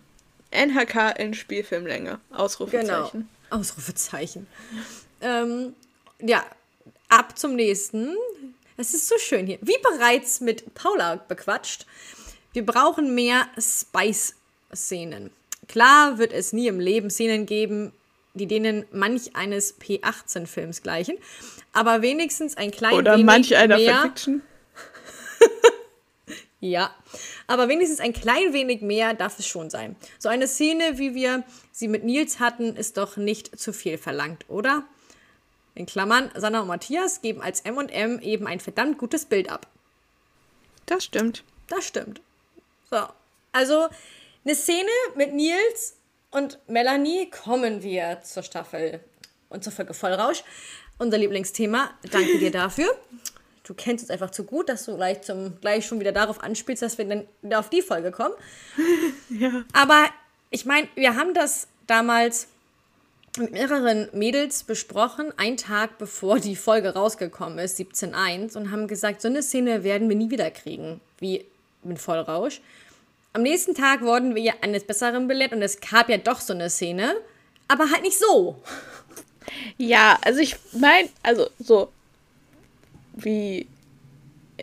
NHK 0.51 1.19
in 1.19 1.35
Spielfilmlänge. 1.35 2.21
Ausrufezeichen. 2.31 3.11
Genau. 3.13 3.61
Ausrufezeichen. 3.61 4.47
Ähm, 5.21 5.75
ja, 6.21 6.45
ab 7.09 7.39
zum 7.39 7.55
nächsten. 7.55 8.17
Es 8.77 8.95
ist 8.95 9.09
so 9.09 9.17
schön 9.19 9.47
hier. 9.47 9.59
Wie 9.63 9.79
bereits 9.83 10.41
mit 10.41 10.75
Paula 10.75 11.17
bequatscht, 11.17 11.87
wir 12.53 12.65
brauchen 12.65 13.15
mehr 13.15 13.47
Spice-Szenen. 13.59 15.31
Klar 15.69 16.19
wird 16.19 16.33
es 16.33 16.53
nie 16.53 16.69
im 16.69 16.81
Leben 16.81 17.11
Szenen 17.11 17.47
geben, 17.47 17.93
die 18.37 18.47
denen 18.47 18.85
manch 18.93 19.35
eines 19.35 19.79
P18-Films 19.81 20.83
gleichen, 20.83 21.17
aber 21.73 22.03
wenigstens 22.03 22.57
ein 22.57 22.71
klein 22.71 22.95
Oder 22.95 23.15
wenig 23.15 23.27
manch 23.27 23.57
einer 23.57 23.77
mehr. 23.77 24.03
Fiction. 24.03 24.43
ja, 26.61 26.95
aber 27.47 27.69
wenigstens 27.69 28.01
ein 28.01 28.13
klein 28.13 28.53
wenig 28.53 28.83
mehr 28.83 29.15
darf 29.15 29.39
es 29.39 29.47
schon 29.47 29.71
sein. 29.71 29.97
So 30.19 30.29
eine 30.29 30.49
Szene, 30.49 30.99
wie 30.99 31.15
wir 31.15 31.45
sie 31.73 31.89
mit 31.89 32.05
Nils 32.05 32.41
hatten, 32.41 32.77
ist 32.77 32.97
doch 32.97 33.17
nicht 33.17 33.59
zu 33.59 33.73
viel 33.73 33.99
verlangt, 33.99 34.45
oder? 34.49 34.85
In 35.75 35.87
Klammern, 35.87 36.31
Sanna 36.35 36.61
und 36.61 36.69
Matthias 36.69 37.21
geben 37.21 37.43
als 37.43 37.61
M&M 37.61 38.21
eben 38.21 38.47
ein 38.47 38.61
verdammt 38.61 38.97
gutes 38.97 39.27
Bild 39.27 39.51
ab. 39.51 39.67
Das 40.87 41.05
stimmt. 41.05 41.45
Das 41.69 41.87
stimmt. 41.87 42.21
So, 42.91 42.99
also 43.53 43.89
eine 44.45 44.55
Szene 44.55 44.89
mit 45.17 45.35
Nils 45.35 45.96
und 46.37 46.59
Melanie 46.69 47.31
kommen 47.31 47.83
wir 47.83 48.21
zur 48.23 48.43
Staffel 48.43 49.01
und 49.49 49.65
zur 49.65 49.73
Folge 49.73 49.95
Vollrausch. 49.95 50.45
Unser 50.99 51.17
Lieblingsthema. 51.17 51.91
Danke 52.11 52.39
dir 52.39 52.51
dafür. 52.63 52.95
Du 53.65 53.73
kennst 53.73 54.05
uns 54.05 54.11
einfach 54.11 54.31
zu 54.31 54.45
gut, 54.45 54.69
dass 54.69 54.85
du 54.85 54.97
gleich, 54.97 55.23
zum, 55.23 55.59
gleich 55.63 55.87
schon 55.87 55.99
wieder 55.99 56.13
darauf 56.13 56.43
anspielst, 56.43 56.83
dass 56.83 56.99
wir 56.99 57.07
dann 57.07 57.25
wieder 57.41 57.59
auf 57.59 57.71
die 57.71 57.81
Folge 57.81 58.11
kommen. 58.11 58.35
ja. 59.31 59.65
Aber 59.73 60.05
ich 60.51 60.67
meine, 60.67 60.89
wir 60.95 61.17
haben 61.17 61.33
das 61.33 61.69
damals 61.87 62.49
mit 63.39 63.53
mehreren 63.53 64.09
Mädels 64.13 64.63
besprochen, 64.63 65.33
einen 65.39 65.57
Tag 65.57 65.97
bevor 65.97 66.39
die 66.39 66.57
Folge 66.57 66.93
rausgekommen 66.93 67.59
ist, 67.59 67.81
17.1, 67.81 68.59
und 68.59 68.71
haben 68.71 68.89
gesagt, 68.89 69.23
so 69.23 69.29
eine 69.29 69.43
Szene 69.43 69.85
werden 69.85 70.09
wir 70.11 70.17
nie 70.17 70.31
wieder 70.31 70.51
kriegen, 70.51 71.01
wie 71.19 71.47
mit 71.83 71.99
Vollrausch. 71.99 72.61
Am 73.37 73.43
nächsten 73.43 73.75
Tag 73.75 74.01
wurden 74.01 74.35
wir 74.35 74.55
eines 74.63 74.85
Besseren 74.85 75.29
belehrt 75.29 75.53
und 75.53 75.61
es 75.61 75.79
gab 75.79 76.09
ja 76.09 76.17
doch 76.17 76.41
so 76.41 76.55
eine 76.55 76.71
Szene, 76.71 77.15
aber 77.69 77.91
halt 77.91 78.01
nicht 78.01 78.19
so. 78.19 78.63
Ja, 79.77 80.19
also 80.23 80.41
ich 80.41 80.57
meine, 80.73 81.11
also 81.23 81.51
so 81.59 81.93
wie 83.13 83.67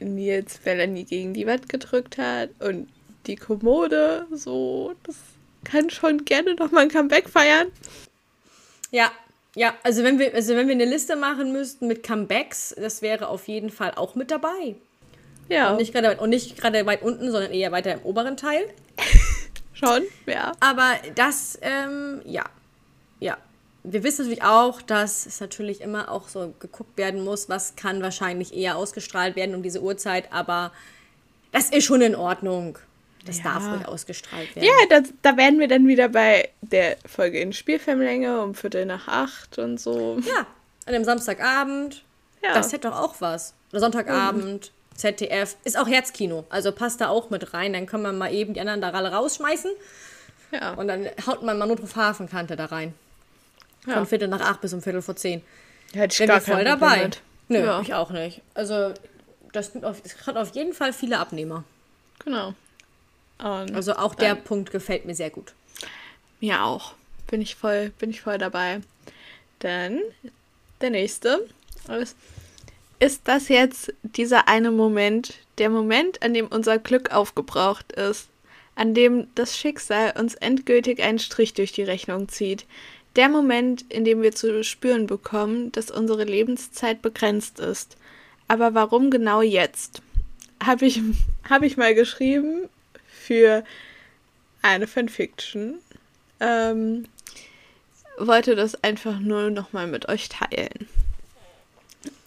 Nils 0.01 0.59
Melanie 0.65 1.03
gegen 1.03 1.36
die 1.36 1.45
Wand 1.45 1.69
gedrückt 1.69 2.17
hat 2.17 2.49
und 2.61 2.89
die 3.28 3.36
Kommode, 3.36 4.26
so, 4.32 4.95
das 5.03 5.17
kann 5.63 5.91
schon 5.91 6.26
gerne 6.26 6.55
noch 6.55 6.71
mal 6.71 6.82
ein 6.82 6.89
Comeback 6.89 7.30
feiern. 7.30 7.67
Ja, 8.89 9.11
ja, 9.53 9.76
also 9.84 10.03
wenn 10.03 10.17
wir, 10.17 10.34
also 10.34 10.55
wenn 10.55 10.65
wir 10.67 10.74
eine 10.74 10.86
Liste 10.86 11.15
machen 11.15 11.51
müssten 11.51 11.86
mit 11.86 12.01
Comebacks, 12.01 12.74
das 12.76 13.03
wäre 13.03 13.28
auf 13.28 13.47
jeden 13.47 13.69
Fall 13.69 13.91
auch 13.91 14.15
mit 14.15 14.32
dabei. 14.32 14.74
Ja. 15.49 15.71
Und 15.71 15.77
nicht 15.77 15.93
gerade, 15.93 16.27
nicht 16.27 16.57
gerade 16.57 16.85
weit 16.85 17.01
unten, 17.01 17.31
sondern 17.31 17.51
eher 17.51 17.71
weiter 17.71 17.93
im 17.93 18.01
oberen 18.01 18.37
Teil. 18.37 18.65
Schon, 19.73 20.03
ja. 20.25 20.53
Aber 20.59 20.95
das, 21.15 21.57
ähm, 21.61 22.21
ja. 22.25 22.43
Ja. 23.19 23.37
Wir 23.83 24.03
wissen 24.03 24.23
natürlich 24.23 24.43
auch, 24.43 24.81
dass 24.81 25.25
es 25.25 25.41
natürlich 25.41 25.81
immer 25.81 26.09
auch 26.09 26.29
so 26.29 26.53
geguckt 26.59 26.97
werden 26.97 27.23
muss, 27.23 27.49
was 27.49 27.75
kann 27.75 28.01
wahrscheinlich 28.01 28.55
eher 28.55 28.77
ausgestrahlt 28.77 29.35
werden 29.35 29.55
um 29.55 29.63
diese 29.63 29.81
Uhrzeit, 29.81 30.31
aber 30.31 30.71
das 31.51 31.69
ist 31.69 31.83
schon 31.83 32.01
in 32.01 32.15
Ordnung. 32.15 32.79
Das 33.25 33.37
ja. 33.37 33.43
darf 33.43 33.71
ruhig 33.71 33.87
ausgestrahlt 33.87 34.55
werden. 34.55 34.67
Ja, 34.67 34.73
das, 34.89 35.13
da 35.21 35.37
werden 35.37 35.59
wir 35.59 35.67
dann 35.67 35.87
wieder 35.87 36.09
bei 36.09 36.49
der 36.61 36.97
Folge 37.05 37.39
in 37.39 37.53
Spielfilmlänge 37.53 38.41
um 38.41 38.53
Viertel 38.53 38.85
nach 38.85 39.07
acht 39.07 39.57
und 39.57 39.79
so. 39.79 40.17
Ja, 40.25 40.45
an 40.85 40.93
einem 40.93 41.05
Samstagabend. 41.05 42.03
Ja. 42.43 42.53
Das 42.53 42.73
hätte 42.73 42.89
doch 42.89 42.99
auch 42.99 43.15
was. 43.19 43.53
Oder 43.71 43.79
Sonntagabend, 43.79 44.71
mhm. 44.73 44.82
ZDF. 44.95 45.55
Ist 45.63 45.77
auch 45.77 45.87
Herzkino. 45.87 46.45
Also 46.49 46.71
passt 46.71 47.01
da 47.01 47.09
auch 47.09 47.29
mit 47.29 47.53
rein. 47.53 47.73
Dann 47.73 47.85
können 47.85 48.03
wir 48.03 48.13
mal 48.13 48.33
eben 48.33 48.53
die 48.53 48.61
anderen 48.61 48.81
da 48.81 48.91
alle 48.91 49.11
rausschmeißen. 49.11 49.71
Ja. 50.51 50.73
Und 50.73 50.87
dann 50.87 51.07
haut 51.25 51.43
man 51.43 51.57
mal 51.57 51.65
Notruf 51.65 51.95
Hafenkante 51.95 52.55
da 52.55 52.65
rein. 52.65 52.93
Ja. 53.87 53.95
Von 53.95 54.07
Viertel 54.07 54.27
nach 54.27 54.41
acht 54.41 54.61
bis 54.61 54.73
um 54.73 54.81
Viertel 54.81 55.01
vor 55.01 55.15
zehn. 55.15 55.41
Hätte 55.93 56.13
ich 56.13 56.17
Bin 56.19 56.27
gar 56.27 56.41
voll 56.41 56.63
dabei. 56.63 57.03
Mit. 57.03 57.21
Nö, 57.49 57.65
ja. 57.65 57.81
ich 57.81 57.93
auch 57.93 58.11
nicht. 58.11 58.41
Also, 58.53 58.93
das, 59.51 59.71
das 59.73 60.01
hat 60.25 60.37
auf 60.37 60.55
jeden 60.55 60.73
Fall 60.73 60.93
viele 60.93 61.19
Abnehmer. 61.19 61.63
Genau. 62.23 62.53
Und 63.39 63.75
also 63.75 63.93
auch 63.93 64.15
der 64.15 64.35
Punkt 64.35 64.71
gefällt 64.71 65.05
mir 65.05 65.15
sehr 65.15 65.29
gut. 65.29 65.53
Mir 66.39 66.63
auch. 66.63 66.93
Bin 67.27 67.41
ich 67.41 67.55
voll, 67.55 67.91
bin 67.99 68.09
ich 68.09 68.21
voll 68.21 68.37
dabei. 68.37 68.81
Dann 69.59 69.99
der 70.81 70.91
nächste 70.91 71.47
ist, 71.99 72.15
ist 73.04 73.24
das 73.26 73.49
jetzt 73.49 73.93
dieser 74.01 74.47
eine 74.47 74.72
Moment, 74.72 75.34
der 75.58 75.70
Moment, 75.70 76.24
an 76.24 76.34
dem 76.34 76.47
unser 76.47 76.80
Glück 76.80 77.12
aufgebraucht 77.12 77.91
ist, 77.91 78.30
an 78.76 78.93
dem 78.93 79.28
das 79.36 79.58
Schicksal 79.58 80.14
uns 80.18 80.36
endgültig 80.36 81.04
einen 81.04 81.20
Strich 81.20 81.54
durch 81.54 81.74
die 81.74 81.84
Rechnung 81.84 82.30
zieht. 82.30 82.66
Der 83.18 83.28
Moment, 83.28 83.84
in 83.89 84.06
dem 84.06 84.22
wir 84.22 84.32
zu 84.32 84.64
spüren 84.64 85.06
bekommen, 85.06 85.70
dass 85.74 85.91
unsere 85.91 86.24
Lebenszeit 86.24 87.01
begrenzt 87.01 87.60
ist. 87.60 87.97
Aber 88.47 88.74
warum 88.74 89.12
genau 89.12 89.41
jetzt? 89.41 90.01
Habe 90.64 90.86
ich, 90.86 91.01
hab 91.49 91.62
ich 91.62 91.76
mal 91.76 91.93
geschrieben 91.93 92.70
für 93.06 93.66
eine 94.62 94.88
Fanfiction. 94.88 95.76
Ähm, 96.39 97.04
wollte 98.18 98.56
das 98.56 98.82
einfach 98.82 99.20
nur 99.20 99.49
nochmal 99.49 99.88
mit 99.88 100.08
euch 100.08 100.30
teilen. 100.30 100.88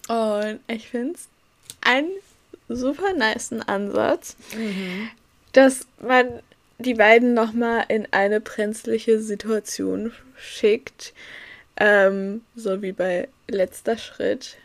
Und 0.08 0.60
ich 0.68 0.88
finde 0.88 1.14
es 1.14 1.28
einen 1.80 2.10
super 2.68 3.12
nice 3.12 3.52
Ansatz, 3.66 4.36
mhm. 4.56 5.10
dass 5.52 5.86
man 6.00 6.40
die 6.78 6.94
beiden 6.94 7.34
nochmal 7.34 7.84
in 7.88 8.06
eine 8.12 8.40
brenzliche 8.40 9.20
Situation 9.20 10.12
schickt. 10.36 11.14
Ähm, 11.78 12.42
so 12.54 12.82
wie 12.82 12.92
bei 12.92 13.28
letzter 13.48 13.98
Schritt, 13.98 14.56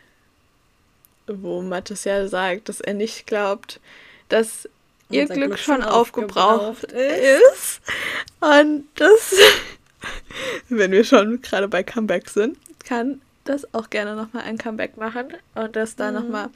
wo 1.26 1.62
Mattes 1.62 2.04
ja 2.04 2.26
sagt, 2.28 2.68
dass 2.68 2.80
er 2.80 2.94
nicht 2.94 3.26
glaubt, 3.26 3.80
dass 4.28 4.68
ihr 5.10 5.26
Glück, 5.26 5.48
Glück, 5.48 5.58
schon 5.58 5.82
aufgebraucht, 5.82 6.86
aufgebraucht 6.86 6.92
ist. 6.92 7.80
Und 8.40 8.84
das, 8.94 9.34
wenn 10.68 10.92
wir 10.92 11.04
schon 11.04 11.42
gerade 11.42 11.68
bei 11.68 11.82
Comeback 11.82 12.28
sind, 12.30 12.56
kann 12.84 13.20
das 13.44 13.72
auch 13.74 13.90
gerne 13.90 14.16
nochmal 14.16 14.44
ein 14.44 14.58
Comeback 14.58 14.96
machen 14.96 15.28
und 15.54 15.76
dass 15.76 15.96
da 15.96 16.10
mhm. 16.10 16.14
nochmal 16.14 16.50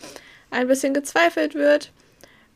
ein 0.51 0.69
bisschen 0.69 0.95
gezweifelt 0.95 1.55
wird. 1.55 1.93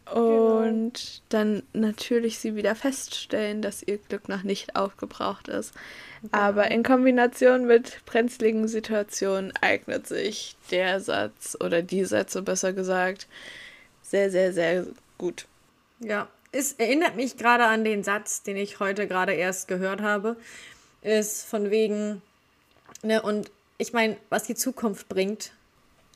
Und 0.06 0.92
genau. 0.92 1.22
dann 1.28 1.62
natürlich 1.72 2.40
sie 2.40 2.56
wieder 2.56 2.74
feststellen, 2.74 3.62
dass 3.62 3.82
ihr 3.82 3.98
Glück 3.98 4.28
noch 4.28 4.42
nicht 4.42 4.74
aufgebraucht 4.74 5.46
ist. 5.46 5.72
Genau. 6.22 6.36
Aber 6.36 6.70
in 6.70 6.82
Kombination 6.82 7.64
mit 7.66 8.04
brenzligen 8.06 8.66
Situationen 8.66 9.52
eignet 9.60 10.08
sich 10.08 10.56
der 10.72 11.00
Satz 11.00 11.56
oder 11.60 11.82
die 11.82 12.04
Sätze 12.04 12.42
besser 12.42 12.72
gesagt 12.72 13.28
sehr, 14.10 14.30
sehr, 14.30 14.52
sehr 14.52 14.86
gut. 15.18 15.46
Ja, 16.00 16.28
es 16.52 16.72
erinnert 16.72 17.14
mich 17.14 17.36
gerade 17.36 17.64
an 17.64 17.84
den 17.84 18.02
Satz, 18.02 18.42
den 18.42 18.56
ich 18.56 18.80
heute 18.80 19.06
gerade 19.06 19.32
erst 19.32 19.68
gehört 19.68 20.02
habe. 20.02 20.36
Ist 21.02 21.46
von 21.46 21.70
wegen, 21.70 22.20
ne, 23.02 23.22
und 23.22 23.50
ich 23.80 23.92
meine, 23.92 24.16
was 24.28 24.44
die 24.44 24.54
Zukunft 24.54 25.08
bringt, 25.08 25.52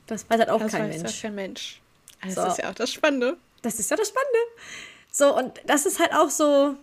das 0.07 0.29
weiß 0.29 0.39
halt 0.39 0.51
auch 0.51 0.61
das 0.61 0.73
kein 0.73 0.91
weiß 0.91 1.03
Mensch. 1.03 1.23
kein 1.23 1.35
Mensch. 1.35 1.81
Das 2.23 2.35
so. 2.35 2.47
ist 2.47 2.59
ja 2.59 2.71
auch 2.71 2.75
das 2.75 2.93
Spannende. 2.93 3.37
Das 3.63 3.79
ist 3.79 3.91
ja 3.91 3.97
das 3.97 4.09
Spannende. 4.09 4.39
So, 5.11 5.37
und 5.37 5.61
das 5.67 5.87
ist 5.87 5.99
halt 5.99 6.13
auch 6.13 6.31
so, 6.31 6.77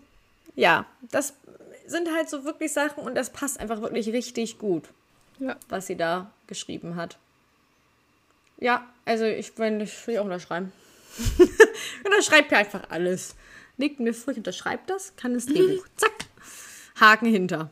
ja, 0.56 0.86
das 1.12 1.34
sind 1.86 2.12
halt 2.14 2.30
so 2.30 2.46
wirklich 2.46 2.74
Sachen 2.74 3.04
und 3.04 3.16
das 3.16 3.30
passt 3.30 3.60
einfach 3.60 3.82
wirklich 3.82 4.08
richtig 4.08 4.58
gut, 4.58 4.86
ja. 5.40 5.56
was 5.70 5.88
sie 5.88 5.96
da 5.96 6.32
geschrieben 6.48 6.96
hat. 6.96 7.18
Ja, 8.58 8.88
also 9.06 9.26
ich 9.26 9.58
meine, 9.58 9.84
ich 9.84 10.08
will 10.08 10.20
auch 10.20 10.26
unterschreiben. 10.26 10.72
unterschreibt 12.06 12.52
ja 12.52 12.60
einfach 12.60 12.90
alles. 12.90 13.36
Legt 13.78 14.00
mir 14.00 14.14
vor, 14.14 14.32
ich 14.32 14.38
unterschreibe 14.38 14.84
das, 14.88 15.16
kann 15.16 15.34
das 15.34 15.46
Drehbuch. 15.46 15.86
Zack. 15.98 16.12
Haken 17.00 17.28
hinter. 17.28 17.70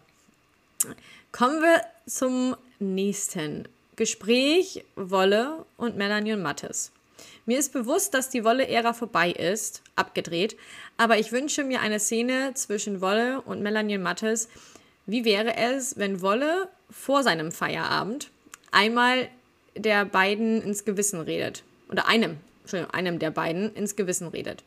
Kommen 1.32 1.62
wir 1.62 1.84
zum 2.07 2.55
nächsten 2.80 3.68
Gespräch 3.96 4.86
Wolle 4.96 5.66
und 5.78 5.98
Melanie 5.98 6.34
und 6.34 6.42
Mattes. 6.42 6.92
Mir 7.46 7.60
ist 7.60 7.74
bewusst, 7.74 8.14
dass 8.14 8.30
die 8.30 8.44
Wolle-Ära 8.44 8.94
vorbei 8.94 9.32
ist, 9.32 9.82
abgedreht, 9.96 10.56
aber 10.98 11.18
ich 11.18 11.32
wünsche 11.32 11.64
mir 11.64 11.82
eine 11.82 12.00
Szene 12.00 12.54
zwischen 12.54 13.02
Wolle 13.02 13.42
und 13.42 13.62
Melanie 13.62 13.98
und 13.98 14.04
Mattes. 14.04 14.50
Wie 15.06 15.26
wäre 15.26 15.58
es, 15.58 15.98
wenn 15.98 16.22
Wolle 16.22 16.70
vor 16.90 17.24
seinem 17.24 17.52
Feierabend 17.52 18.30
einmal 18.72 19.28
der 19.76 20.06
beiden 20.06 20.62
ins 20.62 20.86
Gewissen 20.86 21.22
redet? 21.22 21.64
Oder 21.90 22.08
einem, 22.08 22.38
einem 22.92 23.20
der 23.20 23.32
beiden 23.32 23.74
ins 23.74 23.96
Gewissen 23.96 24.28
redet. 24.28 24.64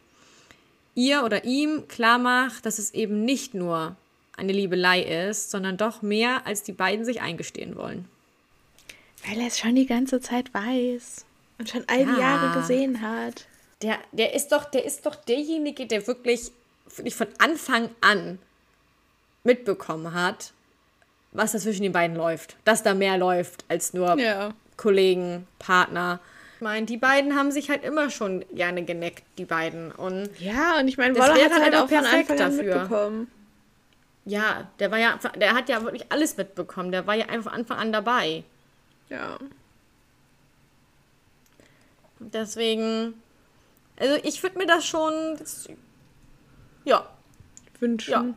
Ihr 0.95 1.25
oder 1.25 1.45
ihm 1.45 1.89
klar 1.89 2.19
macht, 2.19 2.67
dass 2.67 2.79
es 2.79 2.93
eben 2.93 3.25
nicht 3.25 3.55
nur 3.55 3.97
eine 4.37 4.53
Liebelei 4.53 5.03
ist, 5.03 5.51
sondern 5.51 5.77
doch 5.77 6.03
mehr, 6.03 6.47
als 6.47 6.63
die 6.63 6.73
beiden 6.73 7.05
sich 7.05 7.21
eingestehen 7.21 7.77
wollen. 7.77 8.09
Weil 9.27 9.41
er 9.41 9.47
es 9.47 9.59
schon 9.59 9.75
die 9.75 9.87
ganze 9.87 10.21
Zeit 10.21 10.53
weiß 10.53 11.25
und 11.59 11.69
schon 11.69 11.85
all 11.87 12.05
die 12.05 12.13
ja. 12.13 12.19
Jahre 12.19 12.61
gesehen 12.61 13.01
hat. 13.01 13.47
Der, 13.83 13.99
der 14.13 14.35
ist 14.35 14.53
doch, 14.53 14.65
der 14.65 14.85
ist 14.85 15.07
doch 15.07 15.15
derjenige, 15.15 15.87
der 15.87 16.07
wirklich, 16.07 16.51
wirklich 16.95 17.15
von 17.15 17.29
Anfang 17.39 17.91
an 18.01 18.39
mitbekommen 19.45 20.15
hat, 20.15 20.53
was 21.33 21.53
da 21.53 21.59
zwischen 21.59 21.83
den 21.83 21.93
beiden 21.93 22.17
läuft. 22.17 22.57
Dass 22.65 22.83
da 22.83 22.95
mehr 22.95 23.19
läuft 23.19 23.65
als 23.69 23.93
nur 23.93 24.19
ja. 24.19 24.55
Kollegen, 24.77 25.47
Partner. 25.59 26.21
Ich 26.57 26.63
meine, 26.63 26.87
die 26.87 26.97
beiden 26.97 27.37
haben 27.37 27.51
sich 27.51 27.71
halt 27.71 27.85
immer 27.85 28.11
schon 28.11 28.45
gerne 28.55 28.85
geneckt, 28.85 29.25
die 29.39 29.45
beiden. 29.45 29.91
Und 29.93 30.31
ja, 30.39 30.79
und 30.79 30.89
ich 30.89 30.97
meine, 30.97 31.17
Wolle 31.17 31.45
hat 31.45 31.61
halt 31.61 31.75
auch 31.75 31.89
von 31.89 32.05
Anfang 32.05 32.37
dafür. 32.37 32.63
mitbekommen. 32.63 33.29
Ja, 34.25 34.71
der 34.79 34.91
war 34.91 34.99
ja, 34.99 35.19
der 35.37 35.55
hat 35.55 35.69
ja 35.69 35.83
wirklich 35.83 36.11
alles 36.11 36.37
mitbekommen. 36.37 36.93
Der 36.93 37.07
war 37.07 37.15
ja 37.15 37.27
einfach 37.27 37.51
von 37.51 37.61
Anfang 37.61 37.79
an 37.79 37.93
dabei. 37.93 38.45
Ja. 39.09 39.39
Deswegen, 42.21 43.15
also 43.99 44.17
ich 44.23 44.43
würde 44.43 44.59
mir 44.59 44.67
das 44.67 44.87
schon, 44.87 45.37
das, 45.39 45.69
ja, 46.85 47.09
wünschen. 47.81 48.37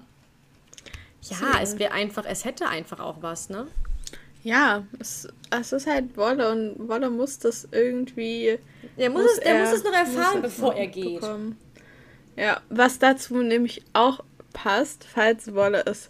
Ja, 1.21 1.37
ja 1.37 1.61
es 1.61 1.77
wäre 1.77 1.93
einfach, 1.93 2.25
es 2.25 2.45
hätte 2.45 2.67
einfach 2.67 2.99
auch 2.99 3.21
was, 3.21 3.49
ne? 3.49 3.67
Ja, 4.43 4.83
es, 4.99 5.27
es 5.49 5.71
ist 5.71 5.87
halt 5.87 6.17
Wolle 6.17 6.51
und 6.51 6.87
Wolle 6.87 7.09
muss 7.09 7.39
das 7.39 7.67
irgendwie. 7.71 8.59
Der 8.97 9.09
muss, 9.09 9.23
muss 9.23 9.31
es, 9.33 9.39
der 9.39 9.55
er, 9.55 9.65
muss 9.65 9.73
es 9.73 9.83
noch 9.83 9.93
erfahren, 9.93 10.41
bevor 10.41 10.75
er 10.75 10.87
geht. 10.87 11.21
Bekommen. 11.21 11.57
Ja, 12.35 12.61
was 12.69 12.99
dazu 12.99 13.37
nämlich 13.37 13.83
auch 13.93 14.23
passt, 14.55 15.05
falls 15.05 15.53
Wolle 15.53 15.83
es 15.85 16.09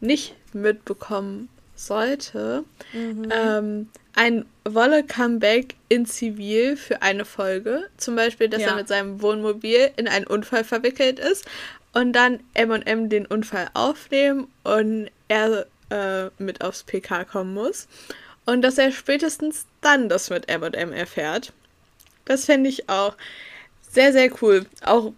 nicht 0.00 0.36
mitbekommen 0.52 1.48
sollte, 1.74 2.64
mhm. 2.92 3.28
ähm, 3.32 3.88
ein 4.14 4.46
Wolle-Comeback 4.64 5.74
in 5.88 6.06
Zivil 6.06 6.76
für 6.76 7.02
eine 7.02 7.24
Folge. 7.24 7.88
Zum 7.96 8.14
Beispiel, 8.16 8.48
dass 8.48 8.62
ja. 8.62 8.68
er 8.68 8.76
mit 8.76 8.88
seinem 8.88 9.20
Wohnmobil 9.20 9.90
in 9.96 10.08
einen 10.08 10.26
Unfall 10.26 10.64
verwickelt 10.64 11.18
ist 11.18 11.44
und 11.92 12.12
dann 12.12 12.40
M&M 12.54 13.08
den 13.08 13.26
Unfall 13.26 13.68
aufnehmen 13.74 14.48
und 14.64 15.10
er 15.28 15.66
äh, 15.90 16.30
mit 16.38 16.62
aufs 16.62 16.84
PK 16.84 17.24
kommen 17.24 17.54
muss. 17.54 17.88
Und 18.46 18.62
dass 18.62 18.78
er 18.78 18.92
spätestens 18.92 19.66
dann 19.80 20.08
das 20.08 20.30
mit 20.30 20.48
M&M 20.48 20.92
erfährt. 20.92 21.52
Das 22.24 22.44
fände 22.44 22.68
ich 22.70 22.88
auch 22.88 23.16
sehr, 23.90 24.12
sehr 24.12 24.30
cool. 24.40 24.66
Auch 24.82 25.12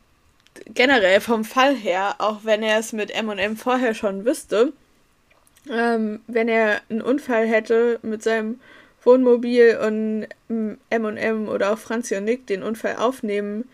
generell 0.66 1.20
vom 1.20 1.44
Fall 1.44 1.74
her, 1.74 2.16
auch 2.18 2.40
wenn 2.44 2.62
er 2.62 2.78
es 2.78 2.92
mit 2.92 3.10
M&M 3.10 3.56
vorher 3.56 3.94
schon 3.94 4.24
wüsste, 4.24 4.72
ähm, 5.70 6.20
wenn 6.26 6.48
er 6.48 6.80
einen 6.88 7.02
Unfall 7.02 7.46
hätte 7.46 7.98
mit 8.02 8.22
seinem 8.22 8.60
Wohnmobil 9.04 9.78
und 9.78 10.26
M&M 10.90 11.48
oder 11.48 11.72
auch 11.72 11.78
Franzi 11.78 12.16
und 12.16 12.24
Nick 12.24 12.46
den 12.46 12.62
Unfall 12.62 12.96
aufnehmen 12.96 13.68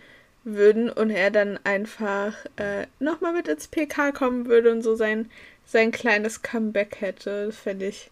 würden 0.44 0.90
und 0.90 1.10
er 1.10 1.30
dann 1.30 1.58
einfach 1.64 2.34
äh, 2.56 2.86
nochmal 3.00 3.32
mit 3.32 3.48
ins 3.48 3.66
PK 3.66 4.12
kommen 4.12 4.46
würde 4.46 4.70
und 4.70 4.82
so 4.82 4.94
sein, 4.94 5.30
sein 5.66 5.90
kleines 5.90 6.42
Comeback 6.42 7.00
hätte. 7.00 7.50
Fände 7.52 7.86
ich 7.86 8.10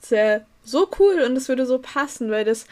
sehr 0.00 0.46
so 0.64 0.88
cool 0.98 1.22
und 1.22 1.36
es 1.36 1.48
würde 1.48 1.66
so 1.66 1.78
passen, 1.78 2.30
weil 2.30 2.44
das 2.44 2.66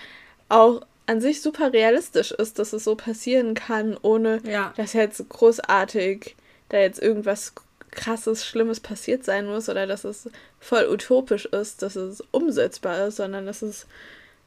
auch 0.49 0.83
an 1.07 1.21
sich 1.21 1.43
super 1.43 1.73
realistisch 1.73 2.31
ist, 2.31 2.59
dass 2.59 2.73
es 2.73 2.85
so 2.85 2.95
passieren 2.95 3.55
kann, 3.55 3.97
ohne 4.01 4.41
ja. 4.45 4.73
dass 4.77 4.93
jetzt 4.93 5.29
großartig 5.29 6.37
da 6.69 6.79
jetzt 6.79 7.03
irgendwas 7.03 7.53
krasses, 7.91 8.47
Schlimmes 8.47 8.81
passiert 8.81 9.25
sein 9.25 9.47
muss 9.47 9.69
oder 9.69 9.87
dass 9.87 10.05
es 10.05 10.29
voll 10.61 10.87
utopisch 10.89 11.47
ist, 11.47 11.83
dass 11.83 11.97
es 11.97 12.23
umsetzbar 12.31 13.09
ist, 13.09 13.17
sondern 13.17 13.47
dass 13.47 13.63
es 13.63 13.87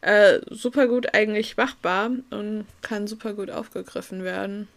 äh, 0.02 0.40
super 0.50 0.88
gut 0.88 1.14
eigentlich 1.14 1.58
machbar 1.58 2.12
und 2.30 2.66
kann 2.82 3.08
super 3.08 3.34
gut 3.34 3.50
aufgegriffen 3.50 4.24
werden. 4.24 4.68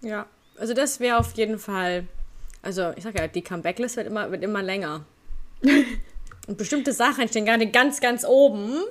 Ja, 0.00 0.26
also 0.58 0.74
das 0.74 1.00
wäre 1.00 1.18
auf 1.18 1.32
jeden 1.34 1.58
Fall, 1.58 2.04
also 2.62 2.92
ich 2.96 3.04
sag 3.04 3.18
ja, 3.18 3.28
die 3.28 3.42
Comeback-List 3.42 3.96
wird 3.96 4.06
immer, 4.06 4.30
wird 4.30 4.42
immer 4.42 4.62
länger. 4.62 5.04
und 6.46 6.58
bestimmte 6.58 6.92
Sachen 6.92 7.28
stehen 7.28 7.44
gerade 7.44 7.66
ganz, 7.70 8.00
ganz 8.00 8.24
oben 8.24 8.82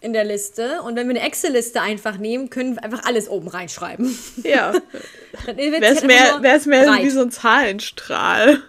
in 0.00 0.12
der 0.12 0.24
Liste. 0.24 0.82
Und 0.82 0.96
wenn 0.96 1.08
wir 1.08 1.16
eine 1.16 1.26
Excel-Liste 1.26 1.80
einfach 1.80 2.18
nehmen, 2.18 2.50
können 2.50 2.76
wir 2.76 2.84
einfach 2.84 3.04
alles 3.04 3.28
oben 3.28 3.48
reinschreiben. 3.48 4.16
Ja. 4.42 4.72
Wäre 5.46 5.80
es 5.82 5.98
halt 5.98 6.06
mehr, 6.06 6.42
wär's 6.42 6.66
mehr 6.66 6.86
wie 6.98 7.10
so 7.10 7.20
ein 7.20 7.30
Zahlenstrahl. 7.30 8.62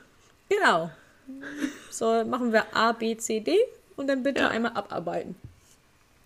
Genau. 0.49 0.89
So 1.89 2.23
machen 2.25 2.51
wir 2.51 2.65
A, 2.75 2.91
B, 2.91 3.15
C, 3.17 3.39
D 3.39 3.57
und 3.95 4.07
dann 4.07 4.23
bitte 4.23 4.41
ja. 4.41 4.49
einmal 4.49 4.73
abarbeiten. 4.73 5.35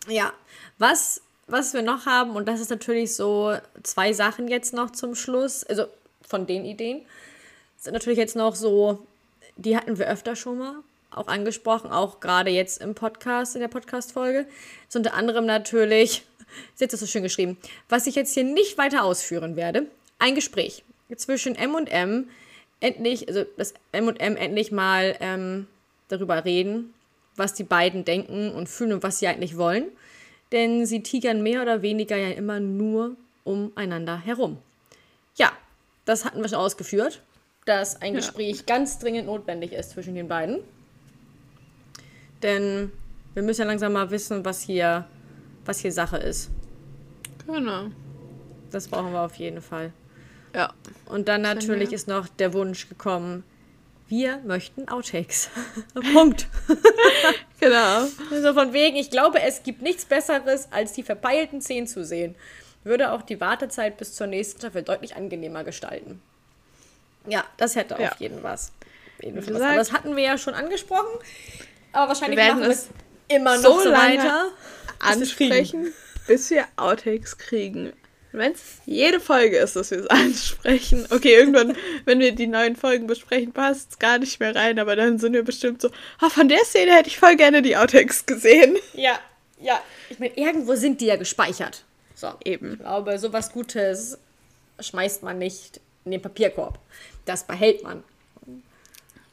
Ja, 0.07 0.33
was, 0.79 1.21
was 1.47 1.73
wir 1.73 1.81
noch 1.81 2.05
haben, 2.05 2.35
und 2.35 2.47
das 2.47 2.59
ist 2.59 2.69
natürlich 2.69 3.15
so 3.15 3.55
zwei 3.83 4.13
Sachen 4.13 4.47
jetzt 4.47 4.73
noch 4.73 4.91
zum 4.91 5.15
Schluss, 5.15 5.63
also 5.63 5.85
von 6.27 6.47
den 6.47 6.65
Ideen, 6.65 7.05
sind 7.77 7.93
natürlich 7.93 8.17
jetzt 8.17 8.35
noch 8.35 8.55
so, 8.55 9.05
die 9.57 9.77
hatten 9.77 9.97
wir 9.97 10.07
öfter 10.07 10.35
schon 10.35 10.57
mal 10.57 10.75
auch 11.11 11.27
angesprochen, 11.27 11.91
auch 11.91 12.19
gerade 12.19 12.49
jetzt 12.49 12.81
im 12.81 12.95
Podcast, 12.95 13.55
in 13.55 13.61
der 13.61 13.67
Podcast-Folge. 13.67 14.47
Ist 14.87 14.95
unter 14.95 15.13
anderem 15.13 15.45
natürlich, 15.45 16.23
ist 16.73 16.79
jetzt 16.81 16.97
so 16.97 17.05
schön 17.05 17.23
geschrieben, 17.23 17.57
was 17.89 18.07
ich 18.07 18.15
jetzt 18.15 18.33
hier 18.33 18.43
nicht 18.43 18.77
weiter 18.77 19.03
ausführen 19.03 19.55
werde, 19.55 19.87
ein 20.19 20.35
Gespräch 20.35 20.83
zwischen 21.15 21.55
M 21.55 21.75
und 21.75 21.91
M 21.91 22.29
endlich, 22.79 23.27
also 23.27 23.45
dass 23.57 23.73
M 23.91 24.07
und 24.07 24.19
M 24.19 24.35
endlich 24.35 24.71
mal 24.71 25.15
ähm, 25.19 25.67
darüber 26.07 26.45
reden, 26.45 26.93
was 27.35 27.53
die 27.53 27.63
beiden 27.63 28.05
denken 28.05 28.51
und 28.51 28.67
fühlen 28.67 28.93
und 28.93 29.03
was 29.03 29.19
sie 29.19 29.27
eigentlich 29.27 29.57
wollen. 29.57 29.85
Denn 30.51 30.85
sie 30.85 31.01
tigern 31.01 31.41
mehr 31.43 31.61
oder 31.61 31.81
weniger 31.81 32.17
ja 32.17 32.29
immer 32.31 32.59
nur 32.59 33.15
umeinander 33.43 34.19
herum. 34.19 34.57
Ja, 35.35 35.51
das 36.05 36.25
hatten 36.25 36.41
wir 36.41 36.49
schon 36.49 36.57
ausgeführt, 36.57 37.21
dass 37.65 38.01
ein 38.01 38.13
ja. 38.13 38.19
Gespräch 38.19 38.65
ganz 38.65 38.99
dringend 38.99 39.27
notwendig 39.27 39.71
ist 39.71 39.91
zwischen 39.91 40.15
den 40.15 40.27
beiden. 40.27 40.59
Denn 42.41 42.91
wir 43.33 43.43
müssen 43.43 43.61
ja 43.61 43.67
langsam 43.67 43.93
mal 43.93 44.09
wissen, 44.11 44.43
was 44.43 44.61
hier, 44.61 45.05
was 45.65 45.79
hier 45.79 45.91
Sache 45.91 46.17
ist. 46.17 46.49
Genau. 47.47 47.87
Das 48.71 48.87
brauchen 48.87 49.11
wir 49.11 49.21
auf 49.21 49.35
jeden 49.35 49.61
Fall. 49.61 49.91
Ja. 50.55 50.73
Und 51.05 51.27
dann 51.27 51.41
natürlich 51.41 51.93
ist 51.93 52.07
noch 52.07 52.27
der 52.27 52.53
Wunsch 52.53 52.89
gekommen, 52.89 53.43
wir 54.07 54.39
möchten 54.39 54.89
Outtakes. 54.89 55.49
Punkt. 56.13 56.47
genau. 57.61 58.07
Also 58.29 58.53
von 58.53 58.73
wegen, 58.73 58.97
ich 58.97 59.09
glaube, 59.09 59.41
es 59.41 59.63
gibt 59.63 59.81
nichts 59.81 60.03
Besseres, 60.03 60.67
als 60.71 60.91
die 60.93 61.03
verpeilten 61.03 61.61
Szenen 61.61 61.87
zu 61.87 62.03
sehen. 62.03 62.35
Würde 62.83 63.11
auch 63.13 63.21
die 63.21 63.39
Wartezeit 63.39 63.97
bis 63.97 64.13
zur 64.15 64.27
nächsten 64.27 64.59
Staffel 64.59 64.83
deutlich 64.83 65.15
angenehmer 65.15 65.63
gestalten. 65.63 66.21
Ja, 67.27 67.45
das 67.57 67.75
hätte 67.75 67.95
ja. 68.01 68.11
auf 68.11 68.19
jeden 68.19 68.43
was. 68.43 68.73
Jeden 69.21 69.41
Fall 69.41 69.53
was. 69.53 69.61
Aber 69.61 69.75
das 69.75 69.93
hatten 69.93 70.15
wir 70.15 70.23
ja 70.23 70.37
schon 70.37 70.55
angesprochen. 70.55 71.19
Aber 71.93 72.09
wahrscheinlich 72.09 72.37
wir 72.37 72.53
machen 72.53 72.61
wir 72.61 72.69
es 72.69 72.89
immer 73.27 73.55
noch 73.55 73.63
so, 73.63 73.79
so 73.81 73.91
weiter. 73.91 74.51
Ansprechen, 74.99 75.93
bis 76.27 76.49
wir 76.49 76.65
Outtakes 76.77 77.37
kriegen. 77.37 77.93
Wenn 78.33 78.53
es 78.53 78.61
jede 78.85 79.19
Folge 79.19 79.57
ist, 79.57 79.75
dass 79.75 79.91
wir 79.91 79.99
es 79.99 80.07
ansprechen. 80.09 81.05
Okay, 81.09 81.33
irgendwann, 81.33 81.75
wenn 82.05 82.19
wir 82.19 82.33
die 82.33 82.47
neuen 82.47 82.75
Folgen 82.75 83.07
besprechen, 83.07 83.51
passt 83.51 83.91
es 83.91 83.99
gar 83.99 84.19
nicht 84.19 84.39
mehr 84.39 84.55
rein, 84.55 84.79
aber 84.79 84.95
dann 84.95 85.19
sind 85.19 85.33
wir 85.33 85.43
bestimmt 85.43 85.81
so, 85.81 85.89
ah, 86.19 86.29
von 86.29 86.47
der 86.47 86.63
Szene 86.63 86.93
hätte 86.93 87.09
ich 87.09 87.19
voll 87.19 87.35
gerne 87.35 87.61
die 87.61 87.75
Outtakes 87.75 88.25
gesehen. 88.25 88.77
Ja, 88.93 89.19
ja. 89.59 89.81
Ich 90.09 90.19
meine, 90.19 90.35
irgendwo 90.37 90.75
sind 90.75 91.01
die 91.01 91.07
ja 91.07 91.17
gespeichert. 91.17 91.83
So, 92.15 92.29
eben. 92.45 92.73
Ich 92.73 92.79
glaube, 92.79 93.17
sowas 93.19 93.51
Gutes 93.51 94.17
schmeißt 94.79 95.23
man 95.23 95.37
nicht 95.37 95.81
in 96.05 96.11
den 96.11 96.21
Papierkorb. 96.21 96.79
Das 97.25 97.45
behält 97.45 97.83
man. 97.83 98.03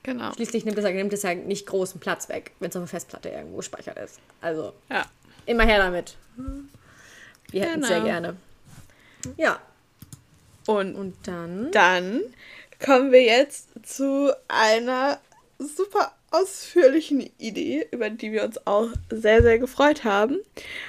Genau. 0.09 0.32
Schließlich 0.32 0.64
nimmt 0.64 0.78
es, 0.78 0.84
nimmt 0.84 1.12
es 1.12 1.22
ja 1.22 1.34
nicht 1.34 1.66
großen 1.66 2.00
Platz 2.00 2.30
weg, 2.30 2.52
wenn 2.61 2.70
es 2.70 2.76
auf 2.76 2.80
einer 2.80 2.88
Festplatte 2.88 3.28
irgendwo 3.28 3.59
gespeichert 3.59 3.98
ist. 3.98 4.20
Also 4.40 4.72
ja. 4.88 5.04
immer 5.44 5.64
her 5.64 5.76
damit. 5.76 6.16
Wir 7.50 7.61
hätten 7.61 7.82
es 7.82 7.88
genau. 7.88 8.00
sehr 8.00 8.00
gerne. 8.00 8.36
Ja. 9.36 9.61
Und, 10.66 10.94
und 10.94 11.14
dann? 11.24 11.70
Dann 11.72 12.22
kommen 12.82 13.12
wir 13.12 13.22
jetzt 13.22 13.68
zu 13.82 14.32
einer 14.48 15.20
super 15.59 16.12
ausführlichen 16.30 17.28
Idee, 17.36 17.86
über 17.90 18.09
die 18.09 18.32
wir 18.32 18.44
uns 18.44 18.66
auch 18.66 18.88
sehr, 19.11 19.42
sehr 19.42 19.59
gefreut 19.59 20.04
haben. 20.04 20.38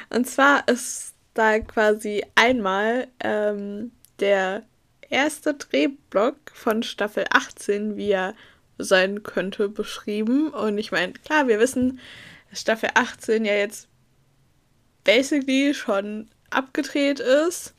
Und 0.09 0.29
zwar 0.29 0.65
ist 0.69 1.13
da 1.33 1.59
quasi 1.59 2.23
einmal 2.35 3.07
ähm, 3.21 3.91
der 4.21 4.63
erste 5.09 5.55
Drehblock 5.55 6.35
von 6.53 6.83
Staffel 6.83 7.25
18, 7.31 7.97
wie 7.97 8.11
er 8.11 8.33
sein 8.79 9.23
könnte, 9.23 9.69
beschrieben. 9.69 10.49
Und 10.49 10.77
ich 10.77 10.91
meine, 10.91 11.13
klar, 11.13 11.47
wir 11.47 11.59
wissen, 11.59 11.99
dass 12.49 12.61
Staffel 12.61 12.89
18 12.95 13.45
ja 13.45 13.53
jetzt 13.53 13.87
basically 15.03 15.73
schon 15.73 16.27
abgedreht 16.49 17.19
ist. 17.19 17.73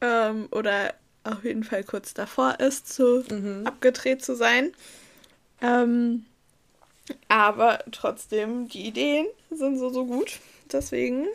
Ähm, 0.00 0.48
oder 0.50 0.94
auf 1.24 1.44
jeden 1.44 1.64
Fall 1.64 1.84
kurz 1.84 2.12
davor 2.14 2.58
ist, 2.60 2.92
zu 2.92 3.24
mhm. 3.30 3.66
abgedreht 3.66 4.24
zu 4.24 4.34
sein. 4.34 4.72
Ähm, 5.60 6.26
aber 7.28 7.80
trotzdem, 7.92 8.68
die 8.68 8.86
Ideen 8.86 9.26
sind 9.50 9.78
so, 9.78 9.90
so 9.90 10.06
gut. 10.06 10.40
Deswegen 10.70 11.26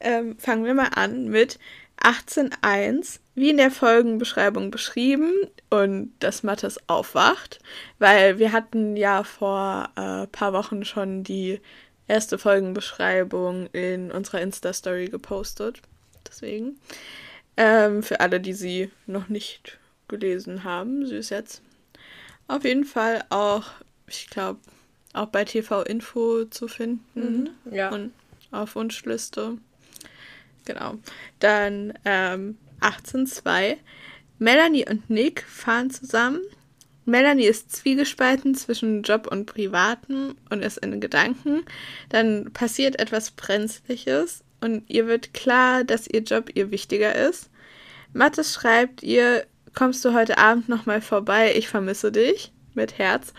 ähm, 0.00 0.36
fangen 0.38 0.64
wir 0.64 0.74
mal 0.74 0.90
an 0.94 1.28
mit 1.28 1.58
18.1, 2.02 3.20
wie 3.34 3.50
in 3.50 3.56
der 3.56 3.70
Folgenbeschreibung 3.70 4.70
beschrieben 4.70 5.32
und 5.70 6.12
dass 6.20 6.42
Mattes 6.42 6.78
aufwacht, 6.88 7.60
weil 7.98 8.38
wir 8.38 8.52
hatten 8.52 8.96
ja 8.96 9.24
vor 9.24 9.90
ein 9.94 10.24
äh, 10.24 10.26
paar 10.26 10.52
Wochen 10.52 10.84
schon 10.84 11.24
die 11.24 11.60
erste 12.06 12.38
Folgenbeschreibung 12.38 13.66
in 13.72 14.10
unserer 14.10 14.40
Insta-Story 14.40 15.06
gepostet. 15.06 15.82
Deswegen. 16.26 16.80
Ähm, 17.56 18.02
für 18.02 18.20
alle, 18.20 18.40
die 18.40 18.52
sie 18.52 18.90
noch 19.06 19.28
nicht 19.28 19.78
gelesen 20.06 20.64
haben, 20.64 21.06
süß 21.06 21.30
jetzt. 21.30 21.62
Auf 22.46 22.64
jeden 22.64 22.84
Fall 22.84 23.24
auch, 23.30 23.66
ich 24.06 24.30
glaube, 24.30 24.60
auch 25.12 25.26
bei 25.26 25.44
TV 25.44 25.82
Info 25.82 26.44
zu 26.44 26.68
finden. 26.68 27.50
Mhm, 27.64 27.74
ja. 27.74 27.90
Und 27.90 28.12
auf 28.50 28.74
Wunschliste. 28.74 29.58
Genau. 30.64 30.94
Dann 31.38 31.94
ähm, 32.04 32.58
18.2. 32.80 33.76
Melanie 34.38 34.88
und 34.88 35.10
Nick 35.10 35.42
fahren 35.42 35.90
zusammen. 35.90 36.40
Melanie 37.04 37.46
ist 37.46 37.74
zwiegespalten 37.74 38.54
zwischen 38.54 39.02
Job 39.02 39.26
und 39.30 39.46
Privaten 39.46 40.36
und 40.50 40.62
ist 40.62 40.76
in 40.78 41.00
Gedanken. 41.00 41.64
Dann 42.10 42.52
passiert 42.52 43.00
etwas 43.00 43.30
Brenzliches 43.30 44.44
und 44.60 44.84
ihr 44.88 45.06
wird 45.06 45.32
klar, 45.32 45.84
dass 45.84 46.06
ihr 46.06 46.20
Job 46.20 46.50
ihr 46.54 46.70
wichtiger 46.70 47.14
ist. 47.14 47.50
Mathis 48.12 48.54
schreibt 48.54 49.02
ihr, 49.02 49.46
kommst 49.74 50.04
du 50.04 50.12
heute 50.12 50.38
Abend 50.38 50.68
nochmal 50.68 51.00
vorbei, 51.00 51.54
ich 51.56 51.68
vermisse 51.68 52.12
dich, 52.12 52.52
mit 52.74 52.98
Herz. 52.98 53.32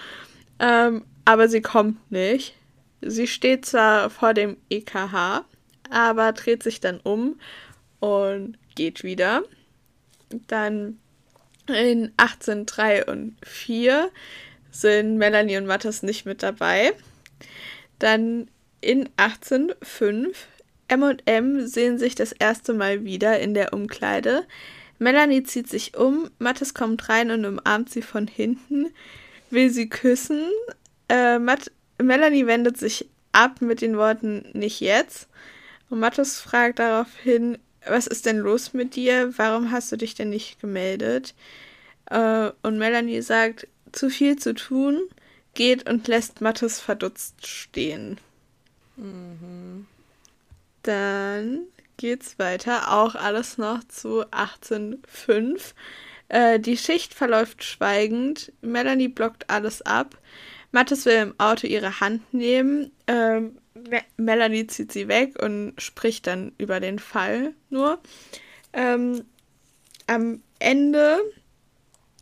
Ähm, 0.60 1.04
aber 1.26 1.48
sie 1.48 1.62
kommt 1.62 2.12
nicht. 2.12 2.56
Sie 3.02 3.28
steht 3.28 3.66
zwar 3.66 4.10
vor 4.10 4.34
dem 4.34 4.58
EKH, 4.70 5.46
aber 5.90 6.32
dreht 6.34 6.64
sich 6.64 6.80
dann 6.80 7.00
um 7.00 7.40
und 8.00 8.58
geht 8.76 9.04
wieder. 9.04 9.44
Dann 10.48 11.00
in 11.68 12.12
18.3 12.18 13.10
und 13.10 13.36
4 13.44 14.10
sind 14.72 15.18
Melanie 15.18 15.58
und 15.58 15.66
Mathis 15.66 16.04
nicht 16.04 16.26
mit 16.26 16.44
dabei. 16.44 16.94
Dann 18.00 18.50
in 18.82 19.10
18.5 19.18 20.34
M 20.88 21.04
und 21.04 21.22
M 21.26 21.68
sehen 21.68 21.98
sich 21.98 22.16
das 22.16 22.32
erste 22.32 22.74
Mal 22.74 23.04
wieder 23.04 23.40
in 23.40 23.54
der 23.54 23.74
Umkleide. 23.74 24.46
Melanie 24.98 25.44
zieht 25.44 25.70
sich 25.70 25.96
um, 25.96 26.30
Mathis 26.40 26.74
kommt 26.74 27.08
rein 27.10 27.32
und 27.32 27.46
umarmt 27.46 27.90
sie 27.90 28.02
von 28.02 28.28
hinten, 28.28 28.88
will 29.50 29.70
sie 29.70 29.88
küssen. 29.88 30.44
Äh, 31.08 31.40
Melanie 32.02 32.48
wendet 32.48 32.78
sich 32.78 33.08
ab 33.32 33.62
mit 33.62 33.82
den 33.82 33.98
Worten 33.98 34.46
nicht 34.54 34.82
jetzt. 34.82 35.30
Und 35.90 36.00
Mathis 36.00 36.40
fragt 36.40 36.80
daraufhin, 36.80 37.58
was 37.88 38.08
ist 38.08 38.26
denn 38.26 38.38
los 38.38 38.74
mit 38.74 38.96
dir? 38.96 39.38
Warum 39.38 39.72
hast 39.72 39.92
du 39.92 39.98
dich 39.98 40.16
denn 40.16 40.30
nicht 40.30 40.60
gemeldet? 40.60 41.34
Äh, 42.10 42.52
und 42.62 42.78
Melanie 42.78 43.22
sagt, 43.22 43.68
zu 43.92 44.10
viel 44.10 44.38
zu 44.38 44.54
tun, 44.54 45.02
geht 45.54 45.90
und 45.90 46.08
lässt 46.08 46.42
Mathis 46.42 46.80
verdutzt 46.80 47.48
stehen. 47.48 48.20
Mhm. 48.98 49.88
Dann 50.84 51.62
geht's 51.98 52.40
weiter, 52.40 52.94
auch 52.94 53.16
alles 53.16 53.58
noch 53.58 53.84
zu 53.88 54.26
18.5. 54.28 55.74
Äh, 56.30 56.60
die 56.60 56.78
Schicht 56.78 57.14
verläuft 57.14 57.64
schweigend. 57.64 58.52
Melanie 58.62 59.08
blockt 59.08 59.50
alles 59.50 59.82
ab. 59.82 60.18
Mathis 60.72 61.06
will 61.06 61.16
im 61.16 61.40
Auto 61.40 61.68
ihre 61.68 62.00
Hand 62.00 62.34
nehmen. 62.34 62.92
Ähm, 63.08 63.58
Melanie 64.18 64.68
zieht 64.68 64.92
sie 64.92 65.08
weg 65.08 65.42
und 65.42 65.74
spricht 65.78 66.28
dann 66.28 66.54
über 66.58 66.80
den 66.80 67.00
Fall 67.00 67.54
nur. 67.70 68.00
Ähm, 68.74 69.24
am 70.08 70.42
Ende 70.60 71.20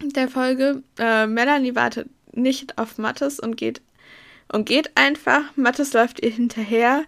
der 0.02 0.28
Folge, 0.28 0.84
äh, 1.00 1.28
Melanie 1.28 1.76
wartet 1.76 2.10
nicht 2.32 2.78
auf 2.78 2.98
Mathis 2.98 3.40
und 3.40 3.58
geht 3.58 3.82
und 4.52 4.66
geht 4.66 4.96
einfach. 4.96 5.44
Mathis 5.56 5.94
läuft 5.94 6.24
ihr 6.24 6.30
hinterher. 6.30 7.04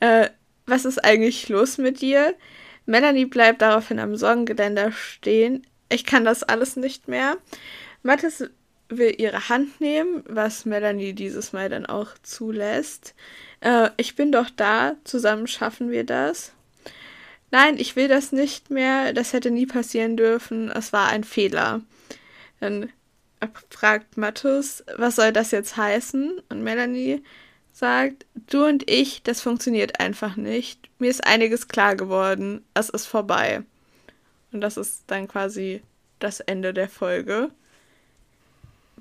Äh, 0.00 0.28
was 0.66 0.84
ist 0.84 1.04
eigentlich 1.04 1.48
los 1.48 1.78
mit 1.78 2.00
dir? 2.00 2.34
Melanie 2.86 3.26
bleibt 3.26 3.62
daraufhin 3.62 3.98
am 3.98 4.16
Sorgengeländer 4.16 4.92
stehen. 4.92 5.66
Ich 5.90 6.04
kann 6.04 6.24
das 6.24 6.42
alles 6.42 6.76
nicht 6.76 7.08
mehr. 7.08 7.36
Mathis 8.02 8.48
will 8.88 9.14
ihre 9.18 9.48
Hand 9.48 9.80
nehmen, 9.80 10.22
was 10.26 10.64
Melanie 10.64 11.12
dieses 11.12 11.52
Mal 11.52 11.68
dann 11.68 11.86
auch 11.86 12.10
zulässt. 12.22 13.14
Äh, 13.60 13.90
ich 13.96 14.16
bin 14.16 14.32
doch 14.32 14.50
da, 14.50 14.96
zusammen 15.04 15.46
schaffen 15.46 15.90
wir 15.90 16.04
das. 16.04 16.52
Nein, 17.50 17.78
ich 17.78 17.96
will 17.96 18.08
das 18.08 18.32
nicht 18.32 18.70
mehr, 18.70 19.12
das 19.12 19.32
hätte 19.32 19.50
nie 19.50 19.66
passieren 19.66 20.16
dürfen, 20.16 20.70
es 20.70 20.92
war 20.92 21.08
ein 21.08 21.24
Fehler. 21.24 21.80
Dann 22.60 22.90
fragt 23.70 24.16
Mathis, 24.16 24.84
was 24.96 25.16
soll 25.16 25.32
das 25.32 25.50
jetzt 25.50 25.76
heißen? 25.76 26.42
Und 26.48 26.62
Melanie 26.62 27.22
sagt, 27.72 28.26
du 28.34 28.66
und 28.66 28.90
ich, 28.90 29.22
das 29.22 29.40
funktioniert 29.40 30.00
einfach 30.00 30.36
nicht. 30.36 30.88
Mir 30.98 31.10
ist 31.10 31.24
einiges 31.24 31.68
klar 31.68 31.94
geworden. 31.94 32.64
Es 32.74 32.88
ist 32.88 33.06
vorbei. 33.06 33.62
Und 34.52 34.60
das 34.60 34.76
ist 34.76 35.04
dann 35.06 35.28
quasi 35.28 35.82
das 36.18 36.40
Ende 36.40 36.74
der 36.74 36.88
Folge. 36.88 37.50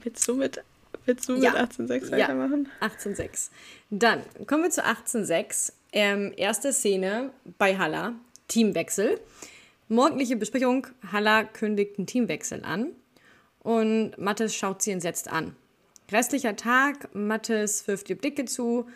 Willst 0.03 0.27
du 0.27 0.35
mit, 0.35 0.63
willst 1.05 1.29
du 1.29 1.35
ja. 1.35 1.51
mit 1.51 1.61
18.6 1.61 2.11
weitermachen? 2.11 2.69
Ja, 2.81 2.87
18.6. 2.87 3.49
Dann 3.89 4.21
kommen 4.45 4.63
wir 4.63 4.69
zu 4.69 4.85
18.6. 4.85 5.73
Ähm, 5.93 6.33
erste 6.35 6.73
Szene 6.73 7.31
bei 7.57 7.77
Halla. 7.77 8.13
Teamwechsel. 8.47 9.19
Morgendliche 9.89 10.35
Besprechung. 10.35 10.87
Halla 11.11 11.43
kündigt 11.43 11.97
einen 11.97 12.07
Teamwechsel 12.07 12.63
an. 12.63 12.91
Und 13.59 14.17
Mathis 14.17 14.55
schaut 14.55 14.81
sie 14.81 14.91
entsetzt 14.91 15.29
an. 15.29 15.55
Restlicher 16.11 16.55
Tag, 16.55 17.13
Mathis 17.13 17.87
wirft 17.87 18.09
ihr 18.09 18.17
Blicke 18.17 18.45
zu 18.45 18.87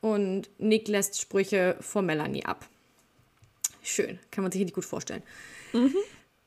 und 0.00 0.50
Nick 0.58 0.88
lässt 0.88 1.20
Sprüche 1.20 1.76
vor 1.80 2.02
Melanie 2.02 2.44
ab. 2.44 2.66
Schön, 3.82 4.18
kann 4.30 4.42
man 4.42 4.52
sich 4.52 4.60
richtig 4.60 4.74
gut 4.74 4.84
vorstellen. 4.84 5.22
Mhm. 5.72 5.94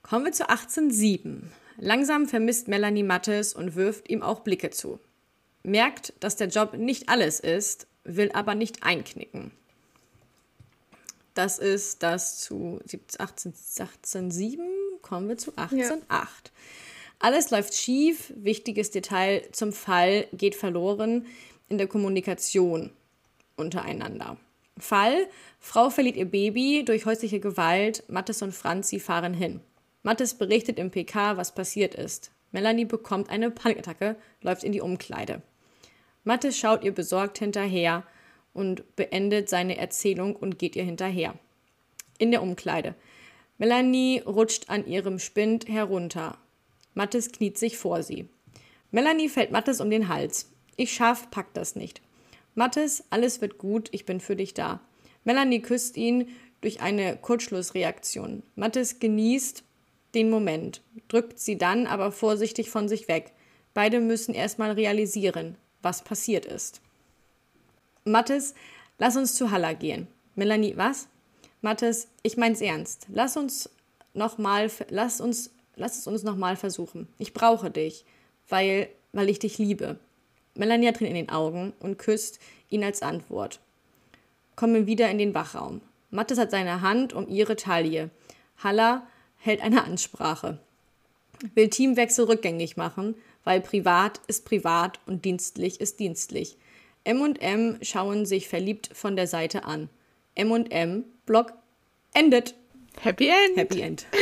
Kommen 0.03 0.25
wir 0.25 0.31
zu 0.31 0.47
18.7. 0.47 1.41
Langsam 1.83 2.27
vermisst 2.27 2.67
Melanie 2.67 3.01
Mathis 3.01 3.55
und 3.55 3.75
wirft 3.75 4.07
ihm 4.07 4.21
auch 4.21 4.41
Blicke 4.41 4.69
zu. 4.69 4.99
Merkt, 5.63 6.13
dass 6.19 6.35
der 6.35 6.47
Job 6.47 6.75
nicht 6.77 7.09
alles 7.09 7.39
ist, 7.39 7.87
will 8.03 8.31
aber 8.33 8.53
nicht 8.53 8.83
einknicken. 8.83 9.51
Das 11.33 11.57
ist 11.57 12.03
das 12.03 12.39
zu 12.39 12.79
18.7. 12.87 13.81
18, 13.81 14.59
kommen 15.01 15.27
wir 15.27 15.39
zu 15.39 15.53
18.8. 15.53 15.77
Ja. 15.79 15.97
Alles 17.17 17.49
läuft 17.49 17.73
schief, 17.73 18.31
wichtiges 18.35 18.91
Detail 18.91 19.41
zum 19.51 19.73
Fall 19.73 20.27
geht 20.33 20.53
verloren 20.53 21.25
in 21.67 21.79
der 21.79 21.87
Kommunikation 21.87 22.91
untereinander. 23.55 24.37
Fall: 24.77 25.27
Frau 25.59 25.89
verliert 25.89 26.15
ihr 26.15 26.25
Baby 26.25 26.83
durch 26.85 27.07
häusliche 27.07 27.39
Gewalt. 27.39 28.03
Mattes 28.07 28.43
und 28.43 28.53
Franzi 28.53 28.99
fahren 28.99 29.33
hin. 29.33 29.61
Mattes 30.03 30.33
berichtet 30.33 30.79
im 30.79 30.91
PK, 30.91 31.37
was 31.37 31.53
passiert 31.53 31.95
ist. 31.95 32.31
Melanie 32.51 32.85
bekommt 32.85 33.29
eine 33.29 33.51
Panikattacke, 33.51 34.15
läuft 34.41 34.63
in 34.63 34.71
die 34.71 34.81
Umkleide. 34.81 35.41
Mattes 36.23 36.57
schaut 36.57 36.83
ihr 36.83 36.93
besorgt 36.93 37.39
hinterher 37.39 38.03
und 38.53 38.95
beendet 38.95 39.49
seine 39.49 39.77
Erzählung 39.77 40.35
und 40.35 40.59
geht 40.59 40.75
ihr 40.75 40.83
hinterher. 40.83 41.35
In 42.17 42.31
der 42.31 42.43
Umkleide. 42.43 42.95
Melanie 43.57 44.19
rutscht 44.25 44.69
an 44.69 44.85
ihrem 44.85 45.19
Spind 45.19 45.67
herunter. 45.67 46.37
Mattes 46.93 47.31
kniet 47.31 47.57
sich 47.57 47.77
vor 47.77 48.03
sie. 48.03 48.27
Melanie 48.91 49.29
fällt 49.29 49.51
Mattes 49.51 49.79
um 49.79 49.89
den 49.89 50.07
Hals. 50.09 50.51
Ich 50.75 50.93
schaff, 50.93 51.31
pack 51.31 51.53
das 51.53 51.75
nicht. 51.75 52.01
Mattes, 52.55 53.03
alles 53.09 53.39
wird 53.39 53.57
gut, 53.57 53.89
ich 53.91 54.05
bin 54.05 54.19
für 54.19 54.35
dich 54.35 54.53
da. 54.53 54.81
Melanie 55.23 55.61
küsst 55.61 55.95
ihn 55.95 56.27
durch 56.59 56.81
eine 56.81 57.15
Kurzschlussreaktion. 57.17 58.43
Mattes 58.55 58.99
genießt 58.99 59.63
den 60.13 60.29
Moment, 60.29 60.81
drückt 61.07 61.39
sie 61.39 61.57
dann 61.57 61.87
aber 61.87 62.11
vorsichtig 62.11 62.69
von 62.69 62.87
sich 62.87 63.07
weg. 63.07 63.31
Beide 63.73 63.99
müssen 63.99 64.33
erstmal 64.33 64.71
realisieren, 64.71 65.55
was 65.81 66.03
passiert 66.03 66.45
ist. 66.45 66.81
Mattes, 68.03 68.53
lass 68.97 69.15
uns 69.15 69.35
zu 69.35 69.51
Halla 69.51 69.73
gehen. 69.73 70.07
Melanie, 70.35 70.75
was? 70.75 71.07
Mattes, 71.61 72.07
ich 72.23 72.37
mein's 72.37 72.61
ernst. 72.61 73.07
Lass 73.09 73.37
uns 73.37 73.69
noch 74.13 74.37
mal, 74.37 74.69
lass 74.89 75.21
uns, 75.21 75.51
lass 75.75 75.99
es 75.99 76.07
uns 76.07 76.23
nochmal 76.23 76.55
versuchen. 76.55 77.07
Ich 77.17 77.33
brauche 77.33 77.69
dich, 77.69 78.03
weil, 78.49 78.89
weil 79.13 79.29
ich 79.29 79.39
dich 79.39 79.57
liebe. 79.57 79.99
Melanie 80.55 80.87
hat 80.87 80.97
Tränen 80.97 81.15
in 81.15 81.25
den 81.25 81.33
Augen 81.33 81.73
und 81.79 81.97
küsst 81.97 82.39
ihn 82.69 82.83
als 82.83 83.01
Antwort. 83.01 83.59
Kommen 84.55 84.85
wieder 84.87 85.09
in 85.09 85.17
den 85.17 85.33
Wachraum. 85.33 85.81
Mattes 86.09 86.37
hat 86.37 86.51
seine 86.51 86.81
Hand 86.81 87.13
um 87.13 87.27
ihre 87.29 87.55
Taille. 87.55 88.09
Halla 88.57 89.07
hält 89.41 89.61
eine 89.61 89.83
Ansprache. 89.83 90.59
Will 91.55 91.69
Teamwechsel 91.69 92.25
rückgängig 92.25 92.77
machen, 92.77 93.15
weil 93.43 93.61
privat 93.61 94.21
ist 94.27 94.45
privat 94.45 94.99
und 95.07 95.25
dienstlich 95.25 95.81
ist 95.81 95.99
dienstlich. 95.99 96.57
M 97.03 97.21
und 97.21 97.41
M 97.41 97.79
schauen 97.81 98.25
sich 98.25 98.47
verliebt 98.47 98.91
von 98.93 99.15
der 99.15 99.27
Seite 99.27 99.65
an. 99.65 99.89
M 100.35 100.51
und 100.51 100.71
M 100.71 101.03
Block 101.25 101.53
endet. 102.13 102.55
Happy 102.99 103.29
End. 103.29 103.57
Happy 103.57 103.81
End. 103.81 104.05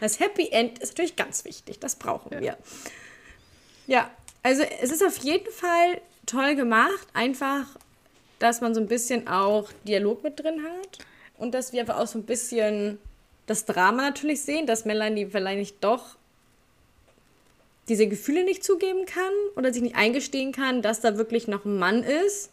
Das 0.00 0.18
Happy 0.18 0.48
End 0.48 0.78
ist 0.80 0.92
natürlich 0.92 1.14
ganz 1.14 1.44
wichtig. 1.44 1.78
Das 1.78 1.96
brauchen 1.96 2.32
ja. 2.32 2.40
wir. 2.40 2.58
Ja, 3.86 4.10
also 4.42 4.62
es 4.80 4.90
ist 4.90 5.04
auf 5.04 5.18
jeden 5.18 5.50
Fall 5.52 6.00
toll 6.26 6.56
gemacht. 6.56 7.06
Einfach, 7.12 7.66
dass 8.38 8.60
man 8.62 8.74
so 8.74 8.80
ein 8.80 8.88
bisschen 8.88 9.28
auch 9.28 9.70
Dialog 9.86 10.24
mit 10.24 10.40
drin 10.40 10.64
hat. 10.64 10.98
Und 11.36 11.52
dass 11.54 11.72
wir 11.72 11.80
einfach 11.80 11.98
auch 11.98 12.06
so 12.06 12.18
ein 12.18 12.24
bisschen 12.24 12.98
das 13.52 13.66
Drama 13.66 14.02
natürlich 14.02 14.40
sehen, 14.40 14.66
dass 14.66 14.86
Melanie 14.86 15.26
vielleicht 15.26 15.84
doch 15.84 16.16
diese 17.88 18.06
Gefühle 18.06 18.44
nicht 18.44 18.64
zugeben 18.64 19.04
kann 19.04 19.32
oder 19.56 19.72
sich 19.72 19.82
nicht 19.82 19.96
eingestehen 19.96 20.52
kann, 20.52 20.80
dass 20.80 21.00
da 21.00 21.18
wirklich 21.18 21.48
noch 21.48 21.66
ein 21.66 21.78
Mann 21.78 22.02
ist, 22.02 22.50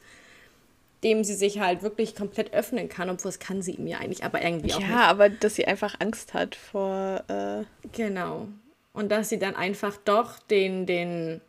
dem 1.04 1.24
sie 1.24 1.36
sich 1.36 1.60
halt 1.60 1.84
wirklich 1.84 2.16
komplett 2.16 2.54
öffnen 2.54 2.90
kann, 2.90 3.10
obwohl 3.10 3.30
es 3.30 3.40
kann 3.40 3.62
sie 3.62 3.76
ihm 3.76 3.88
ja 3.88 4.00
eigentlich, 4.00 4.26
aber 4.26 4.42
irgendwie 4.42 4.74
auch 4.74 4.82
ja, 4.82 4.88
nicht. 4.88 4.96
Ja, 4.96 5.06
aber 5.06 5.30
dass 5.30 5.56
sie 5.56 5.66
einfach 5.66 5.96
Angst 6.00 6.34
hat 6.34 6.56
vor. 6.56 7.24
Äh 7.30 7.64
genau. 7.94 8.50
Und 8.92 9.10
dass 9.10 9.30
sie 9.30 9.40
dann 9.40 9.56
einfach 9.56 9.96
doch 10.04 10.40
den, 10.40 10.86
den, 10.86 11.40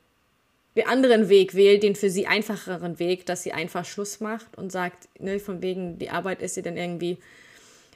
den 0.77 0.87
anderen 0.87 1.29
Weg 1.29 1.55
wählt, 1.55 1.83
den 1.83 1.97
für 1.97 2.11
sie 2.11 2.29
einfacheren 2.29 3.01
Weg, 3.01 3.27
dass 3.27 3.43
sie 3.43 3.53
einfach 3.53 3.85
Schluss 3.85 4.21
macht 4.21 4.57
und 4.57 4.71
sagt, 4.71 5.09
ne, 5.19 5.41
von 5.41 5.63
wegen, 5.63 5.99
die 5.99 6.11
Arbeit 6.11 6.43
ist 6.43 6.57
ihr 6.57 6.63
dann 6.63 6.77
irgendwie, 6.77 7.19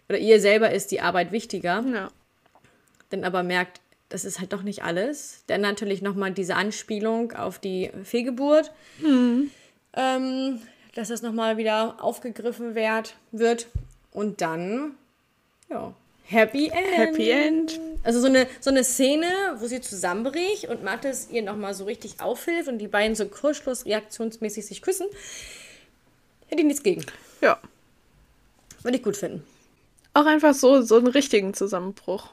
oder 0.08 0.18
ihr 0.18 0.40
selber 0.40 0.70
ist 0.70 0.90
die 0.90 1.00
Arbeit 1.00 1.32
wichtiger. 1.32 1.84
Ja. 1.86 2.10
Dann 3.10 3.24
aber 3.24 3.42
merkt, 3.42 3.80
das 4.08 4.24
ist 4.24 4.38
halt 4.38 4.52
doch 4.52 4.62
nicht 4.62 4.84
alles. 4.84 5.42
Dann 5.46 5.60
natürlich 5.60 6.02
nochmal 6.02 6.32
diese 6.32 6.56
Anspielung 6.56 7.32
auf 7.32 7.58
die 7.58 7.90
Fehlgeburt. 8.04 8.72
Mhm. 9.00 9.50
Ähm, 9.94 10.60
dass 10.94 11.08
das 11.08 11.22
nochmal 11.22 11.56
wieder 11.56 11.96
aufgegriffen 12.02 12.74
werd, 12.74 13.16
wird. 13.32 13.66
Und 14.12 14.40
dann, 14.40 14.94
ja, 15.68 15.92
Happy 16.26 16.68
End. 16.68 16.96
Happy 16.96 17.30
End. 17.30 17.80
Also 18.02 18.20
so 18.20 18.26
eine, 18.26 18.46
so 18.60 18.70
eine 18.70 18.84
Szene, 18.84 19.26
wo 19.58 19.66
sie 19.66 19.80
zusammenbricht 19.80 20.68
und 20.68 20.82
Mattes 20.82 21.28
ihr 21.30 21.42
nochmal 21.42 21.74
so 21.74 21.84
richtig 21.84 22.20
aufhilft 22.20 22.68
und 22.68 22.78
die 22.78 22.88
beiden 22.88 23.14
so 23.14 23.26
kurzschluss 23.26 23.84
reaktionsmäßig 23.84 24.66
sich 24.66 24.82
küssen. 24.82 25.06
Hätte 26.46 26.62
ich 26.62 26.66
nichts 26.66 26.82
gegen. 26.82 27.04
Ja. 27.40 27.58
Würde 28.82 28.96
ich 28.98 29.02
gut 29.02 29.16
finden. 29.16 29.44
Auch 30.14 30.26
einfach 30.26 30.54
so, 30.54 30.80
so 30.82 30.96
einen 30.96 31.08
richtigen 31.08 31.54
Zusammenbruch. 31.54 32.30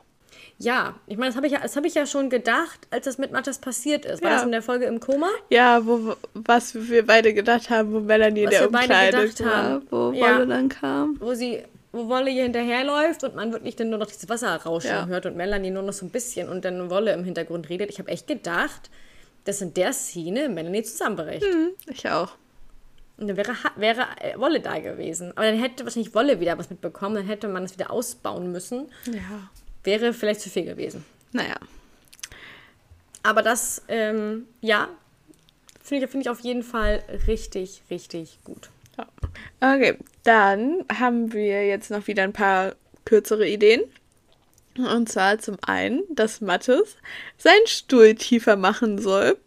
Ja, 0.60 0.94
ich 1.08 1.18
meine, 1.18 1.30
das 1.30 1.38
habe 1.38 1.48
ich, 1.48 1.54
ja, 1.54 1.62
hab 1.64 1.86
ich 1.86 1.96
ja 1.96 2.06
schon 2.06 2.30
gedacht, 2.30 2.88
als 2.92 3.06
das 3.06 3.18
mit 3.18 3.32
Mattes 3.32 3.58
passiert 3.58 4.06
ist. 4.06 4.22
War 4.22 4.30
ja. 4.30 4.36
das 4.36 4.46
in 4.46 4.52
der 4.52 4.62
Folge 4.62 4.86
im 4.86 5.00
Koma? 5.00 5.30
Ja, 5.50 5.86
wo, 5.86 6.16
was 6.36 6.76
wir 6.76 7.06
beide 7.06 7.34
gedacht 7.34 7.72
haben, 7.72 7.92
wo 7.92 8.00
Melanie 8.00 8.46
was 8.46 8.54
in 8.54 8.60
der 8.60 8.68
Umkleide 8.68 9.40
war, 9.40 9.82
wo 9.90 10.12
ja. 10.12 10.36
Wolle 10.36 10.48
dann 10.48 10.70
kam. 10.70 11.18
Wo 11.20 11.34
sie, 11.34 11.64
wo 11.92 12.08
Wolle 12.08 12.30
hier 12.30 12.44
hinterherläuft 12.44 13.24
und 13.24 13.36
man 13.36 13.52
wirklich 13.52 13.76
dann 13.76 13.90
nur 13.90 13.98
noch 13.98 14.06
dieses 14.06 14.30
Wasser 14.30 14.56
rauschen 14.56 14.90
ja. 14.90 15.08
hört 15.08 15.26
und 15.26 15.36
Melanie 15.36 15.72
nur 15.72 15.82
noch 15.82 15.94
so 15.94 16.06
ein 16.06 16.12
bisschen 16.12 16.48
und 16.48 16.64
dann 16.64 16.92
Wolle 16.92 17.14
im 17.14 17.24
Hintergrund 17.24 17.68
redet. 17.70 17.90
Ich 17.90 17.98
habe 17.98 18.10
echt 18.10 18.28
gedacht, 18.28 18.92
dass 19.46 19.62
in 19.62 19.74
der 19.74 19.94
Szene 19.94 20.48
Melanie 20.48 20.84
zusammenbricht. 20.84 21.44
Hm, 21.44 21.72
ich 21.88 22.08
auch. 22.08 22.34
Und 23.22 23.28
dann 23.28 23.38
wäre, 23.38 23.54
wäre 23.78 24.06
äh, 24.20 24.38
Wolle 24.38 24.60
da 24.60 24.80
gewesen. 24.80 25.32
Aber 25.38 25.46
dann 25.46 25.58
hätte 25.58 25.86
wahrscheinlich 25.86 26.14
Wolle 26.14 26.42
wieder 26.42 26.58
was 26.58 26.70
mitbekommen, 26.70 27.16
dann 27.16 27.28
hätte 27.28 27.48
man 27.48 27.64
es 27.64 27.74
wieder 27.74 27.92
ausbauen 27.92 28.52
müssen. 28.52 28.90
Ja 29.06 29.50
wäre 29.84 30.14
vielleicht 30.14 30.42
zu 30.42 30.50
viel 30.50 30.66
gewesen. 30.66 31.06
Naja. 31.32 31.56
Aber 33.24 33.42
das, 33.42 33.84
ähm, 33.88 34.48
ja, 34.62 34.90
finde 35.82 36.06
ich, 36.06 36.12
find 36.12 36.24
ich 36.24 36.30
auf 36.30 36.40
jeden 36.42 36.64
Fall 36.64 37.04
richtig, 37.28 37.84
richtig 37.90 38.40
gut. 38.44 38.70
Okay, 39.60 39.98
dann 40.24 40.86
haben 40.94 41.34
wir 41.34 41.66
jetzt 41.66 41.92
noch 41.92 42.08
wieder 42.08 42.24
ein 42.24 42.34
paar 42.34 42.76
kürzere 43.06 43.48
Ideen. 43.48 43.82
Und 44.78 45.10
zwar 45.10 45.40
zum 45.40 45.58
einen, 45.66 46.04
dass 46.10 46.42
Mattes 46.42 46.98
seinen 47.38 47.68
Stuhl 47.68 48.16
tiefer 48.16 48.56
machen 48.56 49.00
soll. 49.00 49.38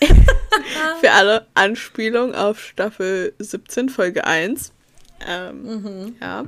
Für 1.00 1.12
alle 1.12 1.46
Anspielungen 1.54 2.34
auf 2.34 2.60
Staffel 2.60 3.34
17, 3.38 3.88
Folge 3.88 4.26
1. 4.26 4.72
Ähm, 5.26 5.62
mhm. 5.62 6.16
Ja. 6.20 6.44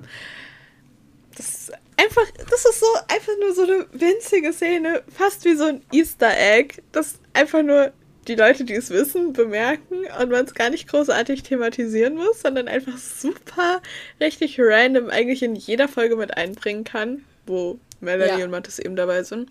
Das 1.37 1.72
einfach, 1.97 2.30
das 2.51 2.64
ist 2.64 2.80
so 2.80 2.87
einfach 3.09 3.33
nur 3.41 3.55
so 3.55 3.62
eine 3.62 3.87
winzige 3.93 4.53
Szene, 4.53 5.03
fast 5.09 5.45
wie 5.45 5.55
so 5.55 5.64
ein 5.64 5.83
Easter 5.93 6.33
Egg, 6.37 6.83
das 6.93 7.18
einfach 7.33 7.62
nur 7.62 7.93
die 8.28 8.35
Leute, 8.35 8.64
die 8.64 8.74
es 8.74 8.91
wissen, 8.91 9.33
bemerken 9.33 10.07
und 10.20 10.30
man 10.30 10.45
es 10.45 10.55
gar 10.55 10.70
nicht 10.70 10.89
großartig 10.89 11.43
thematisieren 11.43 12.14
muss, 12.14 12.43
sondern 12.43 12.68
einfach 12.68 12.97
super 12.97 13.83
richtig 14.20 14.57
random 14.61 15.11
eigentlich 15.11 15.43
in 15.43 15.57
jeder 15.57 15.89
Folge 15.89 16.16
mit 16.16 16.37
einbringen 16.37 16.85
kann, 16.85 17.24
wo 17.47 17.78
Melanie 18.01 18.41
ja. 18.41 18.45
und 18.45 18.51
Mattes 18.51 18.78
eben 18.78 18.97
dabei 18.97 19.22
sind. 19.22 19.51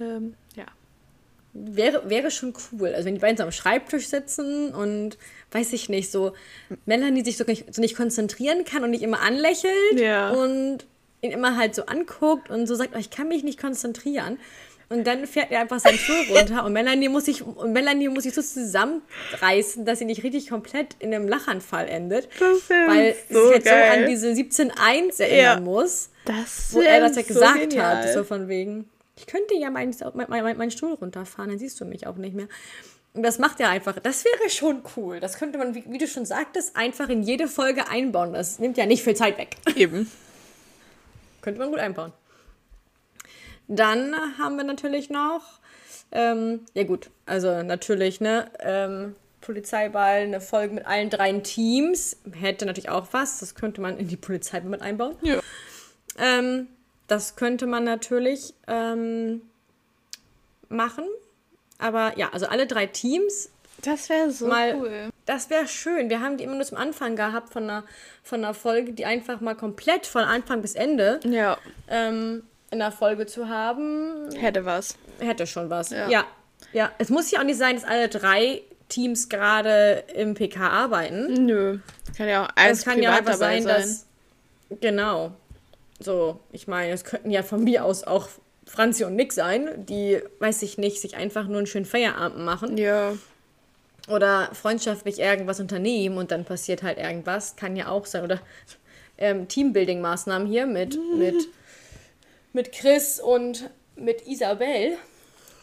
Ähm. 0.00 0.34
Wäre, 1.66 2.08
wäre 2.08 2.30
schon 2.30 2.54
cool. 2.72 2.94
Also 2.94 3.06
wenn 3.06 3.14
die 3.14 3.20
beiden 3.20 3.36
so 3.36 3.42
am 3.42 3.52
Schreibtisch 3.52 4.08
sitzen 4.08 4.74
und 4.74 5.18
weiß 5.52 5.72
ich 5.72 5.88
nicht, 5.88 6.10
so 6.10 6.32
Melanie 6.86 7.24
sich 7.24 7.36
so 7.36 7.44
nicht, 7.44 7.74
so 7.74 7.80
nicht 7.80 7.96
konzentrieren 7.96 8.64
kann 8.64 8.84
und 8.84 8.90
nicht 8.90 9.02
immer 9.02 9.20
anlächelt 9.20 9.98
ja. 9.98 10.30
und 10.30 10.86
ihn 11.20 11.30
immer 11.32 11.56
halt 11.56 11.74
so 11.74 11.86
anguckt 11.86 12.50
und 12.50 12.66
so 12.66 12.74
sagt, 12.74 12.90
oh, 12.94 12.98
ich 12.98 13.10
kann 13.10 13.28
mich 13.28 13.42
nicht 13.42 13.58
konzentrieren. 13.58 14.38
Und 14.90 15.06
dann 15.06 15.26
fährt 15.26 15.50
er 15.50 15.60
einfach 15.60 15.80
seinen 15.80 15.98
Stuhl 15.98 16.16
runter 16.30 16.64
und 16.64 16.72
Melanie 16.72 17.10
muss 17.10 17.26
sich, 17.26 17.42
und 17.44 17.72
Melanie 17.72 18.08
muss 18.08 18.22
sich 18.22 18.32
so 18.32 18.40
zusammenreißen, 18.40 19.84
dass 19.84 19.98
sie 19.98 20.06
nicht 20.06 20.22
richtig 20.22 20.48
komplett 20.48 20.96
in 20.98 21.12
einem 21.12 21.28
Lachanfall 21.28 21.88
endet. 21.88 22.28
weil 22.40 23.14
so 23.30 23.48
sie 23.48 23.52
halt 23.54 23.64
geil. 23.64 23.92
so 23.92 24.00
an 24.00 24.08
diese 24.08 24.28
17.1 24.28 25.20
erinnern 25.22 25.58
ja. 25.58 25.60
muss. 25.60 26.08
Das 26.24 26.72
wo 26.72 26.80
er 26.80 27.00
das 27.00 27.16
ja 27.16 27.22
gesagt 27.22 27.72
so 27.72 27.82
hat. 27.82 28.12
So 28.14 28.24
von 28.24 28.48
wegen, 28.48 28.88
ich 29.18 29.26
könnte 29.26 29.54
ja 29.56 29.70
meinen 29.70 29.94
mein, 30.14 30.56
mein, 30.56 30.70
Stuhl 30.70 30.94
runterfahren, 30.94 31.50
dann 31.50 31.58
siehst 31.58 31.80
du 31.80 31.84
mich 31.84 32.06
auch 32.06 32.16
nicht 32.16 32.34
mehr. 32.34 32.48
Und 33.14 33.22
das 33.24 33.38
macht 33.38 33.58
ja 33.58 33.68
einfach, 33.68 33.98
das 33.98 34.24
wäre 34.24 34.48
schon 34.48 34.82
cool. 34.96 35.18
Das 35.18 35.38
könnte 35.38 35.58
man, 35.58 35.74
wie, 35.74 35.84
wie 35.88 35.98
du 35.98 36.06
schon 36.06 36.24
sagtest, 36.24 36.76
einfach 36.76 37.08
in 37.08 37.22
jede 37.22 37.48
Folge 37.48 37.88
einbauen. 37.88 38.32
Das 38.32 38.58
nimmt 38.60 38.76
ja 38.76 38.86
nicht 38.86 39.02
viel 39.02 39.16
Zeit 39.16 39.38
weg. 39.38 39.56
Eben. 39.74 40.10
Könnte 41.40 41.58
man 41.58 41.70
gut 41.70 41.80
einbauen. 41.80 42.12
Dann 43.66 44.14
haben 44.38 44.56
wir 44.56 44.64
natürlich 44.64 45.10
noch, 45.10 45.42
ähm, 46.12 46.64
ja 46.74 46.84
gut, 46.84 47.10
also 47.26 47.62
natürlich, 47.62 48.20
ne, 48.20 48.50
ähm, 48.60 49.16
Polizeiball, 49.40 50.22
eine 50.22 50.40
Folge 50.40 50.74
mit 50.74 50.86
allen 50.86 51.10
drei 51.10 51.32
Teams. 51.40 52.16
Hätte 52.32 52.66
natürlich 52.66 52.88
auch 52.88 53.08
was. 53.12 53.40
Das 53.40 53.54
könnte 53.54 53.80
man 53.80 53.98
in 53.98 54.06
die 54.06 54.16
Polizeiball 54.16 54.70
mit 54.70 54.82
einbauen. 54.82 55.16
Ja. 55.22 55.40
Ähm, 56.18 56.68
das 57.08 57.36
könnte 57.36 57.66
man 57.66 57.84
natürlich 57.84 58.54
ähm, 58.68 59.42
machen. 60.68 61.04
Aber 61.78 62.16
ja, 62.16 62.30
also 62.32 62.46
alle 62.46 62.66
drei 62.66 62.86
Teams. 62.86 63.50
Das 63.82 64.08
wäre 64.08 64.30
so 64.30 64.46
mal, 64.46 64.74
cool. 64.76 65.08
Das 65.24 65.50
wäre 65.50 65.66
schön. 65.68 66.10
Wir 66.10 66.20
haben 66.20 66.36
die 66.36 66.44
immer 66.44 66.54
nur 66.54 66.64
zum 66.64 66.78
Anfang 66.78 67.16
gehabt 67.16 67.52
von 67.52 67.64
einer, 67.64 67.84
von 68.22 68.44
einer 68.44 68.54
Folge, 68.54 68.92
die 68.92 69.04
einfach 69.04 69.40
mal 69.40 69.54
komplett 69.54 70.06
von 70.06 70.22
Anfang 70.22 70.62
bis 70.62 70.74
Ende 70.74 71.20
ja. 71.24 71.56
ähm, 71.88 72.42
in 72.70 72.80
der 72.80 72.92
Folge 72.92 73.26
zu 73.26 73.48
haben. 73.48 74.30
Hätte 74.36 74.64
was. 74.64 74.96
Hätte 75.18 75.46
schon 75.46 75.70
was. 75.70 75.90
Ja. 75.90 76.08
ja. 76.08 76.24
ja. 76.72 76.92
Es 76.98 77.08
muss 77.08 77.30
ja 77.30 77.40
auch 77.40 77.44
nicht 77.44 77.58
sein, 77.58 77.76
dass 77.76 77.84
alle 77.84 78.08
drei 78.08 78.62
Teams 78.88 79.28
gerade 79.28 80.04
im 80.14 80.34
PK 80.34 80.68
arbeiten. 80.68 81.46
Nö. 81.46 81.78
Kann 82.16 82.28
ja 82.28 82.44
auch 82.44 82.48
alles 82.56 82.80
Es 82.80 82.84
kann 82.84 83.00
ja 83.00 83.12
einfach 83.12 83.34
sein, 83.34 83.62
sein, 83.62 83.80
dass. 83.80 84.06
Genau. 84.80 85.32
So, 86.00 86.40
ich 86.52 86.68
meine, 86.68 86.92
es 86.92 87.04
könnten 87.04 87.30
ja 87.30 87.42
von 87.42 87.64
mir 87.64 87.84
aus 87.84 88.04
auch 88.04 88.28
Franzi 88.66 89.04
und 89.04 89.16
Nick 89.16 89.32
sein, 89.32 89.86
die, 89.86 90.20
weiß 90.38 90.62
ich 90.62 90.78
nicht, 90.78 91.00
sich 91.00 91.16
einfach 91.16 91.48
nur 91.48 91.58
einen 91.58 91.66
schönen 91.66 91.86
Feierabend 91.86 92.44
machen. 92.44 92.76
Ja. 92.76 93.14
Oder 94.08 94.50
freundschaftlich 94.54 95.18
irgendwas 95.18 95.60
unternehmen 95.60 96.18
und 96.18 96.30
dann 96.30 96.44
passiert 96.44 96.82
halt 96.82 96.98
irgendwas. 96.98 97.56
Kann 97.56 97.76
ja 97.76 97.88
auch 97.88 98.06
sein. 98.06 98.24
Oder 98.24 98.40
ähm, 99.18 99.48
Teambuilding-Maßnahmen 99.48 100.46
hier 100.46 100.66
mit, 100.66 100.96
mhm. 100.96 101.18
mit, 101.18 101.48
mit 102.52 102.72
Chris 102.72 103.20
und 103.20 103.70
mit 103.96 104.26
Isabel. 104.26 104.96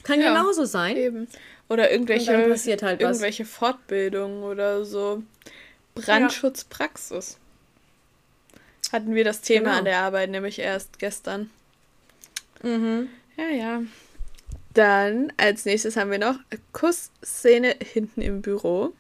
Kann 0.04 0.22
ja, 0.22 0.34
genauso 0.34 0.66
sein. 0.66 0.98
Eben. 0.98 1.28
Oder 1.70 1.92
irgendwelche, 1.92 2.32
halt 2.32 3.02
irgendwelche 3.02 3.46
Fortbildungen 3.46 4.44
oder 4.44 4.86
so. 4.86 5.24
Brandschutzpraxis. 5.96 7.32
Ja. 7.32 7.45
Hatten 8.96 9.14
wir 9.14 9.26
das 9.26 9.42
Thema 9.42 9.66
genau. 9.66 9.78
an 9.80 9.84
der 9.84 10.00
Arbeit 10.00 10.30
nämlich 10.30 10.58
erst 10.58 11.00
gestern. 11.00 11.50
Mhm. 12.64 13.10
Ja, 13.36 13.50
ja. 13.50 13.82
Dann 14.74 15.34
als 15.36 15.66
nächstes 15.66 15.98
haben 15.98 16.12
wir 16.12 16.18
noch 16.18 16.40
Kussszene 16.72 17.76
hinten 17.84 18.22
im 18.22 18.42
Büro. 18.42 18.94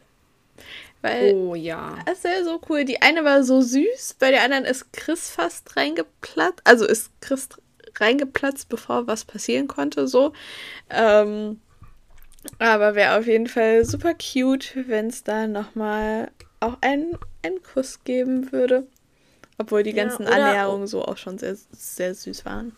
Weil 1.01 1.33
oh 1.33 1.55
ja. 1.55 1.97
Das 2.05 2.17
ist 2.17 2.25
ja 2.25 2.43
so 2.43 2.59
cool. 2.67 2.83
Die 2.83 3.01
eine 3.01 3.23
war 3.23 3.45
so 3.45 3.61
süß, 3.61 4.17
bei 4.19 4.31
der 4.31 4.43
anderen 4.43 4.65
ist 4.65 4.91
Chris 4.91 5.29
fast 5.29 5.77
reingeplatzt. 5.77 6.59
Also 6.65 6.85
ist 6.85 7.09
Chris 7.21 7.47
reingeplatzt, 7.97 8.67
bevor 8.67 9.07
was 9.07 9.23
passieren 9.23 9.69
konnte, 9.69 10.09
so. 10.09 10.33
Ähm, 10.89 11.61
aber 12.59 12.95
wäre 12.95 13.17
auf 13.17 13.27
jeden 13.27 13.47
Fall 13.47 13.85
super 13.85 14.13
cute, 14.13 14.75
wenn 14.89 15.07
es 15.07 15.23
da 15.23 15.47
nochmal 15.47 16.31
auch 16.59 16.79
einen, 16.81 17.17
einen 17.43 17.63
Kuss 17.63 18.03
geben 18.03 18.51
würde. 18.51 18.85
Obwohl 19.57 19.83
die 19.83 19.93
ganzen 19.93 20.23
ja, 20.23 20.29
Annäherungen 20.29 20.87
so 20.87 21.03
auch 21.05 21.17
schon 21.17 21.37
sehr, 21.37 21.55
sehr 21.71 22.13
süß 22.13 22.45
waren. 22.45 22.75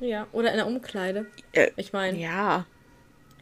Ja, 0.00 0.26
oder 0.32 0.50
in 0.50 0.56
der 0.56 0.66
Umkleide. 0.66 1.26
Äh, 1.52 1.70
ich 1.76 1.92
meine. 1.92 2.18
Ja. 2.18 2.66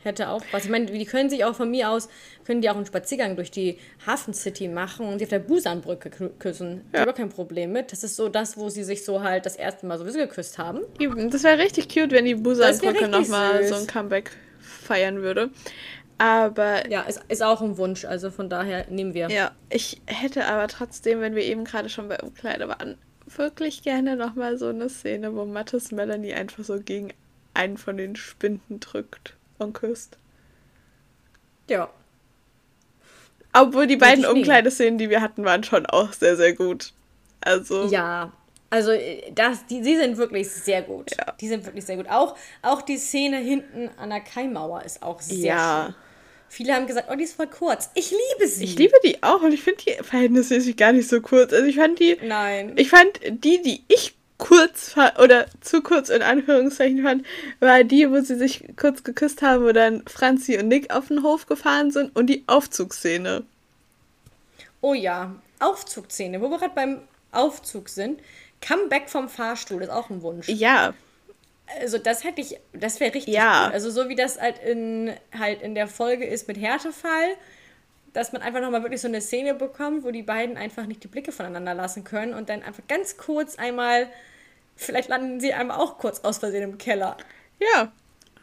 Hätte 0.03 0.31
auch 0.31 0.43
was. 0.51 0.65
Ich 0.65 0.71
meine, 0.71 0.87
die 0.87 1.05
können 1.05 1.31
sich 1.31 1.45
auch 1.45 1.55
von 1.55 1.71
mir 1.71 1.89
aus, 1.89 2.09
können 2.45 2.61
die 2.61 2.69
auch 2.69 2.75
einen 2.75 2.87
Spaziergang 2.87 3.37
durch 3.37 3.53
die 3.53 3.79
Hafen 4.05 4.35
City 4.35 4.67
machen 4.67 5.07
und 5.07 5.21
sie 5.21 5.27
auf 5.27 5.31
der 5.31 5.39
Busanbrücke 5.39 6.11
küssen. 6.41 6.85
Ja. 6.93 7.09
Ich 7.09 7.15
kein 7.15 7.29
Problem 7.29 7.71
mit. 7.71 7.93
Das 7.93 8.03
ist 8.03 8.17
so 8.17 8.29
das, 8.29 8.57
wo 8.57 8.69
sie 8.69 8.83
sich 8.83 9.05
so 9.05 9.23
halt 9.23 9.47
das 9.47 9.55
erste 9.55 9.87
Mal 9.87 9.99
sowieso 9.99 10.19
geküsst 10.19 10.59
haben. 10.59 10.81
Das 11.31 11.45
wäre 11.45 11.59
richtig 11.59 11.89
cute, 11.89 12.11
wenn 12.11 12.25
die 12.25 12.35
Busanbrücke 12.35 13.07
nochmal 13.07 13.65
so 13.65 13.77
ein 13.77 13.87
Comeback 13.87 14.33
feiern 14.59 15.23
würde. 15.23 15.51
Aber. 16.23 16.89
Ja, 16.89 17.03
ist, 17.03 17.21
ist 17.27 17.43
auch 17.43 17.61
ein 17.63 17.77
Wunsch, 17.79 18.05
also 18.05 18.31
von 18.31 18.49
daher 18.49 18.87
nehmen 18.89 19.13
wir. 19.13 19.29
Ja, 19.29 19.51
ich 19.71 20.01
hätte 20.07 20.47
aber 20.47 20.69
trotzdem, 20.69 21.21
wenn 21.21 21.35
wir 21.35 21.43
eben 21.43 21.65
gerade 21.65 21.89
schon 21.89 22.09
bei 22.09 22.21
Umkleide 22.21 22.69
waren, 22.69 22.97
wirklich 23.27 23.83
gerne 23.83 24.15
nochmal 24.15 24.57
so 24.57 24.69
eine 24.69 24.89
Szene, 24.89 25.35
wo 25.35 25.45
Mattes 25.45 25.91
Melanie 25.91 26.33
einfach 26.33 26.63
so 26.63 26.79
gegen 26.79 27.13
einen 27.55 27.77
von 27.77 27.97
den 27.97 28.15
Spinden 28.15 28.79
drückt 28.79 29.35
und 29.59 29.73
küsst. 29.73 30.17
Ja. 31.69 31.91
Obwohl 33.53 33.89
die 33.89 33.97
beiden 33.97 34.25
Umkleideszenen, 34.25 34.99
die 34.99 35.11
wir 35.11 35.23
hatten, 35.23 35.45
waren 35.45 35.65
schon 35.65 35.87
auch 35.87 36.13
sehr, 36.13 36.37
sehr 36.37 36.53
gut. 36.53 36.93
Also. 37.41 37.89
Ja, 37.89 38.31
also 38.71 38.93
äh, 38.93 39.33
das, 39.35 39.67
die, 39.67 39.83
die 39.83 39.97
sind 39.97 40.17
wirklich 40.19 40.49
sehr 40.49 40.83
gut. 40.83 41.11
Ja. 41.17 41.33
Die 41.41 41.49
sind 41.49 41.65
wirklich 41.67 41.85
sehr 41.85 41.97
gut. 41.97 42.09
Auch, 42.09 42.37
auch 42.63 42.81
die 42.83 42.97
Szene 42.97 43.39
hinten 43.39 43.91
an 43.99 44.11
der 44.11 44.21
Kaimauer 44.21 44.85
ist 44.85 45.03
auch 45.03 45.21
sehr 45.21 45.57
ja. 45.57 45.85
schön. 45.87 45.95
Viele 46.55 46.75
haben 46.75 46.87
gesagt, 46.87 47.09
oh, 47.11 47.15
die 47.15 47.25
ist 47.25 47.33
voll 47.33 47.47
kurz. 47.47 47.89
Ich 47.95 48.11
liebe 48.11 48.47
sie. 48.47 48.65
Ich 48.65 48.77
liebe 48.77 48.93
die 49.03 49.23
auch 49.23 49.41
und 49.41 49.55
ich 49.55 49.63
finde 49.63 49.85
die 49.87 50.05
verhältnismäßig 50.05 50.77
gar 50.77 50.93
nicht 50.93 51.09
so 51.09 51.23
kurz. 51.23 51.51
Also 51.51 51.65
ich 51.65 51.77
fand 51.77 51.99
die. 51.99 52.19
Nein. 52.23 52.75
Ich 52.77 52.91
fand 52.91 53.19
die, 53.27 53.63
die 53.63 53.83
ich 53.89 54.15
kurz 54.37 54.95
oder 55.19 55.47
zu 55.63 55.81
kurz 55.81 56.11
in 56.11 56.21
Anführungszeichen 56.21 57.03
fand, 57.03 57.25
war 57.61 57.85
die, 57.85 58.11
wo 58.11 58.21
sie 58.21 58.37
sich 58.37 58.67
kurz 58.77 59.03
geküsst 59.03 59.41
haben, 59.41 59.65
wo 59.65 59.73
dann 59.73 60.03
Franzi 60.07 60.59
und 60.59 60.69
Nick 60.69 60.93
auf 60.95 61.09
den 61.09 61.23
Hof 61.23 61.47
gefahren 61.47 61.91
sind 61.91 62.15
und 62.15 62.27
die 62.27 62.45
Aufzugsszene. 62.47 63.45
Oh 64.83 64.93
ja, 64.93 65.35
Aufzugsszene, 65.59 66.43
wo 66.43 66.51
wir 66.51 66.59
gerade 66.59 66.75
beim 66.75 67.01
Aufzug 67.31 67.89
sind. 67.89 68.21
Comeback 68.61 69.09
vom 69.09 69.31
Fahrstuhl 69.31 69.81
ist 69.81 69.91
auch 69.91 70.11
ein 70.11 70.21
Wunsch. 70.21 70.51
Ja. 70.51 70.93
Also 71.81 71.99
das 71.99 72.25
hätte 72.25 72.41
ich, 72.41 72.59
das 72.73 73.01
wäre 73.01 73.15
richtig 73.15 73.35
ja. 73.35 73.67
Cool. 73.67 73.73
Also 73.73 73.91
so 73.91 74.09
wie 74.09 74.15
das 74.15 74.41
halt 74.41 74.59
in, 74.59 75.13
halt 75.37 75.63
in 75.63 75.75
der 75.75 75.89
Folge 75.89 76.27
ist 76.27 76.49
mit 76.49 76.59
Härtefall, 76.59 77.37
dass 78.13 78.33
man 78.33 78.43
einfach 78.43 78.61
nochmal 78.61 78.83
wirklich 78.83 79.01
so 79.01 79.09
eine 79.09 79.21
Szene 79.21 79.55
bekommt, 79.55 80.05
wo 80.05 80.11
die 80.11 80.23
beiden 80.23 80.57
einfach 80.57 80.87
nicht 80.87 81.03
die 81.03 81.09
Blicke 81.09 81.33
voneinander 81.33 81.75
lassen 81.75 82.05
können 82.05 82.35
und 82.35 82.49
dann 82.49 82.63
einfach 82.63 82.83
ganz 82.89 83.17
kurz 83.17 83.57
einmal, 83.57 84.09
vielleicht 84.77 85.09
landen 85.09 85.41
sie 85.41 85.55
einmal 85.55 85.79
auch 85.79 85.99
kurz 85.99 86.21
aus 86.21 86.39
Versehen 86.39 86.63
im 86.63 86.79
Keller. 86.79 87.17
Ja, 87.59 87.91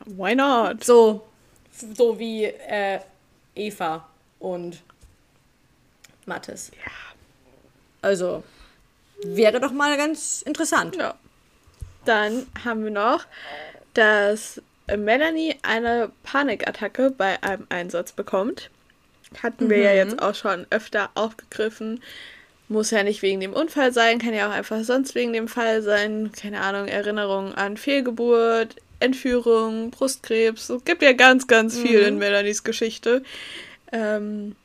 why 0.05 0.33
not? 0.33 0.83
So, 0.83 1.27
so 1.95 2.17
wie 2.17 2.45
äh, 2.45 2.99
Eva 3.53 4.09
und 4.39 4.81
Mathis. 6.25 6.71
Ja. 6.83 6.91
Also, 8.01 8.43
Wäre 9.23 9.59
doch 9.59 9.71
mal 9.71 9.97
ganz 9.97 10.41
interessant. 10.43 10.95
Ja. 10.95 11.15
Dann 12.05 12.47
haben 12.63 12.83
wir 12.83 12.91
noch, 12.91 13.25
dass 13.93 14.61
Melanie 14.97 15.55
eine 15.61 16.11
Panikattacke 16.23 17.11
bei 17.11 17.41
einem 17.43 17.67
Einsatz 17.69 18.11
bekommt. 18.11 18.69
Hatten 19.41 19.65
mhm. 19.65 19.69
wir 19.69 19.77
ja 19.79 19.91
mhm. 19.91 20.09
jetzt 20.09 20.21
auch 20.21 20.35
schon 20.35 20.65
öfter 20.69 21.09
aufgegriffen. 21.15 22.01
Muss 22.67 22.91
ja 22.91 23.03
nicht 23.03 23.21
wegen 23.21 23.39
dem 23.39 23.53
Unfall 23.53 23.91
sein, 23.91 24.19
kann 24.19 24.33
ja 24.33 24.47
auch 24.47 24.53
einfach 24.53 24.83
sonst 24.83 25.15
wegen 25.15 25.33
dem 25.33 25.47
Fall 25.47 25.81
sein. 25.81 26.31
Keine 26.39 26.61
Ahnung, 26.61 26.87
Erinnerungen 26.87 27.55
an 27.55 27.77
Fehlgeburt, 27.77 28.75
Entführung, 28.99 29.91
Brustkrebs. 29.91 30.69
Es 30.69 30.85
gibt 30.85 31.01
ja 31.01 31.13
ganz, 31.13 31.47
ganz 31.47 31.77
viel 31.77 32.01
mhm. 32.01 32.07
in 32.07 32.17
Melanies 32.19 32.63
Geschichte. 32.63 33.23
Ähm, 33.91 34.55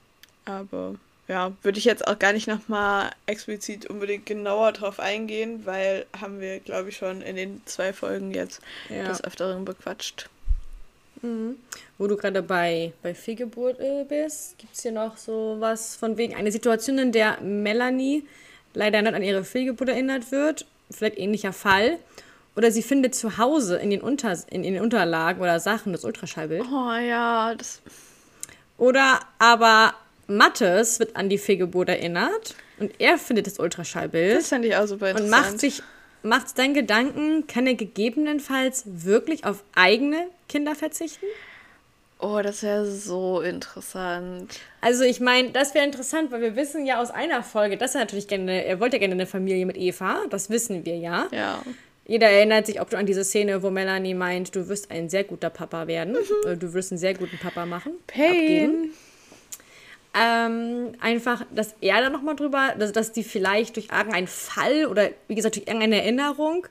aber 0.45 0.97
ja, 1.27 1.53
würde 1.63 1.79
ich 1.79 1.85
jetzt 1.85 2.07
auch 2.07 2.19
gar 2.19 2.33
nicht 2.33 2.47
nochmal 2.47 3.11
explizit 3.27 3.87
unbedingt 3.87 4.27
genauer 4.27 4.73
drauf 4.73 5.01
eingehen, 5.01 5.65
weil 5.65 6.05
haben 6.21 6.41
wir, 6.41 6.61
glaube 6.61 6.91
ich, 6.91 6.97
schon 6.97 7.23
in 7.23 7.37
den 7.37 7.63
zwei 7.65 7.93
Folgen 7.93 8.33
jetzt 8.33 8.61
ja. 8.91 9.09
des 9.09 9.25
Öfteren 9.25 9.65
bequatscht. 9.65 10.29
Mhm. 11.23 11.57
Wo 11.97 12.07
du 12.07 12.17
gerade 12.17 12.43
bei, 12.43 12.93
bei 13.03 13.15
Fehlgeburt 13.15 13.81
äh, 13.81 14.05
bist, 14.07 14.59
gibt 14.59 14.75
es 14.75 14.83
hier 14.83 14.93
noch 14.93 15.17
so 15.17 15.57
was 15.61 15.97
von 15.97 16.19
wegen 16.19 16.35
eine 16.35 16.53
Situation, 16.53 16.99
in 16.99 17.13
der 17.13 17.41
Melanie 17.41 18.25
leider 18.75 19.01
nicht 19.01 19.15
an 19.15 19.23
ihre 19.23 19.45
Fehlgeburt 19.45 19.89
erinnert 19.89 20.31
wird, 20.31 20.67
vielleicht 20.91 21.19
ähnlicher 21.19 21.53
Fall. 21.53 21.99
Oder 22.57 22.71
sie 22.71 22.83
findet 22.83 23.15
zu 23.15 23.39
Hause 23.39 23.79
in 23.79 23.91
den, 23.91 24.01
Unter, 24.01 24.33
in, 24.51 24.63
in 24.63 24.75
den 24.75 24.83
Unterlagen 24.83 25.41
oder 25.41 25.59
Sachen 25.59 25.93
das 25.93 26.05
Ultraschallbild. 26.05 26.65
Oh 26.71 26.93
ja, 26.93 27.55
das. 27.55 27.81
Oder 28.77 29.21
aber 29.39 29.95
Mattes 30.27 30.99
wird 30.99 31.17
an 31.17 31.29
die 31.29 31.39
Fehlgeburt 31.39 31.89
erinnert 31.89 32.55
und 32.79 32.93
er 32.99 33.19
findet 33.19 33.47
das 33.47 33.59
Ultraschallbild. 33.59 34.39
Das 34.39 34.49
fände 34.49 34.69
ich 34.69 34.77
auch 34.77 34.87
super 34.87 35.11
interessant. 35.11 35.35
Und 35.35 35.51
macht 35.51 35.61
sich 35.61 35.83
macht 36.25 36.59
dann 36.59 36.75
Gedanken, 36.75 37.47
kann 37.47 37.67
er 37.67 37.75
gegebenenfalls 37.75 38.85
wirklich 38.87 39.45
auf 39.45 39.63
eigene 39.75 40.27
Kinder 40.49 40.75
verzichten? 40.75 41.27
Oh, 42.19 42.41
das 42.43 42.63
wäre 42.63 42.87
so 42.87 43.41
interessant. 43.41 44.59
Also 44.81 45.05
ich 45.05 45.21
meine, 45.21 45.51
das 45.51 45.75
wäre 45.75 45.85
interessant, 45.85 46.33
weil 46.33 46.41
wir 46.41 46.57
wissen 46.57 46.87
ja 46.87 47.01
aus 47.01 47.11
einer 47.11 47.43
Folge, 47.43 47.77
dass 47.77 47.95
er 47.95 48.01
natürlich 48.01 48.29
gerne, 48.29 48.65
er 48.65 48.81
wollte 48.81 48.99
gerne 48.99 49.13
eine 49.15 49.27
Familie 49.27 49.67
mit 49.67 49.77
Eva, 49.77 50.23
das 50.31 50.49
wissen 50.49 50.87
wir 50.87 50.97
ja. 50.97 51.27
Ja. 51.33 51.63
Jeder 52.07 52.29
erinnert 52.29 52.67
sich 52.67 52.81
auch 52.81 52.89
schon 52.89 53.01
an 53.01 53.07
diese 53.07 53.25
Szene, 53.25 53.63
wo 53.63 53.71
Melanie 53.71 54.15
meint, 54.15 54.55
du 54.55 54.69
wirst 54.69 54.91
ein 54.91 55.09
sehr 55.09 55.25
guter 55.25 55.51
Papa 55.51 55.87
werden, 55.87 56.13
mhm. 56.15 56.59
du 56.59 56.73
wirst 56.73 56.93
einen 56.93 56.99
sehr 56.99 57.15
guten 57.15 57.39
Papa 57.39 57.67
machen. 57.67 57.93
Pain. 58.07 58.31
Abgeben. 58.31 58.95
Ähm, 60.17 60.93
einfach, 61.01 61.45
dass 61.53 61.75
er 61.81 62.01
da 62.01 62.11
nochmal 62.11 62.37
drüber, 62.37 62.75
dass, 62.79 62.93
dass 62.93 63.13
die 63.13 63.25
vielleicht 63.25 63.77
durch 63.77 63.89
irgendeinen 63.91 64.29
Fall 64.29 64.87
oder 64.87 65.11
wie 65.27 65.35
gesagt 65.35 65.57
durch 65.57 65.67
irgendeine 65.67 66.03
Erinnerung 66.03 66.67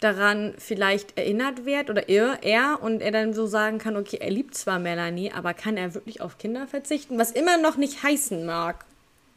daran 0.00 0.54
vielleicht 0.58 1.16
erinnert 1.16 1.64
wird 1.64 1.90
oder 1.90 2.08
er, 2.08 2.38
er 2.42 2.82
und 2.82 3.00
er 3.00 3.12
dann 3.12 3.34
so 3.34 3.46
sagen 3.46 3.78
kann, 3.78 3.96
okay, 3.96 4.18
er 4.20 4.30
liebt 4.30 4.54
zwar 4.54 4.78
Melanie, 4.78 5.32
aber 5.32 5.54
kann 5.54 5.76
er 5.76 5.94
wirklich 5.94 6.20
auf 6.20 6.38
Kinder 6.38 6.66
verzichten? 6.66 7.18
Was 7.18 7.30
immer 7.30 7.56
noch 7.56 7.76
nicht 7.76 8.02
heißen 8.02 8.44
mag, 8.44 8.84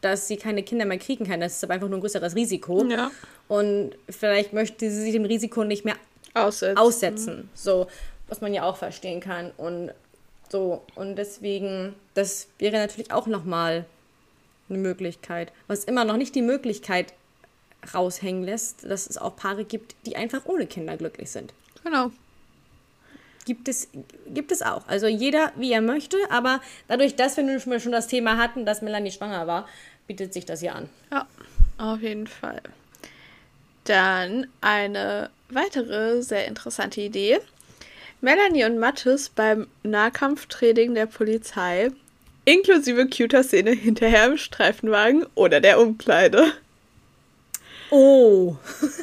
dass 0.01 0.27
sie 0.27 0.37
keine 0.37 0.63
Kinder 0.63 0.85
mehr 0.85 0.97
kriegen 0.97 1.25
kann. 1.25 1.39
Das 1.39 1.55
ist 1.55 1.63
aber 1.63 1.73
einfach 1.73 1.87
nur 1.87 1.97
ein 1.97 2.01
größeres 2.01 2.35
Risiko. 2.35 2.83
Ja. 2.85 3.11
Und 3.47 3.91
vielleicht 4.09 4.53
möchte 4.53 4.89
sie 4.89 5.01
sich 5.01 5.11
dem 5.11 5.25
Risiko 5.25 5.63
nicht 5.63 5.85
mehr 5.85 5.95
aussetzen. 6.33 6.77
aussetzen. 6.77 7.49
So, 7.53 7.87
was 8.27 8.41
man 8.41 8.53
ja 8.53 8.63
auch 8.63 8.77
verstehen 8.77 9.19
kann. 9.19 9.51
Und 9.57 9.91
so, 10.49 10.83
und 10.95 11.15
deswegen, 11.15 11.95
das 12.19 12.47
wäre 12.57 12.77
natürlich 12.77 13.11
auch 13.11 13.27
nochmal 13.27 13.85
eine 14.69 14.77
Möglichkeit. 14.77 15.51
Was 15.67 15.85
immer 15.85 16.05
noch 16.05 16.17
nicht 16.17 16.35
die 16.35 16.41
Möglichkeit 16.41 17.13
raushängen 17.93 18.43
lässt, 18.43 18.83
dass 18.83 19.09
es 19.09 19.17
auch 19.17 19.35
Paare 19.35 19.63
gibt, 19.63 19.95
die 20.05 20.15
einfach 20.15 20.45
ohne 20.45 20.67
Kinder 20.67 20.97
glücklich 20.97 21.31
sind. 21.31 21.53
Genau. 21.83 22.11
Gibt 23.45 23.67
es, 23.69 23.87
gibt 24.27 24.51
es 24.51 24.61
auch. 24.61 24.85
Also 24.87 25.07
jeder, 25.07 25.53
wie 25.55 25.71
er 25.71 25.81
möchte, 25.81 26.17
aber 26.29 26.61
dadurch, 26.87 27.15
dass 27.15 27.37
wir 27.37 27.43
nun 27.43 27.79
schon 27.79 27.91
das 27.91 28.07
Thema 28.07 28.37
hatten, 28.37 28.65
dass 28.65 28.81
Melanie 28.81 29.11
schwanger 29.11 29.47
war, 29.47 29.67
bietet 30.05 30.33
sich 30.33 30.45
das 30.45 30.59
hier 30.59 30.75
an. 30.75 30.89
Ja, 31.11 31.25
auf 31.77 32.01
jeden 32.01 32.27
Fall. 32.27 32.61
Dann 33.85 34.47
eine 34.61 35.29
weitere 35.49 36.21
sehr 36.21 36.47
interessante 36.47 37.01
Idee. 37.01 37.39
Melanie 38.21 38.65
und 38.65 38.77
Mattes 38.77 39.29
beim 39.29 39.67
Nahkampftraining 39.83 40.93
der 40.93 41.05
Polizei, 41.05 41.89
inklusive 42.51 43.07
cuter 43.07 43.43
Szene 43.43 43.71
hinterher 43.71 44.25
im 44.25 44.37
Streifenwagen 44.37 45.25
oder 45.35 45.61
der 45.61 45.79
Umkleide. 45.79 46.51
Oh. 47.91 48.55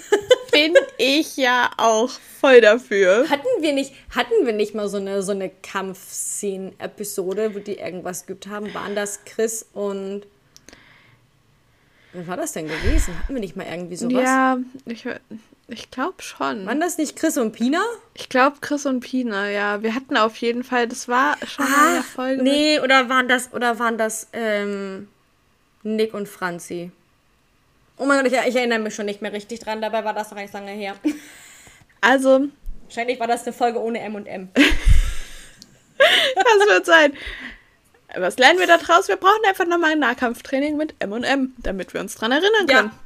Bin 0.52 0.74
ich 0.98 1.36
ja 1.36 1.70
auch 1.76 2.10
voll 2.40 2.60
dafür. 2.60 3.28
Hatten 3.28 3.46
wir 3.60 3.72
nicht, 3.72 3.92
hatten 4.14 4.46
wir 4.46 4.52
nicht 4.52 4.74
mal 4.74 4.88
so 4.88 4.96
eine, 4.96 5.22
so 5.22 5.32
eine 5.32 5.50
Kampfszenen-Episode, 5.50 7.54
wo 7.54 7.58
die 7.58 7.78
irgendwas 7.78 8.26
geübt 8.26 8.46
haben? 8.46 8.72
Waren 8.74 8.94
das 8.94 9.24
Chris 9.24 9.66
und. 9.72 10.22
Wer 12.12 12.26
war 12.26 12.36
das 12.36 12.52
denn 12.52 12.68
gewesen? 12.68 13.18
Hatten 13.18 13.34
wir 13.34 13.40
nicht 13.40 13.56
mal 13.56 13.66
irgendwie 13.66 13.96
sowas? 13.96 14.22
Ja, 14.22 14.58
ich, 14.86 15.06
ich 15.68 15.90
glaube 15.90 16.22
schon. 16.22 16.66
Waren 16.66 16.80
das 16.80 16.96
nicht 16.96 17.16
Chris 17.16 17.36
und 17.36 17.52
Pina? 17.52 17.82
Ich 18.14 18.28
glaube 18.28 18.58
Chris 18.60 18.86
und 18.86 19.00
Pina, 19.00 19.50
ja. 19.50 19.82
Wir 19.82 19.94
hatten 19.94 20.16
auf 20.16 20.36
jeden 20.36 20.62
Fall, 20.62 20.86
das 20.86 21.08
war 21.08 21.36
schon 21.46 21.66
ah, 21.66 21.94
eine 21.94 22.02
Folge. 22.02 22.42
Nee, 22.42 22.80
oder 22.80 23.08
waren 23.08 23.28
das, 23.28 23.52
oder 23.52 23.78
waren 23.78 23.98
das 23.98 24.28
ähm, 24.32 25.08
Nick 25.82 26.14
und 26.14 26.28
Franzi? 26.28 26.92
Oh 27.98 28.04
mein 28.04 28.22
Gott, 28.22 28.32
ich, 28.32 28.48
ich, 28.48 28.56
erinnere 28.56 28.78
mich 28.78 28.94
schon 28.94 29.06
nicht 29.06 29.22
mehr 29.22 29.32
richtig 29.32 29.60
dran. 29.60 29.80
Dabei 29.80 30.04
war 30.04 30.14
das 30.14 30.30
noch 30.30 30.38
nicht 30.38 30.52
lange 30.52 30.70
her. 30.70 30.94
Also. 32.00 32.46
Wahrscheinlich 32.84 33.18
war 33.18 33.26
das 33.26 33.44
eine 33.44 33.52
Folge 33.52 33.80
ohne 33.80 34.00
M 34.00 34.14
und 34.14 34.26
M. 34.26 34.48
das 34.54 34.64
wird 36.68 36.86
sein. 36.86 37.14
Was 38.16 38.38
lernen 38.38 38.60
wir 38.60 38.66
da 38.66 38.78
draus? 38.78 39.08
Wir 39.08 39.16
brauchen 39.16 39.44
einfach 39.48 39.66
nochmal 39.66 39.92
ein 39.92 39.98
Nahkampftraining 39.98 40.76
mit 40.76 40.94
M 41.00 41.12
und 41.12 41.24
M, 41.24 41.54
damit 41.58 41.94
wir 41.94 42.00
uns 42.00 42.14
dran 42.14 42.30
erinnern 42.30 42.66
können. 42.66 42.90
Ja. 42.92 43.05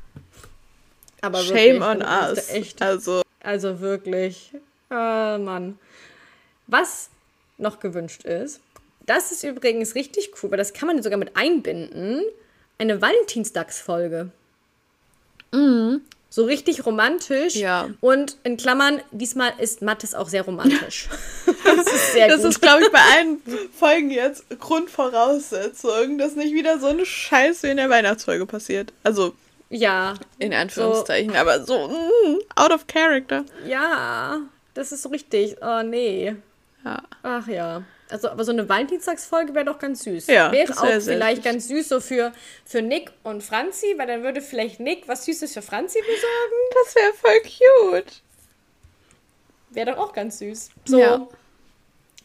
Aber 1.23 1.39
Shame 1.39 1.81
wirklich, 1.81 1.83
on 1.83 2.03
us. 2.03 2.49
Echt, 2.51 2.83
also. 2.83 3.23
also 3.43 3.81
wirklich. 3.81 4.53
Oh 4.91 4.95
Mann. 4.95 5.79
Was 6.67 7.11
noch 7.59 7.81
gewünscht 7.81 8.25
ist, 8.25 8.61
das 9.07 9.33
ist 9.33 9.45
übrigens 9.45 9.95
richtig 9.95 10.31
cool, 10.43 10.51
weil 10.51 10.59
das 10.59 10.73
kann 10.73 10.87
man 10.87 11.03
sogar 11.03 11.19
mit 11.19 11.37
einbinden. 11.37 12.23
Eine 12.79 13.03
Valentinstagsfolge. 13.03 14.31
Mhm. 15.53 16.03
So 16.33 16.45
richtig 16.45 16.87
romantisch. 16.87 17.57
Ja. 17.57 17.91
Und 18.01 18.37
in 18.45 18.57
Klammern, 18.57 19.01
diesmal 19.11 19.53
ist 19.59 19.83
Mattes 19.83 20.15
auch 20.15 20.29
sehr 20.29 20.43
romantisch. 20.43 21.09
das 21.65 21.87
ist 21.87 22.17
Das 22.17 22.45
ist, 22.45 22.63
glaube 22.63 22.85
ich, 22.85 22.93
bei 22.93 23.01
allen 23.01 23.43
Folgen 23.77 24.13
jetzt 24.13 24.45
Grundvoraussetzung, 24.61 26.19
dass 26.19 26.37
nicht 26.37 26.55
wieder 26.55 26.79
so 26.79 26.87
eine 26.87 27.05
Scheiße 27.05 27.69
in 27.69 27.79
der 27.79 27.91
Weihnachtsfolge 27.91 28.47
passiert. 28.47 28.93
Also. 29.03 29.35
Ja. 29.71 30.15
In 30.39 30.53
Anführungszeichen, 30.53 31.33
so, 31.33 31.39
aber 31.39 31.65
so 31.65 31.89
mm, 31.89 32.39
out 32.57 32.73
of 32.73 32.87
character. 32.87 33.45
Ja, 33.67 34.41
das 34.75 34.93
ist 34.93 35.03
so 35.03 35.09
richtig. 35.09 35.57
Oh, 35.63 35.83
nee. 35.83 36.35
Ja. 36.85 37.03
Ach 37.23 37.47
ja. 37.47 37.83
Also, 38.11 38.29
aber 38.29 38.45
so 38.45 38.51
eine 38.51 38.69
Valentinstagsfolge 38.69 39.55
wäre 39.55 39.65
doch 39.65 39.79
ganz 39.79 40.03
süß. 40.03 40.27
Ja, 40.27 40.51
wäre 40.51 40.73
auch 40.73 40.83
wär 40.83 41.01
vielleicht 41.01 41.45
ganz 41.45 41.69
süß 41.69 41.89
so 41.89 42.01
für, 42.01 42.33
für 42.65 42.83
Nick 42.83 43.13
und 43.23 43.43
Franzi, 43.43 43.95
weil 43.97 44.09
dann 44.09 44.25
würde 44.25 44.41
vielleicht 44.41 44.81
Nick 44.81 45.07
was 45.07 45.25
Süßes 45.25 45.53
für 45.53 45.63
Franzi 45.63 46.01
besorgen. 46.01 46.85
Das 46.85 46.95
wäre 46.97 47.13
voll 47.13 47.41
cute. 47.43 48.23
Wäre 49.71 49.93
doch 49.93 49.99
auch 49.99 50.13
ganz 50.13 50.39
süß. 50.41 50.71
So. 50.87 50.99
Ja. 50.99 51.29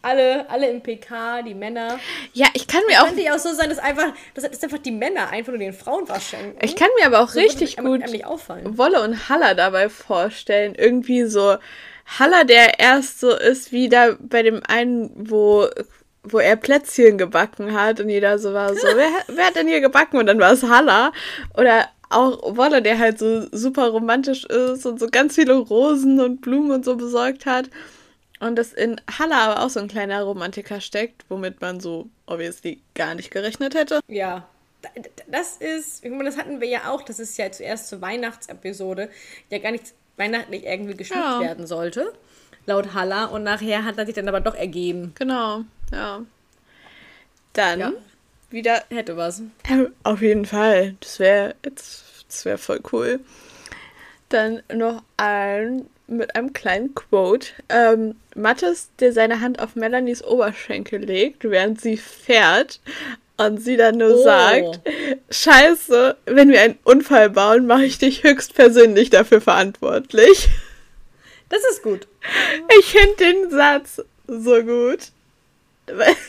Alle, 0.05 0.47
alle 0.51 0.69
im 0.69 0.81
PK, 0.81 1.41
die 1.41 1.55
Männer. 1.55 1.99
Ja, 2.33 2.45
ich 2.53 2.67
kann 2.67 2.81
mir 2.87 3.01
auch. 3.01 3.07
Könnte 3.07 3.23
ja 3.23 3.33
auch 3.33 3.39
so 3.39 3.53
sein, 3.53 3.69
dass 3.69 3.79
einfach, 3.79 4.13
dass, 4.35 4.43
dass 4.43 4.63
einfach 4.63 4.77
die 4.77 4.91
Männer 4.91 5.29
einfach 5.31 5.51
nur 5.51 5.57
den 5.57 5.73
Frauen 5.73 6.07
was 6.07 6.29
schenken. 6.29 6.57
Ich 6.61 6.75
kann 6.75 6.89
mir 6.99 7.07
aber 7.07 7.21
auch 7.21 7.29
so 7.29 7.39
richtig 7.39 7.77
gut 7.77 8.03
Wolle 8.77 9.01
und 9.01 9.29
Haller 9.29 9.55
dabei 9.55 9.89
vorstellen. 9.89 10.75
Irgendwie 10.75 11.23
so 11.25 11.55
Haller, 12.19 12.45
der 12.45 12.77
erst 12.77 13.19
so 13.19 13.35
ist 13.35 13.71
wie 13.71 13.89
da 13.89 14.15
bei 14.19 14.43
dem 14.43 14.61
einen, 14.67 15.09
wo, 15.15 15.67
wo 16.21 16.37
er 16.37 16.55
Plätzchen 16.55 17.17
gebacken 17.17 17.73
hat 17.73 17.99
und 17.99 18.09
jeder 18.09 18.37
so 18.37 18.53
war 18.53 18.75
so, 18.75 18.87
wer, 18.95 19.09
wer 19.27 19.47
hat 19.47 19.55
denn 19.55 19.67
hier 19.67 19.81
gebacken? 19.81 20.19
Und 20.19 20.27
dann 20.27 20.39
war 20.39 20.51
es 20.51 20.61
Haller. 20.61 21.13
Oder 21.57 21.89
auch 22.11 22.55
Wolle, 22.55 22.83
der 22.83 22.99
halt 22.99 23.17
so 23.17 23.47
super 23.51 23.87
romantisch 23.87 24.45
ist 24.45 24.85
und 24.85 24.99
so 24.99 25.07
ganz 25.07 25.33
viele 25.33 25.55
Rosen 25.55 26.21
und 26.21 26.41
Blumen 26.41 26.69
und 26.69 26.85
so 26.85 26.95
besorgt 26.95 27.47
hat. 27.47 27.71
Und 28.39 28.57
das 28.57 28.73
in 28.73 28.99
Haller 29.17 29.37
aber 29.37 29.63
auch 29.63 29.69
so 29.69 29.79
ein 29.79 29.87
kleiner 29.87 30.23
Romantiker 30.23 30.81
steckt, 30.81 31.25
womit 31.29 31.61
man 31.61 31.79
so 31.79 32.09
obviously 32.25 32.81
gar 32.93 33.15
nicht 33.15 33.31
gerechnet 33.31 33.75
hätte. 33.75 34.01
Ja, 34.07 34.47
das 35.27 35.57
ist, 35.57 36.03
ich 36.03 36.11
meine, 36.11 36.25
das 36.25 36.37
hatten 36.37 36.61
wir 36.61 36.67
ja 36.67 36.91
auch, 36.91 37.01
das 37.01 37.19
ist 37.19 37.37
ja 37.37 37.51
zuerst 37.51 37.87
zur 37.87 38.01
Weihnachtsepisode 38.01 39.09
ja 39.49 39.59
gar 39.59 39.71
nicht 39.71 39.93
weihnachtlich 40.17 40.65
irgendwie 40.65 40.95
geschmückt 40.95 41.23
ja. 41.23 41.39
werden 41.41 41.67
sollte, 41.67 42.13
laut 42.65 42.93
Halla. 42.93 43.25
Und 43.25 43.43
nachher 43.43 43.83
hat 43.83 43.97
er 43.97 44.05
sich 44.05 44.15
dann 44.15 44.27
aber 44.27 44.41
doch 44.41 44.55
ergeben. 44.55 45.13
Genau, 45.17 45.63
ja. 45.91 46.21
Dann 47.53 47.79
ja. 47.79 47.93
wieder. 48.49 48.83
Hätte 48.89 49.15
was. 49.15 49.41
Auf 50.03 50.21
jeden 50.21 50.45
Fall. 50.45 50.95
Das 50.99 51.19
wäre 51.19 51.55
das 51.61 52.43
wäre 52.43 52.57
voll 52.57 52.81
cool. 52.91 53.21
Dann 54.29 54.61
noch 54.73 55.03
ein 55.17 55.85
mit 56.07 56.35
einem 56.35 56.53
kleinen 56.53 56.95
Quote. 56.95 57.49
Ähm, 57.69 58.15
Mattes, 58.35 58.89
der 58.99 59.13
seine 59.13 59.41
Hand 59.41 59.59
auf 59.59 59.75
Melanies 59.75 60.23
Oberschenkel 60.23 61.03
legt, 61.03 61.43
während 61.43 61.81
sie 61.81 61.97
fährt 61.97 62.79
und 63.37 63.61
sie 63.61 63.77
dann 63.77 63.97
nur 63.97 64.15
oh. 64.15 64.23
sagt, 64.23 64.81
scheiße, 65.29 66.17
wenn 66.25 66.49
wir 66.49 66.61
einen 66.61 66.79
Unfall 66.83 67.29
bauen, 67.29 67.65
mache 67.65 67.85
ich 67.85 67.97
dich 67.97 68.23
höchstpersönlich 68.23 69.09
dafür 69.09 69.41
verantwortlich. 69.41 70.49
Das 71.49 71.61
ist 71.71 71.83
gut. 71.83 72.07
Ich 72.79 72.85
finde 72.87 73.15
den 73.17 73.51
Satz 73.51 74.01
so 74.27 74.63
gut. 74.63 75.11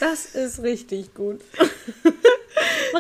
Das 0.01 0.35
ist 0.35 0.63
richtig 0.63 1.15
gut. 1.15 1.41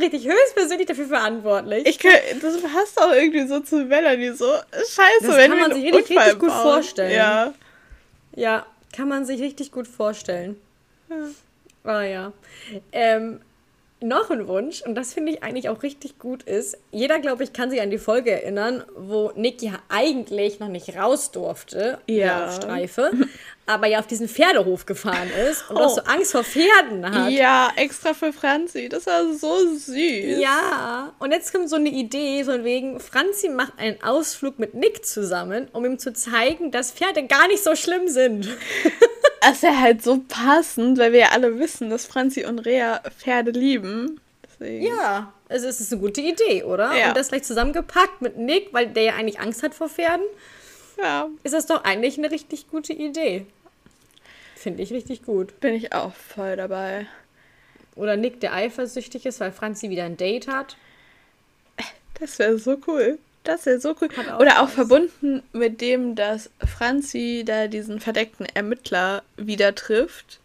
Ich 0.00 0.10
dich 0.10 0.28
höchstpersönlich 0.28 0.86
dafür 0.86 1.06
verantwortlich. 1.06 1.86
Ich 1.86 1.98
kann, 1.98 2.12
das 2.40 2.60
passt 2.60 3.00
auch 3.00 3.12
irgendwie 3.12 3.46
so 3.46 3.60
zu 3.60 3.76
Melanie 3.84 4.32
so. 4.32 4.46
Scheiße, 4.72 5.26
das 5.26 5.36
wenn 5.36 5.50
kann 5.50 5.60
man 5.60 5.74
sich 5.74 5.84
richtig, 5.84 6.18
richtig 6.18 6.38
gut 6.38 6.52
vorstellen. 6.52 7.12
Ja. 7.12 7.54
Ja, 8.34 8.66
kann 8.94 9.08
man 9.08 9.24
sich 9.24 9.40
richtig 9.40 9.72
gut 9.72 9.88
vorstellen. 9.88 10.56
Ja. 11.08 11.90
Ah 11.90 12.02
ja. 12.02 12.32
Ähm, 12.92 13.40
noch 14.00 14.30
ein 14.30 14.46
Wunsch, 14.46 14.82
und 14.82 14.94
das 14.94 15.14
finde 15.14 15.32
ich 15.32 15.42
eigentlich 15.42 15.68
auch 15.68 15.82
richtig 15.82 16.18
gut, 16.18 16.42
ist, 16.42 16.76
jeder, 16.90 17.18
glaube 17.18 17.44
ich, 17.44 17.52
kann 17.52 17.70
sich 17.70 17.80
an 17.80 17.90
die 17.90 17.98
Folge 17.98 18.30
erinnern, 18.30 18.84
wo 18.94 19.32
Nick 19.36 19.62
ja 19.62 19.72
eigentlich 19.88 20.60
noch 20.60 20.68
nicht 20.68 20.96
raus 20.96 21.30
durfte 21.30 21.98
ja. 22.06 22.52
Streife, 22.52 23.10
aber 23.66 23.88
ja 23.88 23.98
auf 23.98 24.06
diesen 24.06 24.28
Pferdehof 24.28 24.86
gefahren 24.86 25.28
ist 25.50 25.68
und 25.68 25.76
oh. 25.76 25.80
auch 25.80 25.94
so 25.94 26.02
Angst 26.02 26.32
vor 26.32 26.44
Pferden 26.44 27.10
hat. 27.10 27.30
Ja, 27.30 27.72
extra 27.76 28.14
für 28.14 28.32
Franzi. 28.32 28.88
Das 28.88 29.06
war 29.06 29.32
so 29.34 29.74
süß. 29.76 30.38
Ja, 30.38 31.12
und 31.18 31.32
jetzt 31.32 31.52
kommt 31.52 31.68
so 31.68 31.76
eine 31.76 31.88
Idee 31.88 32.44
von 32.44 32.64
wegen, 32.64 33.00
Franzi 33.00 33.48
macht 33.48 33.78
einen 33.78 34.00
Ausflug 34.02 34.58
mit 34.58 34.74
Nick 34.74 35.04
zusammen, 35.04 35.68
um 35.72 35.84
ihm 35.84 35.98
zu 35.98 36.12
zeigen, 36.12 36.70
dass 36.70 36.92
Pferde 36.92 37.26
gar 37.26 37.48
nicht 37.48 37.62
so 37.62 37.74
schlimm 37.74 38.08
sind. 38.08 38.48
Das 39.42 39.62
wäre 39.62 39.80
halt 39.80 40.02
so 40.02 40.24
passend, 40.26 40.98
weil 40.98 41.12
wir 41.12 41.20
ja 41.20 41.28
alle 41.28 41.60
wissen, 41.60 41.88
dass 41.88 42.04
Franzi 42.04 42.44
und 42.44 42.58
Rea 42.60 43.00
Pferde 43.16 43.52
lieben. 43.52 44.20
Deswegen. 44.42 44.86
Ja, 44.86 45.32
also 45.48 45.68
es 45.68 45.80
ist 45.80 45.92
eine 45.92 46.00
gute 46.00 46.20
Idee, 46.20 46.64
oder? 46.64 46.96
Ja. 46.96 47.08
Und 47.08 47.16
das 47.16 47.28
gleich 47.28 47.44
zusammengepackt 47.44 48.22
mit 48.22 48.36
Nick, 48.38 48.72
weil 48.72 48.88
der 48.88 49.02
ja 49.04 49.14
eigentlich 49.14 49.38
Angst 49.38 49.62
hat 49.62 49.72
vor 49.72 49.88
Pferden. 49.88 50.26
Ja. 50.98 51.28
Ist 51.42 51.54
das 51.54 51.66
doch 51.66 51.84
eigentlich 51.84 52.18
eine 52.18 52.30
richtig 52.30 52.68
gute 52.68 52.92
Idee. 52.92 53.46
Finde 54.66 54.82
ich 54.82 54.92
richtig 54.92 55.22
gut. 55.22 55.60
Bin 55.60 55.74
ich 55.74 55.92
auch 55.92 56.12
voll 56.12 56.56
dabei. 56.56 57.06
Oder 57.94 58.16
Nick, 58.16 58.40
der 58.40 58.52
eifersüchtig 58.52 59.24
ist, 59.24 59.38
weil 59.38 59.52
Franzi 59.52 59.90
wieder 59.90 60.02
ein 60.02 60.16
Date 60.16 60.48
hat. 60.48 60.76
Das 62.18 62.40
wäre 62.40 62.58
so 62.58 62.76
cool. 62.88 63.20
Das 63.44 63.64
wäre 63.64 63.78
so 63.78 63.94
cool. 64.00 64.08
Auch 64.28 64.40
Oder 64.40 64.60
auch 64.60 64.68
verbunden 64.68 65.44
mit 65.52 65.80
dem, 65.80 66.16
dass 66.16 66.50
Franzi 66.58 67.44
da 67.46 67.68
diesen 67.68 68.00
verdeckten 68.00 68.44
Ermittler 68.54 69.22
wieder 69.36 69.72
trifft 69.72 70.40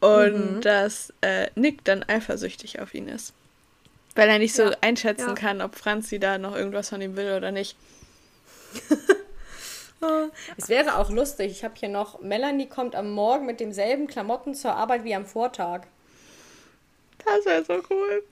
und 0.00 0.56
mhm. 0.56 0.60
dass 0.60 1.14
äh, 1.22 1.48
Nick 1.54 1.82
dann 1.84 2.02
eifersüchtig 2.02 2.80
auf 2.80 2.92
ihn 2.92 3.08
ist. 3.08 3.32
Weil 4.14 4.28
er 4.28 4.38
nicht 4.38 4.54
so 4.54 4.64
ja. 4.64 4.76
einschätzen 4.82 5.28
ja. 5.28 5.34
kann, 5.34 5.62
ob 5.62 5.74
Franzi 5.74 6.18
da 6.18 6.36
noch 6.36 6.54
irgendwas 6.54 6.90
von 6.90 7.00
ihm 7.00 7.16
will 7.16 7.32
oder 7.32 7.50
nicht. 7.50 7.78
es 10.56 10.68
wäre 10.68 10.96
auch 10.96 11.10
lustig. 11.10 11.50
Ich 11.50 11.64
habe 11.64 11.74
hier 11.76 11.88
noch, 11.88 12.20
Melanie 12.20 12.68
kommt 12.68 12.94
am 12.94 13.10
Morgen 13.10 13.46
mit 13.46 13.60
demselben 13.60 14.06
Klamotten 14.06 14.54
zur 14.54 14.74
Arbeit 14.74 15.04
wie 15.04 15.14
am 15.14 15.26
Vortag. 15.26 15.82
Das 17.24 17.44
wäre 17.44 17.64
so 17.64 17.74
cool. 17.90 18.22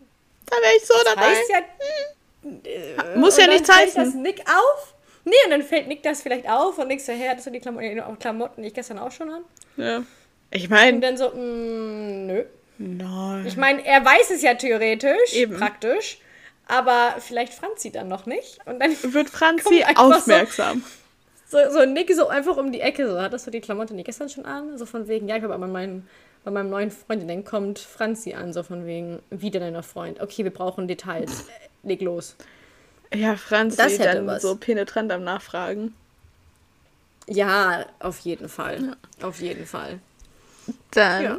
Da 0.46 0.56
wäre 0.56 0.76
ich 0.76 0.86
so 0.86 0.94
das 0.94 1.14
dabei. 1.14 1.26
Heißt 1.26 1.50
ja, 1.50 3.12
äh, 3.12 3.18
Muss 3.18 3.36
ja 3.36 3.46
nicht 3.46 3.68
heißen. 3.68 4.04
das 4.04 4.14
Nick 4.14 4.40
auf. 4.42 4.94
Nee, 5.24 5.34
und 5.44 5.50
dann 5.50 5.62
fällt 5.62 5.88
Nick 5.88 6.04
das 6.04 6.22
vielleicht 6.22 6.48
auf 6.48 6.78
und 6.78 6.86
Nick 6.86 7.00
so, 7.00 7.12
her, 7.12 7.34
das 7.34 7.44
sind 7.44 7.52
die 7.52 7.60
Klamotten, 7.60 8.18
Klamotten, 8.20 8.62
die 8.62 8.68
ich 8.68 8.74
gestern 8.74 8.98
auch 8.98 9.10
schon 9.10 9.28
an. 9.30 9.44
Ja. 9.76 10.04
Ich 10.52 10.70
meine. 10.70 10.94
Und 10.94 11.00
dann 11.00 11.16
so, 11.16 11.30
mh, 11.30 11.36
mm, 11.36 12.26
nö. 12.26 12.44
Nein. 12.78 13.46
Ich 13.46 13.56
meine, 13.56 13.84
er 13.84 14.04
weiß 14.04 14.30
es 14.30 14.42
ja 14.42 14.54
theoretisch, 14.54 15.32
Eben. 15.32 15.56
praktisch, 15.56 16.18
aber 16.68 17.16
vielleicht 17.20 17.54
Franzi 17.54 17.90
dann 17.90 18.08
noch 18.08 18.26
nicht. 18.26 18.58
Und 18.66 18.80
dann 18.80 18.94
wird 19.12 19.30
Franzi 19.30 19.84
aufmerksam. 19.94 20.80
so, 20.80 20.88
so 21.48 21.84
Nick 21.84 22.12
so 22.14 22.28
einfach 22.28 22.56
um 22.56 22.72
die 22.72 22.80
Ecke, 22.80 23.08
so, 23.08 23.20
hattest 23.20 23.46
du 23.46 23.50
die 23.50 23.60
Klamotte 23.60 23.94
nicht 23.94 24.06
gestern 24.06 24.28
schon 24.28 24.46
an? 24.46 24.78
So 24.78 24.86
von 24.86 25.08
wegen, 25.08 25.28
ja, 25.28 25.36
ich 25.36 25.42
habe 25.42 25.54
aber 25.54 25.66
meinen 25.66 26.08
bei 26.46 26.52
meinem 26.52 26.70
neuen 26.70 26.92
Freund, 26.92 27.28
dann 27.28 27.44
kommt 27.44 27.80
Franzi 27.80 28.34
an, 28.34 28.52
so 28.52 28.62
von 28.62 28.86
wegen, 28.86 29.18
wieder 29.30 29.58
deiner 29.58 29.82
Freund. 29.82 30.20
Okay, 30.20 30.44
wir 30.44 30.52
brauchen 30.52 30.86
Details. 30.86 31.44
Leg 31.82 32.00
los. 32.00 32.36
Ja, 33.12 33.36
Franzi 33.36 33.76
das 33.76 33.98
dann 33.98 34.28
was. 34.28 34.42
so 34.42 34.54
penetrant 34.54 35.10
am 35.10 35.24
Nachfragen. 35.24 35.92
Ja, 37.26 37.84
auf 37.98 38.20
jeden 38.20 38.48
Fall. 38.48 38.94
Ja. 39.20 39.26
Auf 39.26 39.40
jeden 39.40 39.66
Fall. 39.66 39.98
Dann, 40.92 41.24
ja. 41.24 41.38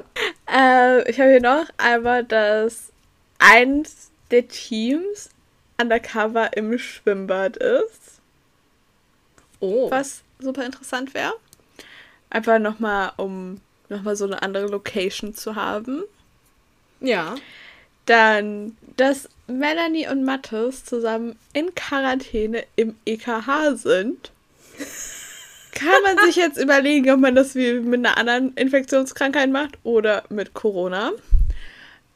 äh, 0.52 1.10
ich 1.10 1.18
habe 1.22 1.30
hier 1.30 1.42
noch 1.42 1.66
einmal, 1.78 2.26
dass 2.26 2.92
eins 3.40 4.12
der 4.30 4.50
Teams 4.50 5.30
undercover 5.82 6.58
im 6.58 6.78
Schwimmbad 6.78 7.56
ist. 7.56 8.17
Oh. 9.60 9.90
Was 9.90 10.22
super 10.40 10.66
interessant 10.66 11.14
wäre. 11.14 11.34
Einfach 12.30 12.60
nochmal, 12.60 13.12
um 13.18 13.62
nochmal 13.90 14.16
so 14.16 14.26
eine 14.26 14.42
andere 14.42 14.68
Location 14.68 15.34
zu 15.34 15.56
haben. 15.56 16.04
Ja. 17.00 17.36
Dann, 18.06 18.78
dass 18.96 19.30
Melanie 19.48 20.08
und 20.08 20.24
Mathis 20.24 20.86
zusammen 20.86 21.38
in 21.54 21.74
Quarantäne 21.76 22.66
im 22.76 22.96
EKH 23.06 23.76
sind. 23.76 24.32
Kann 25.72 26.02
man 26.04 26.18
sich 26.26 26.36
jetzt 26.36 26.58
überlegen, 26.58 27.12
ob 27.12 27.20
man 27.20 27.36
das 27.36 27.54
wie 27.54 27.74
mit 27.74 28.06
einer 28.06 28.18
anderen 28.18 28.54
Infektionskrankheit 28.56 29.50
macht 29.50 29.78
oder 29.84 30.24
mit 30.30 30.54
Corona. 30.54 31.12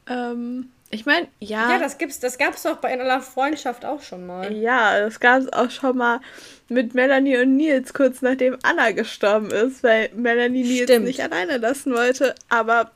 Ähm, 0.07 0.71
ich 0.91 1.05
meine, 1.05 1.27
ja. 1.39 1.71
Ja, 1.71 1.79
das 1.79 1.97
gibt's, 1.97 2.19
das 2.19 2.37
gab 2.37 2.55
es 2.55 2.63
doch 2.63 2.77
bei 2.77 2.89
einer 2.89 3.21
Freundschaft 3.21 3.85
auch 3.85 4.01
schon 4.01 4.27
mal. 4.27 4.53
Ja, 4.53 4.99
das 4.99 5.19
gab 5.19 5.41
es 5.41 5.53
auch 5.53 5.71
schon 5.71 5.97
mal 5.97 6.19
mit 6.67 6.93
Melanie 6.93 7.37
und 7.37 7.55
Nils, 7.55 7.93
kurz 7.93 8.21
nachdem 8.21 8.57
Anna 8.63 8.91
gestorben 8.91 9.51
ist, 9.51 9.83
weil 9.83 10.09
Melanie 10.13 10.63
Nils 10.63 10.83
Stimmt. 10.83 11.05
nicht 11.05 11.21
alleine 11.21 11.57
lassen 11.57 11.93
wollte. 11.93 12.35
Aber. 12.49 12.91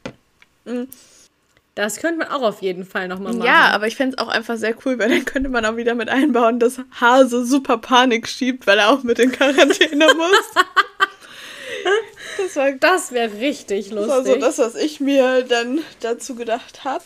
Mh. 0.65 0.81
Mm. 0.81 0.87
Das 1.75 1.97
könnte 1.97 2.19
man 2.19 2.29
auch 2.29 2.41
auf 2.41 2.61
jeden 2.61 2.85
Fall 2.85 3.09
nochmal 3.09 3.33
machen. 3.33 3.45
Ja, 3.45 3.71
aber 3.71 3.85
ich 3.87 3.97
fände 3.97 4.15
es 4.15 4.23
auch 4.23 4.29
einfach 4.29 4.55
sehr 4.55 4.73
cool, 4.85 4.97
weil 4.97 5.09
dann 5.09 5.25
könnte 5.25 5.49
man 5.49 5.65
auch 5.65 5.75
wieder 5.75 5.93
mit 5.93 6.07
einbauen, 6.07 6.57
dass 6.57 6.79
Hase 7.01 7.45
super 7.45 7.77
Panik 7.77 8.29
schiebt, 8.29 8.65
weil 8.65 8.79
er 8.79 8.91
auch 8.91 9.03
mit 9.03 9.19
in 9.19 9.33
Quarantäne 9.33 10.07
muss. 10.15 10.63
das 12.37 12.79
das 12.79 13.11
wäre 13.11 13.33
richtig 13.39 13.91
lustig. 13.91 14.07
Das 14.07 14.07
war 14.07 14.23
so 14.23 14.35
das, 14.37 14.57
was 14.57 14.75
ich 14.75 15.01
mir 15.01 15.41
dann 15.41 15.79
dazu 15.99 16.35
gedacht 16.35 16.85
habe. 16.85 17.03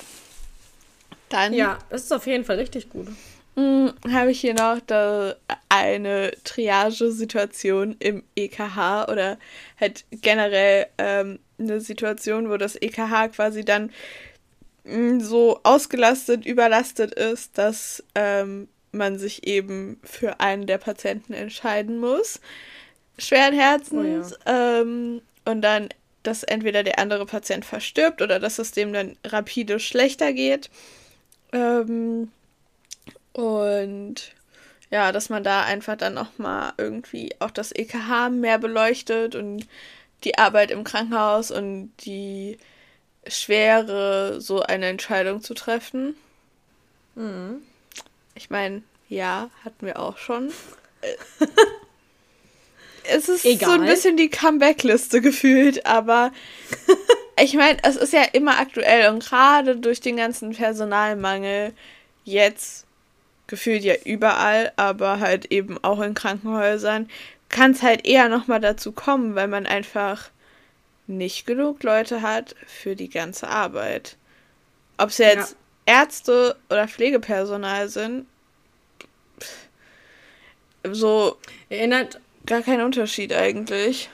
Dann. 1.30 1.54
Ja, 1.54 1.80
das 1.90 2.04
ist 2.04 2.12
auf 2.12 2.28
jeden 2.28 2.44
Fall 2.44 2.58
richtig 2.58 2.90
gut. 2.90 3.08
Hm, 3.56 3.94
habe 4.12 4.32
ich 4.32 4.40
hier 4.40 4.54
noch 4.54 4.80
da 4.86 5.36
eine 5.68 6.32
Triage-Situation 6.44 7.96
im 8.00 8.24
EKH 8.36 9.10
oder 9.12 9.38
halt 9.80 10.06
generell 10.12 10.88
ähm, 10.98 11.40
eine 11.60 11.82
Situation, 11.82 12.50
wo 12.50 12.58
das 12.58 12.76
EKH 12.82 13.30
quasi 13.36 13.66
dann 13.66 13.92
mh, 14.86 14.94
hm, 14.94 15.22
so 15.22 15.60
ausgelastet, 15.64 16.46
überlastet 16.46 17.14
ist, 17.14 17.58
dass 17.58 18.04
ähm, 18.16 18.70
man 18.92 19.20
sich 19.20 19.46
eben 19.46 20.00
für 20.04 20.40
einen 20.40 20.66
der 20.66 20.78
Patienten 20.78 21.34
entscheiden 21.34 22.00
muss. 22.00 22.40
Schweren 23.18 23.54
Herzens. 23.54 24.34
Oh 24.34 24.50
ja. 24.50 24.82
ähm, 24.82 25.22
und 25.46 25.62
dann, 25.62 25.90
dass 26.24 26.44
entweder 26.44 26.84
der 26.84 27.00
andere 27.00 27.26
Patient 27.26 27.66
verstirbt 27.66 28.22
oder 28.22 28.40
dass 28.40 28.60
es 28.60 28.72
dem 28.72 28.94
dann 28.94 29.18
rapide 29.26 29.80
schlechter 29.80 30.34
geht. 30.34 30.70
Ähm, 31.52 32.32
und 33.34 34.34
ja, 34.92 35.12
dass 35.12 35.30
man 35.30 35.44
da 35.44 35.64
einfach 35.64 35.98
dann 35.98 36.16
nochmal 36.16 36.74
irgendwie 36.78 37.36
auch 37.40 37.52
das 37.52 37.72
EKH 37.72 38.30
mehr 38.32 38.58
beleuchtet 38.58 39.36
und 39.36 39.68
die 40.24 40.38
Arbeit 40.38 40.72
im 40.72 40.84
Krankenhaus 40.84 41.52
und 41.52 41.92
die 42.06 42.58
Schwere, 43.28 44.42
so 44.42 44.62
eine 44.62 44.88
Entscheidung 44.88 45.42
zu 45.42 45.54
treffen. 45.54 46.16
Mhm. 47.16 47.62
Ich 48.36 48.50
meine, 48.50 48.84
ja, 49.08 49.50
hatten 49.64 49.86
wir 49.86 50.00
auch 50.00 50.18
schon. 50.18 50.52
es 53.04 53.30
ist 53.30 53.46
Egal. 53.46 53.70
so 53.70 53.76
ein 53.76 53.86
bisschen 53.86 54.18
die 54.18 54.30
Comeback-Liste 54.30 55.22
gefühlt, 55.22 55.86
aber 55.86 56.32
ich 57.42 57.54
meine, 57.54 57.78
es 57.84 57.96
ist 57.96 58.14
ja 58.14 58.24
immer 58.34 58.60
aktuell 58.60 59.10
und 59.10 59.24
gerade 59.24 59.76
durch 59.76 60.02
den 60.02 60.18
ganzen 60.18 60.54
Personalmangel 60.54 61.74
jetzt 62.24 62.86
gefühlt 63.48 63.84
ja 63.84 63.96
überall, 64.06 64.72
aber 64.76 65.20
halt 65.20 65.52
eben 65.52 65.84
auch 65.84 66.00
in 66.00 66.14
Krankenhäusern, 66.14 67.10
kann 67.50 67.72
es 67.72 67.82
halt 67.82 68.06
eher 68.06 68.30
nochmal 68.30 68.62
dazu 68.62 68.92
kommen, 68.92 69.36
weil 69.36 69.48
man 69.48 69.66
einfach 69.66 70.30
nicht 71.08 71.48
genug 71.48 71.82
Leute 71.84 72.22
hat 72.22 72.56
für 72.68 72.96
die 72.96 73.10
ganze 73.10 73.48
Arbeit. 73.48 74.16
Ob 74.98 75.10
es 75.10 75.18
jetzt 75.18 75.56
ja. 75.88 76.02
Ärzte 76.02 76.56
oder 76.70 76.88
Pflegepersonal 76.88 77.90
sind, 77.90 78.28
so 80.92 81.38
erinnert 81.70 82.20
gar 82.46 82.62
kein 82.62 82.82
Unterschied 82.82 83.34
eigentlich. 83.34 84.10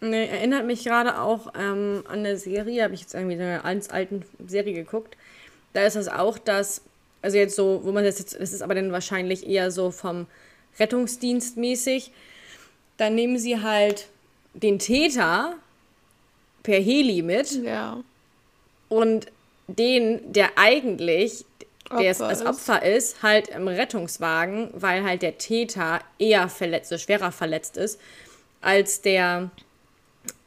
Nee, 0.00 0.26
erinnert 0.26 0.64
mich 0.66 0.84
gerade 0.84 1.20
auch 1.20 1.52
ähm, 1.54 2.04
an 2.08 2.20
eine 2.20 2.36
Serie, 2.36 2.84
habe 2.84 2.94
ich 2.94 3.02
jetzt 3.02 3.14
irgendwie 3.14 3.34
eine 3.34 3.60
ganz 3.62 3.90
alten 3.90 4.24
Serie 4.46 4.72
geguckt. 4.72 5.16
Da 5.74 5.84
ist 5.84 5.96
es 5.96 6.06
das 6.06 6.14
auch, 6.14 6.38
dass 6.38 6.82
also 7.22 7.36
jetzt 7.36 7.56
so, 7.56 7.80
wo 7.84 7.92
man 7.92 8.04
das 8.04 8.18
jetzt, 8.18 8.40
das 8.40 8.52
ist 8.52 8.62
aber 8.62 8.74
dann 8.74 8.92
wahrscheinlich 8.92 9.46
eher 9.46 9.70
so 9.70 9.90
vom 9.90 10.26
Rettungsdienst 10.78 11.56
mäßig. 11.56 12.12
Dann 12.96 13.14
nehmen 13.14 13.38
sie 13.38 13.60
halt 13.60 14.08
den 14.54 14.78
Täter 14.78 15.56
per 16.62 16.80
Heli 16.80 17.22
mit. 17.22 17.62
Ja. 17.62 18.02
Und 18.88 19.26
den, 19.68 20.32
der 20.32 20.50
eigentlich 20.56 21.44
der 21.90 22.12
Opfer 22.12 22.28
das 22.28 22.46
Opfer 22.46 22.82
ist, 22.84 23.22
halt 23.22 23.48
im 23.48 23.66
Rettungswagen, 23.68 24.70
weil 24.74 25.02
halt 25.02 25.22
der 25.22 25.38
Täter 25.38 26.00
eher 26.18 26.48
verletzt, 26.48 26.98
schwerer 27.00 27.32
verletzt 27.32 27.76
ist, 27.76 28.00
als 28.60 29.02
der 29.02 29.50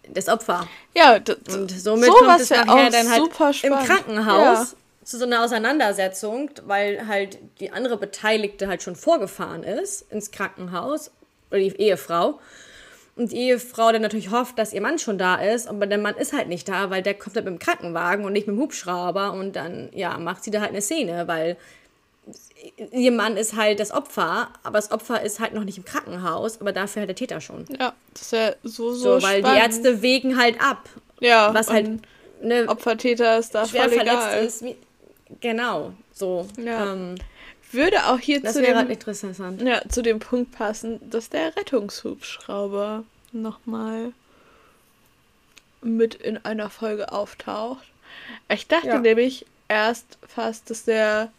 das 0.09 0.27
Opfer. 0.27 0.67
Ja, 0.95 1.15
und 1.15 1.71
somit 1.71 2.09
kommt 2.09 2.41
es 2.41 2.49
nachher 2.49 2.89
dann 2.89 3.09
halt 3.09 3.63
im 3.63 3.73
Krankenhaus 3.73 4.71
ja 4.71 4.77
zu 5.03 5.17
so 5.17 5.25
einer 5.25 5.43
Auseinandersetzung, 5.43 6.49
weil 6.65 7.07
halt 7.07 7.37
die 7.59 7.71
andere 7.71 7.97
Beteiligte 7.97 8.67
halt 8.67 8.83
schon 8.83 8.95
vorgefahren 8.95 9.63
ist 9.63 10.11
ins 10.11 10.31
Krankenhaus, 10.31 11.11
oder 11.49 11.59
die 11.59 11.75
Ehefrau. 11.75 12.39
Und 13.15 13.31
die 13.31 13.37
Ehefrau 13.37 13.91
dann 13.91 14.01
natürlich 14.01 14.31
hofft, 14.31 14.57
dass 14.57 14.73
ihr 14.73 14.81
Mann 14.81 14.97
schon 14.97 15.19
da 15.19 15.35
ist, 15.35 15.67
aber 15.67 15.85
der 15.85 15.99
Mann 15.99 16.15
ist 16.15 16.33
halt 16.33 16.47
nicht 16.47 16.67
da, 16.67 16.89
weil 16.89 17.03
der 17.03 17.13
kommt 17.13 17.35
halt 17.35 17.45
mit 17.45 17.53
dem 17.53 17.59
Krankenwagen 17.59 18.25
und 18.25 18.33
nicht 18.33 18.47
mit 18.47 18.55
dem 18.55 18.61
Hubschrauber 18.61 19.33
und 19.33 19.55
dann, 19.55 19.89
ja, 19.93 20.17
macht 20.17 20.43
sie 20.43 20.51
da 20.51 20.61
halt 20.61 20.71
eine 20.71 20.81
Szene, 20.81 21.27
weil 21.27 21.57
ihr 22.91 23.11
Mann 23.11 23.37
ist 23.37 23.55
halt 23.55 23.79
das 23.79 23.91
Opfer, 23.91 24.49
aber 24.63 24.77
das 24.77 24.91
Opfer 24.91 25.21
ist 25.21 25.39
halt 25.39 25.53
noch 25.53 25.63
nicht 25.63 25.77
im 25.77 25.85
Krankenhaus, 25.85 26.61
aber 26.61 26.71
dafür 26.71 27.01
halt 27.01 27.09
der 27.09 27.15
Täter 27.15 27.41
schon. 27.41 27.65
Ja, 27.79 27.93
das 28.13 28.21
ist 28.21 28.31
ja 28.31 28.53
so, 28.63 28.93
so, 28.93 29.19
so 29.19 29.23
weil 29.23 29.39
spannend. 29.39 29.47
die 29.47 29.61
Ärzte 29.61 30.01
wägen 30.01 30.37
halt 30.37 30.61
ab. 30.61 30.89
Ja, 31.19 31.53
was 31.53 31.69
halt 31.69 32.01
ne, 32.41 32.67
Opfertäter 32.67 33.37
ist 33.37 33.53
da 33.55 33.65
schwer 33.65 33.83
voll 33.83 33.93
verletzt 33.93 34.27
egal. 34.27 34.45
ist. 34.45 34.63
Genau, 35.41 35.93
so. 36.13 36.47
Ja. 36.57 36.93
Ähm, 36.93 37.15
Würde 37.71 38.05
auch 38.05 38.19
hier 38.19 38.43
zu 38.43 38.61
dem, 38.61 38.89
interessant. 38.89 39.61
Ja, 39.61 39.81
zu 39.89 40.01
dem 40.01 40.19
Punkt 40.19 40.51
passen, 40.51 40.99
dass 41.09 41.29
der 41.29 41.55
Rettungshubschrauber 41.55 43.03
nochmal 43.31 44.13
mit 45.81 46.15
in 46.15 46.37
einer 46.45 46.69
Folge 46.69 47.11
auftaucht. 47.11 47.83
Ich 48.47 48.67
dachte 48.67 48.87
ja. 48.87 48.99
nämlich 48.99 49.45
erst 49.67 50.17
fast, 50.27 50.69
dass 50.69 50.85
der 50.85 51.31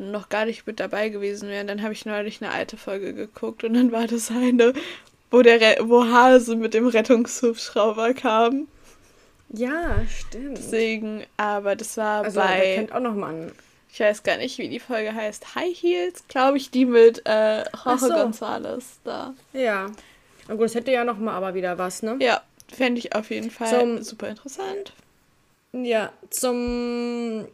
noch 0.00 0.28
gar 0.28 0.46
nicht 0.46 0.66
mit 0.66 0.80
dabei 0.80 1.08
gewesen 1.10 1.48
wäre. 1.48 1.64
Dann 1.64 1.82
habe 1.82 1.92
ich 1.92 2.06
neulich 2.06 2.42
eine 2.42 2.50
alte 2.50 2.76
Folge 2.76 3.14
geguckt 3.14 3.64
und 3.64 3.74
dann 3.74 3.92
war 3.92 4.06
das 4.06 4.30
eine, 4.30 4.72
wo 5.30 5.42
der 5.42 5.60
Re 5.60 5.76
wo 5.82 6.04
Hase 6.04 6.56
mit 6.56 6.74
dem 6.74 6.88
Rettungshubschrauber 6.88 8.14
kam. 8.14 8.66
Ja, 9.50 10.02
stimmt. 10.08 10.58
Deswegen, 10.58 11.24
aber 11.36 11.76
das 11.76 11.96
war 11.96 12.24
also, 12.24 12.40
bei. 12.40 12.60
Der 12.60 12.74
kennt 12.76 12.92
auch 12.92 13.00
noch 13.00 13.14
mal 13.14 13.30
an. 13.30 13.52
Ich 13.92 13.98
weiß 13.98 14.22
gar 14.22 14.36
nicht, 14.36 14.58
wie 14.58 14.68
die 14.68 14.78
Folge 14.78 15.12
heißt. 15.14 15.56
High 15.56 15.76
Heels, 15.76 16.22
glaube 16.28 16.56
ich, 16.58 16.70
die 16.70 16.86
mit 16.86 17.26
äh, 17.26 17.64
Jorge 17.84 17.98
so. 17.98 18.14
González 18.14 18.84
da. 19.02 19.34
Ja. 19.52 19.90
Na 20.46 20.54
gut, 20.54 20.64
das 20.64 20.74
hätte 20.76 20.92
ja 20.92 21.04
noch 21.04 21.18
mal 21.18 21.34
aber 21.34 21.54
wieder 21.54 21.76
was, 21.76 22.02
ne? 22.02 22.16
Ja, 22.20 22.40
fände 22.72 23.00
ich 23.00 23.14
auf 23.14 23.30
jeden 23.30 23.50
Fall 23.50 23.68
zum, 23.68 24.02
super 24.02 24.28
interessant. 24.28 24.92
Ja, 25.72 26.12
zum 26.30 27.46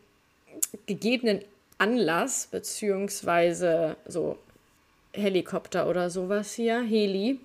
gegebenen 0.86 1.42
Anlass, 1.78 2.48
beziehungsweise 2.50 3.96
so 4.06 4.38
Helikopter 5.12 5.88
oder 5.88 6.10
sowas 6.10 6.52
hier, 6.54 6.80
Heli. 6.82 7.38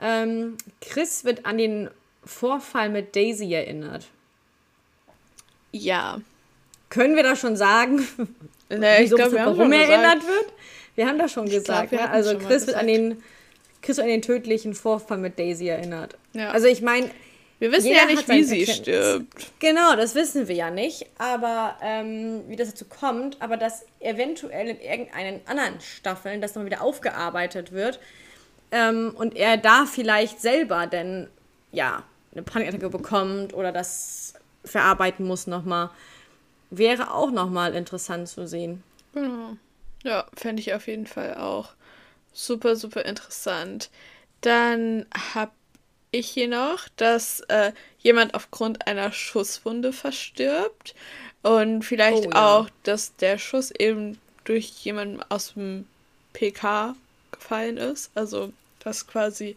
Ähm, 0.00 0.56
Chris 0.80 1.24
wird 1.24 1.46
an 1.46 1.58
den 1.58 1.90
Vorfall 2.24 2.88
mit 2.88 3.16
Daisy 3.16 3.52
erinnert? 3.52 4.08
Ja. 5.72 6.20
Können 6.90 7.16
wir 7.16 7.22
da 7.22 7.36
schon 7.36 7.56
sagen, 7.56 8.06
nee, 8.68 8.96
wieso, 8.98 9.16
glaub, 9.16 9.32
warum 9.32 9.72
er 9.72 9.88
erinnert 9.88 10.26
wird? 10.26 10.52
Wir 10.94 11.06
haben 11.06 11.18
das 11.18 11.32
schon 11.32 11.46
ich 11.46 11.54
gesagt. 11.54 11.90
Glaub, 11.90 12.02
ne? 12.02 12.10
Also 12.10 12.38
Chris 12.38 12.66
wird 12.66 12.76
an 12.76 12.86
den 12.86 13.22
Chris 13.82 13.98
an 14.00 14.08
den 14.08 14.22
tödlichen 14.22 14.74
Vorfall 14.74 15.18
mit 15.18 15.38
Daisy 15.38 15.68
erinnert. 15.68 16.16
Ja. 16.32 16.50
Also 16.50 16.66
ich 16.66 16.82
meine, 16.82 17.10
wir 17.58 17.72
wissen 17.72 17.92
ja 17.92 18.04
nicht, 18.04 18.28
wie 18.28 18.42
sie 18.42 18.66
stirbt. 18.66 19.52
Genau, 19.60 19.96
das 19.96 20.14
wissen 20.14 20.48
wir 20.48 20.54
ja 20.54 20.70
nicht. 20.70 21.06
Aber 21.18 21.76
ähm, 21.80 22.42
wie 22.48 22.56
das 22.56 22.70
dazu 22.70 22.84
kommt, 22.84 23.40
aber 23.40 23.56
dass 23.56 23.84
eventuell 24.00 24.68
in 24.68 24.80
irgendeinen 24.80 25.40
anderen 25.46 25.80
Staffeln 25.80 26.40
das 26.40 26.54
nochmal 26.54 26.66
wieder 26.66 26.82
aufgearbeitet 26.82 27.72
wird 27.72 27.98
ähm, 28.70 29.14
und 29.16 29.36
er 29.36 29.56
da 29.56 29.86
vielleicht 29.86 30.40
selber 30.40 30.86
denn 30.86 31.28
ja 31.72 32.02
eine 32.32 32.42
Panikattacke 32.42 32.90
bekommt 32.90 33.54
oder 33.54 33.72
das 33.72 34.34
verarbeiten 34.64 35.26
muss 35.26 35.46
nochmal, 35.46 35.90
wäre 36.70 37.12
auch 37.12 37.30
nochmal 37.30 37.74
interessant 37.74 38.28
zu 38.28 38.46
sehen. 38.46 38.82
Genau. 39.14 39.56
Ja, 40.02 40.26
fände 40.34 40.60
ich 40.60 40.74
auf 40.74 40.86
jeden 40.86 41.06
Fall 41.06 41.36
auch 41.36 41.70
super, 42.32 42.76
super 42.76 43.04
interessant. 43.04 43.90
Dann 44.42 45.06
habe 45.34 45.52
ich 46.16 46.28
hier 46.28 46.48
noch, 46.48 46.88
dass 46.96 47.40
äh, 47.48 47.72
jemand 48.00 48.34
aufgrund 48.34 48.86
einer 48.86 49.12
Schusswunde 49.12 49.92
verstirbt 49.92 50.94
und 51.42 51.82
vielleicht 51.82 52.26
oh, 52.26 52.30
ja. 52.30 52.56
auch, 52.56 52.70
dass 52.82 53.14
der 53.16 53.38
Schuss 53.38 53.70
eben 53.70 54.18
durch 54.44 54.68
jemanden 54.84 55.22
aus 55.28 55.54
dem 55.54 55.86
PK 56.32 56.96
gefallen 57.30 57.76
ist. 57.76 58.10
Also, 58.14 58.52
dass 58.80 59.06
quasi 59.06 59.56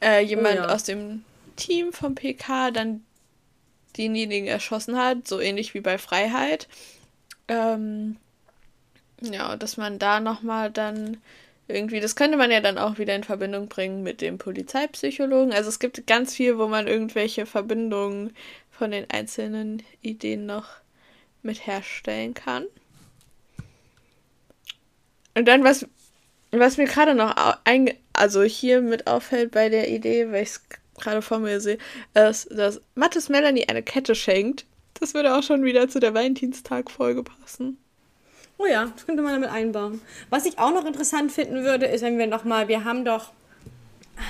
äh, 0.00 0.22
jemand 0.24 0.60
oh, 0.60 0.62
ja. 0.62 0.74
aus 0.74 0.84
dem 0.84 1.24
Team 1.56 1.92
vom 1.92 2.14
PK 2.14 2.70
dann 2.70 3.04
denjenigen 3.96 4.46
erschossen 4.46 4.96
hat, 4.96 5.26
so 5.26 5.40
ähnlich 5.40 5.74
wie 5.74 5.80
bei 5.80 5.98
Freiheit. 5.98 6.68
Ähm, 7.48 8.16
ja, 9.20 9.56
dass 9.56 9.76
man 9.76 9.98
da 9.98 10.20
nochmal 10.20 10.70
dann 10.70 11.16
irgendwie, 11.68 12.00
das 12.00 12.16
könnte 12.16 12.36
man 12.36 12.50
ja 12.50 12.60
dann 12.60 12.78
auch 12.78 12.98
wieder 12.98 13.14
in 13.14 13.24
Verbindung 13.24 13.68
bringen 13.68 14.02
mit 14.02 14.20
dem 14.20 14.38
Polizeipsychologen. 14.38 15.52
Also 15.52 15.68
es 15.68 15.78
gibt 15.78 16.06
ganz 16.06 16.34
viel, 16.34 16.58
wo 16.58 16.68
man 16.68 16.86
irgendwelche 16.86 17.46
Verbindungen 17.46 18.34
von 18.70 18.90
den 18.90 19.10
einzelnen 19.10 19.82
Ideen 20.02 20.46
noch 20.46 20.68
mit 21.42 21.66
herstellen 21.66 22.34
kann. 22.34 22.66
Und 25.34 25.46
dann, 25.46 25.64
was, 25.64 25.86
was 26.50 26.76
mir 26.76 26.86
gerade 26.86 27.14
noch 27.14 27.34
ein, 27.64 27.92
also 28.12 28.42
hier 28.42 28.80
mit 28.80 29.06
auffällt 29.06 29.50
bei 29.50 29.68
der 29.68 29.90
Idee, 29.90 30.30
weil 30.30 30.44
ich 30.44 30.50
es 30.50 30.62
gerade 30.98 31.20
vor 31.20 31.38
mir 31.40 31.60
sehe, 31.60 31.78
ist, 32.14 32.48
dass 32.50 32.80
Mattes 32.94 33.28
Melanie 33.28 33.68
eine 33.68 33.82
Kette 33.82 34.14
schenkt. 34.14 34.64
Das 34.98 35.14
würde 35.14 35.36
auch 35.36 35.42
schon 35.42 35.64
wieder 35.64 35.88
zu 35.88 36.00
der 36.00 36.14
Valentinstag-Folge 36.14 37.22
passen. 37.22 37.78
Oh 38.58 38.66
ja, 38.66 38.86
das 38.86 39.06
könnte 39.06 39.22
man 39.22 39.32
damit 39.32 39.50
einbauen. 39.50 40.00
Was 40.30 40.46
ich 40.46 40.58
auch 40.58 40.72
noch 40.72 40.86
interessant 40.86 41.30
finden 41.30 41.64
würde, 41.64 41.86
ist, 41.86 42.02
wenn 42.02 42.18
wir 42.18 42.26
nochmal, 42.26 42.68
wir 42.68 42.84
haben 42.84 43.04
doch 43.04 43.32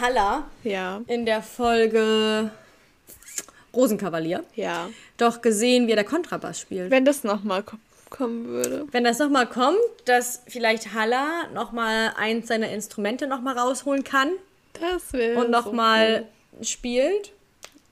Halla 0.01 0.45
ja. 0.65 1.01
in 1.07 1.27
der 1.27 1.43
Folge 1.43 2.51
Rosenkavalier. 3.75 4.45
Ja. 4.55 4.89
Doch 5.17 5.43
gesehen, 5.43 5.87
wie 5.87 5.93
er 5.93 5.97
der 5.97 6.05
Kontrabass 6.05 6.61
spielt. 6.61 6.91
Wenn 6.91 7.05
das 7.05 7.23
nochmal 7.23 7.63
kommen 8.11 8.47
würde. 8.47 8.87
Wenn 8.91 9.05
das 9.05 9.19
nochmal 9.19 9.47
kommt, 9.47 9.79
dass 10.07 10.43
vielleicht 10.49 10.93
Halla 10.95 11.49
nochmal 11.55 12.13
eins 12.17 12.49
seiner 12.49 12.71
Instrumente 12.71 13.27
nochmal 13.27 13.59
rausholen 13.59 14.03
kann. 14.03 14.31
Das 14.81 15.13
wäre. 15.13 15.39
Und 15.39 15.51
nochmal 15.51 16.27
so 16.53 16.59
cool. 16.59 16.65
spielt. 16.65 17.33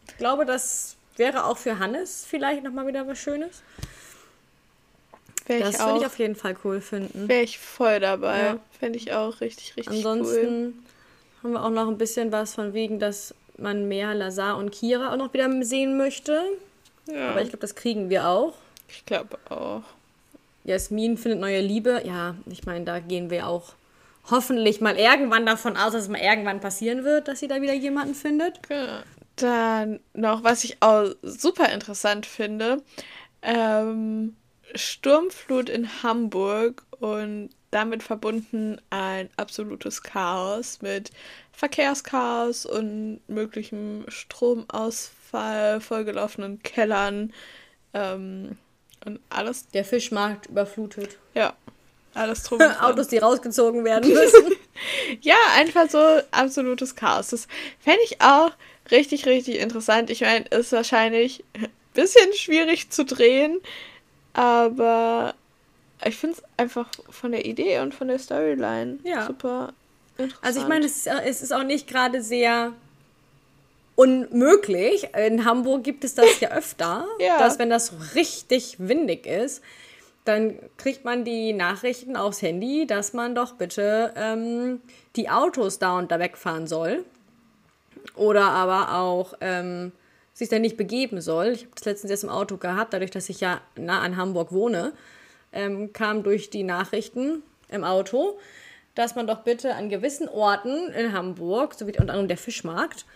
Ich 0.08 0.16
glaube, 0.16 0.44
das 0.44 0.96
wäre 1.16 1.44
auch 1.44 1.58
für 1.58 1.78
Hannes 1.78 2.26
vielleicht 2.28 2.62
nochmal 2.64 2.86
wieder 2.86 3.06
was 3.06 3.18
Schönes. 3.18 3.62
Wär 5.46 5.60
das 5.60 5.78
würde 5.78 6.00
ich 6.00 6.06
auf 6.06 6.18
jeden 6.18 6.36
Fall 6.36 6.56
cool 6.64 6.80
finden. 6.80 7.28
Wäre 7.28 7.42
ich 7.42 7.58
voll 7.58 8.00
dabei. 8.00 8.38
Ja. 8.38 8.58
Fände 8.78 8.98
ich 8.98 9.12
auch 9.12 9.40
richtig, 9.40 9.76
richtig 9.76 9.96
Ansonsten 9.96 10.36
cool. 10.36 10.72
haben 11.42 11.52
wir 11.52 11.64
auch 11.64 11.70
noch 11.70 11.88
ein 11.88 11.98
bisschen 11.98 12.32
was 12.32 12.54
von 12.54 12.72
wegen, 12.72 12.98
dass 12.98 13.34
man 13.58 13.86
mehr 13.86 14.14
Lazar 14.14 14.56
und 14.56 14.72
Kira 14.72 15.12
auch 15.12 15.16
noch 15.16 15.32
wieder 15.34 15.50
sehen 15.62 15.96
möchte. 15.98 16.42
Ja. 17.06 17.30
Aber 17.30 17.42
ich 17.42 17.48
glaube, 17.48 17.60
das 17.60 17.74
kriegen 17.74 18.08
wir 18.08 18.26
auch. 18.26 18.54
Ich 18.88 19.04
glaube 19.04 19.38
auch. 19.50 19.82
Jasmin 20.64 21.18
findet 21.18 21.40
neue 21.40 21.60
Liebe. 21.60 22.02
Ja, 22.04 22.34
ich 22.46 22.64
meine, 22.64 22.84
da 22.84 22.98
gehen 23.00 23.28
wir 23.28 23.46
auch 23.46 23.74
hoffentlich 24.30 24.80
mal 24.80 24.96
irgendwann 24.96 25.44
davon 25.44 25.76
aus, 25.76 25.92
dass 25.92 26.04
es 26.04 26.08
mal 26.08 26.20
irgendwann 26.20 26.60
passieren 26.60 27.04
wird, 27.04 27.28
dass 27.28 27.40
sie 27.40 27.48
da 27.48 27.60
wieder 27.60 27.74
jemanden 27.74 28.14
findet. 28.14 28.60
Ja. 28.70 29.02
Dann 29.36 30.00
noch, 30.14 30.42
was 30.42 30.64
ich 30.64 30.78
auch 30.80 31.10
super 31.22 31.70
interessant 31.70 32.24
finde. 32.24 32.82
Ähm, 33.42 34.36
Sturmflut 34.74 35.68
in 35.68 36.02
Hamburg 36.02 36.84
und 36.98 37.50
damit 37.70 38.02
verbunden 38.02 38.80
ein 38.90 39.28
absolutes 39.36 40.02
Chaos 40.02 40.80
mit 40.80 41.10
Verkehrschaos 41.52 42.66
und 42.66 43.20
möglichem 43.26 44.04
Stromausfall, 44.08 45.80
vollgelaufenen 45.80 46.62
Kellern 46.62 47.32
ähm, 47.92 48.56
und 49.04 49.20
alles. 49.28 49.68
Der 49.68 49.84
Fischmarkt 49.84 50.46
überflutet. 50.46 51.18
Ja, 51.34 51.54
alles 52.14 52.44
drum. 52.44 52.60
Autos, 52.80 53.08
die 53.08 53.18
rausgezogen 53.18 53.84
werden 53.84 54.10
müssen. 54.14 54.52
ja, 55.20 55.36
einfach 55.56 55.90
so 55.90 55.98
absolutes 56.30 56.94
Chaos. 56.94 57.28
Das 57.28 57.48
fände 57.80 58.00
ich 58.04 58.20
auch 58.20 58.52
richtig, 58.90 59.26
richtig 59.26 59.58
interessant. 59.58 60.10
Ich 60.10 60.20
meine, 60.20 60.46
ist 60.46 60.72
wahrscheinlich 60.72 61.44
ein 61.54 61.68
bisschen 61.92 62.32
schwierig 62.34 62.90
zu 62.90 63.04
drehen, 63.04 63.60
aber 64.34 65.34
ich 66.04 66.16
finde 66.16 66.36
es 66.36 66.42
einfach 66.56 66.88
von 67.08 67.32
der 67.32 67.46
Idee 67.46 67.80
und 67.80 67.94
von 67.94 68.08
der 68.08 68.18
Storyline 68.18 68.98
ja. 69.04 69.26
super 69.26 69.72
interessant. 70.18 70.44
Also 70.44 70.60
ich 70.60 70.68
meine, 70.68 70.86
es, 70.86 71.06
es 71.06 71.42
ist 71.42 71.52
auch 71.52 71.62
nicht 71.62 71.88
gerade 71.88 72.22
sehr 72.22 72.72
unmöglich. 73.96 75.08
In 75.16 75.44
Hamburg 75.44 75.84
gibt 75.84 76.04
es 76.04 76.14
das 76.14 76.40
ja 76.40 76.50
öfter, 76.50 77.06
ja. 77.18 77.38
dass 77.38 77.58
wenn 77.58 77.70
das 77.70 77.92
richtig 78.14 78.76
windig 78.78 79.26
ist, 79.26 79.62
dann 80.24 80.58
kriegt 80.78 81.04
man 81.04 81.24
die 81.24 81.52
Nachrichten 81.52 82.16
aufs 82.16 82.42
Handy, 82.42 82.86
dass 82.86 83.12
man 83.12 83.34
doch 83.34 83.52
bitte 83.54 84.12
ähm, 84.16 84.80
die 85.16 85.28
Autos 85.28 85.78
da 85.78 85.98
und 85.98 86.10
da 86.10 86.18
wegfahren 86.18 86.66
soll. 86.66 87.04
Oder 88.16 88.50
aber 88.50 88.98
auch 88.98 89.34
ähm, 89.40 89.92
sich 90.34 90.48
da 90.48 90.58
nicht 90.58 90.76
begeben 90.76 91.20
soll. 91.20 91.52
Ich 91.52 91.62
habe 91.62 91.70
das 91.74 91.84
letztens 91.84 92.10
erst 92.10 92.24
im 92.24 92.30
Auto 92.30 92.56
gehabt, 92.56 92.92
dadurch, 92.92 93.12
dass 93.12 93.28
ich 93.28 93.40
ja 93.40 93.60
nah 93.76 94.00
an 94.00 94.16
Hamburg 94.16 94.52
wohne, 94.52 94.92
ähm, 95.52 95.92
kam 95.92 96.24
durch 96.24 96.50
die 96.50 96.64
Nachrichten 96.64 97.42
im 97.68 97.84
Auto, 97.84 98.38
dass 98.94 99.14
man 99.14 99.26
doch 99.26 99.40
bitte 99.40 99.74
an 99.74 99.88
gewissen 99.88 100.28
Orten 100.28 100.88
in 100.92 101.12
Hamburg, 101.12 101.74
so 101.74 101.86
wie 101.86 101.92
unter 101.92 102.12
anderem 102.12 102.28
der 102.28 102.36
Fischmarkt 102.36 103.06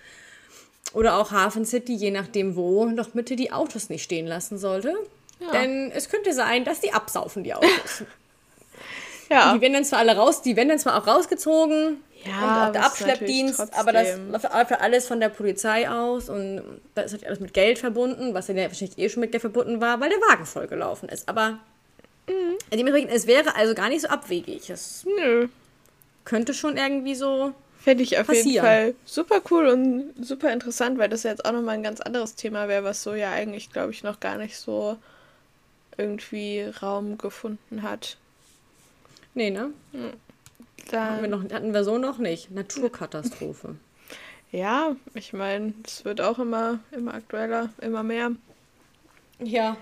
oder 0.94 1.18
auch 1.18 1.32
Hafen 1.32 1.64
City, 1.64 1.94
je 1.94 2.10
nachdem 2.10 2.56
wo, 2.56 2.86
doch 2.86 3.10
bitte 3.10 3.36
die 3.36 3.52
Autos 3.52 3.90
nicht 3.90 4.04
stehen 4.04 4.26
lassen 4.26 4.56
sollte. 4.56 4.94
Ja. 5.40 5.52
Denn 5.52 5.90
es 5.92 6.08
könnte 6.08 6.32
sein, 6.32 6.64
dass 6.64 6.80
die 6.80 6.92
absaufen, 6.92 7.44
die 7.44 7.54
Autos. 7.54 8.04
ja. 9.30 9.54
Die 9.54 9.60
werden 9.60 9.74
dann 9.74 9.84
zwar 9.84 10.00
alle 10.00 10.16
raus, 10.16 10.42
die 10.42 10.56
werden 10.56 10.70
dann 10.70 10.78
zwar 10.78 11.00
auch 11.00 11.06
rausgezogen, 11.06 12.02
ja, 12.24 12.38
und 12.38 12.68
auch 12.68 12.72
der 12.72 12.86
Abschleppdienst, 12.86 13.78
aber 13.78 13.92
das 13.92 14.18
läuft 14.18 14.72
alles 14.72 15.06
von 15.06 15.20
der 15.20 15.28
Polizei 15.28 15.88
aus 15.88 16.28
und 16.28 16.62
da 16.94 17.02
ist 17.02 17.24
alles 17.24 17.40
mit 17.40 17.54
Geld 17.54 17.78
verbunden, 17.78 18.34
was 18.34 18.48
ja 18.48 18.56
wahrscheinlich 18.56 18.98
eh 18.98 19.08
schon 19.08 19.20
mit 19.20 19.32
Geld 19.32 19.40
verbunden 19.40 19.80
war, 19.80 20.00
weil 20.00 20.10
der 20.10 20.18
Wagen 20.18 20.46
vollgelaufen 20.46 21.08
ist. 21.08 21.28
Aber 21.28 21.58
mhm. 22.28 22.58
dementsprechend, 22.72 23.12
es 23.12 23.26
wäre 23.26 23.54
also 23.54 23.74
gar 23.74 23.88
nicht 23.88 24.02
so 24.02 24.08
abwegig. 24.08 24.68
Es 24.70 25.04
Nö. 25.04 25.48
könnte 26.24 26.54
schon 26.54 26.76
irgendwie 26.76 27.14
so. 27.14 27.52
Fände 27.80 28.02
ich 28.02 28.18
auf 28.18 28.26
passieren. 28.26 28.46
jeden 28.46 28.66
Fall 28.66 28.94
super 29.04 29.40
cool 29.50 29.68
und 29.68 30.12
super 30.20 30.52
interessant, 30.52 30.98
weil 30.98 31.08
das 31.08 31.22
ja 31.22 31.30
jetzt 31.30 31.44
auch 31.44 31.52
nochmal 31.52 31.76
ein 31.76 31.84
ganz 31.84 32.00
anderes 32.00 32.34
Thema 32.34 32.66
wäre, 32.66 32.82
was 32.82 33.02
so 33.02 33.14
ja 33.14 33.30
eigentlich, 33.30 33.70
glaube 33.70 33.92
ich, 33.92 34.02
noch 34.02 34.18
gar 34.18 34.36
nicht 34.36 34.56
so 34.56 34.98
irgendwie 35.96 36.64
Raum 36.82 37.16
gefunden 37.18 37.82
hat. 37.82 38.16
Nee, 39.34 39.50
ne? 39.50 39.70
Mhm. 39.92 40.12
Dann 40.90 41.10
hatten 41.10 41.22
wir, 41.22 41.28
noch, 41.28 41.44
hatten 41.52 41.74
wir 41.74 41.84
so 41.84 41.98
noch 41.98 42.18
nicht. 42.18 42.50
Naturkatastrophe. 42.50 43.76
Ja, 44.50 44.96
ich 45.14 45.32
meine, 45.32 45.74
es 45.84 46.04
wird 46.04 46.20
auch 46.20 46.38
immer, 46.38 46.80
immer 46.90 47.14
aktueller, 47.14 47.68
immer 47.80 48.02
mehr. 48.02 48.32
Ja. 49.38 49.76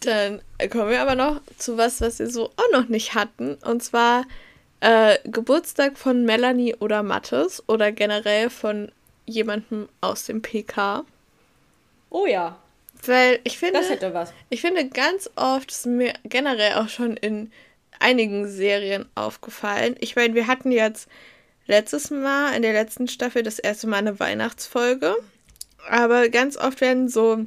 Dann 0.00 0.40
kommen 0.70 0.90
wir 0.90 1.02
aber 1.02 1.14
noch 1.14 1.40
zu 1.58 1.76
was, 1.76 2.00
was 2.00 2.18
wir 2.20 2.30
so 2.30 2.50
auch 2.56 2.72
noch 2.72 2.88
nicht 2.88 3.14
hatten. 3.14 3.54
Und 3.54 3.82
zwar 3.82 4.24
äh, 4.80 5.18
Geburtstag 5.24 5.98
von 5.98 6.24
Melanie 6.24 6.74
oder 6.76 7.02
Mattes 7.02 7.62
oder 7.68 7.92
generell 7.92 8.48
von 8.48 8.92
jemandem 9.26 9.88
aus 10.00 10.24
dem 10.24 10.40
PK. 10.40 11.04
Oh 12.08 12.26
ja. 12.26 12.56
Weil 13.04 13.40
ich 13.44 13.58
finde. 13.58 13.80
Das 13.80 13.90
hätte 13.90 14.14
was. 14.14 14.32
Ich 14.50 14.60
finde 14.60 14.88
ganz 14.88 15.30
oft, 15.36 15.70
ist 15.70 15.86
mir 15.86 16.14
generell 16.24 16.74
auch 16.74 16.88
schon 16.88 17.16
in 17.16 17.50
einigen 18.00 18.48
Serien 18.48 19.08
aufgefallen. 19.14 19.94
Ich 20.00 20.16
meine, 20.16 20.34
wir 20.34 20.46
hatten 20.46 20.72
jetzt 20.72 21.08
letztes 21.66 22.10
Mal 22.10 22.54
in 22.54 22.62
der 22.62 22.72
letzten 22.72 23.08
Staffel 23.08 23.42
das 23.42 23.58
erste 23.58 23.86
Mal 23.86 23.98
eine 23.98 24.18
Weihnachtsfolge. 24.18 25.16
Aber 25.88 26.28
ganz 26.28 26.56
oft 26.56 26.80
werden 26.80 27.08
so 27.08 27.44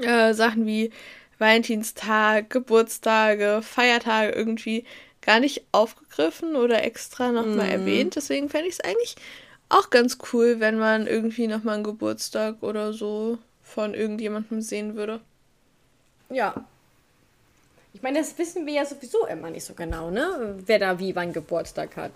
äh, 0.00 0.32
Sachen 0.34 0.66
wie 0.66 0.90
Valentinstag, 1.38 2.50
Geburtstage, 2.50 3.60
Feiertage 3.62 4.32
irgendwie 4.32 4.84
gar 5.20 5.40
nicht 5.40 5.64
aufgegriffen 5.72 6.54
oder 6.56 6.84
extra 6.84 7.32
nochmal 7.32 7.66
mm. 7.66 7.80
erwähnt. 7.80 8.16
Deswegen 8.16 8.48
fände 8.48 8.68
ich 8.68 8.74
es 8.74 8.80
eigentlich 8.80 9.16
auch 9.68 9.90
ganz 9.90 10.18
cool, 10.32 10.60
wenn 10.60 10.78
man 10.78 11.06
irgendwie 11.06 11.46
nochmal 11.46 11.76
einen 11.76 11.84
Geburtstag 11.84 12.62
oder 12.62 12.92
so 12.92 13.38
von 13.62 13.94
irgendjemandem 13.94 14.60
sehen 14.60 14.94
würde. 14.94 15.20
Ja. 16.30 16.64
Ich 17.94 18.02
meine, 18.02 18.18
das 18.18 18.36
wissen 18.36 18.66
wir 18.66 18.74
ja 18.74 18.84
sowieso 18.84 19.26
immer 19.26 19.50
nicht 19.50 19.64
so 19.64 19.72
genau, 19.72 20.10
ne? 20.10 20.56
Wer 20.66 20.78
da 20.78 20.98
wie 20.98 21.16
wann 21.16 21.32
Geburtstag 21.32 21.96
hat. 21.96 22.10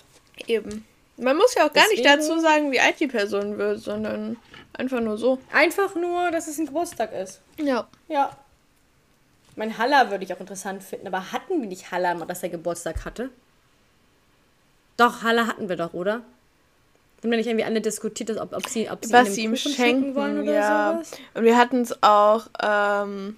Eben. 0.47 0.85
Man 1.17 1.37
muss 1.37 1.55
ja 1.55 1.63
auch 1.67 1.73
gar 1.73 1.85
Deswegen, 1.85 2.03
nicht 2.03 2.19
dazu 2.19 2.39
sagen, 2.41 2.71
wie 2.71 2.81
alt 2.81 3.01
die 3.01 3.07
Person 3.07 3.59
wird, 3.59 3.81
sondern 3.81 4.37
einfach 4.73 5.01
nur 5.01 5.17
so. 5.17 5.39
Einfach 5.53 5.95
nur, 5.95 6.31
dass 6.31 6.49
es 6.49 6.59
ein 6.59 6.67
Geburtstag 6.67 7.13
ist. 7.13 7.41
Ja. 7.59 7.89
Ja. 8.09 8.37
Mein 9.57 9.79
Haller 9.79 10.11
würde 10.11 10.25
ich 10.25 10.35
auch 10.35 10.41
interessant 10.41 10.83
finden, 10.83 11.07
aber 11.07 11.33
hatten 11.33 11.61
wir 11.61 11.69
nicht 11.69 11.91
Haller 11.91 12.15
mal, 12.15 12.27
dass 12.27 12.43
er 12.43 12.49
Geburtstag 12.49 13.05
hatte? 13.05 13.31
Doch, 14.97 15.23
Haller 15.23 15.47
hatten 15.47 15.69
wir 15.69 15.77
doch, 15.77 15.95
oder? 15.95 16.23
Haben 17.23 17.31
wir 17.31 17.39
nicht 17.39 17.49
irgendwie 17.49 17.65
alle 17.65 17.81
diskutiert, 17.81 18.31
ob, 18.39 18.53
ob 18.53 18.69
sie, 18.69 18.89
ob 18.91 19.05
sie 19.05 19.13
Was 19.13 19.37
ihm 19.37 19.57
schenken, 19.57 19.77
schenken 19.77 20.15
wollen 20.15 20.43
oder 20.43 20.53
ja. 20.53 20.93
sowas? 20.93 21.11
Und 21.35 21.45
wir 21.45 21.57
hatten 21.57 21.83
es 21.83 22.03
auch, 22.03 22.47
ähm, 22.63 23.37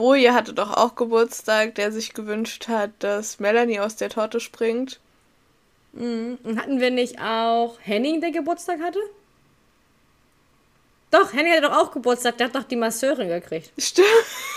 Boje 0.00 0.32
hatte 0.32 0.54
doch 0.54 0.74
auch 0.74 0.94
Geburtstag, 0.94 1.74
der 1.74 1.92
sich 1.92 2.14
gewünscht 2.14 2.68
hat, 2.68 2.90
dass 3.00 3.38
Melanie 3.38 3.80
aus 3.80 3.96
der 3.96 4.08
Torte 4.08 4.40
springt. 4.40 4.98
Mhm. 5.92 6.38
Und 6.42 6.58
hatten 6.58 6.80
wir 6.80 6.90
nicht 6.90 7.20
auch 7.20 7.76
Henning, 7.82 8.22
der 8.22 8.30
Geburtstag 8.30 8.80
hatte? 8.80 8.98
Doch, 11.10 11.34
Henning 11.34 11.52
hatte 11.52 11.68
doch 11.68 11.76
auch 11.76 11.90
Geburtstag, 11.90 12.38
der 12.38 12.46
hat 12.46 12.54
doch 12.54 12.62
die 12.62 12.76
Masseurin 12.76 13.28
gekriegt. 13.28 13.72
Stimmt. 13.76 14.08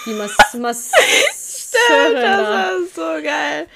Die 0.05 0.13
Mas 0.13 0.37
Masseurin. 0.53 1.33
Stimmt, 1.35 2.15
das 2.15 2.39
war 2.39 2.71
so 2.95 3.21
geil. 3.21 3.67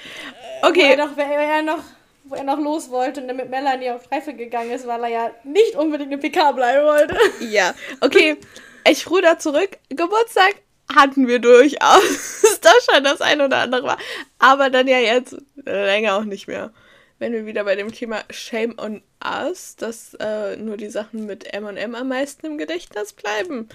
Okay. 0.61 0.83
Wo 0.85 0.91
er, 0.91 0.97
doch, 0.97 1.11
wer 1.17 1.25
er 1.25 1.63
noch 1.63 1.83
wo 2.29 2.35
er 2.35 2.43
noch 2.43 2.59
los 2.59 2.89
wollte 2.89 3.21
und 3.21 3.27
dann 3.27 3.37
mit 3.37 3.49
Melanie 3.49 3.91
auf 3.91 4.05
Streife 4.05 4.33
gegangen 4.33 4.71
ist, 4.71 4.87
weil 4.87 5.03
er 5.03 5.09
ja 5.09 5.31
nicht 5.43 5.75
unbedingt 5.75 6.13
im 6.13 6.19
PK 6.19 6.53
bleiben 6.53 6.85
wollte. 6.85 7.17
Ja, 7.41 7.73
okay. 7.99 8.37
Ich 8.89 9.09
ruder 9.09 9.37
zurück. 9.37 9.71
Geburtstag 9.89 10.55
hatten 10.95 11.27
wir 11.27 11.39
durchaus. 11.39 12.41
das 12.61 12.87
schon 12.89 13.03
das 13.03 13.21
ein 13.21 13.41
oder 13.41 13.57
andere 13.57 13.83
war. 13.83 13.97
Aber 14.39 14.69
dann 14.69 14.87
ja 14.87 14.99
jetzt 14.99 15.35
länger 15.65 16.17
auch 16.17 16.23
nicht 16.23 16.47
mehr 16.47 16.71
wenn 17.19 17.33
wir 17.33 17.45
wieder 17.45 17.63
bei 17.63 17.75
dem 17.75 17.91
Thema 17.91 18.23
Shame 18.29 18.75
on 18.77 19.01
Us, 19.23 19.75
dass 19.75 20.13
äh, 20.15 20.55
nur 20.57 20.77
die 20.77 20.89
Sachen 20.89 21.25
mit 21.25 21.51
M&M 21.53 21.95
am 21.95 22.07
meisten 22.07 22.45
im 22.45 22.57
Gedächtnis 22.57 23.13
bleiben. 23.13 23.69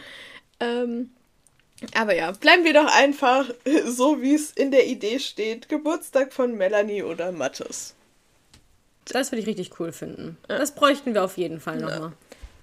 Ähm, 0.60 1.10
aber 1.94 2.14
ja, 2.14 2.30
bleiben 2.30 2.64
wir 2.64 2.74
doch 2.74 2.94
einfach 2.94 3.46
so, 3.86 4.22
wie 4.22 4.34
es 4.34 4.52
in 4.52 4.70
der 4.70 4.86
Idee 4.86 5.18
steht. 5.18 5.68
Geburtstag 5.68 6.32
von 6.32 6.56
Melanie 6.56 7.02
oder 7.02 7.32
Mattes. 7.32 7.94
Das 9.06 9.32
würde 9.32 9.40
ich 9.40 9.48
richtig 9.48 9.80
cool 9.80 9.90
finden. 9.90 10.38
Ja. 10.48 10.58
Das 10.58 10.74
bräuchten 10.74 11.14
wir 11.14 11.24
auf 11.24 11.36
jeden 11.36 11.58
Fall 11.58 11.78
nochmal. 11.78 12.00
Ja. 12.00 12.12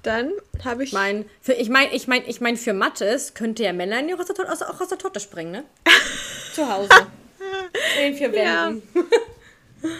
Dann 0.03 0.31
habe 0.63 0.83
ich. 0.83 0.93
Mein, 0.93 1.25
für, 1.41 1.53
ich 1.53 1.69
meine, 1.69 1.93
ich 1.93 2.07
meine, 2.07 2.25
ich 2.25 2.41
mein, 2.41 2.57
für 2.57 2.73
Mattes 2.73 3.33
könnte 3.33 3.63
ja 3.63 3.73
Melanie 3.73 4.13
auch 4.13 4.19
aus 4.19 4.27
der, 4.27 4.51
aus, 4.51 4.61
auch 4.61 4.79
aus 4.79 4.87
der 4.87 4.97
Torte 4.97 5.19
springen, 5.19 5.51
ne? 5.51 5.63
Zu 6.53 6.69
Hause. 6.71 6.89
In 8.01 8.15
vier 8.15 8.31
Wänden. 8.31 8.83
Ja. 8.93 9.91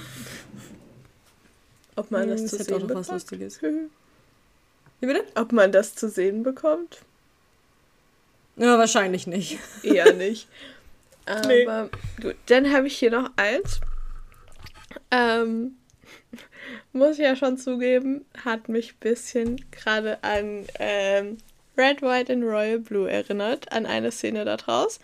Ob 1.96 2.12
man 2.12 2.24
hm, 2.24 2.30
das, 2.30 2.42
das 2.44 2.52
zu 2.52 2.64
sehen 2.64 2.88
bekommt. 2.88 2.96
was 2.96 3.12
Lustiges. 3.12 3.62
Wie 5.02 5.06
bitte? 5.06 5.26
Ob 5.36 5.52
man 5.52 5.72
das 5.72 5.96
zu 5.96 6.10
sehen 6.10 6.44
bekommt? 6.44 7.00
Ja, 8.56 8.78
wahrscheinlich 8.78 9.28
nicht. 9.28 9.60
Eher 9.84 10.14
nicht. 10.14 10.48
Aber 11.26 11.48
nee. 11.48 11.66
gut, 12.22 12.36
dann 12.48 12.74
habe 12.74 12.88
ich 12.88 12.98
hier 12.98 13.12
noch 13.12 13.30
eins. 13.36 13.80
Ähm, 15.12 15.78
muss 16.94 17.20
ich 17.20 17.26
ja 17.26 17.36
schon 17.36 17.58
zugeben, 17.58 18.26
hat 18.44 18.70
mich 18.70 18.94
ein 18.94 19.00
bisschen 19.00 19.66
gerade 19.72 20.24
an 20.24 20.66
ähm, 20.80 21.38
Red, 21.78 22.02
White 22.02 22.34
and 22.34 22.44
Royal 22.44 22.80
Blue 22.80 23.10
erinnert, 23.10 23.72
an 23.72 23.86
eine 23.86 24.12
Szene 24.12 24.46
da 24.46 24.58
draus. 24.58 25.00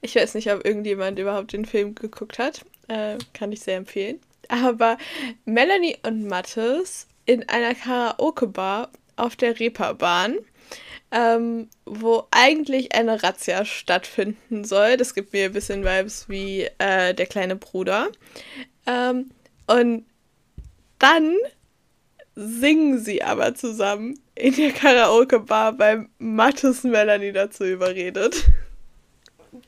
Ich 0.00 0.14
weiß 0.14 0.34
nicht, 0.34 0.50
ob 0.52 0.64
irgendjemand 0.64 1.18
überhaupt 1.18 1.52
den 1.52 1.66
Film 1.66 1.94
geguckt 1.94 2.38
hat. 2.38 2.64
Äh, 2.88 3.18
kann 3.32 3.52
ich 3.52 3.60
sehr 3.60 3.76
empfehlen 3.76 4.20
aber 4.48 4.98
Melanie 5.44 5.96
und 6.02 6.26
Mattes 6.26 7.06
in 7.26 7.48
einer 7.48 7.74
Karaoke-Bar 7.74 8.90
auf 9.16 9.36
der 9.36 9.58
Reeperbahn, 9.58 10.38
ähm, 11.10 11.68
wo 11.84 12.26
eigentlich 12.30 12.94
eine 12.94 13.22
Razzia 13.22 13.64
stattfinden 13.64 14.64
soll. 14.64 14.96
Das 14.96 15.14
gibt 15.14 15.32
mir 15.32 15.46
ein 15.46 15.52
bisschen 15.52 15.84
Vibes 15.84 16.28
wie 16.28 16.68
äh, 16.78 17.14
der 17.14 17.26
kleine 17.26 17.56
Bruder. 17.56 18.08
Ähm, 18.86 19.30
und 19.66 20.04
dann 21.04 21.36
singen 22.34 22.98
sie 22.98 23.22
aber 23.22 23.54
zusammen 23.54 24.18
in 24.34 24.54
der 24.56 24.72
Karaoke-Bar, 24.72 25.78
weil 25.78 26.08
Mattes 26.18 26.82
Melanie 26.82 27.32
dazu 27.32 27.64
überredet. 27.64 28.44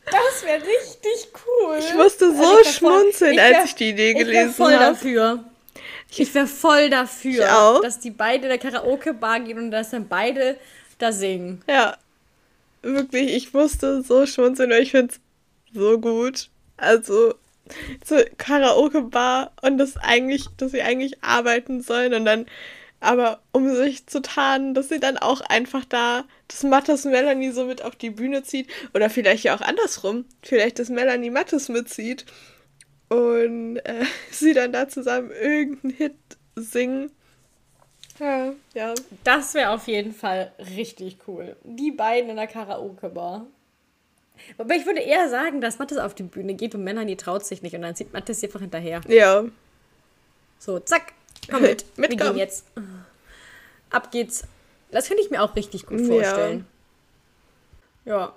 Das 0.04 0.44
wäre 0.44 0.60
richtig 0.60 1.28
cool. 1.46 1.78
Ich 1.78 1.94
musste 1.94 2.34
so 2.34 2.42
also 2.42 2.60
ich 2.60 2.76
schmunzeln, 2.76 3.34
voll, 3.34 3.54
als 3.54 3.64
ich 3.66 3.74
die 3.76 3.90
Idee 3.90 4.14
gelesen 4.14 4.34
habe. 4.34 4.50
Ich 4.50 4.58
wäre 4.58 4.70
voll 4.70 4.78
dafür. 4.78 5.44
Ich 6.10 6.34
wäre 6.34 6.46
voll 6.46 6.90
dafür, 6.90 7.80
dass 7.82 8.00
die 8.00 8.10
beide 8.10 8.44
in 8.44 8.48
der 8.48 8.58
Karaoke-Bar 8.58 9.40
gehen 9.40 9.58
und 9.58 9.70
dass 9.70 9.90
dann 9.90 10.08
beide 10.08 10.56
da 10.98 11.12
singen. 11.12 11.62
Ja. 11.68 11.96
Wirklich, 12.82 13.34
ich 13.34 13.52
musste 13.52 14.02
so 14.02 14.26
schmunzeln, 14.26 14.70
weil 14.70 14.82
ich 14.82 14.92
finde 14.92 15.12
es 15.12 15.20
so 15.74 15.98
gut. 15.98 16.48
Also, 16.76 17.34
zur 18.04 18.24
Karaoke-Bar 18.24 19.52
und 19.62 19.78
das 19.78 19.96
eigentlich, 19.96 20.46
dass 20.56 20.72
sie 20.72 20.82
eigentlich 20.82 21.22
arbeiten 21.22 21.82
sollen 21.82 22.14
und 22.14 22.24
dann 22.24 22.46
aber 23.00 23.40
um 23.52 23.74
sich 23.74 24.06
zu 24.06 24.22
tarnen, 24.22 24.74
dass 24.74 24.88
sie 24.88 25.00
dann 25.00 25.18
auch 25.18 25.40
einfach 25.42 25.84
da 25.84 26.24
das 26.48 26.62
Mattes 26.62 27.04
Melanie 27.04 27.50
so 27.50 27.64
mit 27.64 27.82
auf 27.82 27.94
die 27.94 28.10
Bühne 28.10 28.42
zieht. 28.42 28.68
Oder 28.94 29.10
vielleicht 29.10 29.44
ja 29.44 29.54
auch 29.54 29.60
andersrum. 29.60 30.24
Vielleicht, 30.42 30.78
dass 30.78 30.88
Melanie 30.88 31.30
Mattes 31.30 31.68
mitzieht. 31.68 32.24
Und 33.08 33.76
äh, 33.78 34.04
sie 34.30 34.54
dann 34.54 34.72
da 34.72 34.88
zusammen 34.88 35.30
irgendeinen 35.30 35.94
Hit 35.94 36.16
singen. 36.56 37.10
Ja, 38.18 38.54
ja. 38.74 38.94
Das 39.24 39.52
wäre 39.54 39.70
auf 39.70 39.86
jeden 39.88 40.12
Fall 40.12 40.52
richtig 40.58 41.18
cool. 41.28 41.54
Die 41.64 41.92
beiden 41.92 42.30
in 42.30 42.36
der 42.36 42.46
Karaoke-Bar. 42.46 43.46
Aber 44.58 44.74
ich 44.74 44.86
würde 44.86 45.00
eher 45.00 45.28
sagen, 45.28 45.60
dass 45.60 45.78
Mattes 45.78 45.98
auf 45.98 46.14
die 46.14 46.22
Bühne 46.22 46.54
geht 46.54 46.74
und 46.74 46.84
Melanie 46.84 47.16
traut 47.16 47.44
sich 47.44 47.62
nicht 47.62 47.74
und 47.74 47.82
dann 47.82 47.94
zieht 47.94 48.12
Mattes 48.12 48.42
einfach 48.42 48.60
hinterher. 48.60 49.00
Ja. 49.08 49.44
So, 50.58 50.78
zack, 50.78 51.12
Komm 51.50 51.62
mit. 51.62 51.84
Wir 51.96 52.08
gehen 52.08 52.36
jetzt. 52.36 52.64
Ab 53.90 54.10
geht's. 54.10 54.44
Das 54.90 55.08
könnte 55.08 55.22
ich 55.22 55.30
mir 55.30 55.42
auch 55.42 55.54
richtig 55.56 55.86
gut 55.86 56.00
vorstellen. 56.00 56.66
Ja. 58.04 58.18
ja. 58.18 58.32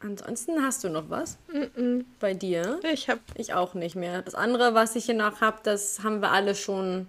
Ansonsten 0.00 0.62
hast 0.62 0.84
du 0.84 0.90
noch 0.90 1.10
was 1.10 1.38
mm 1.52 1.62
-mm. 1.76 2.04
bei 2.20 2.32
dir? 2.32 2.78
Ich 2.92 3.08
hab. 3.08 3.18
Ich 3.34 3.54
auch 3.54 3.74
nicht 3.74 3.96
mehr. 3.96 4.22
Das 4.22 4.36
andere, 4.36 4.74
was 4.74 4.94
ich 4.94 5.06
hier 5.06 5.14
noch 5.14 5.40
habe, 5.40 5.58
das 5.64 6.04
haben 6.04 6.20
wir 6.20 6.30
alle 6.30 6.54
schon 6.54 7.08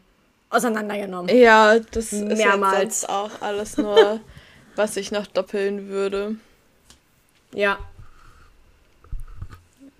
auseinandergenommen. 0.49 1.35
Ja, 1.35 1.77
das 1.77 2.11
Mehrmals. 2.11 2.73
ist 2.73 2.83
jetzt 2.83 3.09
auch 3.09 3.29
alles 3.41 3.77
nur, 3.77 4.19
was 4.75 4.97
ich 4.97 5.11
noch 5.11 5.27
doppeln 5.27 5.89
würde. 5.89 6.37
Ja. 7.53 7.77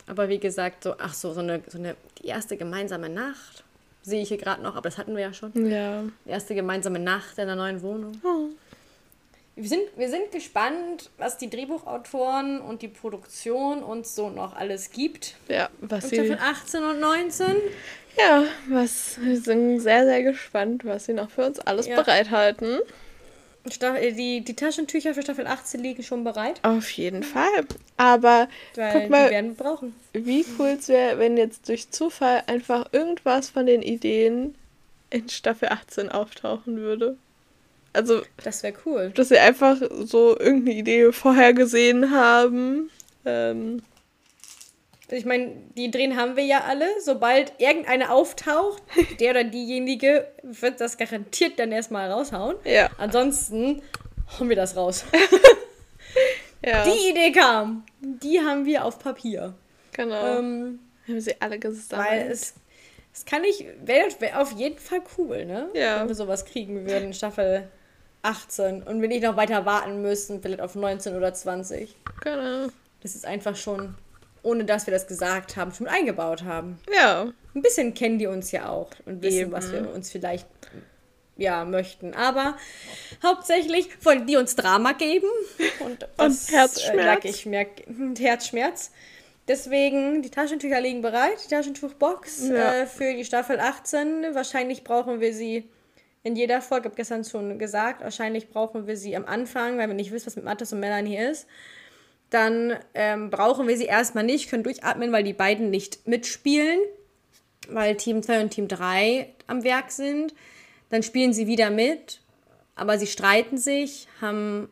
Aber 0.09 0.27
wie 0.27 0.39
gesagt, 0.39 0.83
so, 0.83 0.95
ach 0.97 1.13
so, 1.13 1.33
so 1.33 1.39
eine, 1.39 1.61
so 1.67 1.77
eine, 1.77 1.95
die 2.21 2.27
erste 2.27 2.57
gemeinsame 2.57 3.09
Nacht 3.09 3.63
sehe 4.01 4.23
ich 4.23 4.29
hier 4.29 4.37
gerade 4.37 4.61
noch, 4.63 4.75
aber 4.75 4.89
das 4.89 4.97
hatten 4.97 5.15
wir 5.15 5.21
ja 5.21 5.33
schon. 5.33 5.69
Ja. 5.69 6.03
erste 6.25 6.55
gemeinsame 6.55 6.97
Nacht 6.97 7.37
in 7.37 7.45
der 7.45 7.55
neuen 7.55 7.83
Wohnung. 7.83 8.13
Oh. 8.23 8.49
Wir, 9.55 9.69
sind, 9.69 9.83
wir 9.97 10.09
sind 10.09 10.31
gespannt, 10.31 11.11
was 11.17 11.37
die 11.37 11.47
Drehbuchautoren 11.47 12.59
und 12.59 12.81
die 12.81 12.87
Produktion 12.87 13.83
uns 13.83 14.15
so 14.15 14.31
noch 14.31 14.55
alles 14.55 14.89
gibt. 14.89 15.35
Ja, 15.47 15.69
was 15.79 16.05
und 16.05 16.09
sie. 16.09 16.15
Staffel 16.15 16.39
18 16.41 16.83
und 16.83 16.99
19. 16.99 17.45
Ja, 18.17 18.43
was, 18.67 19.21
wir 19.21 19.39
sind 19.39 19.79
sehr, 19.79 20.05
sehr 20.05 20.23
gespannt, 20.23 20.85
was 20.85 21.05
sie 21.05 21.13
noch 21.13 21.29
für 21.29 21.45
uns 21.45 21.59
alles 21.59 21.85
ja. 21.85 22.01
bereithalten. 22.01 22.79
Staffel, 23.69 24.13
die, 24.13 24.41
die 24.41 24.55
Taschentücher 24.55 25.13
für 25.13 25.21
Staffel 25.21 25.45
18 25.45 25.81
liegen 25.81 26.03
schon 26.03 26.23
bereit. 26.23 26.59
Auf 26.63 26.89
jeden 26.91 27.23
Fall. 27.23 27.65
Aber 27.97 28.47
Weil 28.75 29.01
guck 29.01 29.09
mal, 29.09 29.29
werden 29.29 29.57
wir 29.57 29.63
brauchen. 29.63 29.95
wie 30.13 30.45
cool 30.57 30.77
es 30.79 30.87
wäre, 30.87 31.19
wenn 31.19 31.37
jetzt 31.37 31.67
durch 31.67 31.89
Zufall 31.91 32.43
einfach 32.47 32.87
irgendwas 32.93 33.49
von 33.49 33.65
den 33.65 33.81
Ideen 33.81 34.55
in 35.09 35.27
Staffel 35.29 35.69
18 35.69 36.09
auftauchen 36.09 36.77
würde. 36.77 37.17
Also. 37.93 38.21
Das 38.43 38.63
wäre 38.63 38.73
cool. 38.85 39.11
Dass 39.15 39.29
sie 39.29 39.39
einfach 39.39 39.77
so 40.03 40.37
irgendeine 40.39 40.77
Idee 40.77 41.11
vorher 41.11 41.53
gesehen 41.53 42.11
haben. 42.11 42.89
Ähm, 43.25 43.81
ich 45.11 45.25
meine, 45.25 45.51
die 45.75 45.85
Ideen 45.85 46.17
haben 46.17 46.35
wir 46.35 46.43
ja 46.43 46.61
alle. 46.61 46.87
Sobald 47.01 47.53
irgendeine 47.57 48.11
auftaucht, 48.11 48.81
der 49.19 49.31
oder 49.31 49.43
diejenige 49.43 50.27
wird 50.43 50.79
das 50.81 50.97
garantiert 50.97 51.59
dann 51.59 51.71
erstmal 51.71 52.11
raushauen. 52.11 52.55
Ja. 52.63 52.89
Ansonsten 52.97 53.81
hauen 54.37 54.49
wir 54.49 54.55
das 54.55 54.75
raus. 54.75 55.05
ja. 56.65 56.83
Die 56.83 57.09
Idee 57.09 57.31
kam. 57.31 57.85
Die 58.01 58.39
haben 58.39 58.65
wir 58.65 58.85
auf 58.85 58.99
Papier. 58.99 59.53
Genau. 59.93 60.39
Ähm, 60.39 60.79
haben 61.07 61.19
sie 61.19 61.39
alle 61.41 61.59
gesammelt. 61.59 62.09
Weil 62.09 62.31
es, 62.31 62.53
es 63.13 63.25
kann 63.25 63.41
nicht, 63.41 63.65
wäre 63.83 64.09
wär 64.19 64.41
auf 64.41 64.51
jeden 64.53 64.77
Fall 64.77 65.01
cool, 65.17 65.45
ne? 65.45 65.69
Ja. 65.73 66.01
Wenn 66.01 66.07
wir 66.07 66.15
sowas 66.15 66.45
kriegen 66.45 66.85
würden, 66.85 67.13
Staffel 67.13 67.67
18. 68.21 68.83
Und 68.83 69.01
wir 69.01 69.07
nicht 69.07 69.23
noch 69.23 69.37
weiter 69.37 69.65
warten 69.65 70.01
müssen, 70.01 70.41
vielleicht 70.41 70.61
auf 70.61 70.75
19 70.75 71.15
oder 71.15 71.33
20. 71.33 71.95
Genau. 72.21 72.67
Das 73.01 73.15
ist 73.15 73.25
einfach 73.25 73.55
schon, 73.55 73.95
ohne 74.43 74.65
dass 74.65 74.87
wir 74.87 74.93
das 74.93 75.07
gesagt 75.07 75.57
haben, 75.57 75.73
schon 75.73 75.87
eingebaut 75.87 76.43
haben. 76.43 76.79
Ja. 76.93 77.31
Ein 77.55 77.61
bisschen 77.61 77.93
kennen 77.93 78.19
die 78.19 78.27
uns 78.27 78.51
ja 78.51 78.69
auch 78.69 78.91
und 79.05 79.21
wissen, 79.21 79.39
Eben. 79.39 79.51
was 79.51 79.71
wir 79.71 79.93
uns 79.93 80.11
vielleicht 80.11 80.47
ja, 81.37 81.65
möchten. 81.65 82.13
Aber 82.13 82.57
hauptsächlich 83.23 83.87
wollen 84.03 84.27
die 84.27 84.37
uns 84.37 84.55
Drama 84.55 84.91
geben. 84.93 85.27
Und, 85.79 86.07
das, 86.17 86.49
und 86.49 86.55
Herzschmerz. 86.55 87.25
Äh, 87.25 87.29
ich 87.29 87.45
merke, 87.45 87.83
Herzschmerz. 88.17 88.91
Deswegen, 89.47 90.21
die 90.21 90.29
Taschentücher 90.29 90.79
liegen 90.79 91.01
bereit, 91.01 91.43
die 91.43 91.49
Taschentuchbox 91.49 92.49
ja. 92.49 92.81
äh, 92.81 92.85
für 92.85 93.15
die 93.15 93.25
Staffel 93.25 93.59
18. 93.59 94.35
Wahrscheinlich 94.35 94.83
brauchen 94.83 95.21
wir 95.21 95.33
sie 95.33 95.67
in 96.21 96.35
jeder 96.35 96.61
Folge, 96.61 96.83
ich 96.83 96.91
habe 96.91 96.95
gestern 96.97 97.23
schon 97.23 97.57
gesagt, 97.57 98.03
wahrscheinlich 98.03 98.49
brauchen 98.49 98.87
wir 98.87 98.97
sie 98.97 99.15
am 99.15 99.25
Anfang, 99.25 99.77
weil 99.77 99.87
wir 99.87 99.95
nicht 99.95 100.11
wissen, 100.11 100.27
was 100.27 100.35
mit 100.35 100.45
Mathis 100.45 100.73
und 100.73 100.79
Melanie 100.79 101.17
ist. 101.17 101.47
Dann 102.29 102.77
ähm, 102.93 103.29
brauchen 103.29 103.67
wir 103.67 103.77
sie 103.77 103.85
erstmal 103.85 104.23
nicht, 104.23 104.49
können 104.49 104.63
durchatmen, 104.63 105.11
weil 105.11 105.23
die 105.23 105.33
beiden 105.33 105.69
nicht 105.69 106.07
mitspielen, 106.07 106.79
weil 107.69 107.97
Team 107.97 108.21
2 108.21 108.41
und 108.41 108.49
Team 108.51 108.67
3 108.67 109.33
am 109.47 109.63
Werk 109.63 109.91
sind. 109.91 110.33
Dann 110.89 111.03
spielen 111.03 111.33
sie 111.33 111.47
wieder 111.47 111.69
mit, 111.69 112.21
aber 112.75 112.99
sie 112.99 113.07
streiten 113.07 113.57
sich, 113.57 114.07
haben 114.21 114.69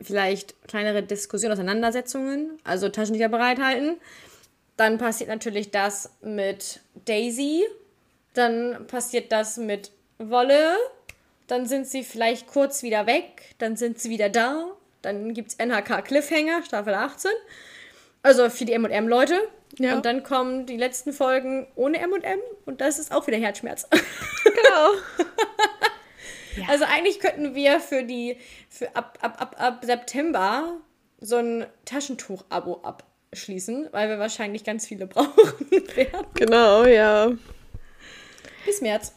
vielleicht 0.00 0.54
kleinere 0.68 1.02
Diskussionen, 1.02 1.54
Auseinandersetzungen, 1.54 2.58
also 2.64 2.88
Taschentücher 2.88 3.28
bereithalten. 3.28 3.96
Dann 4.76 4.98
passiert 4.98 5.28
natürlich 5.28 5.70
das 5.70 6.12
mit 6.22 6.80
Daisy. 7.04 7.64
Dann 8.34 8.86
passiert 8.86 9.32
das 9.32 9.56
mit 9.56 9.90
Wolle. 10.18 10.76
Dann 11.48 11.66
sind 11.66 11.86
sie 11.86 12.04
vielleicht 12.04 12.46
kurz 12.46 12.82
wieder 12.82 13.06
weg. 13.06 13.54
Dann 13.58 13.76
sind 13.76 13.98
sie 13.98 14.10
wieder 14.10 14.28
da. 14.28 14.66
Dann 15.02 15.34
gibt 15.34 15.48
es 15.48 15.58
NHK 15.58 16.04
Cliffhanger, 16.04 16.62
Staffel 16.64 16.94
18. 16.94 17.30
Also 18.22 18.50
für 18.50 18.64
die 18.64 18.76
MM-Leute. 18.76 19.40
Ja. 19.78 19.94
Und 19.94 20.04
dann 20.04 20.22
kommen 20.22 20.66
die 20.66 20.76
letzten 20.76 21.12
Folgen 21.12 21.66
ohne 21.74 21.98
MM 21.98 22.40
und 22.64 22.80
das 22.80 22.98
ist 22.98 23.12
auch 23.12 23.26
wieder 23.26 23.36
Herzschmerz. 23.36 23.86
Genau. 23.90 24.94
ja. 26.56 26.68
Also 26.68 26.84
eigentlich 26.84 27.20
könnten 27.20 27.54
wir 27.54 27.78
für 27.80 28.02
die 28.02 28.38
für 28.68 28.94
ab, 28.96 29.18
ab, 29.20 29.40
ab, 29.40 29.56
ab 29.58 29.84
September 29.84 30.78
so 31.20 31.36
ein 31.36 31.66
Taschentuch-Abo 31.84 32.82
abschließen, 32.82 33.88
weil 33.92 34.08
wir 34.08 34.18
wahrscheinlich 34.18 34.64
ganz 34.64 34.86
viele 34.86 35.06
brauchen 35.08 35.70
werden. 35.94 36.26
Genau, 36.34 36.84
ja. 36.84 37.30
Bis 38.64 38.80
März. 38.80 39.14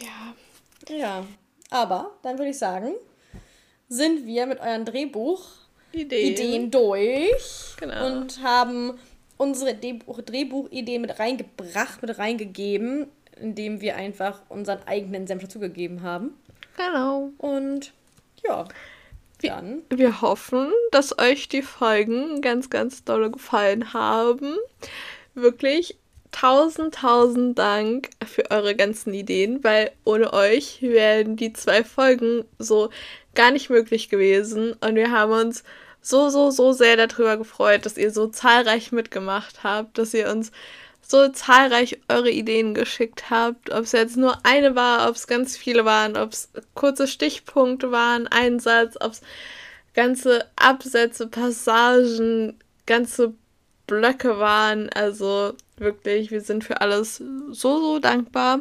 Ja. 0.00 0.96
Ja. 0.96 1.26
Aber 1.70 2.18
dann 2.22 2.36
würde 2.38 2.50
ich 2.50 2.58
sagen, 2.58 2.94
sind 3.90 4.24
wir 4.24 4.46
mit 4.46 4.60
euren 4.60 4.86
Drehbuch 4.86 5.46
Ideen, 5.92 6.32
Ideen 6.32 6.70
durch 6.70 7.76
genau. 7.78 8.06
und 8.06 8.42
haben 8.42 8.98
unsere 9.36 9.74
Drehbuchidee 9.74 10.98
mit 10.98 11.18
reingebracht, 11.18 12.00
mit 12.00 12.18
reingegeben, 12.18 13.08
indem 13.40 13.80
wir 13.80 13.96
einfach 13.96 14.40
unseren 14.48 14.78
eigenen 14.86 15.26
Senf 15.26 15.42
dazugegeben 15.42 16.02
haben. 16.02 16.34
Genau. 16.76 17.32
Und 17.38 17.92
ja, 18.46 18.68
dann. 19.42 19.82
Wir, 19.88 19.98
wir 19.98 20.20
hoffen, 20.20 20.70
dass 20.92 21.18
euch 21.18 21.48
die 21.48 21.62
Folgen 21.62 22.40
ganz, 22.42 22.70
ganz 22.70 23.04
doll 23.04 23.30
gefallen 23.30 23.92
haben. 23.92 24.56
Wirklich 25.34 25.98
tausend, 26.32 26.94
tausend 26.94 27.58
Dank 27.58 28.10
für 28.24 28.50
eure 28.50 28.74
ganzen 28.74 29.12
Ideen, 29.14 29.62
weil 29.64 29.90
ohne 30.04 30.32
euch 30.32 30.80
wären 30.82 31.36
die 31.36 31.52
zwei 31.52 31.84
Folgen 31.84 32.44
so 32.58 32.90
gar 33.34 33.50
nicht 33.50 33.70
möglich 33.70 34.08
gewesen. 34.08 34.74
Und 34.74 34.94
wir 34.96 35.10
haben 35.10 35.32
uns 35.32 35.64
so, 36.00 36.30
so, 36.30 36.50
so 36.50 36.72
sehr 36.72 36.96
darüber 36.96 37.36
gefreut, 37.36 37.84
dass 37.86 37.98
ihr 37.98 38.10
so 38.10 38.28
zahlreich 38.28 38.92
mitgemacht 38.92 39.62
habt, 39.62 39.98
dass 39.98 40.14
ihr 40.14 40.30
uns 40.30 40.50
so 41.02 41.28
zahlreich 41.28 42.00
eure 42.08 42.30
Ideen 42.30 42.74
geschickt 42.74 43.30
habt. 43.30 43.70
Ob 43.70 43.84
es 43.84 43.92
jetzt 43.92 44.16
nur 44.16 44.38
eine 44.44 44.76
war, 44.76 45.08
ob 45.08 45.16
es 45.16 45.26
ganz 45.26 45.56
viele 45.56 45.84
waren, 45.84 46.16
ob 46.16 46.32
es 46.32 46.50
kurze 46.74 47.08
Stichpunkte 47.08 47.90
waren, 47.90 48.26
ein 48.28 48.60
Satz, 48.60 48.96
ob 49.00 49.12
es 49.12 49.22
ganze 49.94 50.46
Absätze, 50.56 51.26
Passagen, 51.26 52.58
ganze 52.86 53.34
Blöcke 53.86 54.38
waren. 54.38 54.88
Also 54.90 55.54
wirklich, 55.80 56.30
wir 56.30 56.40
sind 56.40 56.64
für 56.64 56.80
alles 56.80 57.16
so, 57.16 57.52
so 57.52 57.98
dankbar 57.98 58.60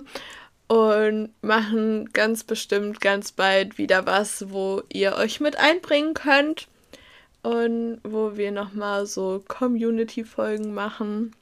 und 0.68 1.34
machen 1.42 2.10
ganz 2.14 2.44
bestimmt 2.44 3.02
ganz 3.02 3.32
bald 3.32 3.78
wieder 3.78 4.06
was, 4.06 4.52
wo 4.52 4.84
ihr 4.92 5.16
euch 5.16 5.40
mit 5.40 5.58
einbringen 5.58 6.14
könnt 6.14 6.68
und 7.42 8.00
wo 8.04 8.38
wir 8.38 8.52
nochmal 8.52 9.06
so 9.06 9.44
Community-Folgen 9.48 10.74
machen. 10.74 11.36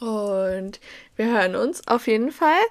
Und 0.00 0.80
wir 1.16 1.26
hören 1.26 1.56
uns 1.56 1.86
auf 1.88 2.06
jeden 2.06 2.30
Fall 2.30 2.62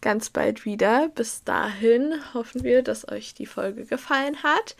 ganz 0.00 0.30
bald 0.30 0.64
wieder. 0.64 1.08
Bis 1.08 1.44
dahin 1.44 2.14
hoffen 2.34 2.64
wir, 2.64 2.82
dass 2.82 3.08
euch 3.08 3.34
die 3.34 3.46
Folge 3.46 3.84
gefallen 3.84 4.42
hat. 4.42 4.76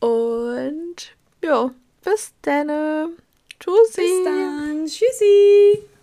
Und 0.00 1.14
ja, 1.42 1.70
bis 2.02 2.32
dann. 2.42 3.16
Tschüssi. 3.64 4.00
Bis 4.02 4.24
dann. 4.24 4.86
Tschüssi. 4.86 5.93